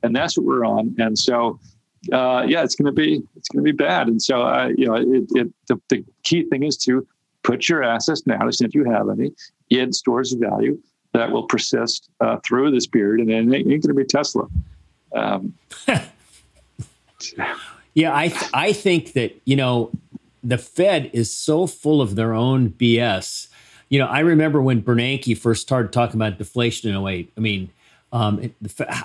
and 0.03 0.15
that's 0.15 0.37
what 0.37 0.45
we're 0.45 0.67
on. 0.67 0.95
And 0.99 1.17
so 1.17 1.59
uh, 2.13 2.45
yeah 2.47 2.65
it's 2.65 2.75
going 2.75 2.87
to 2.87 2.93
be 2.93 3.23
it's 3.37 3.49
going 3.49 3.65
to 3.65 3.73
be 3.73 3.77
bad. 3.77 4.09
And 4.09 4.21
so 4.21 4.43
uh, 4.43 4.71
you 4.77 4.87
know 4.87 4.95
it, 4.95 5.27
it 5.31 5.53
the, 5.69 5.81
the 5.89 6.05
key 6.25 6.43
thing 6.43 6.65
is 6.65 6.77
to 6.79 7.07
put 7.43 7.69
your 7.69 7.83
assets 7.83 8.27
now 8.27 8.39
to 8.39 8.65
if 8.65 8.75
you 8.75 8.85
have 8.85 9.09
any 9.09 9.33
in 9.71 9.93
stores 9.93 10.33
of 10.33 10.41
value 10.41 10.79
that 11.13 11.31
will 11.31 11.45
persist 11.45 12.11
uh, 12.21 12.37
through 12.47 12.71
this 12.71 12.87
period, 12.87 13.21
and 13.21 13.31
then 13.31 13.53
it 13.53 13.59
ain't 13.59 13.83
going 13.83 13.83
to 13.83 13.95
be 13.95 14.05
Tesla. 14.05 14.47
Um, 15.15 15.55
yeah, 17.95 18.15
I 18.15 18.29
th- 18.29 18.51
I 18.53 18.73
think 18.73 19.13
that 19.15 19.41
you 19.45 19.57
know 19.57 19.91
the 20.43 20.59
Fed 20.59 21.11
is 21.13 21.33
so 21.33 21.67
full 21.67 22.01
of 22.01 22.15
their 22.15 22.35
own 22.35 22.71
BS. 22.71 23.49
You 23.89 23.99
know, 23.99 24.07
I 24.07 24.21
remember 24.21 24.61
when 24.61 24.83
Bernanke 24.83 25.37
first 25.37 25.63
started 25.63 25.93
talking 25.93 26.17
about 26.17 26.39
deflation 26.39 26.95
in 26.95 27.07
08. 27.07 27.33
I 27.37 27.41
mean, 27.41 27.71
um, 28.13 28.55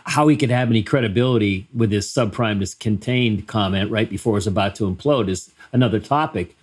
how 0.05 0.27
he 0.27 0.35
could 0.35 0.49
have 0.49 0.69
any 0.69 0.83
credibility 0.83 1.67
with 1.73 1.91
his 1.91 2.07
subprime 2.07 2.61
is 2.61 2.75
contained 2.75 3.47
comment 3.47 3.91
right 3.91 4.09
before 4.09 4.33
it 4.33 4.35
was 4.35 4.47
about 4.47 4.75
to 4.75 4.89
implode 4.89 5.29
is 5.29 5.51
another 5.71 5.99
topic. 5.99 6.55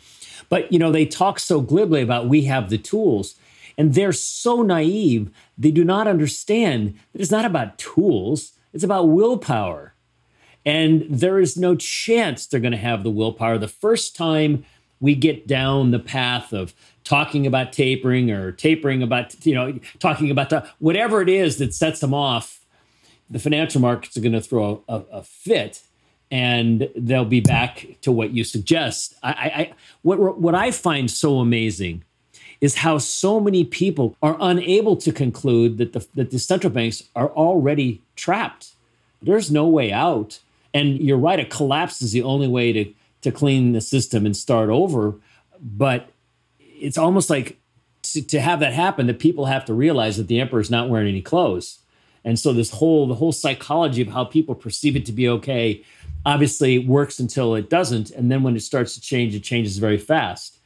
But 0.50 0.70
you 0.70 0.78
know, 0.78 0.92
they 0.92 1.06
talk 1.06 1.38
so 1.38 1.62
glibly 1.62 2.02
about 2.02 2.28
we 2.28 2.42
have 2.42 2.68
the 2.68 2.76
tools. 2.76 3.36
And 3.78 3.94
they're 3.94 4.12
so 4.12 4.60
naive, 4.60 5.30
they 5.56 5.70
do 5.70 5.84
not 5.84 6.06
understand 6.06 6.98
that 7.12 7.22
it's 7.22 7.30
not 7.30 7.46
about 7.46 7.78
tools, 7.78 8.52
it's 8.74 8.84
about 8.84 9.08
willpower. 9.08 9.94
And 10.66 11.06
there 11.08 11.40
is 11.40 11.56
no 11.56 11.74
chance 11.76 12.44
they're 12.44 12.60
going 12.60 12.72
to 12.72 12.78
have 12.78 13.02
the 13.02 13.10
willpower. 13.10 13.56
The 13.56 13.68
first 13.68 14.14
time 14.14 14.66
we 15.00 15.14
get 15.14 15.46
down 15.46 15.92
the 15.92 15.98
path 15.98 16.52
of 16.52 16.74
talking 17.04 17.46
about 17.46 17.72
tapering 17.72 18.30
or 18.30 18.52
tapering 18.52 19.02
about, 19.02 19.46
you 19.46 19.54
know, 19.54 19.78
talking 19.98 20.30
about 20.30 20.50
the 20.50 20.68
whatever 20.78 21.22
it 21.22 21.30
is 21.30 21.56
that 21.56 21.72
sets 21.72 22.00
them 22.00 22.12
off, 22.12 22.66
the 23.30 23.38
financial 23.38 23.80
markets 23.80 24.16
are 24.16 24.20
going 24.20 24.32
to 24.32 24.42
throw 24.42 24.84
a, 24.88 25.02
a 25.10 25.22
fit 25.22 25.82
and 26.30 26.88
they'll 26.94 27.24
be 27.24 27.40
back 27.40 27.86
to 28.02 28.12
what 28.12 28.30
you 28.30 28.44
suggest. 28.44 29.14
I, 29.22 29.30
I, 29.30 29.72
what 30.02 30.38
what 30.38 30.54
I 30.54 30.70
find 30.70 31.10
so 31.10 31.38
amazing 31.38 32.04
is 32.60 32.76
how 32.76 32.98
so 32.98 33.40
many 33.40 33.64
people 33.64 34.16
are 34.22 34.36
unable 34.38 34.94
to 34.94 35.12
conclude 35.12 35.78
that 35.78 35.92
the, 35.92 36.06
that 36.14 36.30
the 36.30 36.38
central 36.38 36.72
banks 36.72 37.02
are 37.16 37.30
already 37.30 38.02
trapped. 38.16 38.74
There's 39.22 39.50
no 39.50 39.66
way 39.66 39.92
out. 39.92 40.40
And 40.72 41.00
you're 41.00 41.18
right, 41.18 41.40
a 41.40 41.44
collapse 41.44 42.02
is 42.02 42.12
the 42.12 42.22
only 42.22 42.46
way 42.46 42.72
to, 42.72 42.92
to 43.22 43.32
clean 43.32 43.72
the 43.72 43.80
system 43.80 44.26
and 44.26 44.36
start 44.36 44.68
over. 44.68 45.14
But 45.60 46.10
it's 46.58 46.98
almost 46.98 47.30
like 47.30 47.58
to, 48.02 48.22
to 48.22 48.40
have 48.40 48.60
that 48.60 48.72
happen, 48.72 49.06
that 49.06 49.18
people 49.18 49.46
have 49.46 49.64
to 49.64 49.74
realize 49.74 50.16
that 50.18 50.28
the 50.28 50.40
emperor's 50.40 50.70
not 50.70 50.88
wearing 50.88 51.08
any 51.08 51.22
clothes. 51.22 51.78
And 52.24 52.38
so 52.38 52.52
this 52.52 52.70
whole 52.70 53.06
the 53.06 53.14
whole 53.14 53.32
psychology 53.32 54.02
of 54.02 54.08
how 54.08 54.24
people 54.24 54.54
perceive 54.54 54.96
it 54.96 55.06
to 55.06 55.12
be 55.12 55.28
okay 55.28 55.82
obviously 56.24 56.78
works 56.78 57.18
until 57.18 57.54
it 57.54 57.70
doesn't. 57.70 58.10
And 58.10 58.30
then 58.30 58.42
when 58.42 58.56
it 58.56 58.60
starts 58.60 58.94
to 58.94 59.00
change, 59.00 59.34
it 59.34 59.42
changes 59.42 59.78
very 59.78 59.98
fast. 59.98 60.58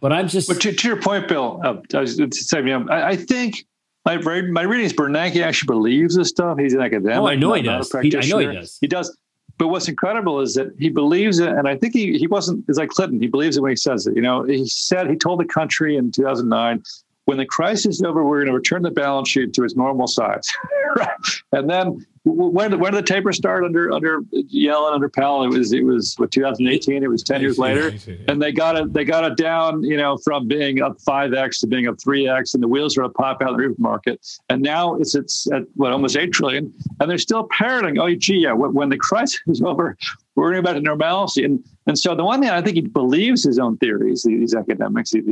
But 0.00 0.12
I'm 0.12 0.28
just. 0.28 0.48
But 0.48 0.60
to, 0.60 0.72
to 0.72 0.88
your 0.88 1.00
point, 1.00 1.28
Bill, 1.28 1.60
uh, 1.64 1.76
I 1.94 2.00
was 2.00 2.16
saying, 2.16 2.66
you 2.66 2.78
know, 2.78 2.86
I, 2.90 3.08
I, 3.08 3.16
think 3.16 3.64
my 4.04 4.18
my 4.18 4.62
reading 4.62 4.84
is 4.84 4.92
Bernanke 4.92 5.42
actually 5.42 5.66
believes 5.66 6.16
this 6.16 6.28
stuff. 6.28 6.58
He's 6.58 6.74
an 6.74 6.82
academic. 6.82 7.18
Oh, 7.18 7.26
I 7.26 7.34
know 7.34 7.48
not, 7.48 7.56
he 7.56 7.62
does. 7.62 7.92
He, 8.02 8.16
I 8.16 8.26
know 8.26 8.38
he 8.38 8.54
does. 8.54 8.78
He 8.80 8.86
does. 8.86 9.16
But 9.58 9.68
what's 9.68 9.88
incredible 9.88 10.40
is 10.40 10.52
that 10.54 10.68
he 10.78 10.90
believes 10.90 11.38
it, 11.38 11.48
and 11.48 11.66
I 11.66 11.76
think 11.78 11.94
he 11.94 12.18
he 12.18 12.26
wasn't. 12.26 12.64
It's 12.68 12.78
like 12.78 12.90
Clinton. 12.90 13.20
He 13.20 13.26
believes 13.26 13.56
it 13.56 13.62
when 13.62 13.70
he 13.70 13.76
says 13.76 14.06
it. 14.06 14.14
You 14.14 14.22
know, 14.22 14.42
he 14.42 14.66
said 14.66 15.08
he 15.08 15.16
told 15.16 15.40
the 15.40 15.46
country 15.46 15.96
in 15.96 16.12
2009 16.12 16.82
when 17.26 17.38
the 17.38 17.46
crisis 17.46 17.96
is 17.96 18.02
over, 18.02 18.24
we're 18.24 18.38
going 18.38 18.46
to 18.46 18.52
return 18.52 18.82
the 18.82 18.90
balance 18.90 19.28
sheet 19.28 19.52
to 19.52 19.64
its 19.64 19.76
normal 19.76 20.06
size. 20.06 20.48
right? 20.96 21.08
And 21.52 21.68
then 21.68 22.06
when 22.26 22.78
when 22.80 22.92
did 22.92 23.04
the 23.04 23.06
taper 23.06 23.32
start 23.32 23.64
under 23.64 23.92
under 23.92 24.20
Yellen 24.32 24.92
under 24.92 25.08
Powell? 25.08 25.44
It 25.44 25.48
was 25.56 25.72
it 25.72 25.84
was 25.84 26.14
what 26.16 26.32
2018. 26.32 27.04
It 27.04 27.08
was 27.08 27.22
10 27.22 27.40
years 27.40 27.56
later, 27.56 27.92
and 28.26 28.42
they 28.42 28.50
got 28.50 28.76
it 28.76 28.92
they 28.92 29.04
got 29.04 29.24
it 29.24 29.36
down. 29.36 29.84
You 29.84 29.96
know, 29.96 30.16
from 30.18 30.48
being 30.48 30.82
up 30.82 31.00
five 31.00 31.34
x 31.34 31.60
to 31.60 31.68
being 31.68 31.86
up 31.86 32.00
three 32.02 32.28
x, 32.28 32.54
and 32.54 32.62
the 32.62 32.68
wheels 32.68 32.98
are 32.98 33.02
to 33.02 33.08
pop 33.10 33.42
out 33.42 33.50
of 33.50 33.56
the 33.58 33.74
market. 33.78 34.26
And 34.48 34.60
now 34.60 34.96
it's 34.96 35.14
it's 35.14 35.50
at 35.52 35.62
what 35.74 35.92
almost 35.92 36.16
eight 36.16 36.32
trillion, 36.32 36.72
and 37.00 37.08
they're 37.08 37.18
still 37.18 37.46
parroting. 37.50 37.98
Oh, 37.98 38.12
gee, 38.14 38.38
yeah. 38.38 38.52
When 38.52 38.88
the 38.88 38.96
crisis 39.06 39.40
is 39.46 39.62
over, 39.62 39.96
we're 40.34 40.50
going 40.50 40.64
back 40.64 40.74
to 40.74 40.80
normalcy. 40.80 41.44
And 41.44 41.62
and 41.86 41.96
so 41.96 42.16
the 42.16 42.24
one 42.24 42.40
thing 42.40 42.50
I 42.50 42.60
think 42.60 42.74
he 42.74 42.82
believes 42.82 43.44
his 43.44 43.60
own 43.60 43.76
theories. 43.78 44.24
These 44.24 44.54
academics, 44.54 45.12
these, 45.12 45.24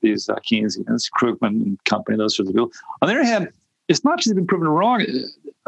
these 0.00 0.28
uh, 0.28 0.34
Keynesians, 0.36 1.08
Krugman 1.16 1.62
and 1.62 1.84
company, 1.84 2.18
those 2.18 2.36
sorts 2.36 2.50
of 2.50 2.56
people. 2.56 2.72
On 3.02 3.08
the 3.08 3.14
other 3.14 3.24
hand, 3.24 3.52
it's 3.90 4.04
not 4.04 4.18
just 4.18 4.28
they've 4.28 4.36
been 4.36 4.46
proven 4.46 4.68
wrong 4.68 5.04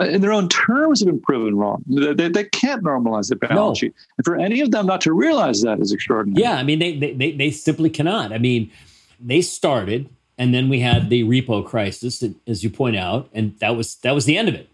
uh, 0.01 0.05
in 0.05 0.23
their 0.23 0.33
own 0.33 0.49
terms 0.49 1.01
have 1.01 1.07
been 1.07 1.21
proven 1.21 1.57
wrong. 1.57 1.85
They, 1.87 2.29
they 2.29 2.45
can't 2.45 2.83
normalize 2.83 3.29
the 3.29 3.37
balance 3.37 3.57
no. 3.57 3.75
sheet. 3.75 3.95
And 4.17 4.25
for 4.25 4.37
any 4.37 4.61
of 4.61 4.71
them 4.71 4.87
not 4.87 5.03
to 5.03 5.13
realize 5.13 5.61
that 5.63 5.81
is 5.81 5.93
extraordinary. 5.93 6.43
Yeah, 6.43 6.55
I 6.55 6.63
mean, 6.63 6.79
they, 6.79 6.97
they, 6.97 7.33
they 7.33 7.51
simply 7.51 7.91
cannot. 7.91 8.33
I 8.33 8.39
mean, 8.39 8.71
they 9.21 9.43
started, 9.43 10.09
and 10.39 10.55
then 10.55 10.71
we 10.71 10.81
had 10.81 11.11
the 11.11 11.25
repo 11.25 11.65
crisis, 11.65 12.25
as 12.47 12.65
you 12.65 12.71
point 12.71 12.97
out, 12.97 13.29
and 13.35 13.59
that 13.59 13.77
was 13.77 13.97
that 13.97 14.13
was 14.13 14.25
the 14.25 14.39
end 14.39 14.49
of 14.49 14.55
it 14.55 14.71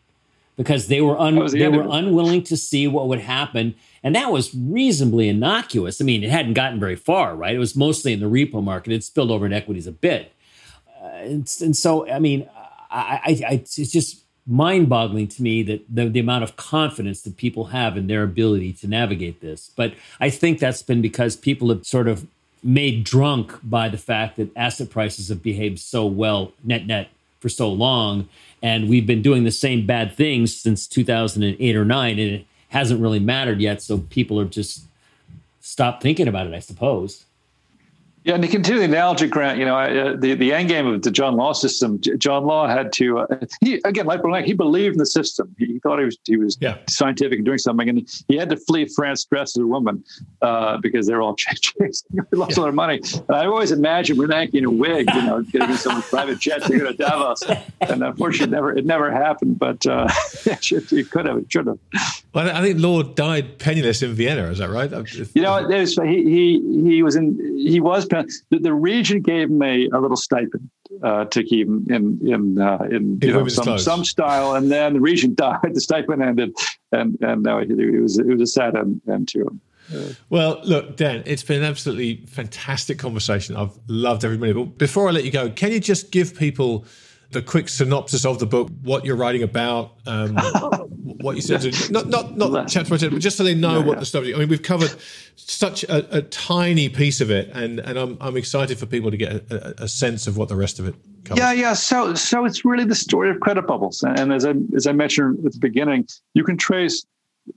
because 0.56 0.88
they 0.88 1.00
were 1.00 1.18
un, 1.18 1.34
the 1.34 1.48
they 1.48 1.68
were 1.68 1.86
unwilling 1.90 2.42
to 2.44 2.56
see 2.56 2.86
what 2.86 3.08
would 3.08 3.20
happen, 3.20 3.74
and 4.02 4.14
that 4.14 4.30
was 4.30 4.54
reasonably 4.54 5.28
innocuous. 5.28 6.00
I 6.00 6.04
mean, 6.04 6.22
it 6.22 6.30
hadn't 6.30 6.54
gotten 6.54 6.78
very 6.78 6.96
far, 6.96 7.34
right? 7.34 7.54
It 7.54 7.58
was 7.58 7.74
mostly 7.74 8.12
in 8.12 8.20
the 8.20 8.26
repo 8.26 8.62
market. 8.62 8.92
It 8.92 9.02
spilled 9.02 9.30
over 9.30 9.46
in 9.46 9.52
equities 9.52 9.86
a 9.86 9.92
bit, 9.92 10.32
uh, 11.02 11.06
and, 11.06 11.52
and 11.60 11.76
so 11.76 12.08
I 12.08 12.20
mean, 12.20 12.48
I, 12.90 13.42
I, 13.46 13.62
it's 13.64 13.92
just 13.92 14.22
mind 14.46 14.88
boggling 14.88 15.28
to 15.28 15.42
me 15.42 15.62
that 15.62 15.84
the, 15.94 16.08
the 16.08 16.20
amount 16.20 16.42
of 16.42 16.56
confidence 16.56 17.20
that 17.22 17.36
people 17.36 17.66
have 17.66 17.96
in 17.96 18.06
their 18.06 18.22
ability 18.22 18.72
to 18.72 18.88
navigate 18.88 19.40
this. 19.40 19.70
But 19.76 19.94
I 20.20 20.30
think 20.30 20.58
that's 20.58 20.82
been 20.82 21.02
because 21.02 21.36
people 21.36 21.68
have 21.68 21.86
sort 21.86 22.08
of 22.08 22.26
made 22.62 23.04
drunk 23.04 23.54
by 23.62 23.88
the 23.88 23.98
fact 23.98 24.36
that 24.36 24.50
asset 24.56 24.90
prices 24.90 25.28
have 25.28 25.42
behaved 25.42 25.78
so 25.78 26.06
well 26.06 26.52
net 26.64 26.86
net 26.86 27.08
for 27.40 27.48
so 27.48 27.70
long. 27.70 28.28
And 28.62 28.88
we've 28.88 29.06
been 29.06 29.22
doing 29.22 29.44
the 29.44 29.50
same 29.50 29.86
bad 29.86 30.14
things 30.14 30.56
since 30.56 30.88
2008 30.88 31.76
or 31.76 31.84
9, 31.84 32.18
and 32.18 32.30
it 32.32 32.46
hasn't 32.70 33.00
really 33.00 33.20
mattered 33.20 33.60
yet. 33.60 33.82
So 33.82 33.98
people 33.98 34.40
are 34.40 34.44
just 34.44 34.84
stopped 35.60 36.02
thinking 36.02 36.26
about 36.26 36.46
it, 36.46 36.54
I 36.54 36.58
suppose. 36.58 37.24
Yeah, 38.28 38.34
and 38.34 38.42
to 38.42 38.48
continue 38.50 38.80
the 38.80 38.84
analogy, 38.84 39.26
Grant, 39.26 39.58
you 39.58 39.64
know, 39.64 39.78
uh, 39.78 40.14
the, 40.14 40.34
the 40.34 40.52
end 40.52 40.68
game 40.68 40.86
of 40.86 41.00
the 41.00 41.10
John 41.10 41.36
Law 41.36 41.54
system, 41.54 41.98
John 42.18 42.44
Law 42.44 42.68
had 42.68 42.92
to, 42.92 43.20
uh, 43.20 43.26
he, 43.62 43.80
again, 43.86 44.04
like 44.04 44.20
Bernanke, 44.20 44.44
he 44.44 44.52
believed 44.52 44.96
in 44.96 44.98
the 44.98 45.06
system. 45.06 45.56
He 45.56 45.78
thought 45.78 45.98
he 45.98 46.04
was 46.04 46.18
he 46.24 46.36
was 46.36 46.58
yeah. 46.60 46.76
scientific 46.90 47.38
and 47.38 47.46
doing 47.46 47.56
something. 47.56 47.88
And 47.88 48.06
he 48.28 48.36
had 48.36 48.50
to 48.50 48.58
flee 48.58 48.84
France 48.84 49.24
dressed 49.24 49.56
as 49.56 49.62
a 49.62 49.66
woman 49.66 50.04
uh, 50.42 50.76
because 50.76 51.06
they 51.06 51.14
were 51.14 51.22
all 51.22 51.34
chasing. 51.36 51.72
he 52.12 52.36
lost 52.36 52.50
yeah. 52.50 52.58
all 52.58 52.64
their 52.64 52.72
money. 52.72 53.00
And 53.14 53.34
I 53.34 53.46
always 53.46 53.72
imagined 53.72 54.18
Bernanke 54.18 54.52
in 54.56 54.66
a 54.66 54.70
wig, 54.70 55.08
you 55.14 55.22
know, 55.22 55.40
getting 55.40 55.70
in 55.70 55.78
some 55.78 56.02
private 56.02 56.38
jet 56.38 56.64
to 56.64 56.78
go 56.78 56.92
to 56.92 56.92
Davos. 56.92 57.44
And 57.80 58.04
unfortunately, 58.04 58.48
it 58.48 58.50
never, 58.50 58.76
it 58.76 58.84
never 58.84 59.10
happened, 59.10 59.58
but 59.58 59.86
uh, 59.86 60.06
it 60.44 61.10
could 61.10 61.24
have, 61.24 61.38
it 61.38 61.50
should 61.50 61.66
have. 61.66 61.78
Well, 62.34 62.54
I 62.54 62.60
think 62.60 62.78
Law 62.78 63.02
died 63.04 63.58
penniless 63.58 64.02
in 64.02 64.12
Vienna. 64.12 64.50
Is 64.50 64.58
that 64.58 64.68
right? 64.68 64.90
You 65.34 65.40
know, 65.40 65.66
was, 65.66 65.94
he, 65.94 66.24
he, 66.24 66.82
he 66.90 67.02
was 67.02 67.16
in, 67.16 67.56
he 67.56 67.80
was 67.80 68.04
the, 68.50 68.58
the 68.58 68.74
regent 68.74 69.24
gave 69.24 69.50
him 69.50 69.62
a, 69.62 69.88
a 69.92 69.98
little 70.00 70.16
stipend 70.16 70.70
uh, 71.02 71.24
to 71.26 71.42
keep 71.44 71.66
him 71.66 71.86
in 71.90 72.18
in 72.26 72.60
uh, 72.60 72.78
in, 72.90 73.18
know, 73.18 73.48
some, 73.48 73.78
some 73.78 74.04
style, 74.04 74.54
and 74.54 74.70
then 74.70 74.94
the 74.94 75.00
regent 75.00 75.36
died. 75.36 75.74
The 75.74 75.80
stipend 75.80 76.22
ended, 76.22 76.54
and 76.92 77.18
and 77.20 77.42
no, 77.42 77.58
it, 77.58 77.70
it 77.70 78.00
was 78.00 78.18
it 78.18 78.26
was 78.26 78.40
a 78.40 78.46
sad 78.46 78.76
end, 78.76 79.00
end 79.08 79.28
to 79.28 79.42
him. 79.42 79.60
Well, 80.28 80.60
look, 80.64 80.96
Dan, 80.96 81.22
it's 81.24 81.42
been 81.42 81.62
an 81.62 81.64
absolutely 81.64 82.26
fantastic 82.26 82.98
conversation. 82.98 83.56
I've 83.56 83.78
loved 83.88 84.24
every 84.24 84.36
minute. 84.36 84.54
But 84.54 84.78
before 84.78 85.08
I 85.08 85.12
let 85.12 85.24
you 85.24 85.30
go, 85.30 85.48
can 85.50 85.72
you 85.72 85.80
just 85.80 86.10
give 86.10 86.36
people 86.36 86.84
the 87.30 87.42
quick 87.42 87.68
synopsis 87.68 88.24
of 88.24 88.38
the 88.38 88.46
book, 88.46 88.70
what 88.82 89.04
you're 89.04 89.16
writing 89.16 89.42
about, 89.42 89.96
um, 90.06 90.36
what 91.20 91.36
you 91.36 91.42
said, 91.42 91.62
not 91.90 92.08
not 92.08 92.36
not 92.36 92.68
chapter 92.68 92.90
by 92.90 92.96
chapter, 92.96 93.10
but 93.10 93.20
just 93.20 93.36
so 93.36 93.44
they 93.44 93.54
know 93.54 93.80
what 93.82 93.98
the 93.98 94.06
subject. 94.06 94.36
I 94.36 94.40
mean, 94.40 94.48
we've 94.48 94.62
covered 94.62 94.94
such 95.36 95.84
a, 95.84 96.18
a, 96.18 96.22
tiny 96.22 96.88
piece 96.88 97.20
of 97.20 97.30
it, 97.30 97.50
and 97.52 97.80
and 97.80 97.98
I'm 97.98 98.16
I'm 98.20 98.36
excited 98.36 98.78
for 98.78 98.86
people 98.86 99.10
to 99.10 99.16
get 99.16 99.50
a, 99.50 99.84
a 99.84 99.88
sense 99.88 100.26
of 100.26 100.38
what 100.38 100.48
the 100.48 100.56
rest 100.56 100.78
of 100.78 100.88
it. 100.88 100.94
Covers. 101.24 101.42
Yeah, 101.42 101.52
yeah. 101.52 101.72
So 101.74 102.14
so 102.14 102.46
it's 102.46 102.64
really 102.64 102.84
the 102.84 102.94
story 102.94 103.30
of 103.30 103.40
credit 103.40 103.66
bubbles, 103.66 104.02
and 104.02 104.32
as 104.32 104.46
I 104.46 104.54
as 104.74 104.86
I 104.86 104.92
mentioned 104.92 105.44
at 105.44 105.52
the 105.52 105.58
beginning, 105.58 106.06
you 106.32 106.44
can 106.44 106.56
trace 106.56 107.04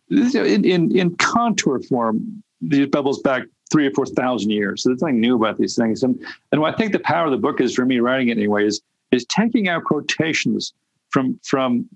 in 0.10 0.66
in, 0.66 0.98
in 0.98 1.16
contour 1.16 1.80
form 1.80 2.44
these 2.60 2.88
bubbles 2.88 3.22
back 3.22 3.44
three 3.72 3.88
or 3.88 3.92
four 3.92 4.06
thousand 4.06 4.50
years. 4.50 4.84
So 4.84 4.90
there's 4.90 5.02
nothing 5.02 5.22
new 5.22 5.36
about 5.36 5.58
these 5.58 5.78
things. 5.78 6.04
And 6.04 6.22
and 6.52 6.60
what 6.60 6.74
I 6.74 6.78
think 6.78 6.92
the 6.92 7.00
power 7.00 7.26
of 7.26 7.32
the 7.32 7.38
book 7.38 7.62
is 7.62 7.74
for 7.74 7.86
me 7.86 8.00
writing 8.00 8.28
it 8.28 8.38
anyway 8.38 8.66
is 8.66 8.82
is 9.12 9.26
taking 9.26 9.68
out 9.68 9.84
quotations 9.84 10.74
from 11.10 11.40
from 11.44 11.88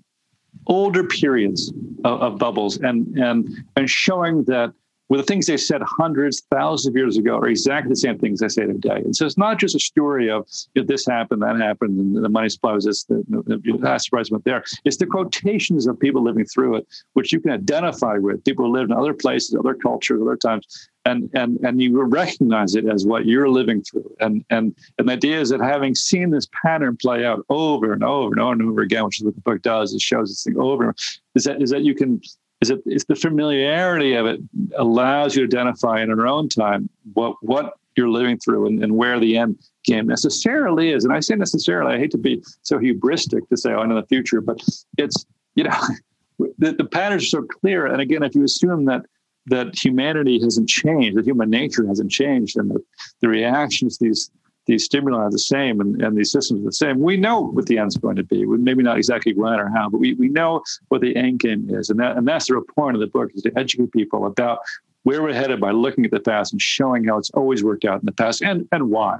older 0.66 1.04
periods 1.04 1.72
of, 2.04 2.20
of 2.22 2.38
bubbles 2.38 2.78
and 2.78 3.16
and 3.18 3.64
and 3.76 3.90
showing 3.90 4.44
that 4.44 4.72
well, 5.08 5.20
the 5.20 5.26
things 5.26 5.46
they 5.46 5.56
said 5.56 5.82
hundreds, 5.82 6.42
thousands 6.50 6.88
of 6.88 6.96
years 6.96 7.16
ago 7.16 7.36
are 7.38 7.48
exactly 7.48 7.90
the 7.90 7.96
same 7.96 8.18
things 8.18 8.42
I 8.42 8.48
say 8.48 8.66
today. 8.66 8.96
And 8.96 9.14
so 9.14 9.24
it's 9.24 9.38
not 9.38 9.58
just 9.58 9.76
a 9.76 9.80
story 9.80 10.30
of 10.30 10.48
you 10.74 10.82
know, 10.82 10.86
this 10.86 11.06
happened, 11.06 11.42
that 11.42 11.56
happened, 11.56 11.98
and 11.98 12.24
the 12.24 12.28
money 12.28 12.48
supply 12.48 12.72
was 12.72 12.84
this, 12.84 13.04
the, 13.04 13.22
the, 13.28 13.78
the 13.78 13.98
surprise 13.98 14.30
went 14.30 14.44
there. 14.44 14.64
It's 14.84 14.96
the 14.96 15.06
quotations 15.06 15.86
of 15.86 15.98
people 15.98 16.22
living 16.22 16.44
through 16.44 16.76
it, 16.76 16.86
which 17.12 17.32
you 17.32 17.40
can 17.40 17.52
identify 17.52 18.18
with. 18.18 18.44
People 18.44 18.66
who 18.66 18.72
lived 18.72 18.90
in 18.90 18.96
other 18.96 19.14
places, 19.14 19.54
other 19.54 19.74
cultures, 19.74 20.20
other 20.20 20.36
times, 20.36 20.88
and 21.04 21.30
and 21.34 21.58
and 21.64 21.80
you 21.80 22.02
recognize 22.02 22.74
it 22.74 22.86
as 22.86 23.06
what 23.06 23.26
you're 23.26 23.48
living 23.48 23.82
through. 23.82 24.12
And 24.20 24.44
and 24.50 24.74
and 24.98 25.08
the 25.08 25.12
idea 25.12 25.40
is 25.40 25.50
that 25.50 25.60
having 25.60 25.94
seen 25.94 26.30
this 26.30 26.48
pattern 26.62 26.96
play 26.96 27.24
out 27.24 27.44
over 27.48 27.92
and 27.92 28.02
over 28.02 28.32
and 28.32 28.40
over 28.40 28.52
and 28.54 28.62
over 28.62 28.80
again, 28.80 29.04
which 29.04 29.20
is 29.20 29.24
what 29.24 29.36
the 29.36 29.40
book 29.42 29.62
does, 29.62 29.94
it 29.94 30.00
shows 30.00 30.30
this 30.30 30.42
thing 30.42 30.58
over, 30.58 30.94
is 31.36 31.44
that 31.44 31.62
is 31.62 31.70
that 31.70 31.82
you 31.82 31.94
can 31.94 32.20
is 32.60 32.70
it 32.70 32.80
it's 32.86 33.04
the 33.04 33.14
familiarity 33.14 34.14
of 34.14 34.26
it 34.26 34.40
allows 34.76 35.36
you 35.36 35.46
to 35.46 35.58
identify 35.58 36.00
in 36.00 36.10
our 36.10 36.26
own 36.26 36.48
time 36.48 36.88
what 37.12 37.36
what 37.42 37.74
you're 37.96 38.08
living 38.08 38.38
through 38.38 38.66
and, 38.66 38.82
and 38.82 38.96
where 38.96 39.18
the 39.18 39.36
end 39.36 39.58
game 39.84 40.06
necessarily 40.06 40.90
is. 40.90 41.04
And 41.04 41.12
I 41.12 41.20
say 41.20 41.34
necessarily, 41.34 41.94
I 41.94 41.98
hate 41.98 42.10
to 42.12 42.18
be 42.18 42.42
so 42.62 42.78
hubristic 42.78 43.48
to 43.48 43.56
say, 43.56 43.72
oh, 43.72 43.80
I 43.80 43.86
know 43.86 43.94
the 44.00 44.06
future, 44.06 44.40
but 44.40 44.60
it's, 44.98 45.24
you 45.54 45.64
know, 45.64 45.80
the, 46.58 46.72
the 46.72 46.84
patterns 46.84 47.24
are 47.24 47.26
so 47.26 47.42
clear. 47.42 47.86
And 47.86 48.00
again, 48.00 48.22
if 48.22 48.34
you 48.34 48.44
assume 48.44 48.84
that 48.86 49.06
that 49.46 49.74
humanity 49.82 50.40
hasn't 50.42 50.68
changed, 50.68 51.16
that 51.16 51.24
human 51.24 51.48
nature 51.48 51.86
hasn't 51.86 52.10
changed, 52.10 52.56
and 52.56 52.70
the, 52.70 52.82
the 53.20 53.28
reactions 53.28 53.96
to 53.96 54.04
these 54.04 54.30
these 54.66 54.84
stimuli 54.84 55.18
are 55.18 55.30
the 55.30 55.38
same 55.38 55.80
and, 55.80 56.02
and 56.02 56.16
these 56.16 56.30
systems 56.30 56.60
are 56.62 56.66
the 56.66 56.72
same. 56.72 56.98
We 56.98 57.16
know 57.16 57.40
what 57.40 57.66
the 57.66 57.78
end's 57.78 57.96
going 57.96 58.16
to 58.16 58.24
be. 58.24 58.44
Maybe 58.44 58.82
not 58.82 58.98
exactly 58.98 59.32
when 59.32 59.58
or 59.58 59.68
how, 59.68 59.88
but 59.88 59.98
we, 59.98 60.14
we 60.14 60.28
know 60.28 60.62
what 60.88 61.00
the 61.00 61.16
end 61.16 61.40
game 61.40 61.68
is. 61.70 61.88
And 61.88 62.00
that 62.00 62.16
and 62.16 62.26
that's 62.26 62.48
the 62.48 62.54
real 62.54 62.64
point 62.64 62.96
of 62.96 63.00
the 63.00 63.06
book 63.06 63.30
is 63.34 63.42
to 63.42 63.52
educate 63.56 63.92
people 63.92 64.26
about 64.26 64.58
where 65.04 65.22
we're 65.22 65.32
headed 65.32 65.60
by 65.60 65.70
looking 65.70 66.04
at 66.04 66.10
the 66.10 66.18
past 66.18 66.52
and 66.52 66.60
showing 66.60 67.04
how 67.04 67.16
it's 67.16 67.30
always 67.30 67.62
worked 67.62 67.84
out 67.84 68.00
in 68.00 68.06
the 68.06 68.12
past 68.12 68.42
and, 68.42 68.68
and 68.72 68.90
why. 68.90 69.18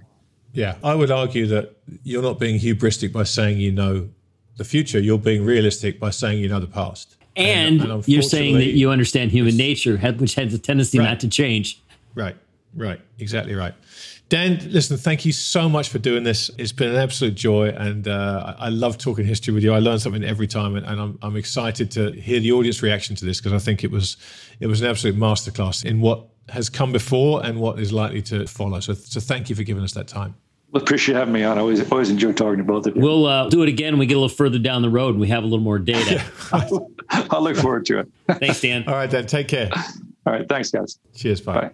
Yeah, 0.53 0.76
I 0.82 0.94
would 0.94 1.12
argue 1.12 1.47
that 1.47 1.76
you're 2.03 2.22
not 2.22 2.40
being 2.40 2.59
hubristic 2.59 3.12
by 3.12 3.22
saying 3.22 3.59
you 3.59 3.70
know 3.70 4.09
the 4.57 4.64
future. 4.64 4.99
You're 4.99 5.18
being 5.18 5.44
realistic 5.44 6.01
by 6.01 6.11
saying 6.11 6.40
you 6.40 6.49
know 6.49 6.59
the 6.59 6.66
past. 6.66 7.16
And, 7.36 7.82
and, 7.82 7.90
and 7.92 8.09
you're 8.09 8.22
saying 8.22 8.55
that 8.55 8.72
you 8.72 8.90
understand 8.90 9.30
human 9.30 9.57
nature, 9.57 9.97
which 9.97 10.34
has 10.34 10.55
a 10.55 10.59
tendency 10.59 10.99
right. 10.99 11.05
not 11.05 11.20
to 11.20 11.28
change. 11.28 11.80
Right, 12.14 12.36
right, 12.74 13.01
exactly 13.18 13.55
right. 13.55 13.74
Dan, 14.29 14.59
listen, 14.72 14.97
thank 14.97 15.24
you 15.24 15.31
so 15.31 15.68
much 15.68 15.89
for 15.89 16.01
doing 16.01 16.24
this. 16.24 16.51
It's 16.59 16.72
been 16.72 16.91
an 16.91 16.97
absolute 16.97 17.37
joy, 17.37 17.68
and 17.68 18.09
uh, 18.09 18.55
I 18.59 18.70
love 18.70 18.99
talking 18.99 19.24
history 19.24 19.55
with 19.55 19.62
you. 19.62 19.72
I 19.72 19.79
learn 19.79 20.01
something 20.01 20.24
every 20.24 20.49
time, 20.49 20.74
and, 20.74 20.85
and 20.85 21.01
I'm, 21.01 21.18
I'm 21.22 21.37
excited 21.37 21.93
to 21.93 22.11
hear 22.11 22.41
the 22.41 22.51
audience 22.51 22.83
reaction 22.83 23.14
to 23.16 23.24
this 23.24 23.41
because 23.41 23.53
I 23.53 23.64
think 23.64 23.85
it 23.85 23.91
was 23.91 24.16
it 24.59 24.66
was 24.66 24.81
an 24.81 24.89
absolute 24.89 25.16
masterclass 25.16 25.85
in 25.85 26.01
what 26.01 26.27
has 26.49 26.68
come 26.68 26.91
before 26.91 27.45
and 27.45 27.61
what 27.61 27.79
is 27.79 27.93
likely 27.93 28.22
to 28.22 28.47
follow. 28.47 28.81
So, 28.81 28.95
so 28.95 29.20
thank 29.20 29.49
you 29.49 29.55
for 29.55 29.62
giving 29.62 29.85
us 29.85 29.93
that 29.93 30.09
time. 30.09 30.35
Well, 30.72 30.83
appreciate 30.83 31.14
having 31.14 31.33
me 31.33 31.45
on. 31.45 31.57
I 31.57 31.61
always 31.61 31.93
always 31.93 32.11
enjoy 32.11 32.33
talking 32.33 32.59
to 32.59 32.64
both 32.64 32.87
of 32.87 32.97
you. 32.97 33.03
We'll 33.03 33.27
uh, 33.27 33.49
do 33.49 33.62
it 33.62 33.68
again 33.68 33.95
when 33.95 34.01
we 34.01 34.07
get 34.07 34.14
a 34.14 34.20
little 34.20 34.37
further 34.37 34.59
down 34.59 34.83
the 34.83 34.91
road 34.91 35.11
and 35.11 35.20
we 35.20 35.29
have 35.29 35.45
a 35.45 35.47
little 35.47 35.64
more 35.64 35.79
data. 35.79 36.20
I'll 37.31 37.43
look 37.43 37.57
forward 37.57 37.87
to 37.87 38.01
it. 38.01 38.09
Thanks, 38.41 38.61
Dan. 38.61 38.85
All 38.89 38.95
right, 38.95 39.09
Dan. 39.09 39.27
Take 39.27 39.47
care. 39.47 39.70
All 40.27 40.33
right. 40.33 40.49
Thanks, 40.49 40.72
guys. 40.72 40.99
Cheers. 41.14 41.41
Bye. 41.41 41.61
bye. 41.61 41.70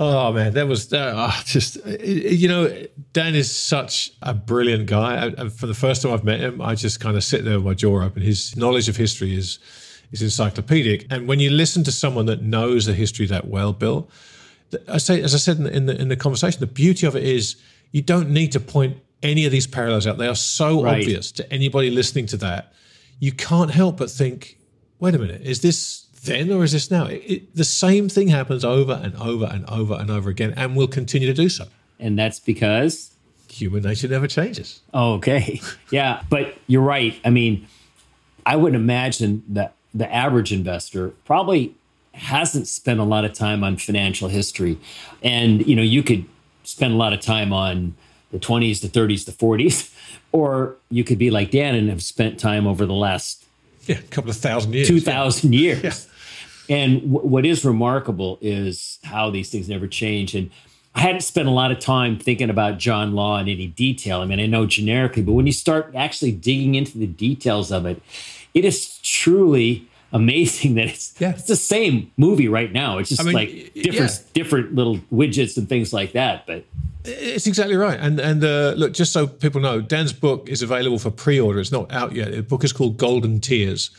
Oh 0.00 0.32
man, 0.32 0.52
that 0.54 0.68
was 0.68 0.92
uh, 0.92 1.32
just 1.44 1.84
you 1.84 2.46
know 2.46 2.86
Dan 3.12 3.34
is 3.34 3.54
such 3.54 4.12
a 4.22 4.32
brilliant 4.32 4.86
guy. 4.86 5.34
I, 5.36 5.48
for 5.48 5.66
the 5.66 5.74
first 5.74 6.02
time 6.02 6.12
I've 6.12 6.22
met 6.22 6.38
him, 6.38 6.62
I 6.62 6.76
just 6.76 7.00
kind 7.00 7.16
of 7.16 7.24
sit 7.24 7.44
there 7.44 7.56
with 7.56 7.66
my 7.66 7.74
jaw 7.74 8.04
open. 8.04 8.22
His 8.22 8.56
knowledge 8.56 8.88
of 8.88 8.96
history 8.96 9.34
is 9.34 9.58
is 10.12 10.22
encyclopedic, 10.22 11.06
and 11.10 11.26
when 11.26 11.40
you 11.40 11.50
listen 11.50 11.82
to 11.82 11.90
someone 11.90 12.26
that 12.26 12.42
knows 12.42 12.86
the 12.86 12.94
history 12.94 13.26
that 13.26 13.48
well, 13.48 13.72
Bill, 13.72 14.08
I 14.86 14.98
say 14.98 15.20
as 15.20 15.34
I 15.34 15.38
said 15.38 15.56
in 15.56 15.64
the 15.64 15.76
in 15.76 15.86
the, 15.86 16.00
in 16.00 16.08
the 16.08 16.16
conversation, 16.16 16.60
the 16.60 16.68
beauty 16.68 17.04
of 17.04 17.16
it 17.16 17.24
is 17.24 17.56
you 17.90 18.00
don't 18.00 18.30
need 18.30 18.52
to 18.52 18.60
point 18.60 18.98
any 19.24 19.46
of 19.46 19.50
these 19.50 19.66
parallels 19.66 20.06
out. 20.06 20.16
They 20.16 20.28
are 20.28 20.36
so 20.36 20.84
right. 20.84 21.00
obvious 21.00 21.32
to 21.32 21.52
anybody 21.52 21.90
listening 21.90 22.26
to 22.26 22.36
that. 22.36 22.72
You 23.18 23.32
can't 23.32 23.72
help 23.72 23.96
but 23.96 24.12
think, 24.12 24.58
wait 25.00 25.16
a 25.16 25.18
minute, 25.18 25.42
is 25.42 25.60
this 25.60 26.06
then 26.28 26.50
or 26.52 26.64
is 26.64 26.72
this 26.72 26.90
now? 26.90 27.06
It, 27.06 27.22
it, 27.26 27.56
the 27.56 27.64
same 27.64 28.08
thing 28.08 28.28
happens 28.28 28.64
over 28.64 29.00
and 29.02 29.14
over 29.16 29.46
and 29.46 29.68
over 29.68 29.94
and 29.94 30.10
over 30.10 30.30
again 30.30 30.54
and 30.56 30.76
will 30.76 30.88
continue 30.88 31.26
to 31.26 31.34
do 31.34 31.48
so. 31.48 31.66
And 31.98 32.18
that's 32.18 32.38
because 32.38 33.14
human 33.50 33.82
nature 33.82 34.08
never 34.08 34.26
changes. 34.26 34.80
Oh, 34.94 35.14
okay. 35.14 35.60
Yeah. 35.90 36.22
But 36.28 36.56
you're 36.66 36.82
right. 36.82 37.18
I 37.24 37.30
mean, 37.30 37.66
I 38.44 38.56
would 38.56 38.74
imagine 38.74 39.42
that 39.48 39.74
the 39.94 40.12
average 40.12 40.52
investor 40.52 41.10
probably 41.24 41.74
hasn't 42.12 42.68
spent 42.68 43.00
a 43.00 43.04
lot 43.04 43.24
of 43.24 43.32
time 43.32 43.64
on 43.64 43.76
financial 43.76 44.28
history. 44.28 44.78
And, 45.22 45.66
you 45.66 45.74
know, 45.74 45.82
you 45.82 46.02
could 46.02 46.26
spend 46.62 46.92
a 46.92 46.96
lot 46.96 47.12
of 47.12 47.20
time 47.20 47.52
on 47.52 47.94
the 48.30 48.38
20s, 48.38 48.82
the 48.82 48.88
30s, 48.88 49.24
the 49.24 49.32
40s, 49.32 49.94
or 50.32 50.76
you 50.90 51.04
could 51.04 51.18
be 51.18 51.30
like 51.30 51.50
Dan 51.50 51.74
and 51.74 51.88
have 51.88 52.02
spent 52.02 52.38
time 52.38 52.66
over 52.66 52.84
the 52.84 52.94
last 52.94 53.46
yeah, 53.86 53.98
a 53.98 54.02
couple 54.02 54.30
of 54.30 54.36
thousand 54.36 54.74
years. 54.74 54.88
2,000 54.88 55.52
yeah. 55.52 55.60
years. 55.60 55.82
Yeah. 55.82 56.12
And 56.68 57.00
w- 57.12 57.26
what 57.26 57.46
is 57.46 57.64
remarkable 57.64 58.38
is 58.40 58.98
how 59.04 59.30
these 59.30 59.50
things 59.50 59.68
never 59.68 59.86
change. 59.86 60.34
And 60.34 60.50
I 60.94 61.00
hadn't 61.00 61.20
spent 61.20 61.48
a 61.48 61.52
lot 61.52 61.70
of 61.70 61.78
time 61.78 62.18
thinking 62.18 62.50
about 62.50 62.78
John 62.78 63.14
Law 63.14 63.38
in 63.38 63.48
any 63.48 63.68
detail. 63.68 64.20
I 64.20 64.24
mean, 64.24 64.40
I 64.40 64.46
know 64.46 64.66
generically, 64.66 65.22
but 65.22 65.32
when 65.32 65.46
you 65.46 65.52
start 65.52 65.94
actually 65.94 66.32
digging 66.32 66.74
into 66.74 66.98
the 66.98 67.06
details 67.06 67.70
of 67.70 67.86
it, 67.86 68.02
it 68.54 68.64
is 68.64 68.98
truly 68.98 69.88
amazing 70.12 70.74
that 70.76 70.86
it's 70.86 71.14
yeah. 71.20 71.30
it's 71.30 71.44
the 71.44 71.56
same 71.56 72.10
movie 72.16 72.48
right 72.48 72.72
now. 72.72 72.98
It's 72.98 73.10
just 73.10 73.20
I 73.20 73.24
mean, 73.24 73.34
like 73.34 73.72
different 73.74 74.10
yeah. 74.10 74.30
different 74.32 74.74
little 74.74 74.98
widgets 75.12 75.56
and 75.56 75.68
things 75.68 75.92
like 75.92 76.12
that. 76.12 76.46
But 76.46 76.64
it's 77.04 77.46
exactly 77.46 77.76
right. 77.76 77.98
And 77.98 78.18
and 78.18 78.44
uh, 78.44 78.74
look, 78.76 78.92
just 78.92 79.12
so 79.12 79.26
people 79.26 79.60
know, 79.60 79.80
Dan's 79.80 80.12
book 80.12 80.48
is 80.48 80.62
available 80.62 80.98
for 80.98 81.10
pre-order. 81.10 81.60
It's 81.60 81.72
not 81.72 81.92
out 81.92 82.14
yet. 82.14 82.32
The 82.32 82.42
book 82.42 82.64
is 82.64 82.72
called 82.72 82.96
Golden 82.96 83.40
Tears. 83.40 83.90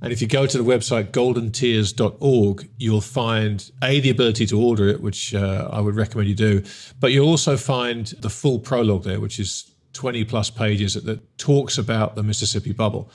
And 0.00 0.12
if 0.12 0.20
you 0.20 0.28
go 0.28 0.46
to 0.46 0.58
the 0.58 0.64
website 0.64 1.12
goldentears.org, 1.12 2.68
you'll 2.78 3.00
find 3.00 3.70
a 3.82 4.00
the 4.00 4.10
ability 4.10 4.46
to 4.46 4.60
order 4.60 4.88
it, 4.88 5.00
which 5.00 5.34
uh, 5.34 5.68
I 5.72 5.80
would 5.80 5.94
recommend 5.94 6.28
you 6.28 6.34
do. 6.34 6.62
But 7.00 7.12
you'll 7.12 7.28
also 7.28 7.56
find 7.56 8.06
the 8.18 8.30
full 8.30 8.58
prologue 8.58 9.04
there, 9.04 9.20
which 9.20 9.38
is 9.40 9.74
20 9.94 10.24
plus 10.24 10.50
pages 10.50 10.94
that, 10.94 11.04
that 11.06 11.38
talks 11.38 11.78
about 11.78 12.16
the 12.16 12.22
Mississippi 12.22 12.72
bubble. 12.72 13.10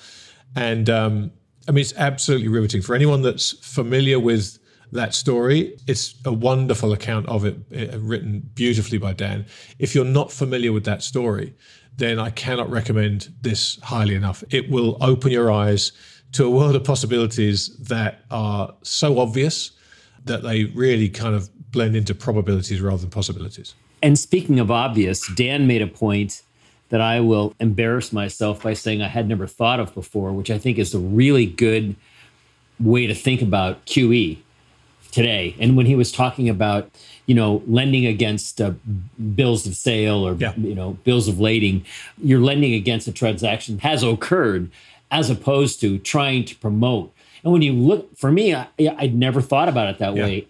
And 0.56 0.90
um, 0.90 1.32
I 1.68 1.72
mean, 1.72 1.82
it's 1.82 1.96
absolutely 1.96 2.48
riveting 2.48 2.82
for 2.82 2.96
anyone 2.96 3.22
that's 3.22 3.52
familiar 3.66 4.20
with 4.20 4.58
that 4.92 5.14
story. 5.14 5.78
It's 5.88 6.16
a 6.26 6.34
wonderful 6.34 6.92
account 6.94 7.28
of 7.28 7.46
it, 7.46 7.58
uh, 7.94 8.00
written 8.00 8.50
beautifully 8.56 8.98
by 8.98 9.14
Dan. 9.14 9.46
If 9.78 9.94
you're 9.94 10.06
not 10.06 10.32
familiar 10.32 10.74
with 10.74 10.86
that 10.86 11.04
story, 11.04 11.54
then 11.96 12.18
I 12.18 12.32
cannot 12.32 12.70
recommend 12.70 13.32
this 13.42 13.80
highly 13.84 14.16
enough. 14.16 14.44
It 14.50 14.70
will 14.70 14.98
open 15.02 15.32
your 15.32 15.52
eyes 15.52 15.92
to 16.34 16.46
a 16.46 16.50
world 16.50 16.76
of 16.76 16.84
possibilities 16.84 17.76
that 17.78 18.24
are 18.30 18.74
so 18.84 19.20
obvious 19.20 19.72
that 20.26 20.44
they 20.44 20.66
really 20.66 21.10
kind 21.10 21.36
of 21.36 21.50
blend 21.72 21.96
into 21.96 22.14
probabilities 22.14 22.82
rather 22.82 22.98
than 22.98 23.10
possibilities. 23.10 23.74
And 24.02 24.18
speaking 24.18 24.60
of 24.60 24.72
obvious, 24.72 25.28
Dan 25.36 25.68
made 25.68 25.82
a 25.82 25.88
point 25.88 26.44
that 26.90 27.02
I 27.02 27.20
will 27.20 27.54
embarrass 27.60 28.12
myself 28.12 28.64
by 28.64 28.74
saying 28.74 29.02
I 29.02 29.08
had 29.08 29.28
never 29.28 29.48
thought 29.48 29.80
of 29.80 29.94
before, 29.94 30.32
which 30.32 30.50
I 30.50 30.58
think 30.58 30.78
is 30.78 30.94
a 30.94 31.00
really 31.00 31.46
good 31.46 31.96
way 32.80 33.08
to 33.08 33.14
think 33.14 33.42
about 33.42 33.86
QE 33.86 34.38
today. 35.12 35.56
And 35.60 35.76
when 35.76 35.86
he 35.86 35.96
was 35.96 36.12
talking 36.12 36.50
about, 36.50 36.90
you 37.26 37.36
know, 37.36 37.62
lending 37.68 38.06
against 38.06 38.62
uh, 38.62 38.74
bills 39.36 39.68
of 39.68 39.76
sale 39.76 40.26
or, 40.28 40.34
yeah. 40.34 40.54
you 40.56 40.76
know, 40.76 40.94
bills 41.04 41.28
of 41.28 41.40
lading, 41.40 41.86
you're 42.24 42.40
lending 42.40 42.74
against 42.74 43.08
a 43.08 43.12
transaction 43.12 43.80
has 43.80 44.04
occurred 44.04 44.72
as 45.12 45.30
opposed 45.30 45.82
to 45.82 45.98
trying 46.00 46.46
to 46.46 46.56
promote. 46.56 47.14
And 47.44 47.54
when 47.54 47.62
you 47.62 47.74
look, 47.74 48.16
for 48.18 48.32
me, 48.32 48.54
I, 48.54 48.68
would 48.78 49.16
never 49.16 49.42
thought 49.42 49.70
about 49.70 49.90
it 49.90 50.00
that 50.00 50.16
yeah. 50.16 50.24
way. 50.24 50.48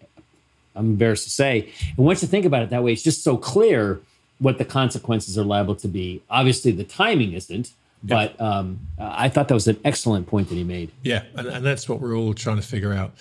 I'm 0.75 0.85
embarrassed 0.85 1.25
to 1.25 1.29
say. 1.29 1.71
And 1.97 2.05
once 2.05 2.21
you 2.21 2.27
think 2.27 2.45
about 2.45 2.63
it 2.63 2.69
that 2.69 2.83
way, 2.83 2.93
it's 2.93 3.03
just 3.03 3.23
so 3.23 3.37
clear 3.37 3.99
what 4.39 4.57
the 4.57 4.65
consequences 4.65 5.37
are 5.37 5.43
liable 5.43 5.75
to 5.75 5.87
be. 5.87 6.21
Obviously, 6.29 6.71
the 6.71 6.83
timing 6.83 7.33
isn't, 7.33 7.71
But 8.01 8.39
um, 8.39 8.79
I 8.97 9.27
thought 9.27 9.49
that 9.49 9.53
was 9.53 9.67
an 9.67 9.79
excellent 9.83 10.27
point 10.27 10.49
that 10.49 10.55
he 10.55 10.63
made. 10.63 10.91
Yeah, 11.03 11.23
and, 11.35 11.47
and 11.47 11.65
that's 11.65 11.89
what 11.89 11.99
we're 11.99 12.15
all 12.15 12.33
trying 12.33 12.55
to 12.55 12.61
figure 12.61 12.93
out. 12.93 13.11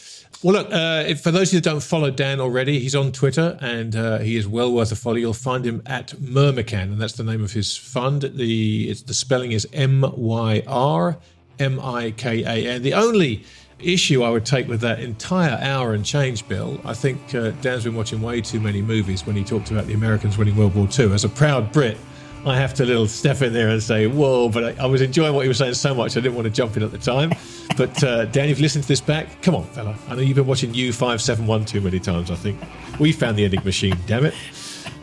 Well, 0.43 0.55
look, 0.55 0.73
uh, 0.73 1.05
if, 1.09 1.21
for 1.21 1.33
those 1.33 1.49
of 1.49 1.55
you 1.55 1.61
that 1.61 1.69
don't 1.69 1.83
follow 1.83 2.13
Dan 2.13 2.41
already, 2.41 2.79
he's 2.79 2.95
on 2.95 3.11
Twitter 3.11 3.59
and 3.61 3.97
uh, 3.97 4.19
he 4.19 4.37
is 4.37 4.47
well 4.47 4.73
worth 4.73 4.93
a 4.93 4.97
follow. 4.97 5.17
You'll 5.17 5.35
find 5.35 5.67
him 5.67 5.83
at 5.87 6.09
Myrmikan, 6.21 6.93
and 6.93 7.01
that's 7.01 7.15
the 7.15 7.25
name 7.25 7.43
of 7.43 7.53
his 7.53 7.77
fund. 7.77 8.23
The 8.23 8.95
the 8.95 9.15
spelling 9.15 9.51
is 9.51 9.67
M 9.73 10.05
Y 10.17 10.63
R 10.69 11.19
M 11.59 11.81
I 11.81 12.13
K 12.13 12.45
A 12.45 12.73
N. 12.73 12.83
The 12.83 12.95
only 12.95 13.45
issue 13.81 14.23
I 14.23 14.31
would 14.31 14.47
take 14.47 14.69
with 14.69 14.81
that 14.81 15.01
entire 15.01 15.59
hour 15.61 15.95
and 15.95 16.05
change, 16.05 16.47
Bill, 16.49 16.81
I 16.85 16.95
think 16.95 17.35
uh, 17.35 17.51
Dan's 17.63 17.85
been 17.85 17.95
watching 17.95 18.21
way 18.21 18.41
too 18.41 18.61
many 18.61 18.83
movies 18.83 19.27
when 19.27 19.37
he 19.37 19.45
talked 19.45 19.71
about 19.71 19.87
the 19.87 19.95
Americans 19.95 20.39
winning 20.39 20.57
World 20.57 20.75
War 20.75 20.89
II. 20.99 21.13
As 21.13 21.25
a 21.25 21.29
proud 21.29 21.73
Brit, 21.73 21.97
I 22.49 22.57
have 22.57 22.75
to 22.75 22.85
little 22.85 23.07
step 23.07 23.43
in 23.43 23.53
there 23.53 23.69
and 23.69 23.83
say, 23.83 24.07
whoa, 24.07 24.49
but 24.49 24.79
I, 24.79 24.85
I, 24.85 24.87
was 24.87 25.01
enjoying 25.01 25.35
what 25.35 25.43
he 25.43 25.49
was 25.49 25.59
saying 25.59 25.75
so 25.75 25.95
much, 25.95 26.17
I 26.17 26.21
didn't 26.21 26.35
want 26.35 26.47
to 26.47 26.51
jump 26.51 26.77
in 26.77 26.83
at 26.83 26.93
the 26.93 26.99
time. 26.99 27.33
But 27.77 28.03
uh, 28.03 28.25
Dan, 28.25 28.49
you've 28.49 28.59
listened 28.59 28.83
to 28.83 28.89
this 28.89 29.01
back. 29.01 29.41
Come 29.41 29.55
on, 29.55 29.63
fella. 29.67 29.97
I 30.09 30.17
know 30.17 30.21
you've 30.21 30.35
been 30.35 30.49
watching 30.49 30.73
U571 30.73 31.65
too 31.65 31.81
many 31.81 32.01
times, 32.01 32.29
I 32.29 32.35
think. 32.35 32.59
We 32.99 33.13
found 33.13 33.37
the 33.37 33.45
Enigma 33.45 33.67
machine, 33.67 33.97
damn 34.05 34.25
it. 34.25 34.35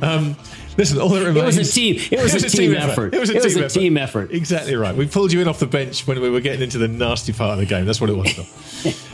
Um, 0.01 0.35
Listen, 0.77 0.99
all 0.99 1.09
that 1.09 1.25
remains. 1.25 1.55
It 1.55 1.59
was 1.59 1.69
a 1.69 1.73
team. 1.73 1.95
It 1.95 2.21
was, 2.21 2.33
it 2.35 2.43
was 2.43 2.53
a, 2.53 2.57
team, 2.57 2.71
team 2.71 2.77
effort. 2.77 2.91
effort. 2.91 3.13
It 3.13 3.19
was 3.19 3.29
a, 3.29 3.33
it 3.33 3.35
team, 3.35 3.43
was 3.43 3.55
a 3.55 3.59
effort. 3.65 3.79
team 3.79 3.97
effort. 3.97 4.31
Exactly 4.31 4.75
right. 4.75 4.95
We 4.95 5.07
pulled 5.07 5.31
you 5.31 5.41
in 5.41 5.47
off 5.47 5.59
the 5.59 5.67
bench 5.67 6.05
when 6.05 6.19
we 6.21 6.29
were 6.29 6.41
getting 6.41 6.61
into 6.61 6.77
the 6.77 6.87
nasty 6.87 7.33
part 7.33 7.53
of 7.53 7.59
the 7.59 7.65
game. 7.65 7.85
That's 7.85 8.01
what 8.01 8.09
it 8.09 8.17
was. 8.17 8.35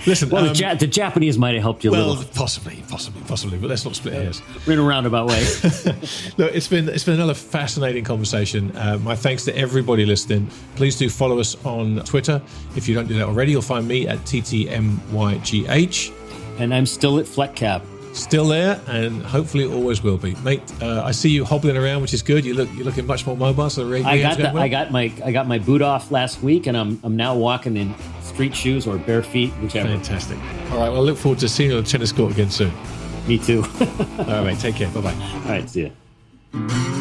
Listen, 0.08 0.30
well, 0.30 0.48
um, 0.48 0.54
the, 0.54 0.60
ja- 0.60 0.74
the, 0.74 0.88
Japanese 0.88 1.38
might 1.38 1.54
have 1.54 1.62
helped 1.62 1.84
you 1.84 1.92
a 1.92 1.94
little. 1.94 2.24
possibly, 2.34 2.84
possibly, 2.90 3.22
possibly, 3.28 3.58
but 3.58 3.70
let's 3.70 3.86
not 3.86 3.96
split 3.96 4.16
hairs. 4.16 4.42
In 4.66 4.80
a 4.80 4.82
roundabout 4.82 5.28
way. 5.28 5.42
Look, 6.38 6.54
it's 6.56 6.68
been 6.68 6.90
it's 6.90 7.04
been 7.04 7.16
another 7.16 7.36
fascinating 7.36 8.04
conversation. 8.04 8.76
Uh, 8.76 8.98
my 8.98 9.16
thanks 9.16 9.46
to 9.46 9.56
everybody 9.56 10.06
listening. 10.06 10.50
Please 10.76 10.98
do 10.98 11.10
follow 11.10 11.40
us 11.40 11.64
on 11.66 11.98
Twitter. 12.04 12.42
If 12.76 12.88
you 12.88 12.96
don't 12.96 13.08
do 13.08 13.14
that 13.16 13.28
already, 13.28 13.52
you'll 13.52 13.62
find 13.62 13.88
me 13.88 14.08
at 14.08 14.20
ttmygh. 14.20 16.14
And 16.60 16.74
I'm 16.74 16.86
still 16.86 17.18
at 17.20 17.26
Fleckcap 17.26 17.84
still 18.14 18.48
there 18.48 18.80
and 18.88 19.22
hopefully 19.24 19.66
always 19.66 20.04
will 20.04 20.18
be. 20.18 20.36
Mate 20.44 20.62
uh, 20.82 21.04
i 21.04 21.12
see 21.12 21.30
you 21.30 21.46
hobbling 21.46 21.78
around 21.78 22.02
which 22.02 22.14
is 22.14 22.22
good. 22.22 22.46
You 22.46 22.54
look 22.54 22.70
you're 22.74 22.86
looking 22.86 23.06
much 23.06 23.26
more 23.26 23.38
mobile 23.38 23.70
so 23.70 23.88
the 23.88 24.04
i 24.04 24.22
got 24.22 24.38
the, 24.38 24.44
well. 24.44 24.58
i 24.58 24.68
got 24.68 24.92
my 24.92 25.12
i 25.24 25.32
got 25.32 25.48
my 25.48 25.60
boot 25.60 25.82
off 25.82 26.12
last 26.12 26.42
week 26.42 26.68
and 26.68 26.78
i'm 26.78 27.00
i'm 27.04 27.16
now 27.16 27.36
walking 27.36 27.78
in 27.78 27.94
street 28.22 28.56
shoes 28.56 28.88
or 28.88 28.98
bare 28.98 29.24
feet 29.24 29.52
whichever. 29.62 29.90
Fantastic. 29.90 30.38
All 30.72 30.80
right 30.80 30.90
well 30.90 30.98
i 30.98 31.00
look 31.00 31.18
forward 31.18 31.40
to 31.40 31.50
seeing 31.50 31.72
you 31.72 31.78
on 31.78 31.84
the 31.84 31.90
tennis 31.90 32.12
court 32.12 32.32
again 32.34 32.50
soon. 32.50 32.72
Me 33.28 33.38
too. 33.38 33.64
All 33.80 34.26
right 34.26 34.46
mate 34.46 34.60
take 34.60 34.76
care. 34.76 34.90
Bye-bye. 34.92 35.14
All 35.14 35.50
right 35.50 35.70
see 35.70 35.92
you 36.54 37.01